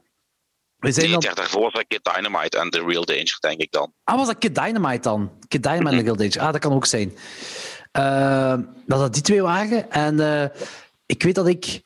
we 0.81 0.93
zijn 0.93 1.11
Nee, 1.11 1.19
dan... 1.19 1.35
daarvoor 1.35 1.71
was 1.71 1.85
Kid 1.89 2.11
Dynamite 2.15 2.59
en 2.59 2.71
The 2.71 2.85
Real 2.87 3.05
Danger, 3.05 3.37
denk 3.41 3.61
ik 3.61 3.73
dan. 3.73 3.93
Ah, 4.05 4.17
was 4.17 4.27
dat 4.27 4.39
Kid 4.39 4.55
Dynamite 4.55 5.01
dan? 5.01 5.33
Kid 5.49 5.63
Dynamite 5.63 5.91
en 5.91 5.99
The 5.99 6.03
Real 6.03 6.17
Danger. 6.17 6.41
Ah, 6.41 6.53
dat 6.53 6.61
kan 6.61 6.73
ook 6.73 6.87
zijn. 6.87 7.17
Eh, 7.93 8.59
dat 8.87 8.99
dat 8.99 9.15
die 9.15 9.23
twee 9.23 9.43
waren. 9.43 9.91
En 9.91 10.21
eh, 10.21 10.49
ik 11.07 11.23
weet 11.23 11.35
dat 11.35 11.47
ik... 11.47 11.83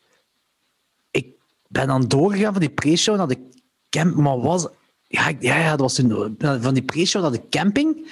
Ik 1.11 1.27
ben 1.69 1.87
dan 1.87 2.09
doorgegaan 2.09 2.53
van 2.53 2.61
die 2.61 2.71
pre-show 2.71 3.17
naar 3.17 3.29
de 3.29 3.49
camp... 3.89 4.15
Maar 4.15 4.41
was... 4.41 4.69
Ja, 5.07 5.33
ja, 5.39 5.57
ja, 5.57 5.71
dat 5.71 5.81
was 5.81 5.95
toen... 5.95 6.37
Van 6.39 6.75
die 6.75 6.83
pre-show 6.83 7.23
naar 7.23 7.31
de 7.31 7.49
camping. 7.49 8.11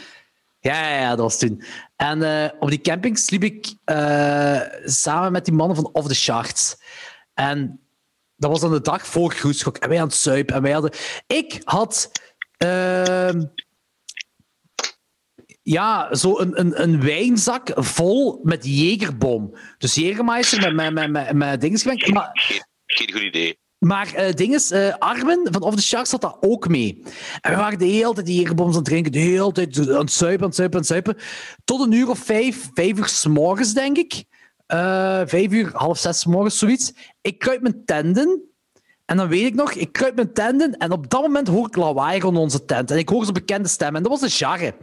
Ja, 0.60 0.88
ja, 0.88 1.00
ja, 1.00 1.08
dat 1.08 1.18
was 1.18 1.38
toen. 1.38 1.62
En 1.96 2.22
eh, 2.22 2.50
op 2.58 2.70
die 2.70 2.80
camping 2.80 3.18
sliep 3.18 3.44
ik 3.44 3.74
samen 4.84 5.32
met 5.32 5.44
die 5.44 5.54
mannen 5.54 5.76
van 5.76 5.90
Off 5.92 6.08
the 6.08 6.14
Charts. 6.14 6.76
En 7.34 7.81
dat 8.42 8.50
was 8.50 8.60
dan 8.60 8.70
de 8.70 8.80
dag 8.80 9.06
voor 9.06 9.32
Groeschok. 9.32 9.76
En 9.76 9.88
wij 9.88 10.00
aan 10.00 10.06
het 10.06 10.14
zuipen. 10.14 10.54
En 10.54 10.62
wij 10.62 10.72
hadden... 10.72 10.92
Ik 11.26 11.60
had... 11.64 12.10
Uh, 12.64 13.28
ja, 15.62 16.14
zo 16.14 16.38
een, 16.38 16.60
een, 16.60 16.82
een 16.82 17.00
wijnzak 17.00 17.70
vol 17.74 18.40
met 18.42 18.64
Jegerbom. 18.64 19.56
Dus 19.78 20.00
Jägermeister 20.00 20.60
met, 20.60 20.74
met, 20.74 20.92
met, 20.92 21.10
met, 21.10 21.32
met 21.32 21.60
dingen 21.60 22.12
Maar, 22.12 22.30
geen, 22.32 22.64
geen 22.86 23.12
goed 23.12 23.22
idee. 23.22 23.58
Maar 23.78 24.14
uh, 24.16 24.32
ding 24.32 24.54
is, 24.54 24.70
uh, 24.70 24.94
Armin 24.98 25.48
van 25.50 25.62
Off 25.62 25.76
the 25.76 25.82
Sharks 25.82 26.10
had 26.10 26.20
dat 26.20 26.36
ook 26.40 26.68
mee. 26.68 27.02
En 27.40 27.50
we 27.50 27.56
waren 27.56 27.78
de 27.78 27.84
hele 27.84 28.14
tijd 28.14 28.26
die 28.26 28.46
Jägerboms 28.46 28.58
aan 28.58 28.74
het 28.74 28.84
drinken, 28.84 29.12
de 29.12 29.18
hele 29.18 29.52
tijd 29.52 29.88
aan 29.88 29.96
het 29.96 30.12
zuipen, 30.12 30.42
aan 30.42 30.48
het 30.48 30.56
zuipen, 30.56 30.74
aan 30.74 30.80
het 30.80 30.86
zuipen. 30.86 31.16
Tot 31.64 31.80
een 31.80 31.92
uur 31.92 32.08
of 32.08 32.18
vijf, 32.18 32.68
vijf 32.74 32.98
uur 32.98 33.08
s 33.08 33.26
morgens, 33.26 33.72
denk 33.74 33.96
ik. 33.96 34.24
Uh, 34.74 35.20
vijf 35.24 35.52
uur, 35.52 35.70
half 35.72 35.98
zes 35.98 36.24
morgens, 36.24 36.58
zoiets. 36.58 36.92
Ik 37.20 37.38
kruip 37.38 37.62
mijn 37.62 37.84
tenden. 37.84 38.42
En 39.04 39.16
dan 39.16 39.28
weet 39.28 39.46
ik 39.46 39.54
nog, 39.54 39.72
ik 39.72 39.92
kruip 39.92 40.14
mijn 40.14 40.32
tenden 40.32 40.76
en 40.76 40.92
op 40.92 41.10
dat 41.10 41.20
moment 41.20 41.48
hoor 41.48 41.66
ik 41.66 41.76
lawaai 41.76 42.20
rond 42.20 42.36
onze 42.36 42.64
tent. 42.64 42.90
En 42.90 42.98
ik 42.98 43.08
hoor 43.08 43.24
zo'n 43.24 43.32
bekende 43.32 43.68
stem. 43.68 43.96
En 43.96 44.02
dat 44.02 44.20
was 44.20 44.30
de 44.30 44.36
Jarre. 44.36 44.74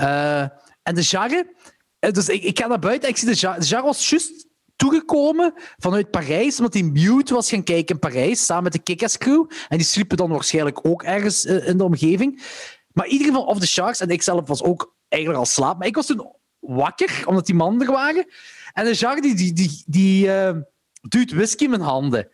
Uh, 0.00 0.40
en 0.82 0.94
de 0.94 1.02
Jarre... 1.02 1.54
Dus 1.98 2.28
ik, 2.28 2.58
ga 2.58 2.66
naar 2.66 2.78
buiten 2.78 3.02
en 3.02 3.14
ik 3.14 3.20
zie 3.20 3.28
de 3.28 3.34
Jarre. 3.34 3.60
De 3.60 3.66
Jarre 3.66 3.86
was 3.86 4.10
juist 4.10 4.46
toegekomen 4.76 5.54
vanuit 5.78 6.10
Parijs, 6.10 6.58
omdat 6.58 6.74
hij 6.74 6.82
Mute 6.82 7.34
was 7.34 7.48
gaan 7.48 7.62
kijken 7.62 7.94
in 7.94 8.00
Parijs, 8.00 8.44
samen 8.44 8.62
met 8.62 8.72
de 8.72 8.78
Kick-Ass 8.78 9.18
crew. 9.18 9.44
En 9.68 9.76
die 9.76 9.86
sliepen 9.86 10.16
dan 10.16 10.30
waarschijnlijk 10.30 10.86
ook 10.86 11.02
ergens 11.02 11.44
in 11.44 11.76
de 11.76 11.84
omgeving. 11.84 12.42
Maar 12.92 13.06
in 13.06 13.12
ieder 13.12 13.26
geval, 13.26 13.44
of 13.44 13.58
the 13.58 13.66
Sharks, 13.66 14.00
en 14.00 14.08
ik 14.08 14.22
zelf 14.22 14.48
was 14.48 14.62
ook 14.62 14.94
eigenlijk 15.08 15.42
al 15.42 15.50
slaap, 15.50 15.78
maar 15.78 15.86
ik 15.86 15.94
was 15.94 16.06
toen 16.06 16.32
wakker, 16.60 17.22
omdat 17.26 17.46
die 17.46 17.54
mannen 17.54 17.86
er 17.86 17.92
waren. 17.92 18.26
En 18.72 18.84
de 18.84 18.94
Shark 18.94 19.22
die, 19.22 19.34
die, 19.34 19.52
die, 19.52 19.82
die 19.86 20.26
uh, 20.26 20.50
duwt 21.00 21.32
whisky 21.32 21.64
in 21.64 21.70
mijn 21.70 21.82
handen. 21.82 22.28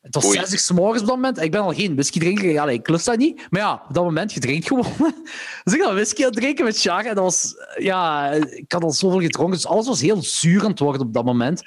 Het 0.00 0.14
was 0.14 0.30
60 0.30 0.60
s 0.60 0.70
morgens 0.70 1.00
op 1.00 1.06
dat 1.06 1.16
moment. 1.16 1.40
Ik 1.40 1.50
ben 1.50 1.60
al 1.60 1.74
geen 1.74 1.92
whisky 1.92 2.18
drinker. 2.18 2.50
Ja, 2.50 2.68
ik 2.68 2.88
lust 2.88 3.04
dat 3.04 3.16
niet. 3.16 3.46
Maar 3.50 3.60
ja, 3.60 3.84
op 3.88 3.94
dat 3.94 4.04
moment, 4.04 4.32
je 4.32 4.40
drinkt 4.40 4.66
gewoon. 4.66 4.86
dus 5.64 5.74
ik 5.74 5.80
had 5.80 5.92
whisky 5.92 6.20
aan 6.20 6.30
het 6.30 6.36
drinken 6.36 6.64
met 6.64 6.80
Char. 6.80 7.04
En 7.04 7.14
dat 7.14 7.24
was... 7.24 7.54
Ja, 7.78 8.30
ik 8.30 8.72
had 8.72 8.82
al 8.82 8.90
zoveel 8.90 9.20
gedronken. 9.20 9.54
Dus 9.54 9.66
alles 9.66 9.86
was 9.86 10.00
heel 10.00 10.22
zuur 10.22 10.62
aan 10.62 10.70
het 10.70 10.78
worden 10.78 11.06
op 11.06 11.14
dat 11.14 11.24
moment. 11.24 11.62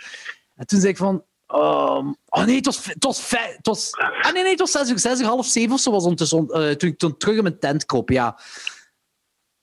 En 0.56 0.66
toen 0.66 0.80
zei 0.80 0.92
ik 0.92 0.98
van... 0.98 1.24
Um, 1.48 2.16
oh 2.26 2.46
nee, 2.46 2.56
het 2.56 2.66
was... 2.66 2.86
Het 2.86 3.04
was, 3.04 3.30
het 3.30 3.68
was 3.68 3.92
ah 3.98 4.34
nee, 4.34 4.42
nee, 4.42 4.52
het 4.52 4.60
was 4.60 4.72
6 4.72 4.90
uur, 4.90 5.00
6 5.00 5.20
uur, 5.20 5.26
half 5.26 5.46
7 5.46 5.74
of 5.74 5.80
zo 5.80 5.92
was 5.92 6.04
ondertussen, 6.04 6.48
uh, 6.50 6.72
toen 6.72 6.90
ik 6.90 6.98
toen 6.98 7.18
terug 7.18 7.38
in 7.38 7.44
mijn 7.44 7.60
tent 7.60 7.86
kroop, 7.86 8.10
ja. 8.10 8.40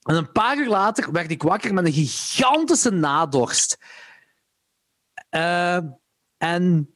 En 0.03 0.15
een 0.15 0.33
paar 0.33 0.57
uur 0.57 0.69
later 0.69 1.13
werd 1.13 1.31
ik 1.31 1.43
wakker 1.43 1.75
met 1.75 1.87
een 1.87 1.93
gigantische 1.93 2.91
nadorst. 2.91 3.79
Uh, 5.31 5.79
en 6.39 6.95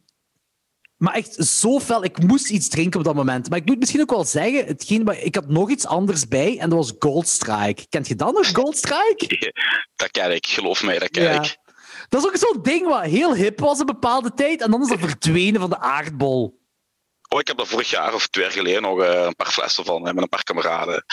maar 0.97 1.15
echt 1.15 1.35
zo 1.35 1.81
fel. 1.81 2.05
Ik 2.05 2.23
moest 2.23 2.51
iets 2.51 2.69
drinken 2.69 2.99
op 2.99 3.05
dat 3.05 3.15
moment. 3.15 3.49
Maar 3.49 3.59
ik 3.59 3.65
moet 3.65 3.79
misschien 3.79 4.01
ook 4.01 4.11
wel 4.11 4.25
zeggen, 4.25 4.67
hetgeen, 4.67 5.25
ik 5.25 5.35
had 5.35 5.49
nog 5.49 5.71
iets 5.71 5.87
anders 5.87 6.29
bij 6.29 6.59
en 6.59 6.71
dat 6.71 6.79
was 6.79 6.93
Goldstrike. 6.99 7.87
Kent 7.89 8.09
je 8.09 8.17
dat 8.17 8.35
nog, 8.35 8.53
Goldstrike? 8.53 9.53
dat 9.97 10.11
ken 10.11 10.35
ik, 10.35 10.47
geloof 10.47 10.83
mij, 10.83 10.99
dat 10.99 11.11
ken 11.11 11.23
ja. 11.23 11.43
ik. 11.43 11.57
Dat 12.09 12.23
is 12.23 12.29
ook 12.29 12.37
zo'n 12.37 12.63
ding 12.63 12.87
wat 12.87 13.03
heel 13.03 13.35
hip 13.35 13.61
was 13.61 13.79
een 13.79 13.87
bepaalde 13.87 14.35
tijd 14.35 14.61
en 14.61 14.71
dan 14.71 14.83
is 14.83 14.89
dat 14.89 14.99
verdwenen 14.99 15.61
van 15.61 15.71
de 15.71 15.79
aardbol. 15.79 16.63
Oh, 17.29 17.41
ik 17.41 17.47
heb 17.47 17.61
er 17.61 17.67
vorig 17.67 17.91
jaar 17.91 18.15
of 18.15 18.27
twee 18.27 18.45
jaar 18.45 18.53
geleden 18.53 18.83
nog 18.83 18.99
uh, 18.99 19.25
een 19.25 19.37
paar 19.37 19.51
flessen 19.51 19.85
van 19.85 20.03
met 20.03 20.17
een 20.17 20.29
paar 20.29 20.43
kameraden. 20.43 21.05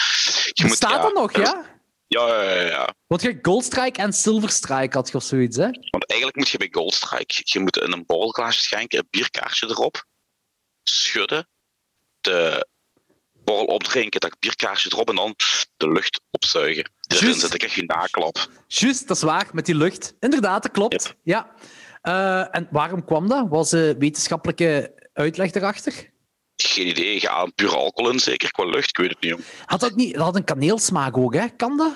Je 0.53 0.65
moet, 0.65 0.75
staat 0.75 0.91
ja, 0.91 1.01
dat 1.01 1.13
nog, 1.13 1.35
ja? 1.35 1.65
Ja, 2.17 2.43
ja, 2.43 2.61
ja. 2.61 2.93
Want 3.07 3.21
je 3.21 3.39
Goldstrike 3.41 4.01
en 4.01 4.13
Silverstrike 4.13 4.97
had 4.97 5.09
je 5.09 5.15
of 5.15 5.23
zoiets, 5.23 5.57
hè? 5.57 5.69
Want 5.89 6.09
eigenlijk 6.09 6.39
moet 6.39 6.49
je 6.49 6.57
bij 6.57 6.67
Goldstrike, 6.71 7.41
je 7.43 7.59
moet 7.59 7.77
in 7.77 7.91
een 7.91 8.05
borrelglaasje 8.05 8.61
schenken, 8.61 8.99
een 8.99 9.07
bierkaartje 9.09 9.67
erop, 9.69 10.05
schudden, 10.83 11.47
de 12.21 12.67
borrel 13.43 13.65
opdrinken, 13.65 14.19
dat 14.19 14.39
bierkaarsje 14.39 14.89
erop 14.93 15.09
en 15.09 15.15
dan 15.15 15.35
de 15.77 15.91
lucht 15.91 16.21
opzuigen. 16.31 16.91
Erin 17.07 17.33
zit 17.33 17.53
ik 17.53 17.63
echt 17.63 17.73
geen 17.73 17.85
naklap. 17.85 18.49
Juist, 18.67 19.07
dat 19.07 19.17
is 19.17 19.23
waar, 19.23 19.49
met 19.53 19.65
die 19.65 19.75
lucht. 19.75 20.13
Inderdaad, 20.19 20.63
dat 20.63 20.71
klopt. 20.71 21.15
Ja. 21.23 21.51
Uh, 22.03 22.55
en 22.55 22.67
waarom 22.71 23.05
kwam 23.05 23.27
dat? 23.27 23.47
Was 23.49 23.71
er 23.71 23.97
wetenschappelijke 23.97 24.93
uitleg 25.13 25.53
erachter? 25.53 26.10
Geen 26.67 26.87
idee. 26.87 27.19
Ga 27.19 27.45
puur 27.55 27.75
alcohol 27.75 28.11
in, 28.11 28.19
zeker 28.19 28.51
qua 28.51 28.65
lucht. 28.65 28.89
Ik 28.89 28.97
weet 28.97 29.09
het 29.09 29.21
niet. 29.21 29.45
Had 29.65 29.79
dat 29.79 29.95
niet? 29.95 30.13
Dat 30.13 30.23
had 30.23 30.35
een 30.35 30.43
kaneelsmaak 30.43 31.17
ook, 31.17 31.33
hè? 31.33 31.49
Kan 31.49 31.77
dat? 31.77 31.93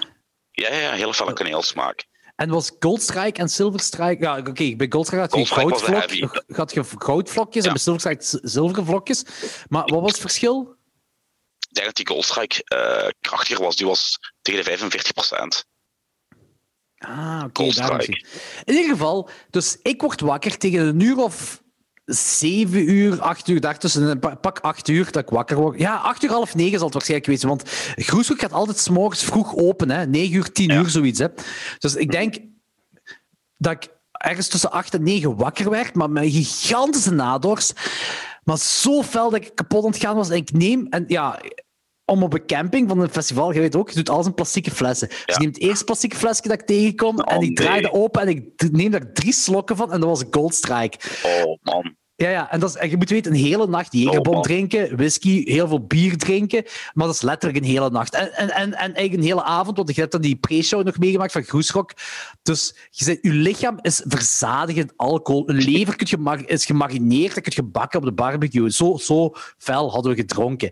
Ja, 0.52 0.74
ja, 0.74 0.92
hele 0.92 1.14
felle 1.14 1.34
kaneelsmaak. 1.34 2.06
En 2.36 2.50
was 2.50 2.72
Goldstrike 2.80 3.42
en 3.42 3.50
Silverstrike... 3.50 4.24
Ja, 4.24 4.38
oké, 4.38 4.50
okay, 4.50 4.76
bij 4.76 4.88
Goldstrike 4.90 5.22
had 5.22 5.34
je, 5.34 5.46
goudvlok, 5.46 6.44
had 6.48 6.74
je 6.74 6.84
goudvlokjes 6.98 7.64
ja. 7.64 7.70
en 7.70 7.76
bij 7.76 7.84
Silverstrike 7.84 8.48
zilveren 8.48 8.86
vlokjes. 8.86 9.24
Maar 9.70 9.86
wat 9.86 10.02
was 10.02 10.12
het 10.12 10.22
verschil? 10.22 10.78
Ik 11.70 11.74
denk 11.76 11.86
dat 11.86 11.96
die 11.96 12.08
Goldstrike 12.08 12.62
uh, 12.76 13.10
krachtiger 13.22 13.64
was. 13.64 13.76
Die 13.76 13.86
was 13.86 14.20
tegen 14.42 14.60
de 14.60 14.70
45 14.70 15.14
procent. 15.14 15.66
Ah, 16.98 17.44
oké. 17.46 17.64
Okay, 17.64 18.06
In 18.64 18.74
ieder 18.74 18.90
geval, 18.90 19.30
dus 19.50 19.80
ik 19.82 20.02
word 20.02 20.22
wakker 20.22 20.58
tegen 20.58 20.80
een 20.80 21.00
uur 21.00 21.18
of 21.18 21.62
zeven 22.06 22.90
uur, 22.90 23.22
acht 23.22 23.48
uur, 23.48 23.62
daar 23.62 23.80
tussen 23.80 24.20
pak 24.20 24.60
acht 24.60 24.88
uur 24.88 25.12
dat 25.12 25.24
ik 25.24 25.30
wakker 25.30 25.58
word. 25.58 25.80
Ja, 25.80 25.96
acht 25.96 26.24
uur, 26.24 26.30
half 26.30 26.56
negen 26.56 26.78
zal 26.78 26.84
het 26.84 26.94
waarschijnlijk 26.94 27.30
wezen, 27.30 27.48
want 27.48 27.64
Groeshoek 27.96 28.40
gaat 28.40 28.54
altijd 28.54 28.78
s'morgens 28.78 29.24
vroeg 29.24 29.56
open, 29.56 29.90
hè. 29.90 30.06
negen 30.06 30.36
uur, 30.36 30.52
tien 30.52 30.72
uur, 30.72 30.90
zoiets. 30.90 31.20
Hè. 31.20 31.28
Dus 31.80 31.96
ik 31.96 32.12
denk 32.12 32.36
dat 33.58 33.72
ik 33.72 33.90
ergens 34.12 34.48
tussen 34.48 34.72
acht 34.72 34.94
en 34.94 35.04
negen 35.04 35.36
wakker 35.36 35.70
werd, 35.70 35.96
maar 35.96 36.10
met 36.10 36.24
een 36.24 36.32
gigantische 36.32 37.12
nadorst. 37.12 37.74
Maar 38.44 38.58
zo 38.58 39.04
fel 39.04 39.30
dat 39.30 39.42
ik 39.42 39.56
kapot 39.56 39.84
aan 39.86 39.92
het 39.92 40.00
gaan 40.00 40.16
was. 40.16 40.30
En 40.30 40.36
ik 40.36 40.52
neem, 40.52 40.88
en 40.90 41.04
ja, 41.08 41.42
om 42.06 42.24
op 42.24 42.34
een 42.34 42.46
camping 42.46 42.90
van 42.90 43.00
een 43.00 43.10
festival, 43.10 43.54
je 43.54 43.60
weet 43.60 43.76
ook, 43.76 43.90
je 43.90 43.96
doet 43.96 44.10
alles 44.10 44.26
in 44.26 44.34
plastieke 44.34 44.72
flessen. 44.72 45.08
Dus 45.08 45.20
je 45.26 45.40
neemt 45.40 45.56
het 45.56 45.64
eerste 45.64 45.84
plastieke 45.84 46.16
flesje 46.16 46.42
dat 46.42 46.52
ik 46.52 46.66
tegenkom 46.66 47.20
oh, 47.20 47.34
en 47.34 47.42
ik 47.42 47.56
draai 47.56 47.82
dat 47.82 47.92
open 47.92 48.22
en 48.22 48.28
ik 48.28 48.70
neem 48.72 48.92
daar 48.92 49.14
drie 49.14 49.34
slokken 49.34 49.76
van 49.76 49.92
en 49.92 50.00
dat 50.00 50.10
was 50.10 50.24
Goldstrike. 50.32 50.98
Oh 51.24 51.58
man. 51.62 51.96
Ja, 52.18 52.30
ja. 52.30 52.52
En, 52.52 52.60
dat 52.60 52.70
is, 52.70 52.76
en 52.76 52.90
je 52.90 52.98
moet 52.98 53.10
weten, 53.10 53.32
een 53.32 53.38
hele 53.38 53.68
nacht 53.68 53.94
Jägerbom 53.94 54.36
oh, 54.36 54.42
drinken, 54.42 54.98
whisky, 54.98 55.44
heel 55.44 55.68
veel 55.68 55.86
bier 55.86 56.18
drinken. 56.18 56.64
Maar 56.94 57.06
dat 57.06 57.16
is 57.16 57.22
letterlijk 57.22 57.64
een 57.64 57.72
hele 57.72 57.90
nacht. 57.90 58.14
En, 58.14 58.34
en, 58.34 58.50
en, 58.50 58.74
en 58.74 58.94
eigenlijk 58.94 59.14
een 59.14 59.30
hele 59.30 59.44
avond, 59.44 59.78
want 59.78 59.96
je 59.96 60.00
hebt 60.00 60.12
dan 60.12 60.22
die 60.22 60.36
pre-show 60.36 60.86
nog 60.86 60.98
meegemaakt 60.98 61.32
van 61.32 61.44
Groesrock. 61.44 61.92
Dus 62.42 62.76
je, 62.90 63.04
zegt, 63.04 63.20
je 63.22 63.32
lichaam 63.32 63.78
is 63.82 64.04
verzadigend 64.08 64.94
alcohol. 64.96 65.50
Een 65.50 65.64
lever 65.64 65.96
is 66.46 66.66
gemarineerd, 66.66 67.44
dat 67.44 67.54
je 67.54 67.64
bakken 67.64 68.00
op 68.00 68.06
de 68.06 68.14
barbecue. 68.14 68.72
Zo, 68.72 68.98
zo 68.98 69.32
fel 69.58 69.92
hadden 69.92 70.12
we 70.12 70.18
gedronken. 70.18 70.72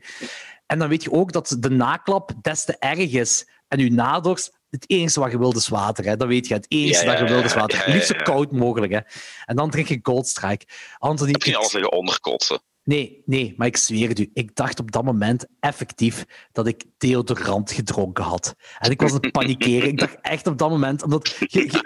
En 0.74 0.80
dan 0.80 0.88
weet 0.88 1.03
je 1.03 1.11
ook 1.11 1.32
dat 1.32 1.55
de 1.59 1.69
naklap 1.69 2.32
des 2.41 2.65
te 2.65 2.76
erg 2.80 3.11
is. 3.11 3.47
En 3.67 3.80
je 3.80 3.91
nadorst, 3.91 4.57
het 4.69 4.89
enige 4.89 5.19
wat 5.19 5.32
je 5.32 5.38
wilt 5.38 5.55
is 5.55 5.67
water. 5.67 6.05
Hè. 6.05 6.17
Dat 6.17 6.28
weet 6.28 6.47
je. 6.47 6.53
Het 6.53 6.65
enige 6.67 7.05
dat 7.05 7.17
je 7.19 7.26
wilt 7.26 7.45
is 7.45 7.53
water. 7.53 7.84
Liefst 7.88 8.07
zo 8.07 8.15
koud 8.24 8.51
mogelijk. 8.51 8.91
Hè. 8.91 8.99
En 9.45 9.55
dan 9.55 9.69
drink 9.69 9.88
je 9.88 9.99
Goldstrike. 10.01 10.65
Anthony, 10.97 11.32
Heb 11.32 11.43
je 11.43 11.57
alles 11.57 11.74
liggen 11.74 11.91
onderkotsen? 11.91 12.61
Nee, 12.84 13.21
nee, 13.25 13.53
maar 13.57 13.67
ik 13.67 13.77
zweer 13.77 14.09
het 14.09 14.19
u. 14.19 14.29
Ik 14.34 14.55
dacht 14.55 14.79
op 14.79 14.91
dat 14.91 15.03
moment 15.03 15.45
effectief 15.59 16.25
dat 16.51 16.67
ik 16.67 16.84
deodorant 16.97 17.71
gedronken 17.71 18.23
had. 18.23 18.55
En 18.79 18.91
ik 18.91 19.01
was 19.01 19.11
aan 19.11 19.17
het 19.21 19.31
panikeren. 19.31 19.88
Ik 19.88 19.99
dacht 19.99 20.17
echt 20.21 20.47
op 20.47 20.57
dat 20.57 20.69
moment, 20.69 21.03
omdat 21.03 21.36
je, 21.39 21.84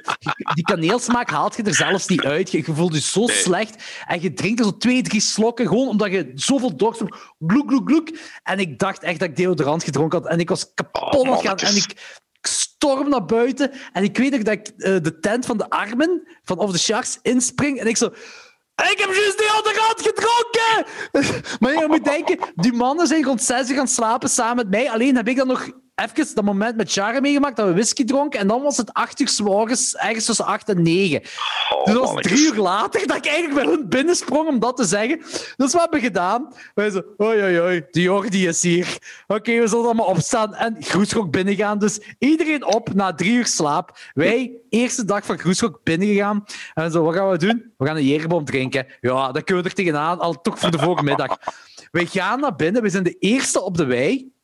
die 0.53 0.63
kaneelsmaak 0.63 1.29
haalt 1.29 1.55
je 1.55 1.63
er 1.63 1.75
zelfs 1.75 2.07
niet 2.07 2.23
uit. 2.23 2.51
Je, 2.51 2.63
voelt 2.63 2.93
je 2.93 3.01
zo 3.01 3.27
slecht. 3.27 3.83
En 4.05 4.21
je 4.21 4.33
drinkt 4.33 4.63
zo 4.63 4.77
twee, 4.77 5.01
drie 5.01 5.21
slokken, 5.21 5.67
gewoon 5.67 5.87
omdat 5.87 6.11
je 6.11 6.31
zoveel 6.35 6.77
dorst 6.77 6.99
hebt. 6.99 7.15
Gloek, 7.39 7.69
gloek, 7.69 7.89
gloek. 7.89 8.09
En 8.43 8.59
ik 8.59 8.79
dacht 8.79 9.03
echt 9.03 9.19
dat 9.19 9.29
ik 9.29 9.35
deodorant 9.35 9.83
gedronken 9.83 10.21
had. 10.21 10.31
En 10.31 10.39
ik 10.39 10.49
was 10.49 10.73
kapot 10.73 11.27
het 11.27 11.41
gaan. 11.41 11.57
En 11.57 11.75
ik 11.75 12.19
storm 12.41 13.09
naar 13.09 13.25
buiten. 13.25 13.71
En 13.93 14.03
ik 14.03 14.17
weet 14.17 14.31
nog 14.31 14.41
dat 14.41 14.53
ik 14.53 14.71
uh, 14.77 14.97
de 15.01 15.19
tent 15.19 15.45
van 15.45 15.57
de 15.57 15.69
armen 15.69 16.27
van 16.43 16.57
Of 16.57 16.71
the 16.71 16.79
Sharks 16.79 17.19
inspring. 17.21 17.79
En 17.79 17.87
ik 17.87 17.97
zo... 17.97 18.13
Ik 18.83 18.99
heb 18.99 19.13
juist 19.13 19.37
die 19.37 19.57
onderhand 19.57 20.01
gedronken! 20.01 20.85
maar 21.59 21.73
je 21.73 21.85
moet 21.87 22.03
denken, 22.03 22.39
die 22.55 22.73
mannen 22.73 23.07
zijn 23.07 23.23
rond 23.23 23.41
zes 23.41 23.69
uur 23.69 23.75
gaan 23.75 23.87
slapen 23.87 24.29
samen 24.29 24.55
met 24.55 24.69
mij. 24.69 24.91
Alleen 24.91 25.15
heb 25.15 25.27
ik 25.27 25.37
dan 25.37 25.47
nog 25.47 25.69
even 26.03 26.35
dat 26.35 26.43
moment 26.43 26.75
met 26.75 26.91
Chara 26.91 27.19
meegemaakt 27.19 27.55
dat 27.55 27.67
we 27.67 27.73
whisky 27.73 28.03
dronken. 28.03 28.39
En 28.39 28.47
dan 28.47 28.61
was 28.61 28.77
het 28.77 28.93
acht 28.93 29.19
uur 29.19 29.27
s 29.27 29.41
morgens, 29.41 29.95
ergens 29.95 30.25
tussen 30.25 30.45
acht 30.45 30.69
en 30.69 30.81
negen. 30.81 31.21
Oh, 31.69 31.85
dus 31.85 31.93
dat 31.93 32.13
was 32.13 32.21
drie 32.21 32.53
uur 32.53 32.61
later 32.61 33.07
dat 33.07 33.17
ik 33.17 33.25
eigenlijk 33.25 33.63
bij 33.63 33.73
hun 33.73 33.89
binnensprong 33.89 34.47
om 34.47 34.59
dat 34.59 34.77
te 34.77 34.85
zeggen. 34.85 35.17
Dus 35.55 35.71
wat 35.71 35.81
hebben 35.81 35.99
we 35.99 36.05
gedaan? 36.05 36.53
Wij 36.73 36.89
zo, 36.89 37.01
oi, 37.17 37.43
oi, 37.43 37.59
oi, 37.59 37.85
de 37.91 38.01
Jordi 38.01 38.47
is 38.47 38.61
hier. 38.61 38.97
Oké, 39.27 39.59
we 39.59 39.67
zullen 39.67 39.85
allemaal 39.85 40.05
opstaan 40.05 40.55
en 40.55 40.75
Groeschok 40.79 41.31
binnengaan. 41.31 41.79
Dus 41.79 41.99
iedereen 42.19 42.65
op 42.65 42.93
na 42.93 43.13
drie 43.13 43.33
uur 43.33 43.47
slaap. 43.47 43.97
Wij, 44.13 44.51
eerste 44.69 45.05
dag 45.05 45.25
van 45.25 45.39
Groeschok 45.39 45.79
binnengegaan. 45.83 46.43
En 46.73 46.91
zo, 46.91 47.03
wat 47.03 47.15
gaan 47.15 47.29
we 47.29 47.37
doen? 47.37 47.73
We 47.77 47.85
gaan 47.85 47.95
een 47.95 48.07
Jegerboom 48.07 48.45
drinken. 48.45 48.85
Ja, 49.01 49.31
dat 49.31 49.43
kunnen 49.43 49.63
we 49.63 49.69
er 49.69 49.75
tegenaan, 49.75 50.19
al 50.19 50.41
toch 50.41 50.59
voor 50.59 50.71
de 50.71 50.79
volgende 50.79 51.09
middag. 51.09 51.37
Wij 51.91 52.05
gaan 52.05 52.39
naar 52.39 52.55
binnen. 52.55 52.81
We 52.81 52.89
zijn 52.89 53.03
de 53.03 53.15
eerste 53.19 53.61
op 53.61 53.77
de 53.77 53.85
wei. 53.85 54.35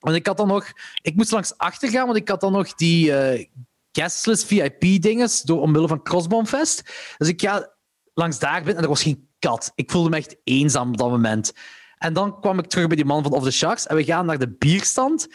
En 0.00 0.14
ik 0.14 0.26
had 0.26 0.36
dan 0.36 0.48
nog... 0.48 0.72
Ik 1.02 1.14
moest 1.14 1.32
langs 1.32 1.58
achter 1.58 1.90
gaan, 1.90 2.06
want 2.06 2.18
ik 2.18 2.28
had 2.28 2.40
dan 2.40 2.52
nog 2.52 2.74
die 2.74 3.10
uh, 3.10 3.44
guestless 3.92 4.44
VIP-dinges 4.44 5.44
omwille 5.44 5.88
van 5.88 6.02
Crossbonfest. 6.02 6.82
Dus 7.16 7.28
ik 7.28 7.40
ga 7.40 7.74
langs 8.14 8.38
daar 8.38 8.56
binnen 8.56 8.76
en 8.76 8.82
er 8.82 8.88
was 8.88 9.02
geen 9.02 9.28
kat. 9.38 9.72
Ik 9.74 9.90
voelde 9.90 10.10
me 10.10 10.16
echt 10.16 10.36
eenzaam 10.44 10.88
op 10.88 10.96
dat 10.96 11.10
moment. 11.10 11.52
En 11.98 12.12
dan 12.12 12.40
kwam 12.40 12.58
ik 12.58 12.66
terug 12.66 12.86
bij 12.86 12.96
die 12.96 13.04
man 13.04 13.22
van 13.22 13.32
Of 13.32 13.44
the 13.44 13.50
Sharks 13.50 13.86
en 13.86 13.96
we 13.96 14.04
gaan 14.04 14.26
naar 14.26 14.38
de 14.38 14.50
bierstand 14.50 15.28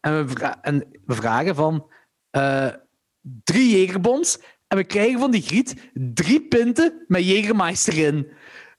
en 0.00 0.26
we, 0.26 0.34
en 0.60 1.00
we 1.04 1.14
vragen 1.14 1.54
van 1.54 1.90
uh, 2.36 2.68
drie 3.20 3.76
Jägerbombs 3.76 4.38
en 4.68 4.76
we 4.76 4.84
krijgen 4.84 5.18
van 5.18 5.30
die 5.30 5.42
griet 5.42 5.90
drie 5.92 6.48
pinten 6.48 7.04
met 7.06 7.24
Jägermeister 7.24 7.98
in. 7.98 8.28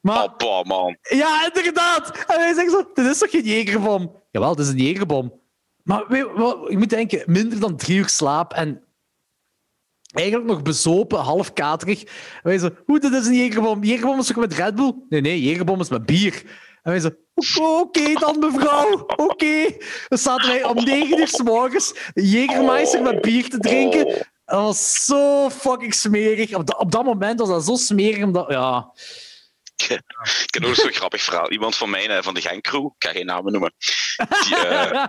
Maar, 0.01 0.35
Papa, 0.35 0.63
man. 0.63 0.97
Ja, 1.01 1.51
inderdaad. 1.53 2.25
En 2.27 2.37
wij 2.37 2.53
zeggen 2.53 2.71
zo, 2.71 2.91
dit 2.93 3.05
is 3.05 3.17
toch 3.17 3.29
geen 3.29 3.43
Jägerbom? 3.43 4.16
Jawel, 4.37 4.55
het 4.55 4.59
is 4.59 4.69
een 4.69 4.77
Jägerbom. 4.77 5.31
Maar 5.83 6.05
weet, 6.07 6.25
wat, 6.35 6.65
je 6.69 6.77
moet 6.77 6.89
denken, 6.89 7.23
minder 7.25 7.59
dan 7.59 7.77
drie 7.77 7.97
uur 7.97 8.09
slaap 8.09 8.53
en 8.53 8.83
eigenlijk 10.13 10.47
nog 10.47 10.61
bezopen, 10.61 11.19
half 11.19 11.53
katerig. 11.53 12.03
En 12.03 12.09
wij 12.43 12.57
zo, 12.57 12.69
hoe, 12.85 12.99
dit 12.99 13.13
is 13.13 13.27
een 13.27 13.33
Jägerbom. 13.33 13.83
Jägerbom 13.83 14.19
is 14.19 14.27
toch 14.27 14.35
met 14.35 14.53
Red 14.53 14.75
Bull? 14.75 14.93
Nee, 15.09 15.21
nee, 15.21 15.41
Jägerbom 15.41 15.79
is 15.79 15.89
met 15.89 16.05
bier. 16.05 16.43
En 16.83 16.91
wij 16.91 16.99
zo, 16.99 17.79
oké 17.79 18.13
dan 18.13 18.39
mevrouw, 18.39 19.05
oké. 19.15 19.75
Dan 20.07 20.17
zaten 20.17 20.47
wij 20.47 20.63
om 20.63 20.83
negen 20.83 21.19
uur 21.19 21.27
s 21.27 21.41
morgens 21.41 21.93
Jägermeister 22.13 23.01
met 23.01 23.21
bier 23.21 23.49
te 23.49 23.57
drinken. 23.57 24.05
Dat 24.45 24.61
was 24.61 25.05
zo 25.05 25.49
fucking 25.49 25.93
smerig. 25.93 26.55
Op, 26.55 26.65
dat, 26.65 26.77
op 26.79 26.91
dat 26.91 27.03
moment 27.03 27.39
was 27.39 27.49
dat 27.49 27.65
zo 27.65 27.75
smerig, 27.75 28.23
omdat, 28.23 28.51
ja... 28.51 28.91
Ik 29.83 30.53
heb 30.53 30.61
nog 30.61 30.75
zo'n 30.75 30.93
grappig 31.01 31.23
verhaal. 31.23 31.51
Iemand 31.51 31.75
van 31.75 31.89
mij, 31.89 32.07
eh, 32.09 32.23
van 32.23 32.33
de 32.33 32.41
Genkcrew, 32.41 32.85
ik 32.85 33.07
ga 33.07 33.11
geen 33.11 33.25
namen 33.25 33.51
noemen, 33.51 33.73
die, 34.17 34.55
uh, 34.55 35.05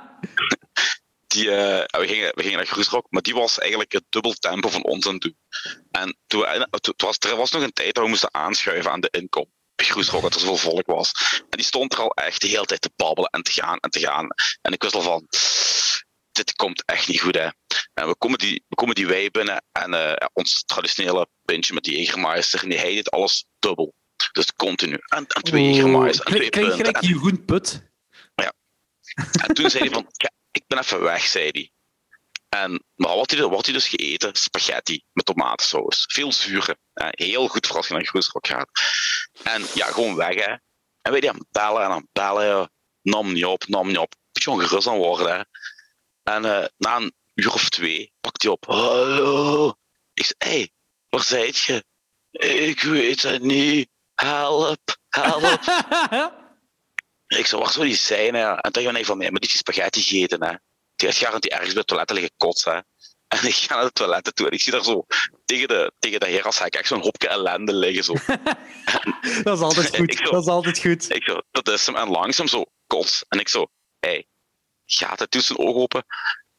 die, 1.34 1.44
uh, 1.44 1.84
we, 1.84 2.06
gingen, 2.06 2.32
we 2.34 2.42
gingen 2.42 2.56
naar 2.56 2.66
Groesrock, 2.66 3.06
maar 3.10 3.22
die 3.22 3.34
was 3.34 3.58
eigenlijk 3.58 3.92
het 3.92 4.04
dubbel 4.08 4.32
tempo 4.32 4.68
van 4.68 4.84
ons 4.84 5.06
aan 5.06 5.12
het 5.12 5.22
doen. 5.22 5.38
En 5.90 6.16
toen, 6.26 6.66
toen 6.80 6.94
was, 6.96 7.18
er 7.18 7.36
was 7.36 7.50
nog 7.50 7.62
een 7.62 7.72
tijd 7.72 7.94
dat 7.94 8.04
we 8.04 8.10
moesten 8.10 8.34
aanschuiven 8.34 8.90
aan 8.90 9.00
de 9.00 9.10
inkom. 9.10 9.46
Groesrock, 9.76 10.22
dat 10.22 10.34
er 10.34 10.40
zoveel 10.40 10.70
volk 10.70 10.86
was. 10.86 11.12
En 11.50 11.56
die 11.56 11.64
stond 11.64 11.92
er 11.92 12.00
al 12.00 12.10
echt 12.10 12.40
de 12.40 12.48
hele 12.48 12.64
tijd 12.64 12.80
te 12.80 12.90
babbelen 12.96 13.30
en 13.30 13.42
te 13.42 13.52
gaan 13.52 13.78
en 13.78 13.90
te 13.90 14.00
gaan. 14.00 14.26
En 14.62 14.72
ik 14.72 14.82
wist 14.82 14.94
al 14.94 15.00
van, 15.00 15.26
dit 16.32 16.52
komt 16.52 16.82
echt 16.84 17.08
niet 17.08 17.20
goed, 17.20 17.34
hè. 17.34 17.48
En 17.94 18.08
we 18.08 18.16
komen 18.16 18.38
die, 18.38 18.64
we 18.68 18.74
komen 18.74 18.94
die 18.94 19.06
wei 19.06 19.30
binnen 19.30 19.64
en 19.72 19.92
uh, 19.92 20.12
ons 20.32 20.62
traditionele 20.66 21.28
pintje 21.44 21.74
met 21.74 21.84
die 21.84 21.96
Jägermeister, 21.96 22.62
en 22.62 22.68
die 22.68 22.78
hij 22.78 22.94
dit 22.94 23.10
alles 23.10 23.44
dubbel. 23.58 23.94
Dus 24.32 24.52
continu. 24.52 24.98
En, 25.06 25.26
twee. 25.26 25.82
En 25.82 26.12
twee 26.12 26.50
punten. 26.50 26.76
Gelijk 26.76 27.00
Jeroen 27.00 27.44
Put. 27.44 27.82
Ja. 28.34 28.52
En 29.46 29.54
toen 29.54 29.70
zei 29.70 29.84
hij 29.84 29.92
van, 29.92 30.06
ja, 30.12 30.30
ik 30.50 30.66
ben 30.66 30.78
even 30.78 31.02
weg, 31.02 31.26
zei 31.26 31.48
hij. 31.50 31.72
En, 32.48 32.84
maar 32.94 33.16
wat 33.16 33.30
hij, 33.30 33.46
wat 33.46 33.64
hij 33.64 33.74
dus 33.74 33.88
gegeten? 33.88 34.34
Spaghetti 34.34 35.04
met 35.12 35.24
tomatensaus. 35.24 36.04
Veel 36.08 36.32
zuren. 36.32 36.78
heel 36.94 37.48
goed 37.48 37.66
voor 37.66 37.76
als 37.76 37.88
je 37.88 37.94
naar 37.94 38.04
Groesrock 38.04 38.46
gaat. 38.46 38.70
En 39.42 39.62
ja, 39.74 39.86
gewoon 39.86 40.16
weg, 40.16 40.34
hè. 40.34 40.56
En 41.02 41.12
weet 41.12 41.22
je, 41.22 41.30
aan 41.30 41.46
bellen 41.50 41.82
en 41.82 41.90
aan 41.90 42.08
bellen. 42.12 42.72
Nam 43.02 43.32
niet 43.32 43.44
op, 43.44 43.66
nam 43.66 43.86
niet 43.86 43.98
op. 43.98 44.14
Beetje 44.32 44.50
ongerust 44.50 44.86
aan 44.86 44.96
worden, 44.96 45.36
hè. 45.36 45.42
En 46.32 46.44
uh, 46.44 46.66
na 46.76 46.96
een 46.96 47.14
uur 47.34 47.52
of 47.52 47.68
twee 47.68 48.12
pakt 48.20 48.42
hij 48.42 48.52
op. 48.52 48.64
Hallo. 48.64 49.74
Ik 50.14 50.24
zei, 50.24 50.34
hé, 50.38 50.58
hey, 50.58 50.70
waar 51.08 51.22
zijt 51.22 51.58
je? 51.58 51.84
Ik 52.30 52.80
weet 52.80 53.22
het 53.22 53.42
niet. 53.42 53.88
Help, 54.22 54.96
help. 55.08 55.42
ik 57.26 57.46
waar 57.46 57.72
zou 57.72 57.86
die 57.86 57.94
zijn? 57.94 58.34
Hè? 58.34 58.54
En 58.54 58.72
toen 58.72 58.82
zei 58.82 59.04
van, 59.04 59.18
mij, 59.18 59.30
maar 59.30 59.40
die 59.40 59.50
is 59.50 59.58
spaghetti 59.58 60.02
gegeten, 60.02 60.44
hè. 60.44 60.54
Die 60.96 61.08
gaat 61.08 61.16
garantie 61.16 61.50
ergens 61.50 61.68
bij 61.68 61.78
het 61.78 61.86
toilet 61.86 62.10
liggen 62.10 62.32
kotsen. 62.36 62.86
En 63.28 63.44
ik 63.44 63.54
ga 63.54 63.74
naar 63.74 63.84
de 63.84 63.92
toiletten 63.92 64.34
toe 64.34 64.46
en 64.46 64.52
ik 64.52 64.60
zie 64.60 64.72
daar 64.72 64.84
zo 64.84 65.06
tegen 65.44 65.68
de, 65.68 65.92
tegen 65.98 66.20
de 66.20 66.26
heer 66.26 66.42
als 66.42 66.58
hij 66.58 66.68
echt 66.68 66.88
zo'n 66.88 67.00
hopje 67.00 67.28
ellende 67.28 67.74
liggen. 67.74 68.04
Zo. 68.04 68.12
dat 69.42 69.56
is 69.56 69.62
altijd 69.62 69.96
goed. 69.96 70.14
Zo, 70.14 70.30
dat 70.30 70.42
is 70.42 70.48
altijd 70.48 70.78
goed. 70.78 71.14
Ik 71.14 71.24
zo, 71.24 71.40
dat 71.50 71.68
is 71.68 71.86
hem. 71.86 71.96
En 71.96 72.08
langzaam 72.08 72.48
zo 72.48 72.64
kots. 72.86 73.24
En 73.28 73.38
ik 73.38 73.48
zo, 73.48 73.66
hé, 73.98 74.08
hey, 74.08 74.26
gaat 74.86 75.18
het 75.18 75.30
tussen 75.30 75.56
zijn 75.56 75.68
ogen 75.68 75.80
open? 75.80 76.04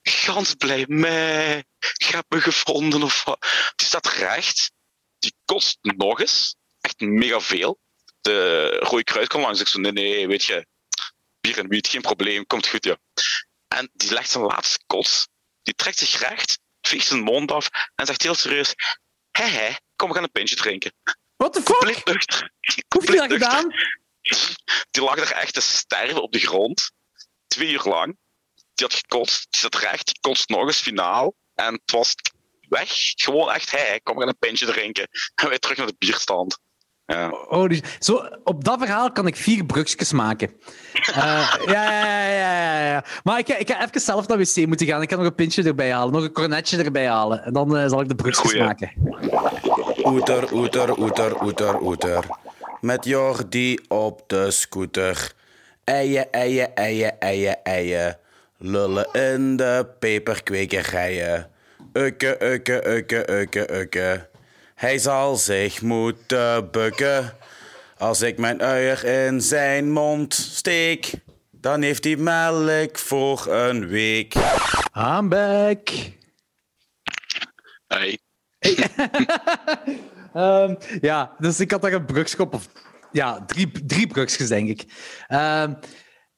Gans 0.01 0.53
blij 0.53 0.86
mij. 0.88 1.57
Ik 1.97 2.05
heb 2.05 2.26
me 2.30 2.41
gevonden 2.41 3.03
of 3.03 3.24
wat. 3.24 3.45
Die 3.76 3.88
staat 3.88 4.07
recht. 4.07 4.72
Die 5.20 5.34
kost 5.45 5.78
nog 5.82 6.20
eens. 6.20 6.55
Echt 6.82 6.99
mega 6.99 7.39
veel. 7.39 7.80
De 8.21 8.67
rode 8.80 9.03
kruis 9.03 9.27
komt 9.27 9.43
langs. 9.43 9.59
Ik 9.59 9.67
zo, 9.67 9.80
nee, 9.80 9.91
nee, 9.91 10.27
weet 10.27 10.43
je. 10.43 10.65
Bier 11.41 11.57
en 11.57 11.67
wiet, 11.67 11.88
geen 11.88 12.01
probleem. 12.01 12.47
Komt 12.47 12.67
goed, 12.67 12.84
ja. 12.84 12.97
En 13.67 13.89
die 13.93 14.13
legt 14.13 14.30
zijn 14.30 14.43
laatste 14.43 14.80
kots. 14.88 15.27
Die 15.63 15.73
trekt 15.73 15.97
zich 15.97 16.19
recht, 16.19 16.59
veegt 16.82 17.07
zijn 17.07 17.21
mond 17.21 17.51
af 17.51 17.69
en 17.95 18.05
zegt 18.05 18.21
heel 18.21 18.36
serieus: 18.36 18.73
Hé, 19.32 19.45
hé, 19.45 19.75
kom, 19.95 20.07
we 20.07 20.13
gaan 20.13 20.23
een 20.23 20.32
pintje 20.32 20.55
drinken. 20.55 20.93
Wat 21.36 21.53
de 21.53 21.61
fuck? 21.61 22.03
Hoe 22.88 23.03
heb 23.03 23.03
je 23.03 23.15
dat 23.15 23.32
gedaan? 23.32 23.73
Die 24.91 25.03
lag 25.03 25.17
er 25.17 25.32
echt 25.32 25.53
te 25.53 25.61
sterven 25.61 26.21
op 26.21 26.32
de 26.32 26.39
grond. 26.39 26.91
Twee 27.47 27.71
uur 27.71 27.84
lang. 27.84 28.17
Die 28.73 28.86
had 28.88 28.93
gekotst. 28.93 29.47
Die 29.49 29.59
zat 29.59 29.75
recht. 29.75 30.05
Die 30.05 30.19
kotst 30.19 30.49
nog 30.49 30.65
eens 30.65 30.80
finaal. 30.80 31.36
En 31.55 31.73
het 31.73 31.91
was 31.91 32.15
weg. 32.69 32.89
Gewoon 33.15 33.51
echt, 33.51 33.71
hé, 33.71 33.99
kom, 34.03 34.13
we 34.13 34.19
gaan 34.19 34.30
een 34.30 34.38
pintje 34.39 34.65
drinken. 34.65 35.07
En 35.36 35.49
wij 35.49 35.59
terug 35.59 35.77
naar 35.77 35.88
de 35.88 35.95
bierstand. 35.97 36.59
Ja. 37.10 37.30
Oh, 37.49 37.70
dus, 37.70 37.82
zo, 37.99 38.30
op 38.43 38.64
dat 38.64 38.80
verhaal 38.80 39.12
kan 39.12 39.28
ik 39.28 39.36
vier 39.36 39.66
brugjes 39.66 40.12
maken. 40.12 40.49
Uh, 41.10 41.16
ja, 41.66 41.91
ja, 41.91 42.30
ja, 42.30 42.80
ja, 42.80 43.03
Maar 43.24 43.39
ik, 43.39 43.47
ik 43.47 43.70
ga 43.70 43.88
even 43.88 44.01
zelf 44.01 44.28
naar 44.28 44.38
wc 44.38 44.68
moeten 44.68 44.88
gaan. 44.88 45.01
Ik 45.01 45.10
ga 45.10 45.16
nog 45.16 45.26
een 45.26 45.36
pintje 45.36 45.64
erbij 45.64 45.93
halen, 45.93 46.14
nog 46.14 46.24
een 46.24 46.32
cornetje 46.32 46.84
erbij 46.84 47.07
halen. 47.07 47.43
En 47.43 47.53
dan 47.53 47.78
uh, 47.78 47.88
zal 47.88 48.01
ik 48.01 48.07
de 48.07 48.16
brugjes 48.16 48.55
maken. 48.55 48.91
Oeter, 50.03 50.53
oeter, 50.53 50.99
oeter, 50.99 51.43
oeter, 51.43 51.82
oeter. 51.82 52.26
Met 52.82 53.05
Jordi 53.05 53.80
op 53.88 54.24
de 54.28 54.51
scooter. 54.51 55.34
Eien, 55.84 56.32
eien, 56.32 56.76
eien, 56.76 57.20
eien, 57.20 57.64
eien. 57.64 58.18
Lullen 58.57 59.07
in 59.12 59.55
de 59.55 59.88
peperkwekerijen. 59.99 61.49
Ukke, 61.93 62.43
ukke, 62.43 62.88
ukke, 62.88 63.32
ukke, 63.32 63.74
ukke. 63.80 64.28
Hij 64.80 64.97
zal 64.97 65.36
zich 65.36 65.82
moeten 65.82 66.71
bukken. 66.71 67.34
Als 67.97 68.21
ik 68.21 68.38
mijn 68.38 68.61
uier 68.61 69.05
in 69.05 69.41
zijn 69.41 69.91
mond 69.91 70.34
steek, 70.34 71.11
dan 71.51 71.82
heeft 71.82 72.03
hij 72.03 72.15
melk 72.15 72.97
voor 72.97 73.47
een 73.47 73.88
week. 73.88 74.34
I'm 74.97 75.30
back. 75.30 75.89
Hey. 77.88 78.19
um, 80.36 80.77
ja, 81.09 81.36
dus 81.38 81.59
ik 81.59 81.71
had 81.71 81.82
daar 81.82 81.93
een 81.93 82.05
brugschop. 82.05 82.53
Of, 82.53 82.67
ja, 83.11 83.45
drie, 83.45 83.71
drie 83.86 84.07
brugjes, 84.07 84.47
denk 84.47 84.69
ik. 84.69 84.86
Um, 85.27 85.77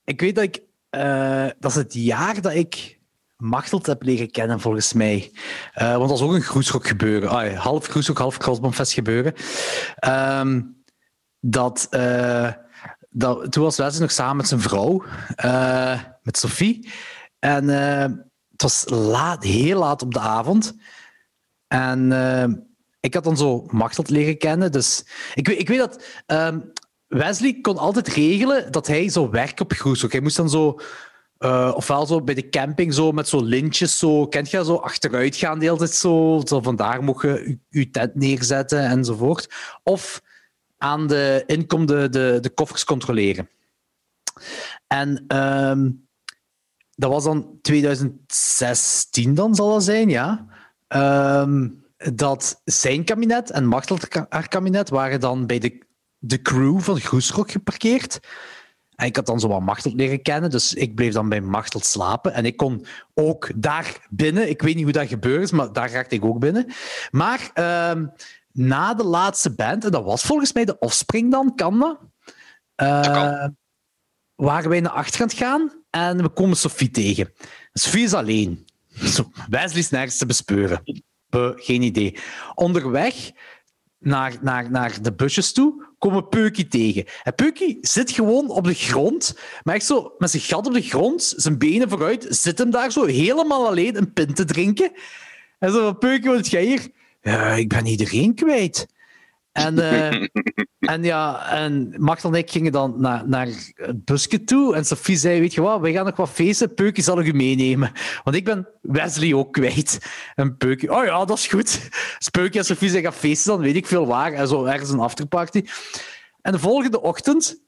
ik 0.04 0.22
weet 0.22 0.36
dat 0.36 0.44
ik... 0.44 0.62
Uh, 0.92 1.48
dat 1.60 1.72
is 1.72 1.78
het 1.78 1.94
jaar 1.94 2.42
dat 2.42 2.54
ik 2.54 3.00
Machteld 3.42 3.86
heb 3.86 4.04
leren 4.04 4.32
kennen, 4.32 4.60
volgens 4.60 4.94
mij. 4.94 5.32
Uh, 5.82 5.98
want 5.98 6.10
dat 6.10 6.20
was 6.20 6.22
ook 6.22 6.34
een 6.34 6.42
groesrock 6.42 6.88
gebeuren. 6.88 7.56
Half 7.56 7.88
groesrock, 7.88 8.18
half 8.18 8.38
crossbomfest 8.38 8.94
gebeuren. 8.94 9.34
Um, 10.08 10.84
dat, 11.40 11.88
uh, 11.92 12.52
dat, 13.10 13.52
toen 13.52 13.64
was 13.64 13.78
Wesley 13.78 14.02
nog 14.02 14.12
samen 14.12 14.36
met 14.36 14.48
zijn 14.48 14.62
vrouw, 14.62 15.04
uh, 15.46 16.00
met 16.24 16.38
Sophie. 16.38 16.90
En 17.40 17.68
het 17.68 18.62
was 18.62 18.84
laat, 18.88 19.44
heel 19.44 19.80
laat 19.80 20.02
op 20.02 20.14
de 20.14 20.20
avond. 20.20 20.74
En 21.68 22.12
ik 23.00 23.14
had 23.14 23.24
dan 23.24 23.38
zo 23.38 23.66
Machteld 23.68 24.10
leren 24.10 24.38
kennen. 24.38 24.72
Dus 24.72 25.06
ik, 25.34 25.48
ik 25.48 25.68
weet 25.68 25.80
dat... 25.80 26.04
Um, 26.28 26.72
Wesley 27.08 27.60
kon 27.62 27.78
altijd 27.78 28.08
regelen 28.08 28.72
dat 28.72 28.88
hij 28.88 29.10
zo 29.10 29.30
werk 29.30 29.60
op 29.60 29.72
groesrock. 29.72 30.12
Hij 30.12 30.22
moest 30.22 30.36
dan 30.36 30.50
zo 30.50 30.80
uh, 31.42 31.72
ofwel 31.76 32.06
zo 32.06 32.22
bij 32.22 32.34
de 32.34 32.50
camping 32.50 32.94
zo 32.94 33.12
met 33.12 33.28
zo 33.28 33.44
lintjes, 33.44 33.98
zo, 33.98 34.28
kent 34.28 34.52
je 34.52 34.66
zo 34.66 34.76
achteruit 34.76 35.36
gaan 35.36 35.60
de 35.60 35.88
zo, 35.88 36.42
zo 36.46 36.62
vandaar 36.62 37.04
mocht 37.04 37.22
je 37.22 37.60
je 37.70 37.90
tent 37.90 38.16
neerzetten 38.16 38.86
enzovoort. 38.86 39.54
Of 39.84 40.22
aan 40.78 41.08
de 41.08 41.44
inkom 41.46 41.86
de, 41.86 42.10
de, 42.42 42.52
koffers 42.54 42.84
controleren. 42.84 43.50
En 44.88 45.26
um, 45.38 46.08
dat 46.96 47.12
was 47.12 47.24
dan 47.24 47.60
2016 47.62 49.36
dan 49.36 49.56
zal 49.56 49.70
dat 49.70 49.84
zijn, 49.84 50.10
ja. 50.10 50.48
Um, 50.88 51.86
dat 51.98 52.62
zijn 52.64 53.04
kabinet 53.04 53.52
en 53.52 53.66
Machtel 53.66 53.98
haar 54.30 54.48
kabinet 54.48 54.90
waren 54.90 55.20
dan 55.20 55.46
bij 55.46 55.60
de, 55.60 55.82
de 56.18 56.42
crew 56.42 56.80
van 56.80 57.00
Groesrock 57.00 57.52
geparkeerd. 57.52 58.20
En 59.02 59.08
ik 59.08 59.16
had 59.16 59.26
dan 59.26 59.40
zo 59.40 59.48
wat 59.48 59.62
Machteld 59.62 59.94
leren 59.94 60.22
kennen, 60.22 60.50
dus 60.50 60.74
ik 60.74 60.96
bleef 60.96 61.14
dan 61.14 61.30
bij 61.30 61.42
Machteld 61.42 61.86
slapen. 61.86 62.34
En 62.34 62.46
ik 62.46 62.58
kon 62.58 62.86
ook 63.14 63.52
daar 63.56 64.08
binnen, 64.10 64.50
ik 64.50 64.62
weet 64.62 64.76
niet 64.76 64.84
hoe 64.84 64.94
dat 64.94 65.08
gebeurd 65.08 65.42
is, 65.42 65.52
maar 65.52 65.74
daar 65.74 65.92
raakte 65.92 66.16
ik 66.16 66.26
ook 66.26 66.40
binnen. 66.40 66.66
Maar 67.12 67.52
uh, 67.56 68.04
na 68.52 68.94
de 68.94 69.04
laatste 69.04 69.56
band, 69.56 69.86
en 69.86 69.92
dat 69.92 70.04
was 70.04 70.24
volgens 70.24 70.54
mij 70.54 70.66
de 70.66 70.80
Offspring 70.80 71.32
dan, 71.32 71.56
kan 71.56 71.80
dat? 71.80 72.00
Uh, 72.76 73.48
waren 74.36 74.70
wij 74.70 74.80
naar 74.80 74.92
achter 74.92 75.20
gaan 75.20 75.30
gaan. 75.30 75.72
En 75.90 76.22
we 76.22 76.30
komen 76.30 76.58
Sophie 76.58 76.92
tegen. 76.92 77.34
Sophie 77.74 78.04
is 78.04 78.14
alleen. 78.14 78.66
Zo, 79.14 79.32
Wesley 79.50 79.80
is 79.80 79.90
nergens 79.90 80.18
te 80.18 80.26
bespeuren. 80.26 80.82
Geen 81.56 81.82
idee. 81.82 82.18
Onderweg 82.56 83.32
naar, 84.00 84.34
naar, 84.42 84.72
naar 84.72 85.02
de 85.02 85.14
busjes 85.14 85.54
toe 85.54 85.90
komen 86.02 86.30
Peukie 86.30 86.68
tegen. 86.68 87.06
En 87.24 87.36
Peukie 87.36 87.78
zit 87.82 88.12
gewoon 88.12 88.50
op 88.50 88.64
de 88.64 88.74
grond, 88.74 89.38
maar 89.64 89.82
zo 89.82 90.14
met 90.18 90.30
zijn 90.30 90.44
gat 90.44 90.68
op 90.68 90.74
de 90.74 90.82
grond, 90.82 91.34
zijn 91.36 91.58
benen 91.58 91.90
vooruit, 91.90 92.28
zit 92.30 92.58
hem 92.58 92.72
daar 92.72 92.92
zo 92.92 93.06
helemaal 93.06 93.68
alleen 93.68 93.98
een 93.98 94.14
pint 94.14 94.36
te 94.36 94.46
drinken. 94.46 94.92
En 95.60 95.72
zo, 95.72 95.94
Peukie, 95.94 96.30
wat 96.30 96.50
jij 96.50 96.66
hier? 96.66 96.88
Ja, 97.22 97.54
ik 97.54 97.70
ben 97.70 97.86
iedereen 97.86 98.36
kwijt. 98.36 98.88
En, 99.52 99.76
uh, 99.76 100.28
en 100.94 101.04
ja, 101.04 101.50
en 101.50 101.94
Machtel 101.98 102.32
en 102.32 102.38
ik 102.38 102.52
gingen 102.52 102.72
dan 102.72 102.94
naar, 102.98 103.28
naar 103.28 103.48
het 103.76 104.06
busje 104.06 104.44
toe. 104.44 104.76
En 104.76 104.86
Sophie 104.86 105.18
zei, 105.18 105.40
weet 105.40 105.54
je 105.54 105.62
wat, 105.62 105.82
we 105.82 105.92
gaan 105.92 106.06
nog 106.06 106.16
wat 106.16 106.30
feesten. 106.30 106.74
Peukie 106.74 107.04
zal 107.04 107.20
ik 107.20 107.26
u 107.26 107.34
meenemen. 107.34 107.92
Want 108.24 108.36
ik 108.36 108.46
ben 108.46 108.68
Wesley 108.82 109.34
ook 109.34 109.54
kwijt. 109.54 110.00
En 110.36 110.58
Peukie, 110.58 110.92
oh 110.92 111.06
ja, 111.06 111.26
dat 111.26 111.38
is 111.38 111.48
goed. 111.48 111.90
Dus 112.18 112.30
Peukie 112.32 112.60
en 112.60 112.66
Sophie 112.66 112.90
zeggen, 112.90 113.14
feesten 113.14 113.52
dan 113.52 113.62
weet 113.62 113.76
ik 113.76 113.88
veel 113.88 114.08
waar. 114.08 114.34
En 114.34 114.48
zo 114.48 114.66
ergens 114.66 114.90
een 114.90 115.00
afterparty. 115.00 115.66
En 116.42 116.52
de 116.52 116.60
volgende 116.60 117.02
ochtend 117.02 117.60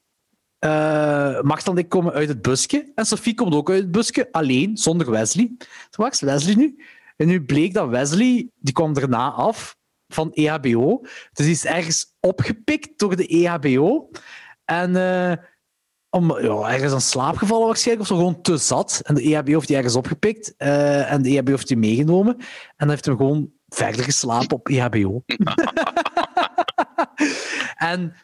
uh, 0.60 1.68
en 1.68 1.78
ik 1.78 1.90
komen 1.90 2.14
uit 2.14 2.28
het 2.28 2.42
busje. 2.42 2.92
En 2.96 3.06
Sophie 3.06 3.34
komt 3.34 3.54
ook 3.54 3.70
uit 3.70 3.82
het 3.82 3.92
busje, 3.92 4.28
alleen, 4.32 4.78
zonder 4.78 5.12
Wesley. 5.12 5.52
Waar 5.92 6.12
is 6.12 6.22
Wesley 6.22 6.56
nu? 6.56 6.84
En 7.18 7.28
nu 7.28 7.44
bleek 7.44 7.74
dat 7.74 7.90
Wesley, 7.90 8.50
die 8.60 8.74
kwam 8.74 8.94
daarna 8.94 9.32
af 9.32 9.78
van 10.14 10.34
EHBO. 10.34 11.00
Dus 11.34 11.46
die 11.46 11.52
is 11.52 11.66
ergens 11.66 12.16
opgepikt 12.20 13.00
door 13.00 13.16
de 13.16 13.28
EHBO. 13.28 14.10
En 14.66 14.96
uh, 14.96 15.34
om, 16.10 16.40
ja, 16.40 16.72
ergens 16.72 16.94
aan 16.94 17.02
slaap 17.02 17.38
gevallen 17.38 17.68
waarschijnlijk, 17.68 18.10
of 18.10 18.18
zo 18.18 18.24
gewoon 18.24 18.42
te 18.42 18.58
zat. 18.58 19.02
En 19.04 19.16
de 19.16 19.22
EHBO 19.22 19.52
heeft 19.52 19.68
die 19.68 19.76
ergens 19.76 19.96
opgepikt. 19.96 20.54
Uh, 20.58 21.12
en 21.12 21.22
de 21.22 21.30
EHBO 21.30 21.52
heeft 21.52 21.68
die 21.68 21.78
meegenomen. 21.78 22.38
En 22.38 22.46
dan 22.78 22.90
heeft 22.90 23.06
hem 23.06 23.18
gewoon 23.18 23.52
verder 23.68 24.04
geslapen 24.04 24.58
op 24.58 24.68
EHBO. 24.68 25.24
en 27.92 28.16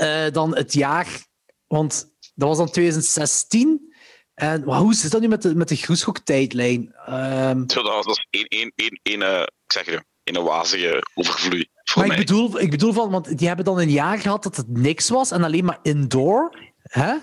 uh, 0.00 0.30
dan 0.30 0.56
het 0.56 0.72
jaar... 0.72 1.26
Want 1.66 2.10
dat 2.34 2.48
was 2.48 2.58
dan 2.58 2.70
2016... 2.70 3.90
En 4.34 4.62
hoe 4.62 4.94
zit 4.94 5.10
dat 5.10 5.20
nu 5.20 5.28
met 5.28 5.42
de, 5.42 5.54
met 5.54 5.68
de 5.68 5.76
groeschok-tijdlijn? 5.76 6.94
Um, 7.08 7.70
Zo, 7.70 7.82
dat 7.82 8.04
was 8.04 8.26
één, 8.30 8.72
ik 9.02 9.50
zeg 9.66 9.84
je, 9.84 10.04
in 10.24 10.36
een 10.36 10.42
wazige 10.42 11.02
overvloei. 11.14 11.66
Maar 11.94 12.06
ik 12.06 12.16
bedoel, 12.16 12.60
ik 12.60 12.70
bedoel 12.70 12.92
van, 12.92 13.10
want 13.10 13.38
die 13.38 13.46
hebben 13.46 13.64
dan 13.64 13.78
een 13.78 13.90
jaar 13.90 14.18
gehad 14.18 14.42
dat 14.42 14.56
het 14.56 14.68
niks 14.68 15.08
was 15.08 15.30
en 15.30 15.44
alleen 15.44 15.64
maar 15.64 15.78
indoor. 15.82 16.58
Hè? 16.82 17.14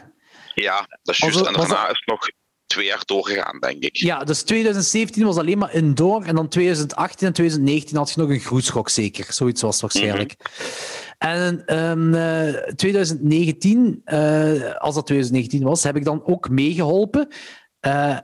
Ja, 0.54 0.88
dat 1.04 1.16
is 1.16 1.18
juist. 1.18 1.46
en 1.46 1.54
daarna 1.54 1.84
is 1.90 1.98
het 1.98 2.06
nog 2.06 2.28
twee 2.66 2.86
jaar 2.86 3.02
doorgegaan, 3.06 3.60
denk 3.60 3.84
ik. 3.84 3.98
Ja, 3.98 4.24
dus 4.24 4.42
2017 4.42 5.26
was 5.26 5.38
alleen 5.38 5.58
maar 5.58 5.74
indoor 5.74 6.24
en 6.24 6.36
dan 6.36 6.48
2018 6.48 7.28
en 7.28 7.34
2019 7.34 7.98
had 7.98 8.12
je 8.12 8.20
nog 8.20 8.30
een 8.30 8.40
groetschok, 8.40 8.90
zeker. 8.90 9.34
Zoiets 9.34 9.62
was 9.62 9.82
waarschijnlijk. 9.82 10.36
Mm 10.38 10.46
-hmm. 10.46 10.98
En 11.20 11.78
um, 11.80 12.14
uh, 12.14 12.74
2019, 12.76 14.02
uh, 14.06 14.76
als 14.76 14.96
dat 14.96 15.06
2019 15.06 15.64
was, 15.64 15.84
heb 15.84 15.96
ik 15.96 16.04
dan 16.04 16.26
ook 16.26 16.50
meegeholpen. 16.50 17.28
Uh, 17.88 18.18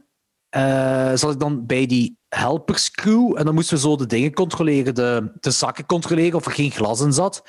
zat 1.17 1.31
ik 1.31 1.39
dan 1.39 1.65
bij 1.65 1.85
die 1.85 2.17
helperscrew 2.29 3.37
en 3.37 3.45
dan 3.45 3.53
moesten 3.53 3.75
we 3.75 3.81
zo 3.81 3.95
de 3.95 4.05
dingen 4.05 4.33
controleren, 4.33 4.95
de, 4.95 5.31
de 5.39 5.51
zakken 5.51 5.85
controleren 5.85 6.35
of 6.35 6.45
er 6.45 6.51
geen 6.51 6.71
glas 6.71 7.01
in 7.01 7.13
zat. 7.13 7.43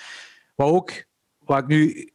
Wat 0.54 0.70
ook, 0.70 1.04
waar 1.38 1.62
ik 1.62 1.66
nu 1.66 2.11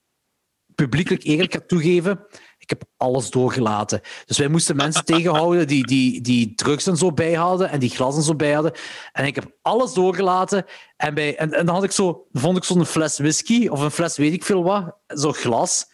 publiekelijk 0.75 1.23
eerlijk 1.23 1.53
ga 1.53 1.59
toegeven, 1.67 2.25
ik 2.57 2.69
heb 2.69 2.83
alles 2.97 3.29
doorgelaten. 3.29 4.01
Dus 4.25 4.37
wij 4.37 4.47
moesten 4.47 4.75
mensen 4.75 5.05
tegenhouden 5.15 5.67
die, 5.67 5.85
die, 5.85 6.21
die 6.21 6.55
drugs 6.55 6.87
en 6.87 6.97
zo 6.97 7.11
bij 7.11 7.33
hadden 7.33 7.69
en 7.69 7.79
die 7.79 7.89
glas 7.89 8.15
en 8.15 8.21
zo 8.21 8.35
bij 8.35 8.51
hadden. 8.51 8.73
En 9.11 9.25
ik 9.25 9.35
heb 9.35 9.51
alles 9.61 9.93
doorgelaten. 9.93 10.65
En, 10.97 11.13
bij, 11.13 11.37
en, 11.37 11.53
en 11.53 11.65
dan 11.65 11.75
had 11.75 11.83
ik 11.83 11.91
zo, 11.91 12.27
vond 12.31 12.57
ik 12.57 12.63
zo'n 12.63 12.85
fles 12.85 13.17
whisky 13.17 13.67
of 13.67 13.81
een 13.81 13.91
fles 13.91 14.17
weet 14.17 14.33
ik 14.33 14.43
veel 14.43 14.63
wat, 14.63 14.95
zo'n 15.07 15.33
glas. 15.33 15.85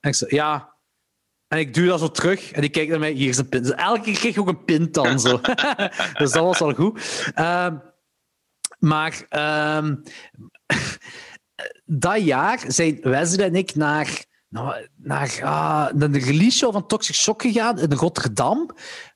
En 0.00 0.10
ik 0.10 0.16
zei, 0.16 0.34
ja. 0.34 0.73
En 1.54 1.60
ik 1.60 1.74
duw 1.74 1.86
dat 1.86 2.00
zo 2.00 2.10
terug 2.10 2.52
en 2.52 2.62
ik 2.62 2.72
kijk 2.72 2.88
naar 2.88 2.98
mij, 2.98 3.12
hier 3.12 3.28
is 3.28 3.38
een 3.38 3.48
pint. 3.48 3.64
Dus 3.64 3.74
elke 3.74 4.00
keer 4.00 4.14
kreeg 4.14 4.32
ik 4.32 4.40
ook 4.40 4.48
een 4.48 4.64
pint 4.64 4.94
dan. 4.94 5.20
Zo. 5.20 5.40
dus 6.18 6.32
dat 6.32 6.44
was 6.44 6.60
al 6.60 6.74
goed. 6.74 7.32
Um, 7.38 7.82
maar 8.78 9.26
um, 9.76 10.02
dat 12.04 12.24
jaar 12.24 12.64
zijn 12.68 13.00
Wesley 13.02 13.46
en 13.46 13.54
ik 13.54 13.74
naar 13.74 14.24
naar, 14.48 14.88
naar, 14.96 15.38
uh, 15.40 15.92
naar 15.92 16.10
de 16.10 16.18
release 16.18 16.56
show 16.56 16.72
van 16.72 16.86
Toxic 16.86 17.14
Shock 17.14 17.42
gegaan 17.42 17.78
in 17.78 17.92
Rotterdam. 17.92 18.70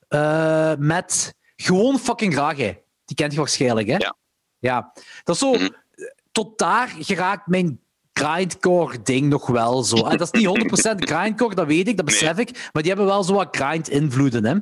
Uh, 0.08 0.74
met 0.78 1.34
gewoon 1.56 1.98
fucking 1.98 2.34
Rage. 2.34 2.82
Die 3.04 3.16
kent 3.16 3.32
je 3.32 3.38
waarschijnlijk, 3.38 3.88
hè? 3.88 3.96
Ja. 3.96 4.16
ja. 4.58 4.92
Dat 5.24 5.34
is 5.34 5.40
zo... 5.40 5.52
Mm 5.52 5.58
-hmm. 5.58 5.76
Tot 6.32 6.58
daar 6.58 6.94
geraakt 6.98 7.46
mijn 7.46 7.80
grindcore-ding 8.18 9.28
nog 9.28 9.46
wel 9.46 9.82
zo. 9.82 9.96
En 9.96 10.16
dat 10.16 10.34
is 10.34 10.40
niet 10.40 10.90
100% 10.92 10.94
grindcore, 10.94 11.54
dat 11.54 11.66
weet 11.66 11.88
ik, 11.88 11.96
dat 11.96 12.06
besef 12.06 12.36
nee. 12.36 12.46
ik. 12.46 12.68
Maar 12.72 12.82
die 12.82 12.92
hebben 12.92 13.10
wel 13.10 13.24
zo 13.24 13.34
wat 13.34 13.56
grind-invloeden, 13.56 14.44
hè? 14.44 14.54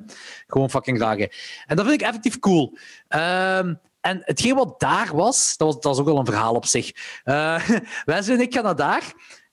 Gewoon 0.46 0.70
fucking 0.70 0.98
Rage. 0.98 1.32
En 1.66 1.76
dat 1.76 1.86
vind 1.86 2.00
ik 2.00 2.07
effectief 2.07 2.38
cool. 2.38 2.78
Um, 3.09 3.80
en 4.00 4.20
hetgeen 4.24 4.54
wat 4.54 4.80
daar 4.80 5.16
was, 5.16 5.57
dat 5.57 5.66
was, 5.66 5.74
dat 5.74 5.84
was 5.84 5.98
ook 5.98 6.07
wel 6.07 6.18
een 6.18 6.24
verhaal 6.24 6.54
op 6.54 6.66
zich. 6.66 6.92
Uh, 7.24 7.68
wij 8.04 8.22
zijn 8.22 8.40
ik 8.40 8.54
ga 8.54 8.61
naar 8.61 8.76
daar. 8.76 9.12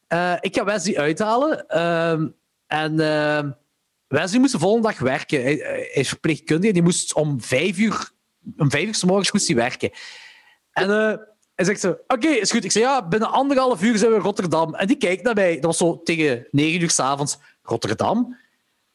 Uh, 0.09 0.33
ik 0.39 0.55
ga 0.55 0.63
Wesley 0.63 0.97
uithalen. 0.97 1.65
Uh, 1.69 2.11
en 2.67 2.93
uh, 2.93 3.51
Wesley 4.07 4.39
moest 4.39 4.51
de 4.51 4.59
volgende 4.59 4.87
dag 4.87 4.99
werken. 4.99 5.41
Hij, 5.41 5.55
hij 5.55 5.89
is 5.93 6.09
verpleegkundige. 6.09 6.73
Die 6.73 6.81
moest 6.81 7.13
om 7.13 7.41
vijf 7.41 7.77
uur, 7.77 8.11
om 8.57 8.71
vijf 8.71 8.87
uur 8.87 8.95
s 8.95 9.03
morgens 9.03 9.31
moest 9.31 9.47
hij 9.47 9.55
werken. 9.55 9.91
En 10.71 10.89
uh, 10.89 11.15
hij 11.55 11.65
zegt 11.65 11.79
zo, 11.79 11.89
oké, 11.89 12.13
okay, 12.13 12.33
is 12.33 12.51
goed. 12.51 12.63
Ik 12.63 12.71
zeg, 12.71 12.83
ja, 12.83 13.07
binnen 13.07 13.31
anderhalf 13.31 13.83
uur 13.83 13.97
zijn 13.97 14.11
we 14.11 14.17
in 14.17 14.23
Rotterdam. 14.23 14.75
En 14.75 14.87
die 14.87 14.97
kijkt 14.97 15.23
naar 15.23 15.35
mij. 15.35 15.53
Dat 15.53 15.63
was 15.63 15.77
zo 15.77 16.01
tegen 16.03 16.47
negen 16.51 16.81
uur 16.81 16.89
s'avonds. 16.89 17.37
Rotterdam? 17.61 18.37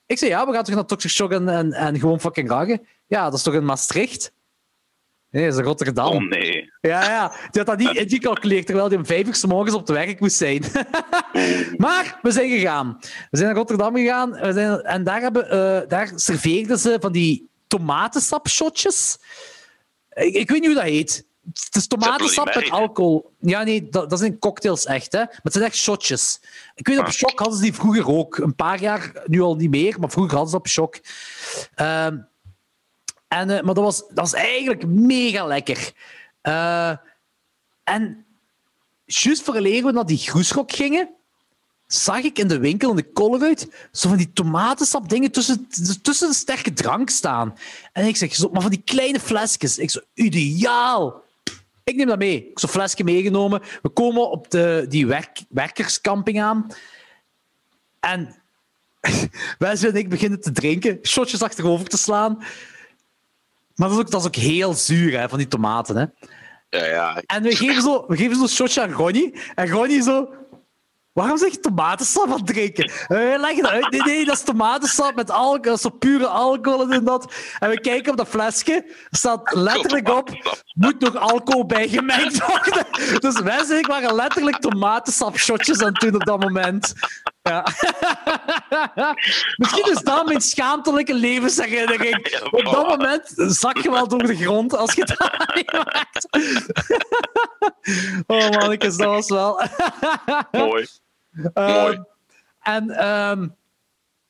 Ik 0.07 0.19
zeg, 0.19 0.29
ja, 0.29 0.47
we 0.47 0.53
gaan 0.53 0.65
toch 0.65 0.75
naar 0.75 0.85
Toxic 0.85 1.11
Shock 1.11 1.33
en, 1.33 1.49
en, 1.49 1.73
en 1.73 1.99
gewoon 1.99 2.21
fucking 2.21 2.49
ragen. 2.49 2.87
Ja, 3.07 3.25
dat 3.25 3.35
is 3.35 3.43
toch 3.43 3.55
in 3.55 3.65
Maastricht? 3.65 4.33
Nee, 5.31 5.49
dat 5.49 5.59
is 5.59 5.65
Rotterdam. 5.65 6.15
Oh 6.15 6.29
nee. 6.29 6.73
Ja, 6.81 7.05
ja. 7.05 7.29
Die 7.29 7.63
had 7.63 7.67
dat 7.67 7.79
niet 7.79 7.97
ingecalculeerd, 7.97 8.67
terwijl 8.67 8.89
hij 8.89 8.97
om 8.97 9.07
vijf 9.07 9.27
uur 9.27 9.35
s 9.35 9.45
morgens 9.45 9.75
op 9.75 9.87
de 9.87 9.93
werk 9.93 10.21
moest 10.21 10.37
zijn. 10.37 10.65
maar 11.77 12.19
we 12.23 12.31
zijn 12.31 12.51
gegaan. 12.51 12.97
We 13.01 13.37
zijn 13.37 13.49
naar 13.49 13.57
Rotterdam 13.57 13.97
gegaan 13.97 14.31
we 14.31 14.53
zijn, 14.53 14.83
en 14.83 15.05
daar, 15.05 15.21
hebben, 15.21 15.45
uh, 15.45 15.89
daar 15.89 16.13
serveerden 16.15 16.79
ze 16.79 16.97
van 17.01 17.13
die 17.13 17.49
tomatensapshotjes. 17.67 19.19
Ik, 20.11 20.35
ik 20.35 20.51
weet 20.51 20.61
niet 20.61 20.67
hoe 20.67 20.75
dat 20.75 20.85
heet. 20.85 21.28
Het 21.53 21.77
is 21.77 21.87
tomatensap 21.87 22.55
met 22.55 22.71
alcohol. 22.71 23.33
Ja, 23.41 23.63
nee, 23.63 23.89
dat, 23.89 24.11
dat 24.11 24.19
zijn 24.19 24.39
cocktails 24.39 24.85
echt, 24.85 25.13
hè. 25.13 25.19
Maar 25.19 25.41
het 25.43 25.53
zijn 25.53 25.65
echt 25.65 25.77
shotjes. 25.77 26.41
Ik 26.75 26.87
weet, 26.87 26.99
op 26.99 27.05
ah. 27.05 27.11
Shock 27.11 27.39
hadden 27.39 27.57
ze 27.57 27.63
die 27.63 27.75
vroeger 27.75 28.09
ook. 28.09 28.37
Een 28.37 28.55
paar 28.55 28.81
jaar, 28.81 29.23
nu 29.27 29.41
al 29.41 29.57
niet 29.57 29.71
meer, 29.71 30.01
maar 30.01 30.11
vroeger 30.11 30.35
hadden 30.35 30.51
ze 30.51 30.57
op 30.57 30.69
Shock. 30.69 31.01
Uh, 31.77 32.07
en, 33.29 33.49
uh, 33.51 33.61
maar 33.61 33.75
dat 33.75 33.77
was, 33.77 33.99
dat 33.99 34.19
was 34.19 34.33
eigenlijk 34.33 34.87
mega 34.87 35.47
lekker. 35.47 35.93
Uh, 36.43 36.93
en 37.85 38.27
juist 39.05 39.43
vooraleer 39.43 39.85
we 39.85 39.93
naar 39.93 40.07
die 40.07 40.19
groeschok 40.19 40.73
gingen, 40.73 41.11
zag 41.87 42.23
ik 42.23 42.39
in 42.39 42.49
de 42.49 42.59
winkel, 42.59 42.91
in 42.91 42.97
de 42.97 43.13
Colruyt, 43.13 43.89
zo 43.93 44.09
van 44.09 44.19
die 44.19 44.33
tomatensap 44.33 45.09
dingen 45.09 45.31
tussen, 45.31 45.69
tussen 46.03 46.29
de 46.29 46.35
sterke 46.35 46.73
drank 46.73 47.11
staan. 47.11 47.55
En 47.93 48.07
ik 48.07 48.17
zeg, 48.17 48.35
zo, 48.35 48.49
maar 48.49 48.63
van 48.63 48.71
die 48.71 48.83
kleine 48.85 49.21
flesjes. 49.21 49.79
Ik 49.79 49.91
zo, 49.91 50.01
ideaal! 50.15 51.27
Ik 51.89 51.97
neem 51.97 52.07
dat 52.07 52.19
mee. 52.19 52.37
Ik 52.37 52.45
heb 52.45 52.59
zo'n 52.59 52.69
flesje 52.69 53.05
meegenomen. 53.05 53.63
We 53.83 53.89
komen 53.89 54.31
op 54.31 54.51
de, 54.51 54.87
die 54.89 55.07
werk, 55.07 55.41
werkerscamping 55.49 56.41
aan. 56.41 56.67
En 58.01 58.35
wij 59.59 59.77
en 59.81 59.97
ik 59.97 60.09
beginnen 60.09 60.41
te 60.41 60.53
drinken, 60.53 60.99
shotjes 61.03 61.43
achterover 61.43 61.87
te 61.87 61.99
slaan. 61.99 62.37
Maar 63.75 63.89
dat 63.89 63.91
is 63.91 63.99
ook, 63.99 64.11
dat 64.11 64.21
is 64.21 64.27
ook 64.27 64.37
heel 64.37 64.75
zuur, 64.75 65.19
hè, 65.19 65.29
van 65.29 65.39
die 65.39 65.49
tomaten. 65.49 65.97
Hè. 65.97 66.05
Ja, 66.79 66.85
ja. 66.85 67.23
En 67.27 67.43
we 67.43 67.57
geven 67.57 67.83
zo, 67.83 68.05
we 68.09 68.17
geven 68.17 68.37
zo 68.37 68.43
een 68.43 68.49
shotje 68.49 68.83
aan 68.83 68.93
Ronnie. 68.93 69.35
En 69.55 69.69
Ronnie 69.69 70.03
zo... 70.03 70.29
Waarom 71.19 71.39
zeg 71.39 71.51
je 71.51 71.61
tomatensap 71.61 72.25
aan 72.25 72.33
het 72.33 72.47
drinken? 72.47 72.91
Uh, 73.09 73.39
leg 73.39 73.57
het 73.57 73.67
uit. 73.67 73.91
Nee, 73.91 74.01
nee, 74.01 74.25
dat 74.25 74.35
is 74.35 74.43
tomatensap 74.43 75.15
met 75.15 75.31
alcohol. 75.31 75.63
Dat 75.63 75.75
is 75.75 75.81
zo 75.81 75.89
pure 75.89 76.27
alcohol 76.27 76.91
en 76.91 77.05
dat. 77.05 77.35
En 77.59 77.71
we 77.71 77.81
kijken 77.81 78.11
op 78.11 78.17
dat 78.17 78.29
flesje. 78.29 78.73
Er 79.11 79.17
staat 79.17 79.55
letterlijk 79.55 80.09
op... 80.09 80.31
Moet 80.75 81.01
nog 81.01 81.17
alcohol 81.17 81.67
bij 81.67 81.89
gemengd 81.89 82.47
worden. 82.47 82.87
Dus 83.21 83.41
wij 83.41 83.65
zeg, 83.65 83.87
waren 83.87 84.15
letterlijk 84.15 84.57
tomatensap-shotjes 84.57 85.81
aan 85.81 85.93
het 85.93 86.01
doen 86.01 86.15
op 86.15 86.25
dat 86.25 86.41
moment. 86.41 86.93
Ja. 87.43 87.67
Misschien 89.63 89.91
is 89.91 90.03
dat 90.03 90.27
mijn 90.27 90.41
schaamtelijke 90.41 91.15
levensherinnering. 91.15 92.41
Op 92.51 92.65
dat 92.65 92.89
moment 92.89 93.33
zak 93.37 93.79
je 93.79 93.91
wel 93.91 94.09
door 94.09 94.27
de 94.27 94.37
grond 94.37 94.77
als 94.77 94.95
je 94.95 95.05
dat 95.05 95.73
maakt. 95.85 96.29
oh 98.27 98.51
mannetjes, 98.51 98.97
dat 98.97 99.07
was 99.07 99.29
wel... 99.29 99.63
Mooi. 100.51 100.87
Uh, 101.33 101.83
Mooi. 101.83 102.03
En 102.61 103.07
um, 103.09 103.57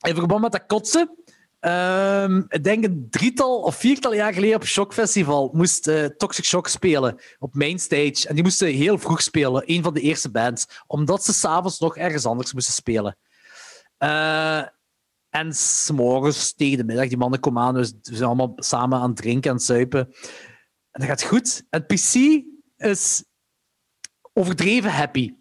in 0.00 0.14
verband 0.14 0.40
met 0.40 0.52
dat 0.52 0.66
kotsen. 0.66 1.16
ehm, 1.60 2.42
ik 2.48 2.64
denk 2.64 2.84
een 2.84 3.06
drietal 3.10 3.60
of 3.60 3.76
viertal 3.76 4.14
jaar 4.14 4.32
geleden 4.32 4.56
op 4.56 4.64
Shock 4.66 4.92
Festival 4.94 5.50
moest 5.52 5.86
eh, 5.88 6.04
Toxic 6.04 6.44
Shock 6.44 6.68
spelen 6.68 7.20
op 7.38 7.54
Mainstage. 7.54 8.28
En 8.28 8.34
die 8.34 8.42
moesten 8.44 8.68
heel 8.68 8.98
vroeg 8.98 9.22
spelen, 9.22 9.62
een 9.66 9.82
van 9.82 9.94
de 9.94 10.00
eerste 10.00 10.30
bands, 10.30 10.66
omdat 10.86 11.24
ze 11.24 11.32
s'avonds 11.32 11.78
nog 11.78 11.96
ergens 11.96 12.26
anders 12.26 12.52
moesten 12.52 12.74
spelen. 12.74 13.16
Eh, 13.98 14.62
en 15.28 15.52
s'morgens 15.52 16.54
tegen 16.54 16.78
de 16.78 16.84
middag, 16.84 17.08
die 17.08 17.16
mannen 17.16 17.40
komen 17.40 17.62
aan, 17.62 17.74
dus 17.74 17.90
we 18.02 18.14
zijn 18.16 18.28
allemaal 18.28 18.52
samen 18.56 18.98
aan 18.98 19.08
het 19.08 19.16
drinken 19.16 19.50
en 19.50 19.56
het 19.56 19.64
zuipen. 19.64 20.00
En 20.90 21.00
dat 21.00 21.08
gaat 21.08 21.22
goed. 21.22 21.64
En 21.70 21.86
PC 21.86 22.42
is 22.76 23.24
overdreven 24.32 24.90
happy. 24.90 25.34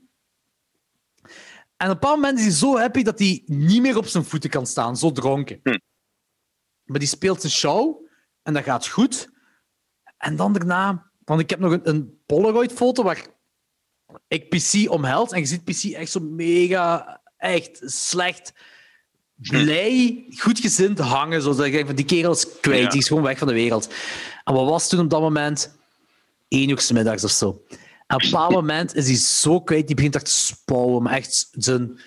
En 1.78 1.88
op 1.90 1.94
een 1.94 2.00
bepaald 2.00 2.16
moment 2.16 2.38
is 2.40 2.46
hij 2.46 2.54
zo 2.54 2.78
happy 2.78 3.04
dat 3.04 3.20
hij 3.20 3.44
niet 3.46 3.82
meer 3.82 3.98
op 3.98 4.08
zijn 4.08 4.26
voeten 4.26 4.50
kan 4.50 4.68
staan, 4.68 4.98
zo 4.98 5.12
dronken. 5.12 5.60
Hm. 5.64 5.78
Maar 6.84 7.00
die 7.00 7.08
speelt 7.08 7.42
zijn 7.42 7.54
show 7.54 8.06
en 8.44 8.54
dat 8.54 8.64
gaat 8.64 8.88
goed. 8.88 9.30
En 10.18 10.36
dan 10.36 10.54
daarna, 10.54 11.12
want 11.26 11.42
ik 11.42 11.50
heb 11.50 11.60
nog 11.60 11.72
een, 11.72 11.90
een 11.90 12.20
Polaroid-foto 12.26 13.04
waar 13.04 13.28
ik 14.28 14.50
PC 14.50 14.92
omheld 14.92 15.32
en 15.32 15.40
je 15.40 15.46
ziet 15.46 15.64
PC 15.64 15.84
echt 15.84 16.12
zo 16.12 16.20
mega, 16.20 17.22
echt 17.38 17.82
slecht, 17.86 18.54
blij, 19.36 20.26
goedgezind 20.38 21.00
hangen. 21.00 21.42
Zodat 21.42 21.66
ik 21.66 21.72
denk 21.72 21.86
van 21.86 21.96
die 21.96 22.06
kerel 22.06 22.32
is 22.32 22.60
kwijt, 22.60 22.84
Ja. 22.84 22.90
die 22.90 23.00
is 23.00 23.08
gewoon 23.08 23.24
weg 23.24 23.38
van 23.38 23.48
de 23.48 23.54
wereld. 23.54 23.94
En 24.44 24.54
wat 24.54 24.70
was 24.70 24.90
toen 24.90 25.00
op 25.00 25.10
dat 25.10 25.22
moment? 25.22 25.76
Eén 26.50 26.70
uur 26.70 26.90
middags 26.94 27.24
of 27.24 27.32
zo. 27.32 27.64
Op 28.08 28.22
een 28.24 28.30
bepaald 28.30 28.52
moment 28.54 28.96
is 28.96 29.08
hij 29.08 29.16
zo 29.16 29.62
kwijt, 29.62 29.88
die 29.88 29.96
begint 29.96 30.16
echt 30.16 30.26
te 30.26 30.32
spouwen, 30.32 31.04
maar 31.04 31.14
echt 31.14 31.48
zijn, 31.52 32.00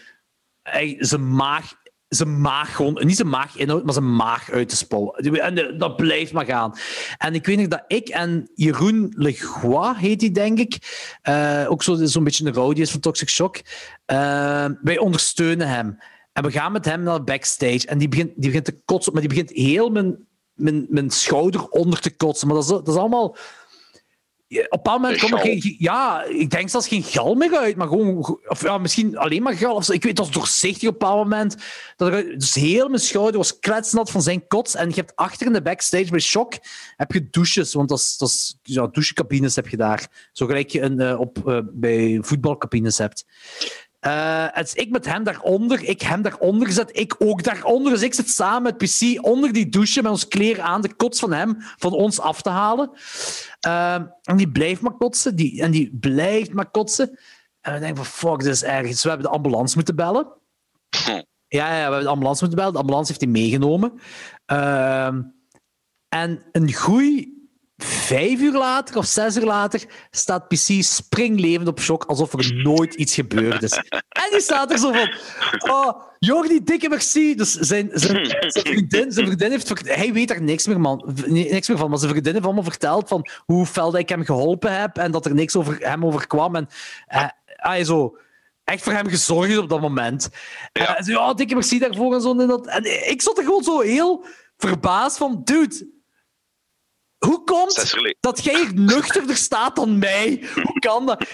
zijn 0.99 1.35
maag, 1.35 1.73
zijn 2.09 2.41
maag 2.41 2.77
gewoon, 2.77 3.07
niet 3.07 3.17
zijn 3.17 3.49
inhoud, 3.55 3.85
maar 3.85 3.93
zijn 3.93 4.17
maag 4.17 4.51
uit 4.51 4.69
te 4.69 4.77
spouwen. 4.77 5.15
En 5.41 5.55
de- 5.55 5.77
dat 5.77 5.97
blijft 5.97 6.33
maar 6.33 6.45
gaan. 6.45 6.75
En 7.19 7.35
ik 7.35 7.47
weet 7.47 7.57
nog 7.59 7.69
dat 7.69 7.85
ik 7.87 8.09
en 8.09 8.51
Jeroen 8.55 9.13
Legois, 9.17 9.97
heet 9.97 10.21
hij 10.21 10.31
denk 10.33 10.59
ik, 10.59 10.77
eh, 11.23 11.67
ook 11.69 11.83
zo- 11.83 12.05
zo'n 12.07 12.25
beetje 12.25 12.47
een 12.47 12.55
rowdy 12.55 12.81
is 12.81 12.91
van 12.91 13.01
Toxic 13.01 13.29
Shock, 13.29 13.61
eh, 14.05 14.67
wij 14.83 14.99
ondersteunen 14.99 15.69
hem. 15.69 15.99
En 16.33 16.43
we 16.43 16.51
gaan 16.51 16.73
met 16.73 16.85
hem 16.85 17.03
naar 17.03 17.25
backstage 17.25 17.87
en 17.87 17.99
die 17.99 18.09
begint, 18.09 18.31
die 18.37 18.47
begint 18.47 18.65
te 18.65 18.81
kotsen, 18.85 19.13
maar 19.13 19.21
die 19.23 19.31
begint 19.31 19.51
heel 19.51 19.91
mijn, 19.91 20.27
mijn, 20.55 20.87
mijn 20.89 21.11
schouder 21.11 21.69
onder 21.69 22.01
te 22.01 22.17
kotsen. 22.17 22.47
Maar 22.47 22.57
dat 22.57 22.65
is, 22.65 22.71
dat 22.71 22.89
is 22.89 22.95
allemaal... 22.95 23.37
Op 24.51 24.57
een 24.57 24.69
bepaald 24.71 25.01
moment 25.01 25.21
komt 25.21 25.33
er 25.33 25.39
geen... 25.39 25.77
Ja, 25.79 26.25
ik 26.25 26.51
denk 26.51 26.69
zelfs 26.69 26.89
geen 26.89 27.03
gal 27.03 27.35
meer 27.35 27.57
uit, 27.57 27.77
maar 27.77 27.89
gewoon... 27.89 28.39
Of 28.49 28.63
ja, 28.63 28.79
misschien 28.79 29.17
alleen 29.17 29.43
maar 29.43 29.55
gal. 29.57 29.75
Of. 29.75 29.91
Ik 29.91 30.03
weet, 30.03 30.19
het 30.19 30.27
was 30.27 30.31
doorzichtig 30.31 30.89
op 30.89 30.93
een 30.93 30.99
bepaald 30.99 31.23
moment. 31.23 31.57
Dat 31.97 32.13
er, 32.13 32.39
dus 32.39 32.55
heel 32.55 32.89
mijn 32.89 33.01
schouder 33.01 33.37
was 33.37 33.59
kletsnat 33.59 34.11
van 34.11 34.23
zijn 34.23 34.47
kots. 34.47 34.75
En 34.75 34.89
je 34.89 34.95
hebt 34.95 35.17
achter 35.17 35.47
in 35.47 35.53
de 35.53 35.63
backstage 35.63 36.11
bij 36.11 36.21
Shock 36.21 36.55
heb 36.97 37.13
je 37.13 37.29
douches, 37.31 37.75
want 37.75 37.89
dat 37.89 37.99
is, 37.99 38.17
dat 38.17 38.29
is, 38.29 38.59
ja, 38.63 38.87
douchecabines 38.87 39.57
heb 39.57 39.69
je 39.69 39.77
daar. 39.77 40.29
Zo 40.33 40.47
gelijk 40.47 40.71
je 40.71 40.81
een, 40.81 41.01
eh, 41.01 41.21
op, 41.21 41.49
eh, 41.49 41.59
bij 41.73 42.19
voetbalcabines 42.23 42.99
hebt. 42.99 43.25
Het 44.01 44.67
is 44.67 44.75
ik 44.75 44.91
met 44.91 45.07
hem 45.07 45.25
daaronder, 45.25 45.85
ik 45.85 46.03
hem 46.03 46.23
daaronder 46.23 46.67
gezet, 46.67 46.99
ik 46.99 47.15
ook 47.19 47.43
daaronder. 47.43 47.93
Dus 47.93 48.03
ik 48.03 48.15
zit 48.15 48.31
samen 48.31 48.63
met 48.63 48.77
PC 48.77 49.27
onder 49.27 49.53
die 49.53 49.69
douche 49.69 50.03
met 50.03 50.11
ons 50.11 50.29
kleren 50.29 50.65
aan, 50.65 50.81
de 50.81 50.95
kots 50.95 51.21
van 51.21 51.33
hem 51.33 51.57
van 51.59 51.93
ons 51.93 52.21
af 52.21 52.43
te 52.43 52.51
halen. 52.51 52.91
Eh, 53.61 53.95
en 54.23 54.37
die 54.37 54.51
blijft 54.51 54.81
maar 54.81 54.97
kotsen, 54.97 55.37
die, 55.37 55.63
en 55.63 55.71
die 55.71 55.97
blijft 56.01 56.53
maar 56.53 56.71
kotsen. 56.71 57.19
En 57.61 57.73
we 57.73 57.79
denken 57.79 58.05
van, 58.05 58.31
fuck, 58.31 58.39
dit 58.39 58.53
is 58.53 58.63
erg. 58.63 58.87
Dus 58.87 59.03
we 59.03 59.09
hebben 59.09 59.27
de 59.27 59.33
ambulance 59.33 59.77
moeten 59.77 59.97
bellen. 59.97 60.27
Hm. 61.05 61.23
Ja, 61.47 61.67
ja, 61.67 61.75
we 61.75 61.81
hebben 61.81 62.03
de 62.03 62.09
ambulance 62.09 62.41
moeten 62.41 62.59
bellen. 62.59 62.73
De 62.73 62.81
ambulance 62.81 63.09
heeft 63.09 63.25
hij 63.25 63.31
meegenomen. 63.31 64.01
Ehm, 64.47 65.23
en 66.09 66.43
een 66.53 66.73
goeie 66.73 67.40
vijf 67.85 68.41
uur 68.41 68.53
later 68.53 68.97
of 68.97 69.05
zes 69.05 69.37
uur 69.37 69.45
later 69.45 69.85
staat 70.11 70.49
PC 70.49 70.83
springlevend 70.83 71.69
op 71.69 71.81
shock, 71.81 72.05
alsof 72.05 72.33
er 72.33 72.55
nooit 72.55 72.95
iets 72.95 73.15
gebeurd 73.15 73.63
is. 73.63 73.73
En 74.09 74.31
die 74.31 74.41
staat 74.41 74.71
er 74.71 74.79
zo 74.79 74.93
van: 74.93 75.13
Oh, 75.71 76.03
Jordi, 76.19 76.65
dikke 76.65 76.89
merci. 76.89 77.35
Dus 77.35 77.55
zijn, 77.55 77.91
zijn, 77.93 78.27
zijn, 78.27 78.67
vriendin, 78.67 79.13
zijn 79.13 79.27
vriendin 79.27 79.51
heeft. 79.51 79.87
Hij 79.87 80.13
weet 80.13 80.29
daar 80.29 80.43
niks 80.43 80.67
meer, 80.67 80.81
man. 80.81 81.15
Niks 81.27 81.69
meer 81.69 81.79
van. 81.79 81.89
Maar 81.89 81.99
zijn 81.99 82.11
vriendin 82.11 82.33
heeft 82.33 82.45
allemaal 82.45 82.63
verteld 82.63 83.09
van 83.09 83.29
hoe 83.45 83.67
fel 83.67 83.99
ik 83.99 84.09
hem 84.09 84.25
geholpen 84.25 84.81
heb 84.81 84.97
en 84.97 85.11
dat 85.11 85.27
er 85.27 85.35
niks 85.35 85.57
over 85.57 85.77
hem 85.79 86.07
overkwam. 86.07 86.57
En 86.57 86.69
eh, 87.07 87.29
hij 87.47 87.85
zo 87.85 88.17
echt 88.65 88.83
voor 88.83 88.93
hem 88.93 89.09
gezorgd 89.09 89.59
op 89.59 89.69
dat 89.69 89.81
moment. 89.81 90.29
Ja. 90.73 90.97
En 90.97 91.05
zo, 91.05 91.13
ja, 91.13 91.35
dikke 91.35 91.55
merci 91.55 91.79
daarvoor 91.79 92.15
en 92.15 92.21
zo. 92.21 92.39
En, 92.39 92.47
dat. 92.47 92.67
en 92.67 93.11
ik 93.11 93.23
zat 93.23 93.39
er 93.39 93.45
gewoon 93.45 93.63
zo 93.63 93.81
heel 93.81 94.25
verbaasd 94.57 95.17
van: 95.17 95.41
Dude. 95.45 95.99
Hoe 97.27 97.45
komt 97.45 97.95
dat 98.21 98.45
jij 98.45 98.71
nuchterder 98.75 99.37
staat 99.37 99.77
dan 99.77 99.99
mij? 99.99 100.49
Hoe 100.55 100.79
kan 100.79 101.07
dat? 101.07 101.27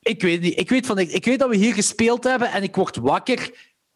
Ik 0.00 0.22
weet 0.22 0.40
niet. 0.40 0.58
Ik 0.58 0.68
weet, 0.68 0.86
van, 0.86 0.98
ik, 0.98 1.10
ik 1.10 1.24
weet 1.24 1.38
dat 1.38 1.48
we 1.48 1.56
hier 1.56 1.74
gespeeld 1.74 2.24
hebben 2.24 2.50
en 2.50 2.62
ik 2.62 2.74
word 2.74 2.96
wakker 2.96 3.50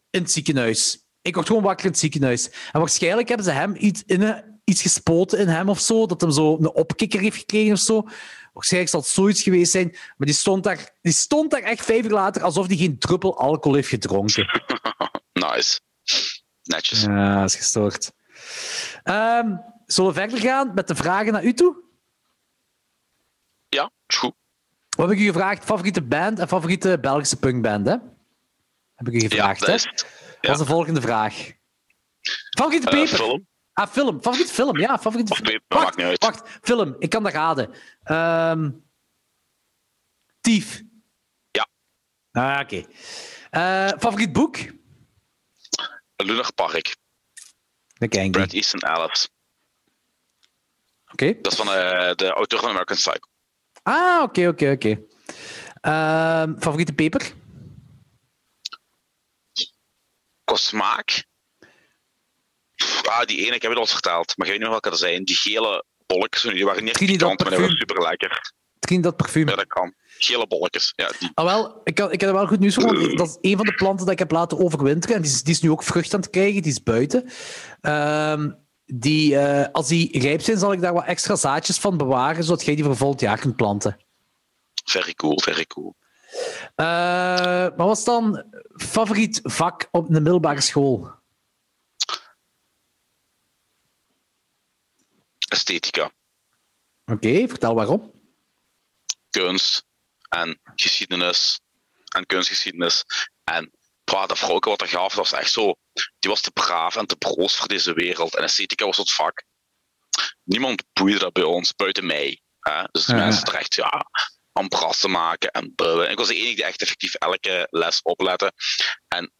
in 0.09 0.21
het 0.21 0.31
ziekenhuis. 0.31 1.05
Ik 1.21 1.35
word 1.35 1.47
gewoon 1.47 1.63
wakker 1.63 1.85
in 1.85 1.91
het 1.91 1.99
ziekenhuis. 1.99 2.49
En 2.71 2.79
waarschijnlijk 2.79 3.27
hebben 3.27 3.45
ze 3.45 3.51
hem 3.51 3.75
iets, 3.77 4.03
in 4.05 4.21
een, 4.21 4.59
iets 4.63 4.81
gespoten 4.81 5.39
in 5.39 5.47
hem 5.47 5.69
of 5.69 5.79
zo, 5.79 6.05
dat 6.05 6.21
hem 6.21 6.31
zo 6.31 6.57
een 6.57 6.73
opkikker 6.73 7.19
heeft 7.19 7.37
gekregen 7.37 7.73
of 7.73 7.79
zo. 7.79 8.07
Waarschijnlijk 8.53 8.91
zal 8.91 9.01
het 9.01 9.09
zoiets 9.09 9.41
geweest 9.41 9.71
zijn. 9.71 9.89
Maar 9.91 10.27
die 10.27 10.35
stond 10.35 10.63
daar, 10.63 10.95
die 11.01 11.13
stond 11.13 11.51
daar 11.51 11.61
echt 11.61 11.85
vijf 11.85 12.05
uur 12.05 12.11
later 12.11 12.43
alsof 12.43 12.67
hij 12.67 12.75
geen 12.75 12.99
druppel 12.99 13.37
alcohol 13.37 13.75
heeft 13.75 13.89
gedronken. 13.89 14.47
Nice. 15.33 15.79
Netjes. 16.63 17.01
Ja, 17.01 17.39
dat 17.39 17.49
is 17.49 17.55
gestoord. 17.55 18.11
Ehm, 19.03 19.55
zullen 19.93 20.13
we 20.13 20.19
verder 20.19 20.39
gaan 20.39 20.71
met 20.73 20.87
de 20.87 20.95
vragen 20.95 21.33
naar 21.33 21.43
u 21.43 21.53
toe? 21.53 21.75
Ja, 23.69 23.91
is 24.07 24.15
goed. 24.15 24.33
Wat 24.97 25.09
heb 25.09 25.17
ik 25.17 25.23
u 25.23 25.27
gevraagd? 25.27 25.63
Favoriete 25.65 26.01
band 26.01 26.39
en 26.39 26.47
favoriete 26.47 26.97
Belgische 27.01 27.37
punkband, 27.39 27.85
hè? 27.87 27.95
Heb 28.95 29.07
ik 29.07 29.13
u 29.13 29.19
Ja, 29.19 29.27
gevraagd, 29.27 29.59
dat 29.59 29.69
hè? 30.41 30.51
is 30.51 30.57
de 30.57 30.65
volgende 30.65 31.01
vraag. 31.01 31.51
Favoriete 32.57 32.89
Eh, 32.89 33.05
film. 33.07 33.47
Ah, 33.73 33.87
film. 33.87 34.21
Favoriete 34.21 34.53
film, 34.53 34.77
ja. 34.77 34.97
Favoriete 34.99 35.31
Of 35.31 35.37
film. 35.37 35.61
wacht, 35.67 35.99
uit. 36.01 36.23
wacht. 36.23 36.49
Film. 36.61 36.95
Ik 36.99 37.09
kan 37.09 37.23
dat 37.23 37.33
raden. 37.33 37.73
Ehm 38.03 38.69
Tief. 40.41 40.81
Ja. 41.51 41.67
Ah, 42.31 42.59
oké. 42.61 42.83
Eh, 43.49 43.87
favoriet 43.99 44.33
boek? 44.33 44.57
Lunar 46.15 46.53
Park. 46.53 46.95
Ik 47.97 48.31
Brad. 48.31 48.53
Easton 48.53 48.79
Ellis. 48.79 49.29
Oké. 51.21 51.37
Dat 51.41 51.51
is 51.51 51.57
van 51.57 51.67
eh, 51.73 52.13
de 52.15 52.29
auteur 52.29 52.59
van 52.59 52.69
American 52.69 52.95
Psycho. 52.97 53.27
Ah, 53.83 54.21
oké, 54.23 54.47
oké, 54.47 54.71
oké. 54.71 55.01
Ehm, 55.81 56.55
favoriete 56.59 56.93
peper? 56.93 57.33
Qua 60.43 60.55
smaak. 60.55 61.25
Pff, 62.75 63.07
Ah, 63.07 63.25
die 63.25 63.45
ene, 63.45 63.55
ik 63.55 63.61
heb 63.61 63.71
het 63.71 63.75
al 63.75 63.81
eens 63.85 63.91
verteld, 63.91 64.37
maar 64.37 64.47
ik 64.47 64.51
weet 64.51 64.61
niet 64.61 64.61
meer 64.61 64.69
welke 64.69 64.89
er 64.89 64.97
zijn. 64.97 65.23
Die 65.23 65.35
gele 65.35 65.85
bolletjes, 66.05 66.41
die 66.53 66.65
waren 66.65 66.83
niet 66.83 66.97
pikant, 66.97 67.39
maar 67.39 67.49
die 67.49 67.59
waren 67.59 67.77
super 67.77 68.01
lekker. 68.01 68.53
Trinidad 68.79 69.17
parfum. 69.17 69.49
Ja, 69.49 69.55
dat 69.55 69.67
kan. 69.67 69.93
Gele 70.17 70.47
bolletjes. 70.47 70.93
Ja, 70.95 71.11
die. 71.19 71.31
Ah, 71.33 71.45
wel, 71.45 71.81
ik, 71.83 71.95
kan, 71.95 72.11
ik 72.11 72.19
heb 72.19 72.29
er 72.29 72.35
wel 72.35 72.47
goed 72.47 72.59
nieuws 72.59 72.75
voor. 72.75 72.83
want 72.99 73.17
Dat 73.17 73.27
is 73.27 73.37
een 73.51 73.57
van 73.57 73.65
de 73.65 73.73
planten 73.73 74.05
dat 74.05 74.13
ik 74.13 74.19
heb 74.19 74.31
laten 74.31 74.59
overwinteren. 74.59 75.15
En 75.15 75.21
die 75.21 75.31
is, 75.31 75.43
die 75.43 75.53
is 75.53 75.61
nu 75.61 75.71
ook 75.71 75.83
vrucht 75.83 76.13
aan 76.13 76.19
het 76.19 76.29
krijgen. 76.29 76.61
Die 76.61 76.71
is 76.71 76.83
buiten. 76.83 77.29
Ehm, 77.81 78.51
die, 78.93 79.37
eh, 79.39 79.71
als 79.71 79.87
die 79.87 80.19
rijp 80.19 80.41
zijn, 80.41 80.57
zal 80.57 80.71
ik 80.71 80.81
daar 80.81 80.93
wat 80.93 81.05
extra 81.05 81.35
zaadjes 81.35 81.77
van 81.77 81.97
bewaren, 81.97 82.43
zodat 82.43 82.65
jij 82.65 82.75
die 82.75 82.83
voor 82.83 82.95
volgend 82.97 83.21
jaar 83.21 83.39
kunt 83.39 83.55
planten. 83.55 83.97
Very 84.83 85.13
cool, 85.13 85.39
very 85.39 85.65
cool. 85.65 85.95
Eh, 86.75 86.85
maar 86.85 87.75
wat 87.75 87.97
is 87.97 88.03
dan 88.03 88.43
favoriet 88.75 89.39
vak 89.43 89.87
op 89.91 90.07
de 90.07 90.21
middelbare 90.21 90.61
school? 90.61 91.11
Esthetica, 95.49 96.11
Oké, 97.05 97.47
vertel 97.47 97.75
waarom. 97.75 98.11
kunst 99.29 99.85
en 100.29 100.59
geschiedenis 100.75 101.59
en 102.15 102.25
kunstgeschiedenis. 102.25 103.05
En 103.43 103.71
qua 104.03 104.25
de 104.25 104.35
vrouwke 104.35 104.69
wat 104.69 104.81
er 104.81 104.87
gaf, 104.87 105.07
dat 105.15 105.29
was 105.29 105.39
echt 105.39 105.51
zo. 105.51 105.75
Die 106.19 106.29
was 106.29 106.41
te 106.41 106.51
braaf 106.51 106.95
en 106.95 107.05
te 107.05 107.15
broos 107.15 107.55
voor 107.55 107.67
deze 107.67 107.93
wereld. 107.93 108.35
En 108.35 108.43
esthetica 108.43 108.85
was 108.85 108.97
het 108.97 109.11
vak. 109.11 109.43
Niemand 110.43 110.83
boeide 110.93 111.19
dat 111.19 111.33
bij 111.33 111.43
ons, 111.43 111.75
buiten 111.75 112.05
mij. 112.05 112.41
Hè? 112.59 112.83
Dus 112.91 113.05
de 113.05 113.15
Ja. 113.15 113.19
mensen 113.25 113.47
er 113.47 113.55
echt 113.55 113.75
ja, 113.75 114.05
aan 114.53 114.67
brassen 114.67 115.11
maken 115.11 115.51
en 115.51 115.71
bouwen. 115.75 116.09
Ik 116.09 116.17
was 116.17 116.27
de 116.27 116.35
enige 116.35 116.55
die 116.55 116.63
echt 116.63 116.81
effectief 116.81 117.13
elke 117.13 117.67
les 117.69 118.01
oplette. 118.01 118.53
En 119.07 119.31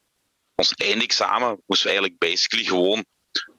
ons 0.55 0.73
eindexamen 0.73 1.61
moesten 1.65 1.87
we 1.87 1.93
eigenlijk 1.93 2.17
basically 2.19 2.65
gewoon 2.65 3.05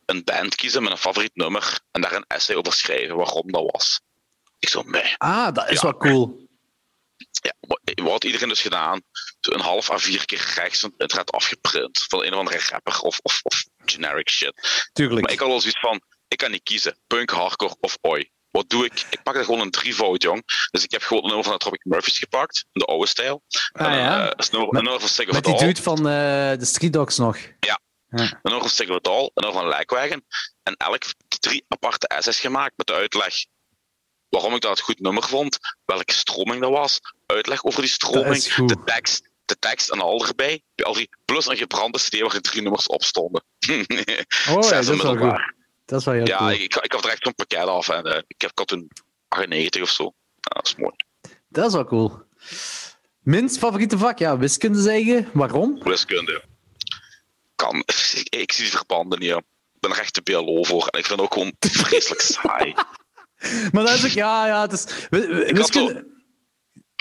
een 0.06 0.24
band 0.24 0.54
kiezen 0.54 0.82
met 0.82 0.92
een 0.92 0.98
favoriet 0.98 1.34
nummer 1.34 1.80
en 1.90 2.00
daar 2.00 2.12
een 2.12 2.24
essay 2.26 2.56
over 2.56 2.72
schrijven 2.72 3.16
waarom 3.16 3.52
dat 3.52 3.70
was. 3.72 4.00
Ik 4.58 4.68
zo, 4.68 4.82
nee. 4.82 5.14
Ah, 5.16 5.54
dat 5.54 5.68
is 5.70 5.80
Ja. 5.80 5.82
wel 5.82 5.96
cool. 5.96 6.48
Ja, 7.40 7.54
wat 8.02 8.12
had 8.12 8.24
iedereen 8.24 8.48
dus 8.48 8.60
gedaan? 8.60 9.00
Een 9.40 9.60
half 9.60 9.90
à 9.90 9.98
vier 9.98 10.24
keer 10.24 10.52
rechts 10.54 10.82
een 10.82 10.94
internet 10.96 11.30
afgeprint 11.32 12.04
van 12.08 12.24
een 12.24 12.32
of 12.32 12.38
andere 12.38 12.60
rapper 12.70 13.00
of, 13.00 13.18
of, 13.22 13.40
of 13.42 13.64
generic 13.84 14.30
shit. 14.30 14.88
Tuurlijk. 14.92 15.20
Maar 15.20 15.32
ik 15.32 15.38
had 15.38 15.48
wel 15.48 15.60
zoiets 15.60 15.80
van, 15.80 16.00
ik 16.28 16.38
kan 16.38 16.50
niet 16.50 16.62
kiezen, 16.62 16.98
punk, 17.06 17.30
hardcore 17.30 17.76
of 17.80 17.96
oi. 18.00 18.30
Wat 18.50 18.68
doe 18.68 18.84
ik? 18.84 19.06
Ik 19.10 19.22
pak 19.22 19.36
er 19.36 19.44
gewoon 19.44 19.60
een 19.60 19.70
drievoud, 19.70 20.22
jong. 20.22 20.42
Dus 20.70 20.84
ik 20.84 20.90
heb 20.90 21.02
gewoon 21.02 21.22
een 21.22 21.28
nummer 21.28 21.44
van 21.44 21.52
de 21.54 21.58
Tropic 21.58 21.84
Murphys 21.84 22.18
gepakt, 22.18 22.64
in 22.72 22.80
de 22.80 22.84
oude 22.84 23.06
stijl. 23.06 23.42
Ah, 23.72 23.86
En, 23.86 23.98
ja? 23.98 24.20
eh, 24.20 24.32
een 24.36 24.48
nummer, 24.50 24.68
een 24.68 24.82
nummer 24.82 25.00
van 25.00 25.08
Stick 25.08 25.28
of 25.28 25.34
Met 25.34 25.44
die 25.44 25.58
dude 25.58 25.82
van 25.82 25.96
eh, 25.98 26.58
de 26.58 26.64
Street 26.64 26.92
Dogs 26.92 27.18
nog. 27.18 27.36
Een 28.08 28.28
nummer 28.42 28.70
van 28.70 29.00
All, 29.00 29.22
een 29.22 29.30
nummer 29.34 29.60
van 29.60 29.68
Lijkwagen. 29.68 30.26
En 30.62 30.74
elk 30.76 31.02
drie 31.40 31.64
aparte 31.68 32.08
essays 32.08 32.40
gemaakt 32.40 32.72
met 32.76 32.86
de 32.86 32.92
uitleg 32.92 33.34
waarom 34.30 34.54
ik 34.54 34.60
dat 34.60 34.78
een 34.78 34.84
goed 34.84 35.00
nummer 35.00 35.22
vond, 35.22 35.58
welke 35.84 36.12
stroming 36.12 36.60
dat 36.60 36.70
was, 36.70 37.00
uitleg 37.26 37.64
over 37.64 37.80
die 37.80 37.90
stroming, 37.90 38.42
de 38.42 38.76
tekst, 38.84 39.30
de 39.44 39.58
tekst 39.58 39.90
en 39.90 40.00
al 40.00 40.26
erbij, 40.26 40.62
bij 40.74 40.84
al 40.86 40.92
die, 40.92 41.08
plus 41.24 41.46
een 41.46 41.56
gebrande 41.56 41.98
CD 41.98 42.20
waar 42.20 42.40
drie 42.40 42.62
nummers 42.62 42.86
op 42.86 43.02
stonden. 43.02 43.42
Oh, 44.48 44.62
ja, 44.62 44.70
dat 44.70 44.88
is 44.88 45.02
wel 45.02 45.16
goed. 45.16 45.54
Dat 45.84 45.98
is 45.98 46.04
wel 46.04 46.14
heel 46.14 46.26
Ja, 46.26 46.36
cool. 46.38 46.50
ik, 46.50 46.74
ik 46.76 46.92
had 46.92 47.04
er 47.04 47.10
echt 47.10 47.22
zo'n 47.22 47.34
pakket 47.34 47.66
af 47.66 47.88
en 47.88 48.04
eh, 48.04 48.16
ik 48.26 48.40
heb 48.40 48.50
ik 48.50 48.58
had 48.58 48.66
toen 48.68 48.90
98 49.28 49.82
of 49.82 49.90
zo. 49.90 50.04
Ja, 50.40 50.50
dat 50.54 50.66
is 50.66 50.74
mooi. 50.76 50.94
Dat 51.48 51.66
is 51.66 51.72
wel 51.72 51.84
cool. 51.84 52.22
Minst 53.20 53.58
favoriete 53.58 53.98
vak? 53.98 54.18
Ja, 54.18 54.38
wiskunde 54.38 54.80
zeggen. 54.80 55.30
Waarom? 55.32 55.82
Wiskunde. 55.82 56.42
Kan. 57.56 57.76
Ik, 58.14 58.26
ik 58.28 58.52
zie 58.52 58.62
die 58.64 58.72
verbanden 58.76 59.18
niet. 59.18 59.30
Ik 59.30 59.80
ben 59.80 59.90
er 59.90 59.98
echt 59.98 60.14
te 60.14 60.22
BLO 60.22 60.62
voor 60.62 60.86
en 60.86 60.98
ik 60.98 61.06
vind 61.06 61.20
het 61.20 61.28
ook 61.28 61.32
gewoon 61.32 61.52
vreselijk 61.58 62.20
saai. 62.20 62.74
Maar 63.72 63.84
dat 63.84 63.94
is 63.94 64.04
ook... 64.04 64.10
Ja, 64.10 64.46
ja, 64.46 64.60
het 64.60 64.72
is... 64.72 64.86
Wiskunde... 65.10 66.06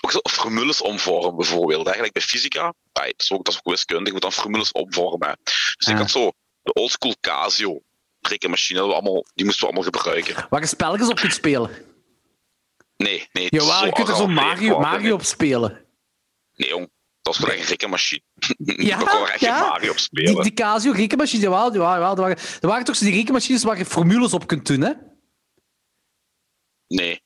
ook 0.01 0.11
zo 0.11 0.19
formules 0.29 0.81
omvormen 0.81 1.35
bijvoorbeeld. 1.35 1.83
Eigenlijk 1.83 2.13
bij 2.13 2.23
fysica, 2.23 2.61
ja, 2.93 3.03
dat, 3.05 3.13
is 3.17 3.31
ook, 3.31 3.45
dat 3.45 3.53
is 3.53 3.59
ook 3.63 3.71
wiskunde, 3.71 4.05
je 4.05 4.11
moet 4.11 4.21
dan 4.21 4.31
formules 4.31 4.71
omvormen. 4.71 5.37
Dus 5.77 5.87
ik 5.87 5.97
had 5.97 6.11
zo 6.11 6.31
de 6.61 6.73
oldschool 6.73 7.15
Casio 7.21 7.81
rekenmachine, 8.19 8.79
dat 8.79 8.87
we 8.87 8.93
allemaal, 8.93 9.25
die 9.33 9.45
moesten 9.45 9.67
we 9.67 9.73
allemaal 9.73 9.91
gebruiken. 9.91 10.47
Waar 10.49 10.61
je 10.61 10.67
spelletjes 10.67 11.09
op 11.09 11.15
kunt 11.15 11.33
spelen. 11.33 11.69
Nee, 12.97 13.27
nee. 13.31 13.47
Jawel, 13.49 13.85
je 13.85 13.91
kunt 13.91 14.07
er 14.07 14.15
zo 14.15 14.27
Mario. 14.27 14.79
Mario 14.79 15.13
op 15.13 15.23
spelen. 15.23 15.85
Nee, 16.55 16.69
jong. 16.69 16.89
Dat 17.21 17.33
is 17.33 17.39
gewoon 17.39 17.55
echt 17.55 17.63
een 17.63 17.69
rekenmachine. 17.69 18.21
Ja, 18.87 18.99
Ik 18.99 19.05
kon 19.05 19.21
er 19.21 19.29
echt 19.29 19.39
geen 19.39 19.49
ja. 19.49 19.67
Mario 19.67 19.89
op 19.89 19.95
Die, 19.95 20.03
spelen. 20.03 20.43
die 20.43 20.53
Casio 20.53 20.91
rekenmachines, 20.91 21.43
jawel, 21.43 21.73
jawel, 21.73 21.89
jawel. 21.93 22.11
Er 22.11 22.21
waren, 22.21 22.37
er 22.61 22.67
waren 22.67 22.85
toch 22.85 22.95
zo 22.95 23.05
die 23.05 23.13
rekenmachines 23.13 23.63
waar 23.63 23.77
je 23.77 23.85
formules 23.85 24.33
op 24.33 24.47
kunt 24.47 24.65
doen, 24.67 24.81
hè? 24.81 24.91
Nee. 26.89 27.23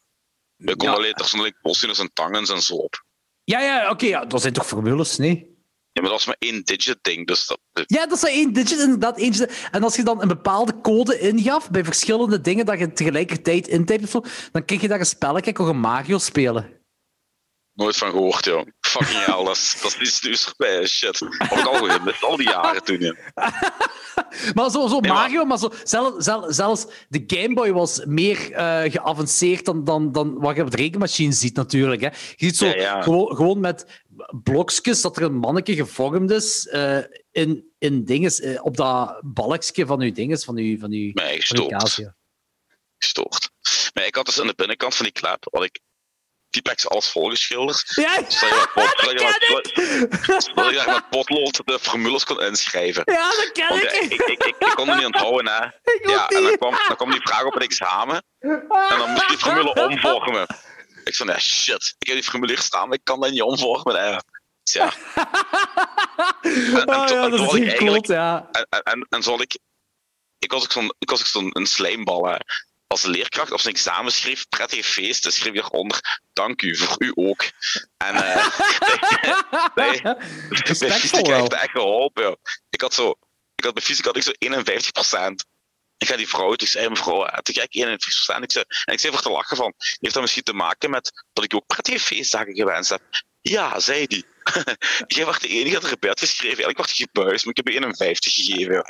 Ik 0.57 0.77
kon 0.77 0.88
Ja. 0.88 0.94
alleen, 0.95 1.14
er 1.14 1.31
alleen 1.34 1.56
cosinus 1.61 1.99
en 1.99 2.14
tangens 2.14 2.49
en 2.49 2.61
zo 2.61 2.76
op. 2.76 3.06
Ja, 3.44 3.60
ja, 3.60 3.90
oké, 3.90 4.06
ja, 4.06 4.26
dat 4.26 4.41
zijn 4.41 4.53
toch 4.53 4.68
formules, 4.68 5.18
nee? 5.18 5.52
Ja, 5.91 6.02
maar 6.02 6.11
dat 6.11 6.19
was 6.19 6.26
maar 6.26 6.35
één 6.40 6.64
digit 6.64 6.98
ding, 7.02 7.27
dus 7.27 7.48
dat... 7.48 7.60
Ja, 7.85 8.06
dat 8.07 8.18
is 8.18 8.23
één 8.23 8.53
digit, 8.53 8.80
inderdaad. 8.80 9.18
Eentje. 9.18 9.49
En 9.72 9.84
als 9.84 9.95
je 9.95 10.03
dan 10.03 10.22
een 10.22 10.27
bepaalde 10.27 10.81
code 10.81 11.19
ingaf 11.19 11.69
bij 11.72 11.84
verschillende 11.84 12.41
dingen 12.41 12.65
dat 12.65 12.80
je 12.80 12.94
tegelijkertijd 12.94 13.68
intypt 13.68 14.03
of 14.03 14.10
zo, 14.10 14.23
dan 14.52 14.65
kreeg 14.65 14.81
je 14.81 14.88
daar 14.88 14.99
een 14.99 15.06
spelletje, 15.06 15.53
kon 15.53 15.68
je 15.68 15.73
Mario 15.73 16.18
spelen. 16.18 16.81
Nooit 17.73 17.97
van 17.97 18.09
gehoord, 18.11 18.45
joh. 18.45 18.67
Fucking 18.79 19.25
hell, 19.25 19.43
dat 19.43 19.55
is, 19.55 19.79
dat 19.81 19.95
is 19.99 20.07
iets 20.09 20.21
nieuws 20.21 20.43
voorbij, 20.43 20.85
shit. 20.87 21.21
Ik 21.21 21.65
al 21.65 21.73
gemist, 21.85 22.23
al 22.23 22.37
die 22.37 22.49
jaren 22.49 22.83
toen, 22.83 22.99
ja. 22.99 23.15
Maar 24.53 24.69
zo, 24.69 24.87
zo 24.87 24.99
Nee, 24.99 25.11
Mario, 25.11 25.45
maar 25.45 25.57
zo, 25.57 25.71
zelf, 25.83 26.13
zelf- 26.17 26.53
zelfs 26.53 26.85
de 27.09 27.23
Game 27.27 27.53
Boy 27.53 27.71
was 27.71 28.05
meer 28.05 28.51
eh, 28.51 28.91
geavanceerd 28.91 29.65
dan, 29.65 29.83
dan, 29.83 30.11
dan 30.11 30.39
wat 30.39 30.55
je 30.55 30.61
op 30.61 30.71
de 30.71 30.77
rekenmachine 30.77 31.31
ziet, 31.31 31.55
natuurlijk. 31.55 32.01
Hè. 32.01 32.07
Je 32.07 32.35
ziet 32.35 32.57
zo 32.57 32.65
Ja, 32.65 32.75
ja. 32.75 33.01
Gewoon, 33.01 33.35
gewoon 33.35 33.59
met 33.59 33.85
blokjes 34.43 35.01
dat 35.01 35.17
er 35.17 35.23
een 35.23 35.37
manneke 35.37 35.75
gevormd 35.75 36.31
is 36.31 36.67
eh, 36.67 36.97
in, 37.31 37.71
in 37.77 38.03
dinges, 38.03 38.39
eh, 38.39 38.65
op 38.65 38.77
dat 38.77 39.19
balkje 39.23 39.85
van 39.85 40.01
uw 40.01 40.11
dinges, 40.11 40.43
van 40.43 40.57
uw, 40.57 40.79
van. 40.79 41.11
Casio. 41.67 42.11
gestoord. 42.97 43.49
Maar 43.93 44.05
ik 44.05 44.15
had 44.15 44.25
dus 44.25 44.39
aan 44.39 44.47
de 44.47 44.53
binnenkant 44.55 44.95
van 44.95 45.05
die 45.05 45.13
klep, 45.13 45.47
had 45.51 45.63
ik 45.63 45.79
typex 46.53 46.89
alles 46.89 47.09
volgeschilderd. 47.09 47.84
Ja, 47.95 48.19
met, 48.19 48.34
zodat 50.43 50.69
je 50.69 50.75
daar 50.85 50.88
met 50.88 51.09
potlood 51.09 51.61
de 51.65 51.80
formules 51.80 52.23
kon 52.23 52.41
inschrijven. 52.41 53.03
ja, 53.05 53.30
dat 53.30 53.51
ken 53.51 53.75
ja, 53.75 53.81
ik. 53.81 53.91
ik, 53.91 54.11
ik, 54.11 54.43
ik, 54.43 54.55
ik 54.59 54.73
kon 54.75 54.88
het 54.88 54.97
niet 54.97 55.05
onthouden, 55.05 55.53
hè. 55.53 55.65
Ik 55.93 56.09
Ja, 56.09 56.27
en 56.27 56.43
dan 56.43 56.57
kwam, 56.57 56.75
dan 56.88 56.95
kwam 56.95 57.11
die 57.11 57.21
vraag 57.21 57.43
op 57.43 57.53
het 57.53 57.63
examen. 57.63 58.23
En 58.39 58.67
dan 58.97 59.09
moest 59.09 59.21
ik 59.21 59.27
die 59.27 59.38
formule 59.38 59.73
omvormen. 59.88 60.47
Ik 61.03 61.15
zei, 61.15 61.30
nee, 61.30 61.39
shit. 61.39 61.95
Ik 61.99 62.07
heb 62.07 62.15
die 62.15 62.25
formule 62.30 62.51
hier 62.51 62.61
staan, 62.61 62.88
maar 62.88 62.97
ik 62.97 63.03
kan 63.03 63.19
dat 63.19 63.31
niet 63.31 63.41
omvormen. 63.41 63.95
Hè. 63.95 64.17
Dus 64.63 64.73
ja. 64.73 64.93
En, 66.41 66.85
en, 66.85 67.05
toen- 67.05 67.17
ja, 67.17 67.30
dat 67.30 67.53
is 67.53 67.73
ik 67.99 68.05
ja. 68.07 68.47
En, 68.51 68.67
en, 68.69 68.81
en, 68.84 69.05
en 69.09 69.23
had 69.23 69.41
ik... 69.41 69.57
Ik 70.39 70.51
was 70.51 70.63
ook 70.63 70.71
zo'n 70.71 70.93
ik 70.99 71.09
was 71.09 71.35
ook 71.35 71.55
een 71.55 71.65
slijmbal, 71.65 72.25
hè. 72.25 72.35
Als 72.93 73.03
leerkracht 73.03 73.51
op 73.51 73.59
zijn 73.59 73.73
examen 73.73 74.11
schreef, 74.11 74.49
prettige 74.49 74.83
feesten, 74.83 75.33
schreef 75.33 75.53
je 75.53 75.59
eronder, 75.59 76.21
dank 76.33 76.61
u, 76.61 76.75
voor 76.75 76.95
u 76.97 77.11
ook. 77.15 77.51
En 77.97 78.13
nee, 79.75 80.01
bij 80.53 80.91
fysica 80.99 81.21
wel. 81.21 81.39
heeft 81.39 81.53
echt 81.53 81.69
geholpen. 81.69 82.23
joh. 82.23 82.35
Ik 82.69 82.81
had 82.81 82.93
zo, 82.93 83.15
ik 83.55 83.63
had 83.63 83.73
bij 83.73 83.83
fysica 83.83 84.07
had 84.07 84.17
ik 84.17 84.23
zo 84.23 84.31
51% 85.31 85.33
Ik 85.97 86.07
ga 86.07 86.15
die 86.15 86.27
vrouw, 86.27 86.53
ik 86.53 86.67
zei, 86.67 86.89
mevrouw, 86.89 87.25
eh, 87.25 87.37
te 87.37 87.53
gek 87.53 87.75
51 87.75 88.37
Ik 88.41 88.51
zei, 88.51 88.65
en 88.85 88.93
ik 88.93 88.99
zei 88.99 89.13
voor 89.13 89.21
te 89.21 89.29
lachen 89.31 89.57
van, 89.57 89.73
heeft 89.99 90.13
dat 90.13 90.21
misschien 90.21 90.43
te 90.43 90.53
maken 90.53 90.89
met 90.89 91.11
dat 91.33 91.43
ik 91.43 91.55
ook 91.55 91.67
prettige 91.67 91.99
feestdagen 91.99 92.55
gewenst 92.55 92.89
heb? 92.89 93.01
Ja, 93.41 93.79
zei 93.79 94.07
die. 94.07 94.25
Jij 95.07 95.25
was 95.25 95.39
de 95.39 95.47
enige 95.47 95.73
dat 95.73 95.83
er 95.83 95.89
gebed 95.89 96.19
geschreven. 96.19 96.63
Eigenlijk 96.63 96.77
werd 96.77 96.97
je 96.97 97.07
gebuist, 97.13 97.45
maar 97.45 97.53
ik 97.55 97.65
heb 97.65 97.73
je 97.73 97.79
51 97.79 98.33
gegeven. 98.33 98.85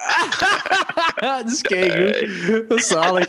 dat 1.27 1.51
is 1.51 1.61
keigoed. 1.61 2.69
Dat 2.69 2.79
is 2.79 2.87
zalig. 2.87 3.27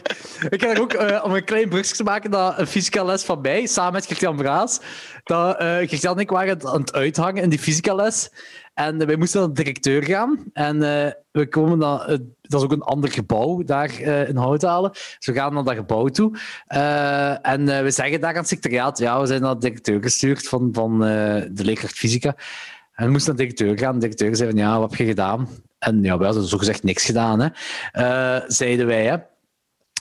Ik 0.48 0.62
er 0.62 0.80
ook, 0.80 0.92
eh, 0.92 1.24
om 1.24 1.34
een 1.34 1.44
klein 1.44 1.68
brugje 1.68 1.94
te 1.94 2.02
maken, 2.02 2.30
naar 2.30 2.58
een 2.58 2.66
fysica 2.66 3.04
les 3.04 3.24
van 3.24 3.40
mij, 3.40 3.66
samen 3.66 3.92
met 3.92 4.06
Gert-Jan 4.06 4.36
Braas. 4.36 4.80
Dat, 5.24 5.58
eh 5.58 5.76
Gert-Jan 5.76 6.14
en 6.14 6.20
ik 6.20 6.30
waren 6.30 6.66
aan 6.66 6.80
het 6.80 6.92
uithangen 6.92 7.42
in 7.42 7.48
die 7.48 7.58
fysica 7.58 7.94
les. 7.94 8.30
En 8.74 9.06
wij 9.06 9.16
moesten 9.16 9.40
naar 9.40 9.48
de 9.48 9.54
directeur 9.62 10.04
gaan. 10.04 10.44
En 10.52 10.82
eh, 10.82 11.12
we 11.32 11.48
komen 11.48 11.82
eh, 11.82 12.18
dat 12.48 12.60
is 12.60 12.66
ook 12.66 12.72
een 12.72 12.82
ander 12.82 13.10
gebouw 13.10 13.62
daar 13.62 13.90
eh, 13.90 14.28
in 14.28 14.36
Houthalen. 14.36 14.90
Dus 14.90 15.26
we 15.26 15.32
gaan 15.32 15.54
naar 15.54 15.64
dat 15.64 15.74
gebouw 15.74 16.08
toe. 16.08 16.38
Eh, 16.66 17.46
en 17.46 17.68
eh, 17.68 17.82
we 17.82 17.90
zeggen 17.90 18.20
daar 18.20 18.30
aan 18.30 18.36
het 18.36 18.48
secretariaat, 18.48 18.98
ja, 18.98 19.20
we 19.20 19.26
zijn 19.26 19.40
naar 19.40 19.54
de 19.54 19.60
directeur 19.60 20.02
gestuurd 20.02 20.48
van, 20.48 20.68
van 20.72 20.98
de 20.98 21.64
leerkracht 21.64 21.98
fysica. 21.98 22.36
En 22.94 23.04
we 23.06 23.10
moesten 23.10 23.36
naar 23.36 23.46
de 23.46 23.54
directeur 23.54 23.86
gaan. 23.86 23.94
De 23.94 24.00
directeur 24.00 24.36
zei 24.36 24.50
van, 24.50 24.58
ja, 24.58 24.78
wat 24.78 24.90
heb 24.90 24.98
je 24.98 25.06
gedaan? 25.06 25.48
En 25.78 26.02
ja, 26.02 26.18
wij 26.18 26.26
hadden 26.26 26.44
zogezegd 26.44 26.82
niks 26.82 27.04
gedaan, 27.04 27.40
hè. 27.40 28.40
Zeiden 28.46 28.86
wij, 28.86 29.04
hè. 29.06 29.16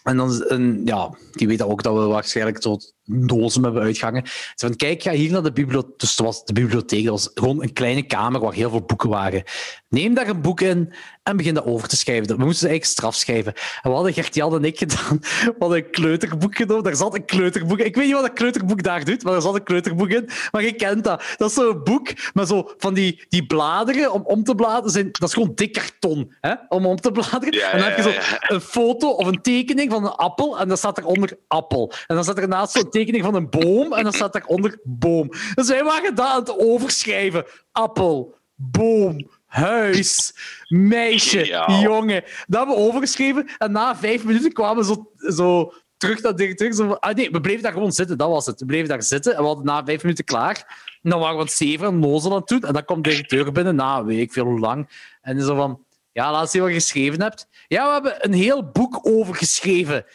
En 0.03 0.17
dan, 0.17 0.81
ja, 0.85 1.09
die 1.31 1.47
weten 1.47 1.67
ook 1.67 1.83
dat 1.83 1.95
we 1.95 1.99
waarschijnlijk 1.99 2.59
tot 2.59 2.93
dozen 3.05 3.63
hebben 3.63 3.81
uitgangen. 3.81 4.21
Ze 4.25 4.67
van, 4.67 4.75
kijk, 4.75 5.01
ga 5.01 5.11
hier 5.11 5.31
naar 5.31 5.43
de 5.43 5.51
bibliotheek. 5.51 5.99
Dus 5.99 6.09
het 6.09 6.19
was 6.19 6.45
de 6.45 6.53
bibliotheek, 6.53 7.03
dat 7.03 7.13
was 7.13 7.31
gewoon 7.33 7.61
een 7.61 7.73
kleine 7.73 8.03
kamer 8.03 8.41
waar 8.41 8.53
heel 8.53 8.69
veel 8.69 8.85
boeken 8.85 9.09
waren. 9.09 9.43
Neem 9.89 10.13
daar 10.13 10.27
een 10.27 10.41
boek 10.41 10.61
in 10.61 10.93
en 11.23 11.37
begin 11.37 11.53
dat 11.53 11.65
over 11.65 11.87
te 11.87 11.97
schrijven. 11.97 12.37
We 12.37 12.43
moesten 12.43 12.69
eigenlijk 12.69 12.97
straf 12.97 13.15
schrijven. 13.15 13.53
En 13.53 13.89
wat 13.89 13.93
hadden 13.93 14.13
Gert-Jan 14.13 14.55
en 14.55 14.65
ik 14.65 14.77
gedaan? 14.77 15.19
We 15.45 15.55
hadden 15.59 15.77
een 15.77 15.89
kleuterboek 15.91 16.55
genomen. 16.55 16.83
Daar 16.83 16.95
zat 16.95 17.15
een 17.15 17.25
kleuterboek 17.25 17.79
Ik 17.79 17.95
weet 17.95 18.05
niet 18.05 18.13
wat 18.13 18.23
een 18.23 18.33
kleuterboek 18.33 18.83
daar 18.83 19.05
doet, 19.05 19.23
maar 19.23 19.33
er 19.33 19.41
zat 19.41 19.55
een 19.55 19.63
kleuterboek 19.63 20.09
in. 20.09 20.29
Maar 20.51 20.63
je 20.63 20.73
kent 20.73 21.03
dat. 21.03 21.23
Dat 21.37 21.49
is 21.49 21.55
zo'n 21.55 21.83
boek 21.83 22.09
met 22.33 22.47
zo 22.47 22.71
van 22.77 22.93
die, 22.93 23.25
die 23.29 23.45
bladeren 23.45 24.13
om 24.13 24.21
om 24.25 24.43
te 24.43 24.55
bladeren. 24.55 24.91
Zijn, 24.91 25.09
dat 25.11 25.29
is 25.29 25.33
gewoon 25.33 25.51
dik 25.55 25.73
karton 25.73 26.33
hè, 26.41 26.53
om 26.69 26.85
om 26.85 26.99
te 26.99 27.11
bladeren. 27.11 27.53
Ja, 27.53 27.71
en 27.71 27.77
dan 27.77 27.87
heb 27.87 27.97
je 27.97 28.03
zo 28.03 28.09
ja, 28.09 28.15
ja. 28.15 28.51
een 28.53 28.61
foto 28.61 29.09
of 29.09 29.27
een 29.27 29.41
tekening 29.41 29.91
van 29.91 30.05
een 30.05 30.11
appel 30.11 30.59
en 30.59 30.67
dan 30.67 30.77
staat 30.77 30.97
eronder 30.97 31.37
appel. 31.47 31.91
En 32.07 32.15
dan 32.15 32.23
staat 32.23 32.37
er 32.37 32.47
naast 32.47 32.71
zo'n 32.71 32.89
tekening 32.93 33.23
van 33.23 33.35
een 33.35 33.49
boom 33.49 33.93
en 33.93 34.03
dan 34.03 34.13
staat 34.13 34.35
eronder 34.35 34.79
boom. 34.83 35.29
Dus 35.55 35.67
wij 35.67 35.83
waren 35.83 36.15
dat 36.15 36.25
aan 36.25 36.39
het 36.39 36.59
overschrijven. 36.59 37.45
Appel, 37.71 38.35
boom, 38.55 39.29
huis, 39.45 40.33
meisje, 40.67 41.37
Geniaal. 41.39 41.81
jongen. 41.81 42.23
Dat 42.47 42.57
hebben 42.57 42.75
we 42.75 42.81
overgeschreven 42.81 43.47
en 43.57 43.71
na 43.71 43.95
vijf 43.95 44.23
minuten 44.23 44.51
kwamen 44.51 44.85
we 44.87 44.93
zo, 44.93 45.31
zo 45.31 45.73
terug 45.97 46.21
naar 46.21 46.35
directeur. 46.35 46.73
Zo 46.73 46.91
ah, 46.91 47.15
nee, 47.15 47.31
we 47.31 47.41
bleven 47.41 47.63
daar 47.63 47.71
gewoon 47.71 47.91
zitten, 47.91 48.17
dat 48.17 48.29
was 48.29 48.45
het. 48.45 48.59
We 48.59 48.65
bleven 48.65 48.89
daar 48.89 49.03
zitten 49.03 49.35
en 49.35 49.41
we 49.41 49.47
hadden 49.47 49.65
na 49.65 49.85
vijf 49.85 50.01
minuten 50.03 50.25
klaar. 50.25 50.81
En 51.01 51.09
dan 51.09 51.19
waren 51.19 51.35
we 51.35 51.41
aan 51.41 51.47
het 51.47 51.55
zeven 51.55 51.87
en 51.87 51.99
nozel 51.99 52.31
aan 52.31 52.37
het 52.37 52.47
doen. 52.47 52.63
En 52.63 52.73
dan 52.73 52.85
kwam 52.85 53.01
de 53.01 53.09
directeur 53.09 53.51
binnen, 53.51 53.75
na 53.75 54.05
weet 54.05 54.19
ik 54.19 54.33
veel 54.33 54.45
hoe 54.45 54.59
lang. 54.59 54.89
En 55.21 55.41
zo 55.41 55.55
van, 55.55 55.85
ja, 56.11 56.31
laat 56.31 56.51
zien 56.51 56.61
wat 56.61 56.69
je 56.69 56.75
geschreven 56.75 57.21
hebt. 57.21 57.47
Ja, 57.67 57.85
we 57.85 57.91
hebben 57.93 58.25
een 58.25 58.33
heel 58.33 58.71
boek 58.71 58.99
over 59.01 59.35
geschreven. 59.35 60.05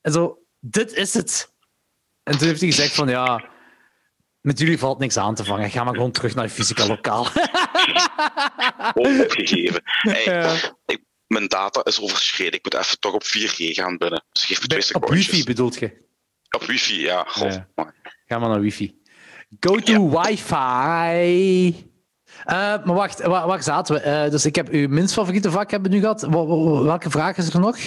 En 0.00 0.12
zo, 0.12 0.38
dit 0.60 0.92
is 0.92 1.14
het. 1.14 1.51
En 2.22 2.38
toen 2.38 2.46
heeft 2.48 2.60
hij 2.60 2.68
gezegd 2.70 2.94
van, 2.94 3.08
ja, 3.08 3.44
met 4.40 4.58
jullie 4.58 4.78
valt 4.78 4.98
niks 4.98 5.16
aan 5.16 5.34
te 5.34 5.44
vangen. 5.44 5.70
Ga 5.70 5.84
maar 5.84 5.94
gewoon 5.94 6.10
terug 6.12 6.34
naar 6.34 6.44
je 6.44 6.50
fysica 6.50 6.86
lokaal. 6.86 7.22
Opgegeven. 8.94 9.80
Hey, 9.84 10.22
Ja. 10.24 10.54
ik, 10.86 11.02
mijn 11.26 11.48
data 11.48 11.84
is 11.84 12.00
overschreden. 12.00 12.52
Ik 12.52 12.64
moet 12.64 12.74
even 12.74 12.98
toch 13.00 13.12
op 13.14 13.22
4G 13.24 13.54
gaan 13.56 13.96
binnen. 13.96 14.24
Dus 14.32 14.44
geef 14.44 14.60
me 14.60 14.66
twee 14.66 14.78
Op 14.80 14.84
secondjes. 14.86 15.26
wifi 15.30 15.44
bedoelt 15.44 15.78
je? 15.78 16.06
Op 16.50 16.62
wifi, 16.64 17.00
ja. 17.00 17.24
God, 17.28 17.52
Ja. 17.74 17.92
Ga 18.26 18.38
maar 18.38 18.48
naar 18.48 18.60
wifi. 18.60 19.00
Go 19.60 19.76
to 19.78 20.20
wifi. 20.20 21.90
Uh, 22.46 22.54
maar 22.84 22.94
wacht, 22.94 23.22
waar, 23.22 23.46
waar 23.46 23.62
zaten 23.62 23.94
we? 23.94 24.24
Uh, 24.24 24.30
dus 24.30 24.44
ik 24.46 24.54
heb 24.54 24.68
uw 24.68 24.88
minst 24.88 25.14
favoriete 25.14 25.50
vak 25.50 25.70
hebben 25.70 25.90
nu 25.90 26.00
gehad. 26.00 26.20
Welke 26.84 27.10
vraag 27.10 27.36
is 27.36 27.54
er 27.54 27.60
nog? 27.60 27.78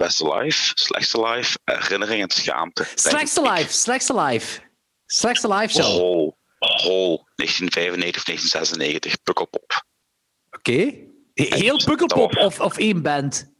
Beste 0.00 0.24
life, 0.24 0.72
slechtste 0.74 1.20
life, 1.20 1.58
herinnering 1.64 2.22
en 2.22 2.30
schaamte. 2.30 2.86
Slechtste 2.94 3.42
life, 3.42 3.72
slechtste 3.72 4.14
life. 4.14 4.60
Slechtste 5.06 5.48
live 5.48 5.72
show. 5.72 5.84
Hol, 5.84 6.38
Hol, 6.58 7.26
1995, 7.36 8.24
1996, 8.24 9.22
Pukkelpop. 9.22 9.84
Oké. 10.50 10.70
Okay. 10.70 11.08
Heel 11.34 11.84
Pukkelpop 11.84 12.36
of, 12.36 12.60
of 12.60 12.76
één 12.78 13.02
band? 13.02 13.52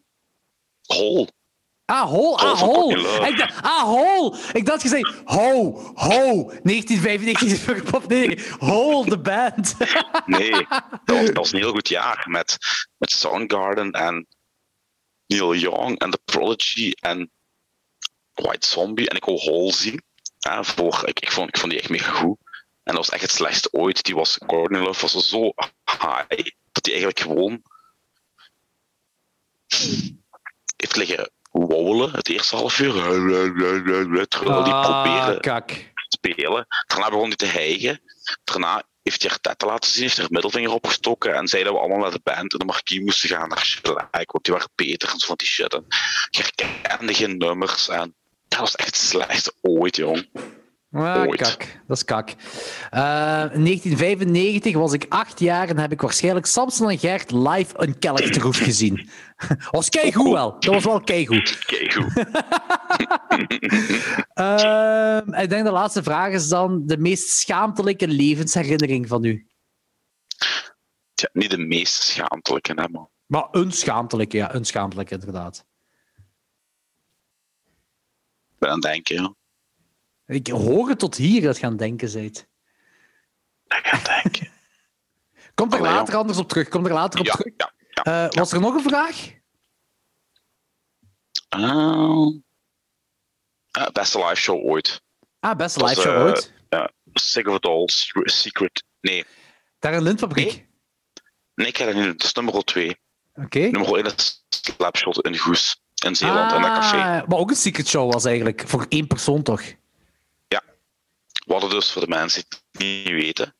Hol. 0.87 1.29
Ah, 1.85 2.09
hol, 2.09 2.39
ah, 2.39 2.59
hol. 2.59 2.91
Ik 3.27 3.37
dacht, 3.37 3.62
ah, 3.62 3.83
hol. 3.83 4.37
Ik 4.53 4.67
dacht 4.67 4.81
gezegd, 4.81 5.23
ho, 5.25 5.73
ho. 5.95 6.51
1995 6.62 7.65
Pukkelpop. 7.67 8.09
Nee, 8.09 8.39
hol, 8.59 9.05
de 9.05 9.19
band. 9.19 9.75
nee, 10.27 10.51
dat 10.51 11.17
was, 11.17 11.27
dat 11.27 11.37
was, 11.37 11.53
een 11.53 11.59
heel 11.59 11.73
goed 11.73 11.89
jaar 11.89 12.27
met, 12.29 12.57
met 12.99 13.11
Soundgarden 13.11 13.91
en 13.91 14.27
Neil 15.31 15.55
Young 15.55 15.98
en 15.98 16.11
The 16.11 16.20
Prodigy 16.24 16.93
en 17.01 17.31
White 18.35 18.66
Zombie. 18.66 19.09
En 19.09 19.16
ik 19.16 19.24
Hol 19.24 19.73
zien. 19.73 20.02
Ja, 20.39 20.65
voor, 20.65 21.02
ik, 21.05 21.20
ik, 21.20 21.32
vond, 21.32 21.48
ik 21.48 21.59
vond 21.59 21.70
die 21.70 21.81
echt 21.81 21.90
mega 21.90 22.12
goed. 22.12 22.39
En 22.82 22.94
dat 22.94 22.97
was 22.97 23.09
echt 23.09 23.23
het 23.23 23.31
slechtste 23.31 23.73
ooit. 23.73 24.02
Die 24.02 24.15
was, 24.15 24.39
Courtney 24.47 24.81
Love 24.81 25.01
was 25.01 25.28
zo 25.28 25.52
high, 25.85 26.51
dat 26.73 26.85
hij 26.86 26.93
eigenlijk 26.93 27.20
gewoon 27.20 27.62
heeft 30.77 30.97
liggen 30.97 31.31
wauwelen 31.51 32.11
het 32.11 32.28
eerste 32.28 32.57
half 32.57 32.78
uur. 32.78 32.93
Terwijl 34.28 34.62
hij 34.62 34.73
ah, 34.73 35.02
probeerde 35.02 35.40
kak. 35.40 35.69
te 35.69 35.85
spelen. 36.09 36.66
Daarna 36.86 37.09
begon 37.09 37.27
hij 37.27 37.36
te 37.36 37.47
hijgen. 37.47 38.01
Daarna 38.44 38.82
heeft 39.02 39.20
hij 39.20 39.31
haar 39.31 39.40
tetten 39.40 39.68
laten 39.68 39.90
zien, 39.90 40.02
heeft 40.02 40.16
haar 40.16 40.27
middelvinger 40.31 40.72
opgestoken 40.72 41.35
en 41.35 41.48
zei 41.48 41.64
dat 41.64 41.72
we 41.72 41.78
allemaal 41.78 41.98
naar 41.98 42.10
de 42.10 42.20
band 42.22 42.52
en 42.52 42.59
de 42.59 42.64
marquis 42.64 43.01
moesten 43.01 43.28
gaan 43.28 43.48
naar 43.48 43.78
gelijk, 43.82 44.32
want 44.32 44.44
die 44.44 44.55
waren 44.55 44.70
beter 44.74 45.09
en 45.09 45.18
zo 45.18 45.27
van 45.27 45.36
die 45.36 45.47
shit. 45.48 45.74
En 45.74 45.85
je 46.31 46.43
herkende 46.55 47.14
geen 47.14 47.36
nummers 47.36 47.89
en 47.89 48.14
dat 48.48 48.60
was 48.60 48.77
echt 48.77 48.97
het 48.97 48.97
slechtste 48.97 49.52
ooit, 49.60 49.97
jong. 49.97 50.28
Ah, 50.93 51.28
kak. 51.28 51.81
Dat 51.86 51.97
is 51.97 52.05
kak. 52.05 52.28
Uh, 52.28 52.35
in 53.52 53.64
1995 53.64 54.74
was 54.74 54.93
ik 54.93 55.06
acht 55.09 55.40
jaar 55.40 55.68
en 55.68 55.78
heb 55.78 55.93
ik 55.93 56.01
waarschijnlijk 56.01 56.47
Samson 56.47 56.90
en 56.90 56.98
Gert 56.98 57.31
live 57.31 57.72
een 57.77 57.98
kelktroef 57.98 58.56
gezien. 58.56 59.09
was 59.71 59.89
keigoed 59.89 60.33
wel. 60.33 60.61
Dat 60.61 60.75
was 60.75 60.85
wel 60.85 61.01
keigoed. 61.01 61.59
Keigoed. 61.59 62.17
uh, 64.35 65.21
ik 65.43 65.51
denk 65.51 65.65
de 65.65 65.71
laatste 65.71 66.03
vraag 66.03 66.33
is 66.33 66.49
dan 66.49 66.87
de 66.87 66.99
meest 66.99 67.29
schaamtelijke 67.29 68.09
levensherinnering 68.09 69.09
van 69.09 69.25
u. 69.25 69.47
Ja, 71.15 71.29
niet 71.33 71.51
de 71.51 71.59
meest 71.59 72.03
schaamtelijke, 72.03 72.73
hè, 72.75 72.89
man. 72.89 73.09
Maar 73.27 73.49
een 73.51 73.73
schaamtelijke, 73.73 74.37
ja. 74.37 74.55
Een 74.55 74.65
schaamtelijke, 74.65 75.15
inderdaad. 75.15 75.65
Ik 78.53 78.59
ben 78.59 78.69
aan 78.69 78.75
het 78.75 78.85
denken, 78.85 79.23
ja. 79.23 79.35
Ik 80.27 80.47
hoor 80.47 80.89
het 80.89 80.99
tot 80.99 81.17
hier 81.17 81.43
dat 81.43 81.59
gaan 81.59 81.77
denken 81.77 82.09
zijt. 82.09 82.49
Dat 83.65 83.81
gaan 83.83 84.23
denken. 84.23 84.49
Komt 85.55 85.75
er 85.75 85.81
later 85.81 86.17
anders 86.17 86.39
op 86.39 86.49
terug. 86.49 86.69
Komt 86.69 86.87
er 86.87 86.93
later 86.93 87.21
op 87.21 87.27
ja, 87.27 87.33
terug. 87.33 87.53
Ja, 87.57 87.73
ja, 88.02 88.24
uh, 88.24 88.28
was 88.31 88.52
er 88.52 88.60
nog 88.60 88.74
een 88.74 88.82
vraag? 88.82 89.39
Uh, 91.56 92.27
uh, 93.78 93.89
beste 93.93 94.18
live 94.18 94.35
show 94.35 94.64
ooit. 94.64 95.02
Ah, 95.40 95.56
beste 95.56 95.85
live 95.85 96.01
show 96.01 96.22
ooit. 96.22 96.52
Ja, 96.68 96.90
Sick 97.12 97.48
of 97.48 97.56
It 97.56 97.66
All, 97.66 97.85
Secret. 98.24 98.85
Nee. 99.01 99.24
Daar 99.78 99.93
in 99.93 100.02
Lintfabriek? 100.02 100.47
Nee, 100.47 100.68
nee 101.55 101.66
ik 101.66 101.77
heb 101.77 101.94
niet. 101.94 102.05
Dat 102.05 102.22
is 102.22 102.32
nummer 102.32 102.64
2. 102.64 102.89
Oké. 103.35 103.44
Okay. 103.44 103.70
Nummer 103.70 103.94
1 103.94 104.05
is 104.05 104.44
Slapshot 104.48 105.20
in 105.20 105.39
Goes 105.39 105.81
in 106.05 106.16
Zeeland, 106.16 106.51
ah, 106.51 106.56
in 106.56 106.62
dat 106.62 106.78
café. 106.78 106.97
Maar 107.27 107.39
ook 107.39 107.51
een 107.51 107.56
secret 107.56 107.89
show 107.89 108.12
was 108.12 108.24
eigenlijk, 108.24 108.62
voor 108.66 108.86
één 108.89 109.06
persoon 109.06 109.43
toch? 109.43 109.62
We 111.51 111.56
hadden 111.56 111.70
dus 111.70 111.93
voor 111.93 112.02
de 112.02 112.09
mensen 112.09 112.44
die 112.48 112.59
het 113.02 113.12
niet 113.12 113.22
weten. 113.22 113.55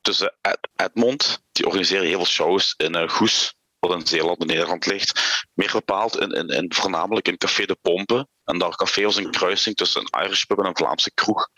tussen 0.00 0.34
Edmond, 0.76 1.42
die 1.52 1.66
organiseren 1.66 2.06
heel 2.06 2.16
veel 2.16 2.26
shows 2.26 2.74
in 2.76 3.08
Goes, 3.08 3.44
wat 3.44 3.61
in 3.90 4.06
Zeeland 4.06 4.40
in 4.40 4.46
Nederland 4.46 4.86
ligt. 4.86 5.44
Meer 5.54 5.72
bepaald 5.72 6.20
in, 6.20 6.48
in, 6.48 6.74
voornamelijk 6.74 7.28
in 7.28 7.36
Café 7.36 7.66
de 7.66 7.78
Pompen. 7.82 8.28
En 8.44 8.58
daar 8.58 8.76
café 8.76 9.02
was 9.02 9.16
een 9.16 9.30
kruising 9.30 9.76
tussen 9.76 10.00
een 10.00 10.24
Irish 10.24 10.44
pub 10.44 10.58
en 10.58 10.66
een 10.66 10.76
Vlaamse 10.76 11.12
kroeg. 11.14 11.48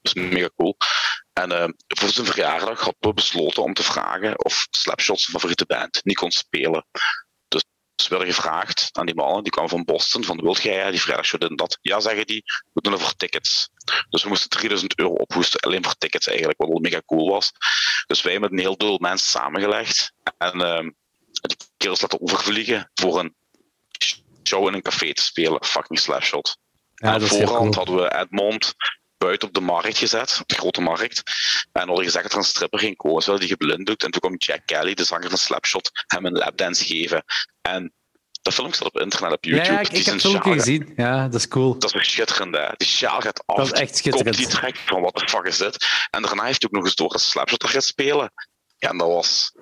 Dus 0.00 0.14
mega 0.14 0.50
cool. 0.56 0.76
En 1.32 1.52
uh, 1.52 1.68
voor 1.86 2.08
zijn 2.08 2.26
verjaardag 2.26 2.80
hadden 2.80 3.00
we 3.00 3.12
besloten 3.12 3.62
om 3.62 3.74
te 3.74 3.82
vragen 3.82 4.44
of 4.44 4.66
Slapshot 4.70 5.20
zijn 5.20 5.32
favoriete 5.32 5.66
band 5.66 6.00
niet 6.04 6.16
kon 6.16 6.30
spelen. 6.30 6.86
Dus 7.96 8.08
werden 8.08 8.34
gevraagd 8.34 8.88
aan 8.92 9.06
die 9.06 9.14
mannen, 9.14 9.42
die 9.42 9.52
kwamen 9.52 9.70
van 9.70 9.84
Boston, 9.84 10.24
van 10.24 10.40
wilt 10.40 10.62
jij 10.62 10.90
die 10.90 11.00
vrijdagshow 11.00 11.42
en 11.42 11.56
dat? 11.56 11.78
Ja, 11.80 12.00
zeggen 12.00 12.26
die, 12.26 12.42
we 12.72 12.80
doen 12.80 12.92
het 12.92 13.02
voor 13.02 13.16
tickets. 13.16 13.68
Dus 14.08 14.22
we 14.22 14.28
moesten 14.28 14.48
3000 14.48 14.98
euro 14.98 15.12
ophoesten, 15.12 15.60
alleen 15.60 15.84
voor 15.84 15.94
tickets 15.94 16.26
eigenlijk, 16.26 16.58
wat 16.58 16.68
wel 16.68 16.78
mega 16.78 17.02
cool 17.06 17.30
was. 17.30 17.52
Dus 18.06 18.22
wij 18.22 18.38
met 18.38 18.52
een 18.52 18.58
heel 18.58 18.76
deel 18.76 18.98
mensen 18.98 19.28
samengelegd 19.28 20.12
en 20.38 20.60
uh, 20.60 20.90
die 21.46 21.56
kerels 21.76 22.00
laten 22.00 22.20
overvliegen 22.20 22.90
voor 22.94 23.18
een 23.18 23.34
show 24.44 24.68
in 24.68 24.74
een 24.74 24.82
café 24.82 25.14
te 25.14 25.22
spelen, 25.22 25.64
fucking 25.64 25.98
slapshot. 25.98 26.58
Ja, 26.94 27.14
en 27.14 27.26
voorhand 27.26 27.74
hadden 27.74 27.96
we 27.96 28.18
Edmond 28.18 28.74
buiten 29.18 29.48
op 29.48 29.54
de 29.54 29.60
markt 29.60 29.98
gezet, 29.98 30.38
op 30.40 30.48
de 30.48 30.54
grote 30.54 30.80
markt. 30.80 31.22
En 31.72 31.86
hadden 31.86 32.04
gezegd 32.04 32.24
dat 32.24 32.32
er 32.32 32.38
een 32.38 32.44
stripper 32.44 32.78
ging 32.78 32.96
komen, 32.96 33.22
zodat 33.22 33.40
die 33.40 33.48
geblinddoekt. 33.48 34.04
En 34.04 34.10
toen 34.10 34.20
kwam 34.20 34.34
Jack 34.36 34.60
Kelly, 34.64 34.94
de 34.94 35.04
zanger 35.04 35.28
van 35.28 35.38
Slapshot, 35.38 35.90
hem 36.06 36.26
een 36.26 36.32
lapdance 36.32 36.84
geven. 36.84 37.24
En 37.62 37.92
dat 38.42 38.54
film 38.54 38.72
staat 38.72 38.86
op 38.86 39.00
internet, 39.00 39.32
op 39.32 39.44
YouTube. 39.44 39.72
Ja, 39.72 39.80
ik, 39.80 39.88
ik 39.88 40.04
heb 40.04 40.14
het 40.14 40.22
filmpje 40.22 40.52
gezien. 40.52 40.92
Ja, 40.96 41.28
dat 41.28 41.40
is 41.40 41.48
cool. 41.48 41.78
Dat 41.78 41.94
is 41.94 42.10
schitterend, 42.10 42.54
hè. 42.54 42.68
Die 42.76 42.86
sjaal 42.86 43.20
gaat 43.20 43.46
af. 43.46 43.56
Dat 43.56 43.66
is 43.66 43.72
echt 43.72 43.96
schitterend. 43.96 44.36
die 44.36 44.46
trekt 44.46 44.78
van, 44.78 45.00
what 45.00 45.14
the 45.14 45.28
fuck 45.28 45.46
is 45.46 45.56
dit? 45.56 45.86
En 46.10 46.22
daarna 46.22 46.44
heeft 46.44 46.62
hij 46.62 46.70
ook 46.70 46.76
nog 46.76 46.84
eens 46.84 46.94
door 46.94 47.08
dat 47.08 47.20
Slapshot 47.20 47.62
er 47.62 47.68
gaat 47.68 47.84
spelen. 47.84 48.32
Ja, 48.78 48.90
en 48.90 48.98
dat 48.98 49.08
was... 49.08 49.52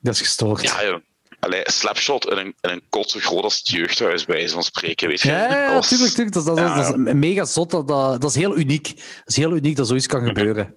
Dat 0.00 0.14
is 0.14 0.20
gestoord. 0.20 0.62
Ja, 0.62 0.84
joh. 0.84 1.00
Allee, 1.42 1.62
slapshot 1.64 2.30
in 2.30 2.36
een, 2.36 2.54
in 2.60 2.70
een 2.70 2.82
kot 2.88 3.10
zo 3.10 3.18
groot 3.18 3.42
als 3.42 3.58
het 3.58 3.68
jeugdhuis, 3.68 4.24
bij 4.24 4.48
van 4.48 4.62
spreken, 4.62 5.08
weet 5.08 5.20
je. 5.20 5.28
Ja, 5.28 5.56
ja 5.56 5.72
dat 5.74 5.88
tuurlijk, 5.88 6.12
tuurlijk. 6.12 6.34
Dat, 6.34 6.46
dat, 6.46 6.58
ja. 6.58 6.76
dat, 6.76 6.98
is 6.98 7.12
mega 7.12 7.44
zot. 7.44 7.70
Dat, 7.70 7.88
dat, 7.88 8.24
is 8.24 8.34
heel 8.34 8.56
uniek. 8.56 8.96
Dat 8.96 9.24
is 9.24 9.36
heel 9.36 9.56
uniek 9.56 9.76
dat 9.76 9.86
zoiets 9.86 10.06
kan 10.06 10.26
gebeuren. 10.26 10.76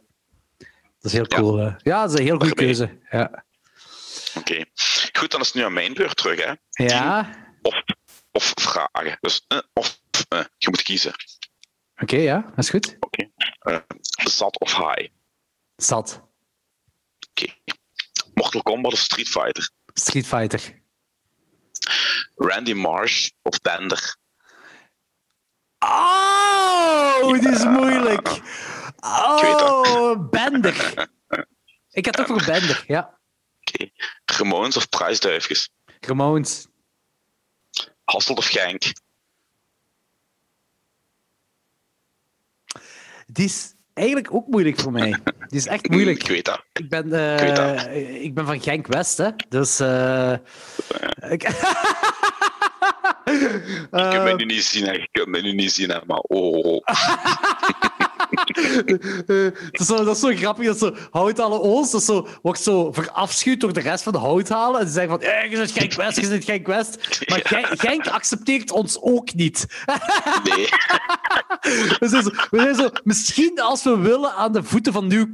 Dat 1.00 1.12
is 1.12 1.14
heel 1.14 1.28
cool. 1.28 1.60
Ja, 1.62 1.80
ja 1.84 2.02
dat 2.02 2.14
is 2.14 2.20
een 2.20 2.26
heel 2.26 2.38
goede 2.38 2.54
keuze. 2.54 3.00
Ja. 3.10 3.46
Oké. 4.36 4.40
Okay. 4.40 4.66
Goed, 5.12 5.32
dan 5.32 5.42
is 5.42 5.48
het 5.48 5.56
nu 5.56 5.64
aan 5.64 5.74
mijn 5.74 5.94
beurt 5.94 6.18
terug, 6.18 6.46
hè. 6.46 6.54
Ja. 6.86 7.30
Of, 7.62 7.84
of 8.32 8.54
vragen. 8.56 9.18
Dus, 9.22 9.46
uh, 9.48 9.60
of, 9.74 10.00
uh, 10.34 10.44
je 10.58 10.70
moet 10.70 10.82
kiezen. 10.82 11.12
Oké, 11.12 12.04
okay, 12.04 12.22
ja, 12.22 12.42
dat 12.42 12.64
is 12.64 12.70
goed. 12.70 12.96
Oké. 13.00 13.30
Okay. 13.60 13.76
Uh, 13.76 13.82
zat 14.16 14.60
of 14.60 14.78
high? 14.78 15.08
Zat. 15.76 16.22
Oké. 17.30 17.54
Mortal 18.34 18.62
Kombat 18.62 18.94
of 18.94 19.00
Street 19.00 19.28
Fighter? 19.28 19.70
Street 19.98 20.28
Fighter. 20.28 20.60
Randy 22.36 22.74
Marsh 22.74 23.32
of 23.44 23.62
Bender? 23.62 24.16
Oh, 25.80 27.32
dit 27.32 27.46
is 27.46 27.64
moeilijk. 27.64 28.28
Oh, 29.02 30.30
Bender. 30.30 31.08
Ik 31.92 32.06
had 32.06 32.20
ook 32.20 32.28
voor 32.28 32.44
Bender, 32.46 32.84
ja. 32.88 33.20
Oké. 33.60 33.92
Okay. 34.24 34.68
Of 34.76 34.90
Prijsduifjes? 34.90 35.70
Ramones. 36.00 36.68
Hasselt 38.04 38.38
of 38.38 38.48
Genk? 38.48 38.84
Die 43.28 43.46
is 43.46 43.75
eigenlijk 43.96 44.34
ook 44.34 44.48
moeilijk 44.48 44.80
voor 44.80 44.92
mij. 44.92 45.10
Die 45.50 45.60
is 45.60 45.68
echt 45.68 45.90
moeilijk. 45.90 46.22
Ik 46.22 46.28
weet 46.28 46.46
dat. 46.46 46.64
Ik 46.74 46.90
ben, 46.90 47.08
uh, 47.08 47.48
ik, 47.48 47.56
dat. 47.56 47.88
ik, 48.22 48.34
ben 48.34 48.46
van 48.46 48.62
Genk 48.62 48.88
West, 48.88 49.18
hè. 49.18 49.30
Dus. 49.50 49.82
Uh, 49.82 50.32
ik... 51.30 51.42
je 53.92 54.08
kunt 54.10 54.24
mij 54.24 54.34
nu 54.34 54.46
niet 54.46 54.64
zien, 54.64 54.86
hè. 54.86 54.92
Je 54.92 55.08
kunt 55.12 55.28
mij 55.28 55.42
nu 55.42 55.54
niet 55.54 55.72
zien, 55.72 55.90
hè. 55.90 56.00
Maar 56.06 56.20
oh. 56.20 56.82
dat, 59.26 59.54
is 59.72 59.86
zo, 59.86 60.04
dat 60.04 60.16
is 60.16 60.20
zo 60.20 60.36
grappig. 60.36 60.66
Dat 60.66 60.78
zo 60.78 60.96
houtalen 61.12 61.62
Oost 61.62 61.92
dat 61.92 62.04
zo, 62.04 62.28
wordt 62.42 62.60
zo 62.60 62.92
verafschuwd 62.92 63.60
door 63.60 63.74
de 63.74 63.80
rest 63.80 64.04
van 64.04 64.14
de 64.14 64.20
houthalen. 64.20 64.82
En 64.82 64.88
ze 64.88 64.94
zeggen 64.94 65.12
van, 65.12 65.22
eh, 65.22 65.50
je 65.50 65.56
zit 65.56 65.72
Genk 65.72 65.94
West, 65.94 66.20
je 66.20 66.26
zit 66.26 66.44
Genk 66.44 66.68
West. 66.68 67.20
Maar. 67.30 67.42
Genk 67.78 68.08
accepteert 68.08 68.72
ons 68.72 69.02
ook 69.02 69.34
niet. 69.34 69.66
nee. 70.44 70.68
we, 72.00 72.08
zijn 72.08 72.24
zo, 72.24 72.30
we 72.50 72.60
zijn 72.60 72.76
zo, 72.76 72.90
misschien 73.04 73.62
als 73.62 73.84
we 73.84 73.98
willen 73.98 74.34
aan 74.34 74.52
de 74.52 74.64
voeten 74.64 74.94
van 74.94 75.08
Nieuw 75.08 75.32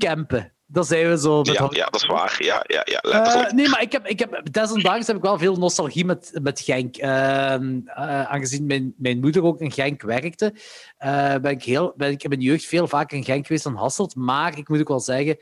Dan 0.71 0.85
zijn 0.85 1.09
we 1.09 1.17
zo. 1.17 1.37
Met 1.37 1.47
Ja, 1.47 1.67
ja, 1.69 1.85
dat 1.85 2.01
is 2.01 2.07
waar. 2.07 2.43
Ja, 2.43 2.63
ja, 2.67 2.81
ja 2.83 2.99
Eh, 3.01 3.51
nee, 3.51 3.69
maar 3.69 3.81
ik 3.81 3.91
heb, 3.91 4.07
ik 4.07 4.19
heb, 4.19 4.51
desondanks 4.51 5.07
heb 5.07 5.15
ik 5.15 5.21
wel 5.21 5.37
veel 5.37 5.55
nostalgie 5.55 6.05
met, 6.05 6.39
met 6.41 6.59
Genk. 6.59 6.97
Ehm, 6.97 7.79
eh, 7.85 8.23
aangezien 8.23 8.65
mijn, 8.65 8.93
mijn 8.97 9.19
moeder 9.19 9.43
ook 9.43 9.59
in 9.59 9.71
Genk 9.71 10.01
werkte, 10.01 10.53
eh, 10.97 11.35
ben, 11.35 11.51
ik 11.51 11.63
heel, 11.63 11.93
ben 11.97 12.11
ik 12.11 12.23
in 12.23 12.29
mijn 12.29 12.41
jeugd 12.41 12.65
veel 12.65 12.87
vaker 12.87 13.17
in 13.17 13.23
Genk 13.23 13.45
geweest 13.45 13.63
dan 13.63 13.75
Hasselt. 13.75 14.15
Maar 14.15 14.57
ik 14.57 14.69
moet 14.69 14.79
ook 14.79 14.87
wel 14.87 14.99
zeggen, 14.99 15.37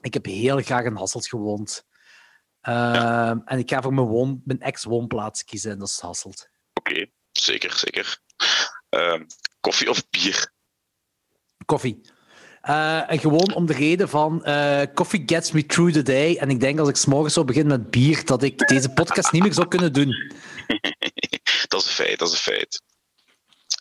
ik 0.00 0.14
heb 0.14 0.24
heel 0.24 0.60
graag 0.60 0.84
in 0.84 0.96
Hasselt 0.96 1.28
gewoond. 1.28 1.86
Ehm, 2.60 3.38
En 3.44 3.58
ik 3.58 3.70
ga 3.70 3.82
voor 3.82 3.94
mijn, 3.94 4.06
woon, 4.06 4.40
mijn 4.44 4.60
ex-woonplaats 4.60 5.44
kiezen, 5.44 5.70
en 5.70 5.78
dat 5.78 5.88
is 5.88 6.00
Hasselt. 6.00 6.48
Oké, 6.74 7.06
zeker, 7.32 7.72
zeker. 7.72 8.18
Ehm, 8.88 9.24
koffie 9.60 9.90
of 9.90 10.10
bier? 10.10 10.52
Koffie. 11.64 12.00
Eh, 12.68 13.10
en 13.10 13.18
gewoon 13.18 13.54
om 13.54 13.66
de 13.66 13.72
reden 13.72 14.08
van 14.08 14.44
eh 14.44 14.82
coffee 14.94 15.22
gets 15.26 15.52
me 15.52 15.66
through 15.66 15.92
the 15.92 16.02
day. 16.02 16.36
En 16.36 16.50
ik 16.50 16.60
denk 16.60 16.78
als 16.78 16.88
ik 16.88 16.96
's 16.96 17.06
morgens 17.06 17.34
zou 17.34 17.46
beginnen 17.46 17.80
met 17.80 17.90
bier, 17.90 18.24
dat 18.24 18.42
ik 18.42 18.68
deze 18.68 18.88
podcast 18.88 19.32
niet 19.32 19.42
meer 19.42 19.52
zou 19.52 19.68
kunnen 19.68 19.92
doen. 19.92 20.14
Dat 21.68 21.80
is 21.80 21.86
een 21.86 21.92
feit, 21.92 22.18
dat 22.18 22.28
is 22.28 22.34
een 22.34 22.52
feit. 22.52 22.82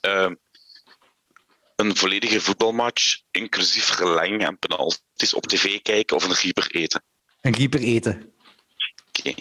Ehm, 0.02 0.36
een 1.76 1.96
volledige 1.96 2.42
voetbalmatch, 2.42 3.22
inclusief 3.32 3.86
verlenging 3.86 4.46
en 4.46 4.60
penalties 4.60 5.34
op 5.34 5.48
tv 5.48 5.82
kijken 5.82 6.16
of 6.16 6.24
een 6.24 6.36
rieper 6.36 6.76
eten. 6.76 7.04
Een 7.42 7.56
rieper 7.56 7.80
eten. 7.80 8.34
Oké. 9.08 9.34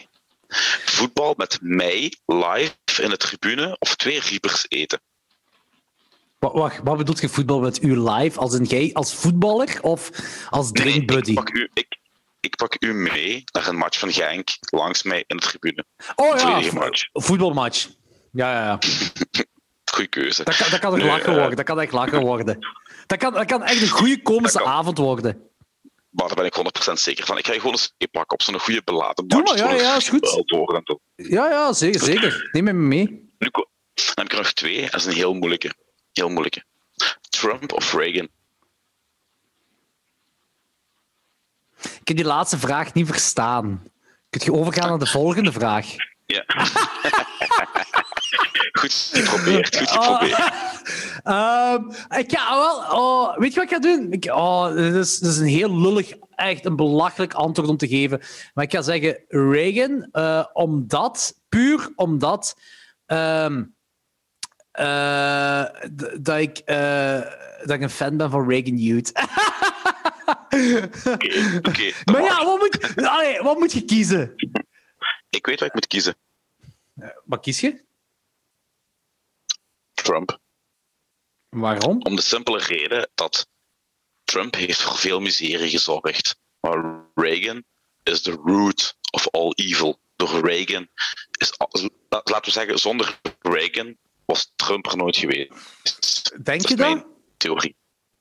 Voetbal 0.84 1.34
met 1.36 1.58
mij 1.60 2.12
live 2.26 3.02
in 3.02 3.10
de 3.10 3.16
tribune 3.16 3.76
of 3.78 3.96
twee 3.96 4.20
riepers 4.20 4.64
eten. 4.68 5.00
Wa- 6.38 6.52
Wacht, 6.52 6.80
wat 6.84 6.96
bedoelt 6.96 7.20
je 7.20 7.28
voetbal 7.28 7.60
met 7.60 7.82
u 7.82 8.00
live? 8.00 8.38
Als 8.38 8.52
een 8.54 8.64
jij 8.64 8.90
als 8.92 9.14
voetballer 9.14 9.78
of 9.82 10.10
als 10.50 10.70
Nee, 10.70 10.82
drinkbuddy? 10.82 11.30
ik, 11.30 11.36
pak 11.36 11.50
u, 11.50 11.70
ik, 11.74 11.98
ik 12.40 12.56
pak 12.56 12.76
u 12.78 12.92
mee 12.94 13.44
naar 13.52 13.68
een 13.68 13.76
match 13.76 13.98
van 13.98 14.12
Genk 14.12 14.48
langs 14.60 15.02
mij 15.02 15.24
in 15.26 15.36
de 15.36 15.42
tribune. 15.42 15.84
oh 16.16 16.38
ja, 16.38 16.60
voetbalmatch. 17.12 17.88
Ja, 18.32 18.52
ja, 18.52 18.64
ja. 18.64 18.78
Goeie 19.92 20.08
keuze. 20.10 20.44
Dat 20.44 20.56
kan, 20.56 20.70
dat 20.70 20.78
kan 20.80 20.92
echt 20.94 21.02
Nee, 21.02 21.10
lachen 21.12 21.32
eh, 21.32 21.38
worden. 21.38 21.56
Dat 21.56 21.64
kan 21.64 21.80
echt 21.80 21.92
lachen 21.92 22.20
worden. 22.20 22.58
Dat 23.06 23.18
kan, 23.18 23.32
dat 23.32 23.46
kan 23.46 23.62
echt 23.62 23.82
een 23.82 23.88
goede 23.88 24.22
komische 24.22 24.58
kan. 24.58 24.66
avond 24.66 24.98
worden. 24.98 25.40
Maar 26.10 26.26
daar 26.26 26.36
ben 26.36 26.44
ik 26.44 26.88
100% 26.88 26.92
zeker 26.92 27.26
van. 27.26 27.38
Ik 27.38 27.46
ga 27.46 27.52
je 27.52 27.58
gewoon 27.58 27.74
eens 27.74 27.94
een 27.98 28.08
pakken 28.10 28.32
op 28.32 28.42
zo'n 28.42 28.60
goede 28.60 28.82
beladen 28.84 29.28
Doe 29.28 29.42
match. 29.42 29.62
maar, 29.62 29.74
ja, 29.76 29.82
ja, 29.82 29.96
is 29.96 30.08
goed. 30.08 30.42
Ja, 31.16 31.48
ja, 31.48 31.72
zeker. 31.72 32.00
zeker. 32.00 32.48
Neem 32.52 32.64
me 32.64 32.72
mee. 32.72 33.04
Nu 33.38 33.48
dan 33.50 33.64
heb 34.14 34.24
ik 34.24 34.32
er 34.32 34.38
nog 34.38 34.52
twee. 34.52 34.80
Dat 34.82 34.94
is 34.94 35.04
een 35.06 35.12
heel 35.12 35.34
moeilijke. 35.34 35.74
Heel 36.16 36.28
moeilijke. 36.28 36.64
Trump 37.28 37.72
of 37.72 37.92
Reagan? 37.92 38.28
Ik 41.82 42.08
heb 42.08 42.16
die 42.16 42.24
laatste 42.24 42.58
vraag 42.58 42.94
niet 42.94 43.06
verstaan. 43.06 43.82
Kun 44.30 44.40
je 44.44 44.52
overgaan 44.52 44.88
naar 44.88 44.98
de 44.98 45.06
volgende 45.06 45.52
vraag? 45.52 45.86
Ja. 46.26 46.44
goed 48.80 49.10
geprobeerd, 49.12 49.76
goed 49.76 49.90
Oh. 49.96 50.02
geprobeerd. 50.02 50.38
Ehm, 51.22 51.82
ik 52.20 52.30
ga 52.38 52.54
wel. 52.56 52.76
Oh, 53.00 53.36
weet 53.38 53.54
je 53.54 53.60
wat 53.60 53.68
ik 53.70 53.74
ga 53.74 53.78
doen? 53.80 54.12
Ik, 54.12 54.24
oh, 54.24 54.72
dit, 54.74 54.94
is, 54.94 55.18
dit 55.18 55.30
is 55.30 55.38
een 55.38 55.46
heel 55.46 55.80
lullig, 55.80 56.12
echt 56.34 56.64
een 56.64 56.76
belachelijk 56.76 57.34
antwoord 57.34 57.68
om 57.68 57.76
te 57.76 57.88
geven. 57.88 58.20
Maar 58.54 58.64
ik 58.64 58.72
ga 58.72 58.82
zeggen 58.82 59.18
Reagan, 59.28 60.08
eh, 60.12 60.44
omdat, 60.52 61.34
puur 61.48 61.92
omdat. 61.96 62.56
ehm, 63.06 63.64
eh, 64.76 65.64
dat, 66.18 66.38
ik, 66.38 66.58
eh, 66.58 67.20
dat 67.60 67.70
ik 67.70 67.80
een 67.80 67.90
fan 67.90 68.16
ben 68.16 68.30
van 68.30 68.48
Reagan 68.48 68.76
Youth. 68.76 69.12
Oké, 71.62 71.92
maar 72.12 72.22
ja, 72.22 72.44
wat 72.44 72.58
moet, 72.58 72.96
allee, 72.96 73.42
wat 73.42 73.58
moet 73.58 73.72
je 73.72 73.84
kiezen? 73.84 74.34
Ik 75.30 75.46
weet 75.46 75.58
wat 75.58 75.68
ik 75.68 75.74
moet 75.74 75.86
kiezen. 75.86 76.16
Wat 77.24 77.40
kies 77.40 77.60
je? 77.60 77.84
Trump. 79.94 80.38
Waarom? 81.48 82.02
Om 82.02 82.16
de 82.16 82.22
simpele 82.22 82.58
reden 82.58 83.08
dat 83.14 83.48
Trump 84.24 84.54
heeft 84.54 84.82
voor 84.82 84.96
veel 84.96 85.20
miserie 85.20 85.70
gezorgd. 85.70 86.38
Maar 86.60 87.04
Reagan 87.14 87.64
is 88.02 88.22
the 88.22 88.32
root 88.44 88.96
of 89.10 89.28
all 89.30 89.52
evil. 89.54 89.98
Door 90.16 90.46
Reagan 90.46 90.88
is, 91.30 91.52
laten 92.08 92.44
we 92.44 92.50
zeggen, 92.50 92.78
zonder 92.78 93.20
Reagan 93.40 93.96
was 94.26 94.52
Trump 94.56 94.86
er 94.86 94.96
nooit 94.96 95.16
geweest. 95.16 96.34
Denk 96.44 96.60
dat 96.60 96.68
je 96.70 96.76
mijn 96.76 96.96
dat? 96.96 97.06
theorie. 97.36 97.76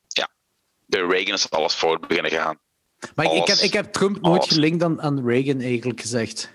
Ja. 0.08 0.30
Bij 0.86 1.02
Reagan 1.02 1.34
is 1.34 1.50
alles 1.50 1.74
fout 1.74 2.08
beginnen 2.08 2.32
gaan. 2.32 2.60
Maar 3.16 3.26
ik, 3.26 3.32
ik, 3.32 3.48
heb, 3.48 3.58
ik 3.58 3.74
heb 3.74 3.92
Trump 3.94 4.22
nooit 4.22 4.48
gelinkt 4.48 4.84
aan, 4.84 5.02
aan 5.02 5.28
Reagan, 5.28 5.60
eigenlijk 5.62 6.02
gezegd. 6.02 6.54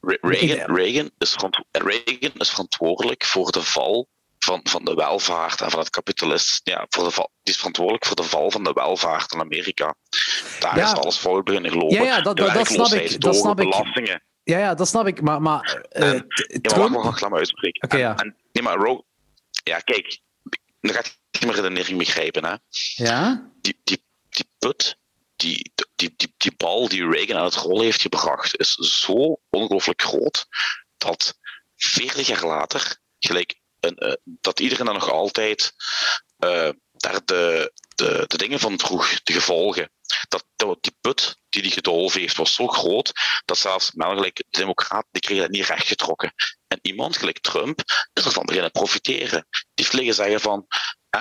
Re- 0.00 0.18
Reagan, 0.20 0.76
Reagan, 0.76 1.10
is 1.18 1.36
Reagan 1.72 2.30
is 2.38 2.50
verantwoordelijk 2.50 3.24
voor 3.24 3.50
de 3.52 3.62
val 3.62 4.08
van, 4.38 4.60
van 4.62 4.84
de 4.84 4.94
welvaart 4.94 5.60
en 5.60 5.70
van 5.70 5.78
het 5.78 5.90
kapitalisme. 5.90 6.60
Ja, 6.72 6.86
voor 6.88 7.04
de 7.04 7.10
val, 7.10 7.30
die 7.42 7.52
is 7.52 7.56
verantwoordelijk 7.56 8.06
voor 8.06 8.16
de 8.16 8.22
val 8.22 8.50
van 8.50 8.64
de 8.64 8.72
welvaart 8.72 9.32
in 9.32 9.40
Amerika. 9.40 9.94
Daar 10.60 10.76
Ja. 10.76 10.84
is 10.92 10.98
alles 10.98 11.16
fout 11.16 11.44
beginnen 11.44 11.72
lopen. 11.74 11.96
Ja, 11.96 12.02
ja, 12.02 12.20
dat- 12.20 12.36
De 12.36 12.42
dat- 12.42 12.54
dat 12.54 12.66
snap 12.66 12.92
ik, 12.92 13.20
dat 13.20 13.32
de 13.32 13.38
snap 13.38 13.58
hoge 13.62 14.00
ik. 14.00 14.20
Ja, 14.46 14.58
ja, 14.58 14.74
dat 14.74 14.88
snap 14.88 15.06
ik. 15.06 15.20
Maar, 15.20 15.42
maar 15.42 15.86
eh, 15.90 16.08
En- 16.12 16.26
Ja, 16.62 16.76
maar 16.76 16.90
wacht, 17.02 17.20
laat 17.20 17.30
me 17.30 17.36
uitspreken. 17.36 17.82
Oké, 17.82 17.96
ja. 17.96 18.16
en- 18.16 18.36
nee, 18.52 18.62
maar 18.62 18.76
Ro- 18.76 19.04
ja, 19.64 19.78
kijk, 19.78 20.18
dan 20.80 20.94
gaat 20.94 21.18
je 21.30 21.46
mijn 21.46 21.58
redenering 21.58 21.98
begrijpen. 21.98 22.44
Hè? 22.44 22.54
Ja? 22.94 23.50
Die, 23.60 23.80
die, 23.84 24.04
die 24.28 24.48
put, 24.58 24.98
die, 25.36 25.72
die, 25.96 26.14
die, 26.16 26.34
die 26.36 26.52
bal 26.56 26.88
die 26.88 27.08
Reagan 27.10 27.36
aan 27.36 27.44
het 27.44 27.54
rollen 27.54 27.84
heeft 27.84 28.00
gebracht, 28.00 28.58
is 28.58 28.74
zo 28.74 29.40
ongelooflijk 29.50 30.02
groot 30.02 30.46
dat 30.98 31.38
40 31.76 32.26
jaar 32.26 32.46
later, 32.46 32.96
gelijk 33.18 33.54
een, 33.80 33.96
eh, 33.96 34.12
dat 34.24 34.60
iedereen 34.60 34.84
dan 34.86 34.94
nog 34.94 35.10
altijd 35.10 35.72
eh, 36.38 36.68
daar 36.92 37.20
de, 37.24 37.72
de, 37.94 38.24
de 38.26 38.36
dingen 38.36 38.58
van 38.58 38.76
droeg, 38.76 39.22
de 39.22 39.32
gevolgen. 39.32 39.90
Dat, 40.28 40.44
dat 40.56 40.82
die 40.82 40.96
put 41.00 41.38
die 41.48 41.62
die 41.62 41.70
gedolven 41.70 42.20
heeft, 42.20 42.36
was 42.36 42.54
zo 42.54 42.66
groot 42.66 43.12
dat 43.44 43.58
zelfs 43.58 43.90
gelijk 43.96 44.36
de 44.36 44.44
Democraten 44.50 45.08
die 45.10 45.22
kregen 45.22 45.42
dat 45.42 45.52
niet 45.52 45.66
rechtgetrokken. 45.66 46.34
En 46.68 46.78
iemand, 46.82 47.16
gelijk 47.16 47.38
Trump, 47.38 47.80
is 48.12 48.24
ervan 48.24 48.46
beginnen 48.46 48.70
profiteren. 48.70 49.46
Die 49.74 49.86
liggen 49.90 50.14
zeggen 50.14 50.40
van 50.40 50.66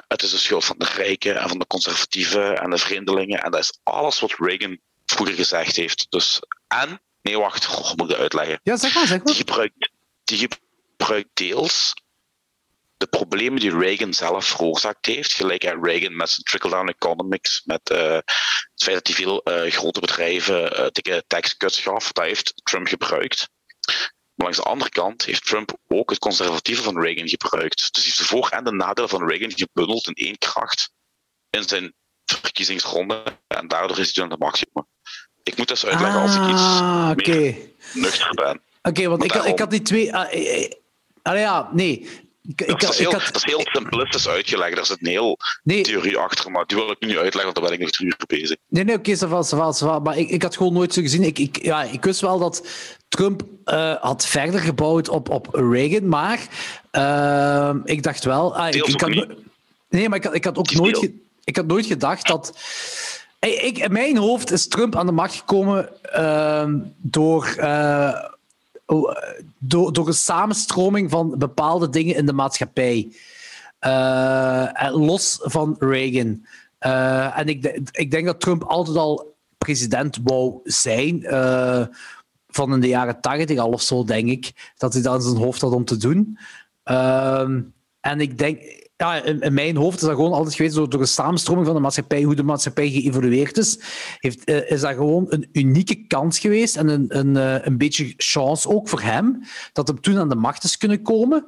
het 0.08 0.24
is 0.24 0.32
de 0.32 0.38
schuld 0.38 0.66
van 0.66 0.78
de 0.78 0.86
rijken 0.86 1.42
en 1.42 1.50
van 1.50 1.60
de 1.60 1.68
conservatieven 1.68 2.58
en 2.58 2.70
de 2.70 2.78
vreemdelingen. 2.78 3.44
En 3.44 3.52
dat 3.52 3.60
is 3.60 3.80
alles 3.84 4.20
wat 4.20 4.36
Reagan 4.38 4.80
vroeger 5.06 5.36
gezegd 5.36 5.76
heeft. 5.76 6.06
Dus, 6.10 6.40
en, 6.68 7.02
nee 7.22 7.38
wacht, 7.38 7.66
goh, 7.66 7.94
moet 7.96 8.02
ik 8.02 8.10
dat 8.10 8.18
uitleggen. 8.18 8.60
Ja, 8.64 8.78
zeg 8.78 8.94
maar, 8.94 9.08
zeg 9.08 9.22
Die 9.22 9.36
gebruikt, 9.36 9.90
die 10.24 10.38
gebruikt 10.38 11.30
deels 11.34 11.94
de 13.10 13.18
problemen 13.18 13.60
die 13.60 13.78
Reagan 13.78 14.14
zelf 14.14 14.46
veroorzaakt 14.46 15.06
heeft. 15.06 15.34
Gelijk 15.34 15.66
aan 15.68 15.84
Reagan 15.86 16.16
met 16.16 16.30
zijn 16.30 16.44
trickle-down 16.46 16.88
economics, 16.90 17.62
met 17.66 17.90
eh, 17.90 18.12
het 18.14 18.84
feit 18.84 18.96
dat 18.96 19.08
hij 19.08 19.16
veel 19.16 19.44
eh, 19.44 19.72
grote 19.72 20.00
bedrijven 20.00 20.90
dikke 20.94 21.24
tax 21.28 21.58
cuts 21.58 21.80
gaf. 21.80 22.12
Dat 22.12 22.26
heeft 22.26 22.54
Trump 22.64 22.88
gebruikt. 22.88 23.50
Maar 24.36 24.46
langs 24.48 24.58
de 24.58 24.64
andere 24.64 24.90
kant 24.90 25.26
heeft 25.26 25.46
Trump 25.46 25.78
ook 25.88 26.10
het 26.10 26.20
conservatieve 26.20 26.82
van 26.82 27.02
Reagan 27.02 27.28
gebruikt. 27.30 27.78
Dus 27.78 27.90
hij 27.92 28.04
heeft 28.04 28.18
de 28.18 28.24
voor- 28.24 28.50
en 28.50 28.64
de 28.64 28.72
nadelen 28.72 29.10
van 29.10 29.28
Reagan 29.30 29.52
gebundeld 29.56 30.08
in 30.08 30.14
één 30.26 30.38
kracht 30.38 30.92
in 31.50 31.64
zijn 31.64 31.94
verkiezingsronde. 32.26 33.24
En 33.48 33.68
daardoor 33.68 34.00
is 34.00 34.16
hij 34.16 34.24
aan 34.24 34.30
de 34.30 34.38
macht 34.40 34.58
gekomen. 34.58 34.90
Ik 35.44 35.58
moet 35.58 35.68
dus 35.68 35.86
uitleggen 35.86 36.22
als 36.22 36.36
ik 36.36 36.42
iets 36.42 36.62
Ah, 36.62 37.10
oké. 37.12 37.32
meer 37.32 37.56
nuchter 37.94 38.34
ben. 38.34 38.62
Oké, 38.82 39.08
want 39.08 39.24
ik, 39.24 39.32
had- 39.32 39.46
ik 39.46 39.60
had 39.60 39.70
die 39.72 39.82
twee... 39.82 40.16
ah, 40.16 40.34
eh, 40.34 40.70
ja, 41.24 41.70
nee. 41.74 42.24
Ik, 42.48 42.62
ik, 42.62 42.80
dat, 42.80 42.82
is 42.84 42.90
ik 42.90 42.98
heel, 42.98 43.12
had... 43.12 43.26
dat 43.26 43.36
is 43.36 43.44
heel 43.44 43.62
simplistisch 43.72 44.28
uitgelegd. 44.28 44.76
Daar 44.76 44.86
zit 44.86 44.98
een 45.02 45.08
heel 45.08 45.38
Nee, 45.64 45.82
theorie 45.84 46.18
achter, 46.18 46.52
maar 46.52 46.66
die 46.66 46.78
wil 46.78 46.92
ik 46.92 47.00
nu 47.00 47.08
niet 47.08 47.18
uitleggen, 47.18 47.44
want 47.44 47.56
daar 47.56 47.64
ben 47.64 47.74
ik 47.74 47.80
nog 47.80 47.90
drie 47.90 48.08
uur 48.08 48.40
bezig. 48.40 48.58
Nee, 48.68 48.84
nee, 48.84 48.96
oké, 48.96 49.18
va, 49.18 49.44
ça 49.44 49.78
va. 49.78 50.00
Maar 50.00 50.18
ik, 50.18 50.30
ik 50.30 50.42
had 50.42 50.58
gewoon 50.58 50.74
nooit 50.74 50.94
zo 50.94 51.02
gezien. 51.02 51.24
Ik, 51.24 51.40
ik, 51.40 51.64
ja, 51.64 51.84
ik 51.84 52.04
wist 52.04 52.22
wel 52.22 52.40
dat 52.40 52.68
Trump 53.08 53.42
eh, 53.64 53.96
had 54.02 54.26
verder 54.26 54.60
gebouwd 54.60 55.10
op, 55.10 55.30
op 55.30 55.48
Reagan, 55.52 56.08
maar 56.08 56.40
ehm, 56.92 57.80
ik 57.84 58.04
dacht 58.04 58.24
wel... 58.24 58.56
ah, 58.58 58.68
ik, 58.68 58.86
ik 58.86 59.08
niet. 59.08 59.28
nee, 59.90 60.10
maar 60.10 60.18
ik 60.18 60.24
had, 60.24 60.36
ik 60.36 60.44
had 60.46 60.58
ook 60.58 60.72
nooit, 60.72 61.12
ik 61.44 61.56
had 61.56 61.66
nooit 61.68 61.86
gedacht 61.86 62.28
dat... 62.28 62.58
Ik, 63.40 63.62
ik- 63.62 63.78
in 63.78 63.92
mijn 63.92 64.18
hoofd 64.18 64.52
is 64.52 64.68
Trump 64.68 64.96
aan 64.96 65.06
de 65.06 65.12
macht 65.12 65.36
gekomen 65.36 66.04
ehm, 66.14 66.78
door, 66.98 67.46
eh, 67.58 68.14
oh, 68.86 69.12
eh, 69.12 69.44
door, 69.60 70.08
een 70.08 70.14
samenstroming 70.14 71.10
van 71.12 71.38
bepaalde 71.38 71.90
dingen 71.90 72.16
in 72.16 72.26
de 72.26 72.34
maatschappij. 72.34 73.12
Eh, 73.80 74.84
en 74.84 74.92
los 74.92 75.40
van 75.42 75.76
Reagan. 75.80 76.46
Eh, 76.78 77.40
en 77.40 77.48
ik, 77.48 77.80
ik 77.92 78.12
denk 78.12 78.26
dat 78.26 78.40
Trump 78.40 78.64
altijd 78.64 78.98
al 78.98 79.36
president 79.58 80.20
wou 80.24 80.60
zijn. 80.64 81.24
eh, 81.24 81.86
van 82.48 82.74
in 82.74 82.80
de 82.80 82.88
jaren 82.88 83.22
tachtig 83.22 83.58
al 83.58 83.72
of 83.72 83.82
zo, 83.82 84.04
denk 84.04 84.28
ik. 84.30 84.74
Dat 84.78 84.94
hij 84.94 85.02
dat 85.02 85.16
in 85.16 85.30
zijn 85.30 85.44
hoofd 85.44 85.62
had 85.62 85.72
om 85.72 85.86
te 85.86 85.98
doen. 85.98 86.38
Ehm, 86.84 87.62
En 88.02 88.20
ik 88.20 88.38
denk, 88.38 88.62
ja, 88.98 89.24
in, 89.24 89.54
mijn 89.54 89.76
hoofd 89.76 89.96
is 89.96 90.08
dat 90.08 90.16
gewoon 90.16 90.34
altijd 90.34 90.56
geweest 90.56 90.76
door, 90.76 90.90
door 90.90 91.00
de 91.00 91.06
samenstroming 91.06 91.66
van 91.66 91.76
de 91.76 91.82
maatschappij, 91.82 92.24
hoe 92.24 92.36
de 92.36 92.44
maatschappij 92.44 92.90
geëvolueerd 92.90 93.58
is, 93.58 93.80
heeft, 94.20 94.44
eh, 94.44 94.72
is 94.72 94.82
dat 94.82 94.94
gewoon 94.94 95.26
een 95.30 95.50
unieke 95.52 96.08
kans 96.08 96.40
geweest 96.40 96.76
en 96.76 96.88
een, 96.88 97.18
een, 97.18 97.38
eh, 97.38 97.66
een 97.66 97.78
beetje 97.78 98.14
chance 98.18 98.70
ook 98.70 98.90
voor 98.90 99.02
hem, 99.02 99.44
dat 99.74 99.88
hem 99.88 100.02
toen 100.02 100.18
aan 100.18 100.30
de 100.30 100.36
macht 100.36 100.64
is 100.64 100.78
kunnen 100.78 101.02
komen. 101.02 101.46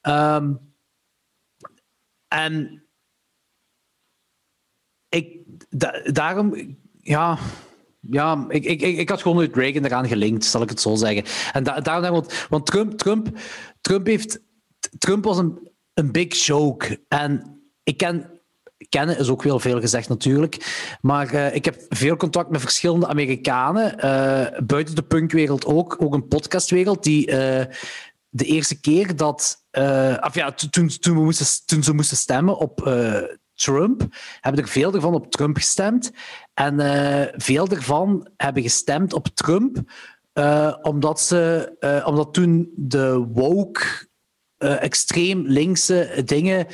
Ehm, 0.00 0.54
en 2.28 2.84
ik, 5.08 5.38
da- 5.68 6.02
daarom, 6.02 6.76
ja, 7.00 7.38
ja 8.00 8.44
ik, 8.48 8.64
ik, 8.64 8.80
ik, 8.80 9.08
had 9.08 9.22
gewoon 9.22 9.36
nooit 9.36 9.56
Reagan 9.56 9.84
eraan 9.84 10.08
gelinkt, 10.08 10.44
zal 10.44 10.62
ik 10.62 10.68
het 10.68 10.80
zo 10.80 10.94
zeggen. 10.94 11.52
En 11.52 11.64
da, 11.64 11.80
daarom, 11.80 12.10
want, 12.10 12.46
want 12.48 12.66
Trump, 12.66 12.98
Trump, 12.98 13.38
Trump, 13.80 14.06
heeft, 14.06 14.40
Trump 14.98 15.24
was 15.24 15.38
een, 15.38 15.69
een 16.00 16.12
big 16.12 16.44
joke. 16.44 17.04
En 17.08 17.60
ik 17.82 17.96
ken 17.96 18.40
kennen 18.88 19.18
is 19.18 19.28
ook 19.28 19.42
wel 19.42 19.58
veel 19.58 19.80
gezegd 19.80 20.08
natuurlijk. 20.08 20.56
Maar 21.00 21.34
uh, 21.34 21.54
ik 21.54 21.64
heb 21.64 21.76
veel 21.88 22.16
contact 22.16 22.50
met 22.50 22.60
verschillende 22.60 23.06
Amerikanen, 23.06 23.94
uh, 23.96 24.58
buiten 24.66 24.94
de 24.94 25.02
punkwereld 25.02 25.64
ook, 25.64 25.96
ook 26.02 26.14
een 26.14 26.28
podcastwereld, 26.28 27.02
die 27.02 27.26
uh, 27.30 27.34
de 28.28 28.44
eerste 28.44 28.80
keer 28.80 29.16
dat, 29.16 29.64
of 30.20 30.34
ja, 30.34 30.52
toen, 30.52 30.88
toen, 30.88 31.14
we 31.14 31.22
moesten, 31.22 31.66
toen 31.66 31.82
ze 31.82 31.94
moesten 31.94 32.16
stemmen 32.16 32.56
op 32.56 32.80
Trump, 33.54 34.06
hebben 34.40 34.62
er 34.62 34.68
veel 34.68 34.94
ervan 34.94 35.14
op 35.14 35.30
Trump 35.30 35.56
gestemd. 35.56 36.10
En 36.54 36.76
veel 37.36 37.68
ervan 37.68 38.28
hebben 38.36 38.62
gestemd 38.62 39.12
op 39.12 39.28
Trump 39.28 39.82
omdat, 40.82 41.20
ze, 41.20 42.02
omdat 42.06 42.34
toen 42.34 42.72
de 42.76 43.26
woke, 43.32 44.08
extreem 44.60 45.46
linkse 45.46 46.22
dingen 46.24 46.66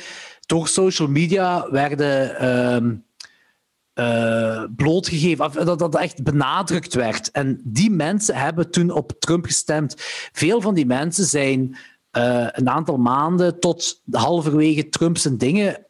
door 0.45 0.67
social 0.67 1.07
media 1.07 1.69
werden 1.71 2.43
uh, 2.43 4.05
uh, 4.05 4.63
blootgegeven, 4.75 5.65
dat 5.65 5.79
dat 5.79 5.95
echt 5.95 6.23
benadrukt 6.23 6.93
werd. 6.93 7.31
En 7.31 7.61
die 7.63 7.91
mensen 7.91 8.35
hebben 8.35 8.71
toen 8.71 8.91
op 8.91 9.11
Trump 9.19 9.45
gestemd. 9.45 9.93
Veel 10.31 10.61
van 10.61 10.73
die 10.73 10.85
mensen 10.85 11.25
zijn 11.25 11.77
uh, 12.17 12.47
een 12.51 12.69
aantal 12.69 12.97
maanden 12.97 13.59
tot 13.59 14.01
halverwege 14.11 14.89
Trump 14.89 15.17
dingen 15.31 15.85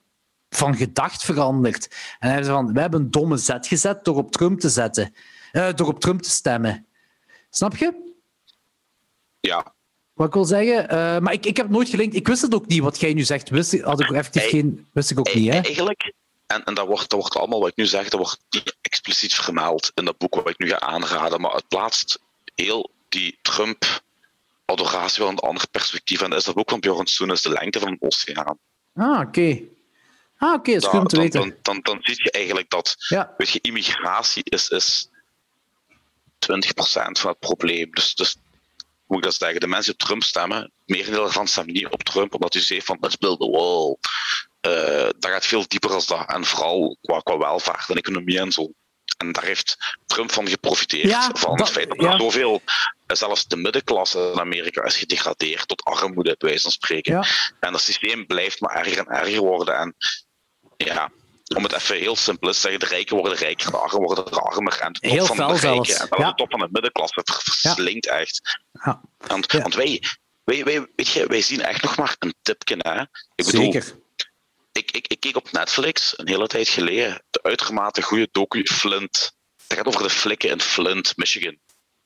van 0.49 0.75
gedacht 0.75 1.23
veranderd. 1.23 1.95
En 2.19 2.27
hebben 2.27 2.45
ze 2.45 2.51
van, 2.51 2.73
we 2.73 2.79
hebben 2.79 3.01
een 3.01 3.11
domme 3.11 3.37
zet 3.37 3.67
gezet 3.67 4.05
door 4.05 4.15
op 4.15 4.31
Trump 4.31 4.59
te 4.59 4.69
zetten, 4.69 5.13
uh, 5.53 5.73
door 5.73 5.87
op 5.87 5.99
Trump 5.99 6.21
te 6.21 6.29
stemmen. 6.29 6.85
Snap 7.49 7.75
je? 7.75 8.15
Ja, 9.39 9.75
wat 10.17 10.27
ik 10.27 10.33
wil 10.33 10.45
zeggen. 10.45 10.83
Uh, 10.83 11.19
maar 11.19 11.33
ik, 11.33 11.45
ik 11.45 11.57
heb 11.57 11.69
nooit 11.69 11.89
gelinkt. 11.89 12.15
Ik 12.15 12.27
wist 12.27 12.41
het 12.41 12.55
ook 12.55 12.67
niet, 12.67 12.81
wat 12.81 12.99
jij 12.99 13.13
nu 13.13 13.23
zegt. 13.23 13.49
Wist, 13.49 13.81
had 13.81 13.99
ik 13.99 14.11
effectief 14.11 14.49
geen... 14.49 14.87
Wist 14.91 15.11
ik 15.11 15.19
ook 15.19 15.33
niet, 15.33 15.53
hè? 15.53 15.59
Eigenlijk, 15.59 16.13
en, 16.47 16.63
en 16.63 16.73
dat, 16.73 16.87
wordt, 16.87 17.09
dat 17.09 17.19
wordt 17.19 17.35
allemaal 17.35 17.59
wat 17.59 17.69
ik 17.69 17.75
nu 17.75 17.85
zeg, 17.85 18.09
dat 18.09 18.19
wordt 18.19 18.39
niet 18.49 18.75
expliciet 18.81 19.33
vermeld 19.33 19.91
in 19.95 20.05
dat 20.05 20.17
boek 20.17 20.35
wat 20.35 20.49
ik 20.49 20.59
nu 20.59 20.69
ga 20.69 20.79
aanraden, 20.79 21.41
maar 21.41 21.53
het 21.53 21.67
plaatst 21.67 22.19
heel 22.55 22.91
die 23.09 23.39
Trump-adoratie 23.41 25.23
wel 25.23 25.31
een 25.31 25.39
ander 25.39 25.67
perspectief. 25.71 26.21
En 26.21 26.29
dat 26.29 26.39
is 26.39 26.45
dat 26.45 26.55
boek 26.55 26.69
van 26.69 26.79
Bjorn 26.79 27.07
Soen, 27.07 27.31
is 27.31 27.41
de 27.41 27.49
lengte 27.49 27.79
van 27.79 27.87
een 27.87 27.97
oceaan. 27.99 28.57
Ah, 28.95 29.19
oké. 29.19 29.27
Okay. 29.27 29.69
Ah, 30.37 30.49
oké, 30.49 30.59
okay, 30.59 30.73
is 30.73 30.85
goed 30.85 30.99
om 30.99 31.07
te 31.07 31.15
dan, 31.15 31.23
weten. 31.23 31.39
Dan, 31.39 31.55
dan, 31.61 31.79
dan, 31.81 31.97
zie 32.01 32.23
je 32.23 32.31
eigenlijk 32.31 32.69
dat, 32.69 32.95
ja. 32.97 33.33
weet 33.37 33.49
je, 33.49 33.59
immigratie 33.61 34.43
is, 34.43 34.69
is 34.69 35.09
20% 35.09 35.09
van 37.11 37.29
het 37.29 37.39
probleem. 37.39 37.91
Dus, 37.91 38.15
dus 38.15 38.37
moet 39.07 39.17
ik 39.17 39.23
dat 39.23 39.33
zeggen, 39.33 39.59
de 39.59 39.67
mensen 39.67 39.91
die 39.91 40.01
op 40.01 40.07
Trump 40.07 40.23
stemmen, 40.23 40.71
merendeel 40.85 41.25
ervan 41.25 41.47
stemmen 41.47 41.73
niet 41.73 41.87
op 41.87 42.03
Trump, 42.03 42.33
omdat 42.33 42.53
hij 42.53 42.61
zegt 42.61 42.85
van 42.85 42.97
let's 42.99 43.17
build 43.17 43.39
the 43.39 43.49
wall. 43.49 43.97
Uh, 44.61 45.09
dat 45.19 45.31
gaat 45.31 45.45
veel 45.45 45.67
dieper 45.67 45.93
als 45.93 46.05
dat. 46.05 46.29
En 46.29 46.45
vooral 46.45 46.97
qua, 47.01 47.19
qua 47.19 47.37
welvaart 47.37 47.89
en 47.89 47.95
economie 47.95 48.39
en 48.39 48.51
zo. 48.51 48.71
En 49.17 49.31
daar 49.31 49.43
heeft 49.43 49.77
Trump 50.05 50.31
van 50.31 50.47
geprofiteerd. 50.47 51.09
Ja, 51.09 51.31
van 51.33 51.59
het 51.59 51.69
feit 51.69 51.87
dat 51.89 52.01
ja. 52.01 52.17
zoveel, 52.17 52.61
zelfs 53.07 53.47
de 53.47 53.55
middenklasse 53.55 54.31
in 54.33 54.39
Amerika 54.39 54.83
is 54.83 54.97
gedegradeerd 54.97 55.67
tot 55.67 55.83
armoede, 55.83 56.35
bij 56.37 56.49
wijze 56.49 56.61
van 56.61 56.71
spreken. 56.71 57.13
Ja. 57.13 57.25
En 57.59 57.71
dat 57.71 57.81
systeem 57.81 58.25
blijft 58.25 58.59
maar 58.59 58.75
erger 58.75 58.97
en 58.97 59.07
erger 59.07 59.39
worden. 59.39 59.75
En 59.77 59.95
ja, 60.77 61.11
om 61.55 61.63
het 61.63 61.73
even 61.73 61.97
heel 61.97 62.15
simpel 62.15 62.51
te 62.51 62.57
zeggen, 62.57 62.79
de 62.79 62.85
rijken 62.85 63.17
worden 63.17 63.37
rijker, 63.37 63.71
de 63.71 63.77
armen 63.77 64.01
worden 64.01 64.29
armer. 64.31 64.79
En 64.79 64.91
de 64.93 64.99
top 64.99 65.11
Heel 65.11 65.25
van 65.25 65.37
de 65.37 65.43
rijken 65.59 65.95
en 66.09 66.19
Ja. 66.19 66.27
de 66.29 66.35
top 66.35 66.49
van 66.51 66.59
de 66.59 66.67
middenklasse 66.71 67.21
verslinkt 67.23 68.07
echt. 68.07 68.59
Ja. 68.71 69.01
Want, 69.17 69.51
Ja. 69.51 69.61
want 69.61 69.75
wij, 69.75 70.03
wij, 70.43 70.63
wij, 70.63 70.87
weet 70.95 71.07
je, 71.07 71.27
wij 71.27 71.41
zien 71.41 71.61
echt 71.61 71.81
nog 71.81 71.97
maar 71.97 72.15
een 72.19 72.33
tipje. 72.41 72.75
Hè? 72.79 73.01
Ik 73.35 73.45
bedoel, 73.45 73.71
Zeker. 73.71 73.95
ik, 74.71 74.91
ik, 74.91 75.07
ik 75.07 75.19
keek 75.19 75.35
op 75.35 75.51
Netflix 75.51 76.13
een 76.17 76.27
hele 76.27 76.47
tijd 76.47 76.67
geleden 76.69 77.23
de 77.29 77.43
uitermate 77.43 78.01
goede 78.01 78.27
docu 78.31 78.63
Flint. 78.65 79.35
Het 79.67 79.77
gaat 79.77 79.87
over 79.87 80.03
de 80.03 80.09
flikken 80.09 80.49
in 80.49 80.61
Flint, 80.61 81.17
Michigan. 81.17 81.57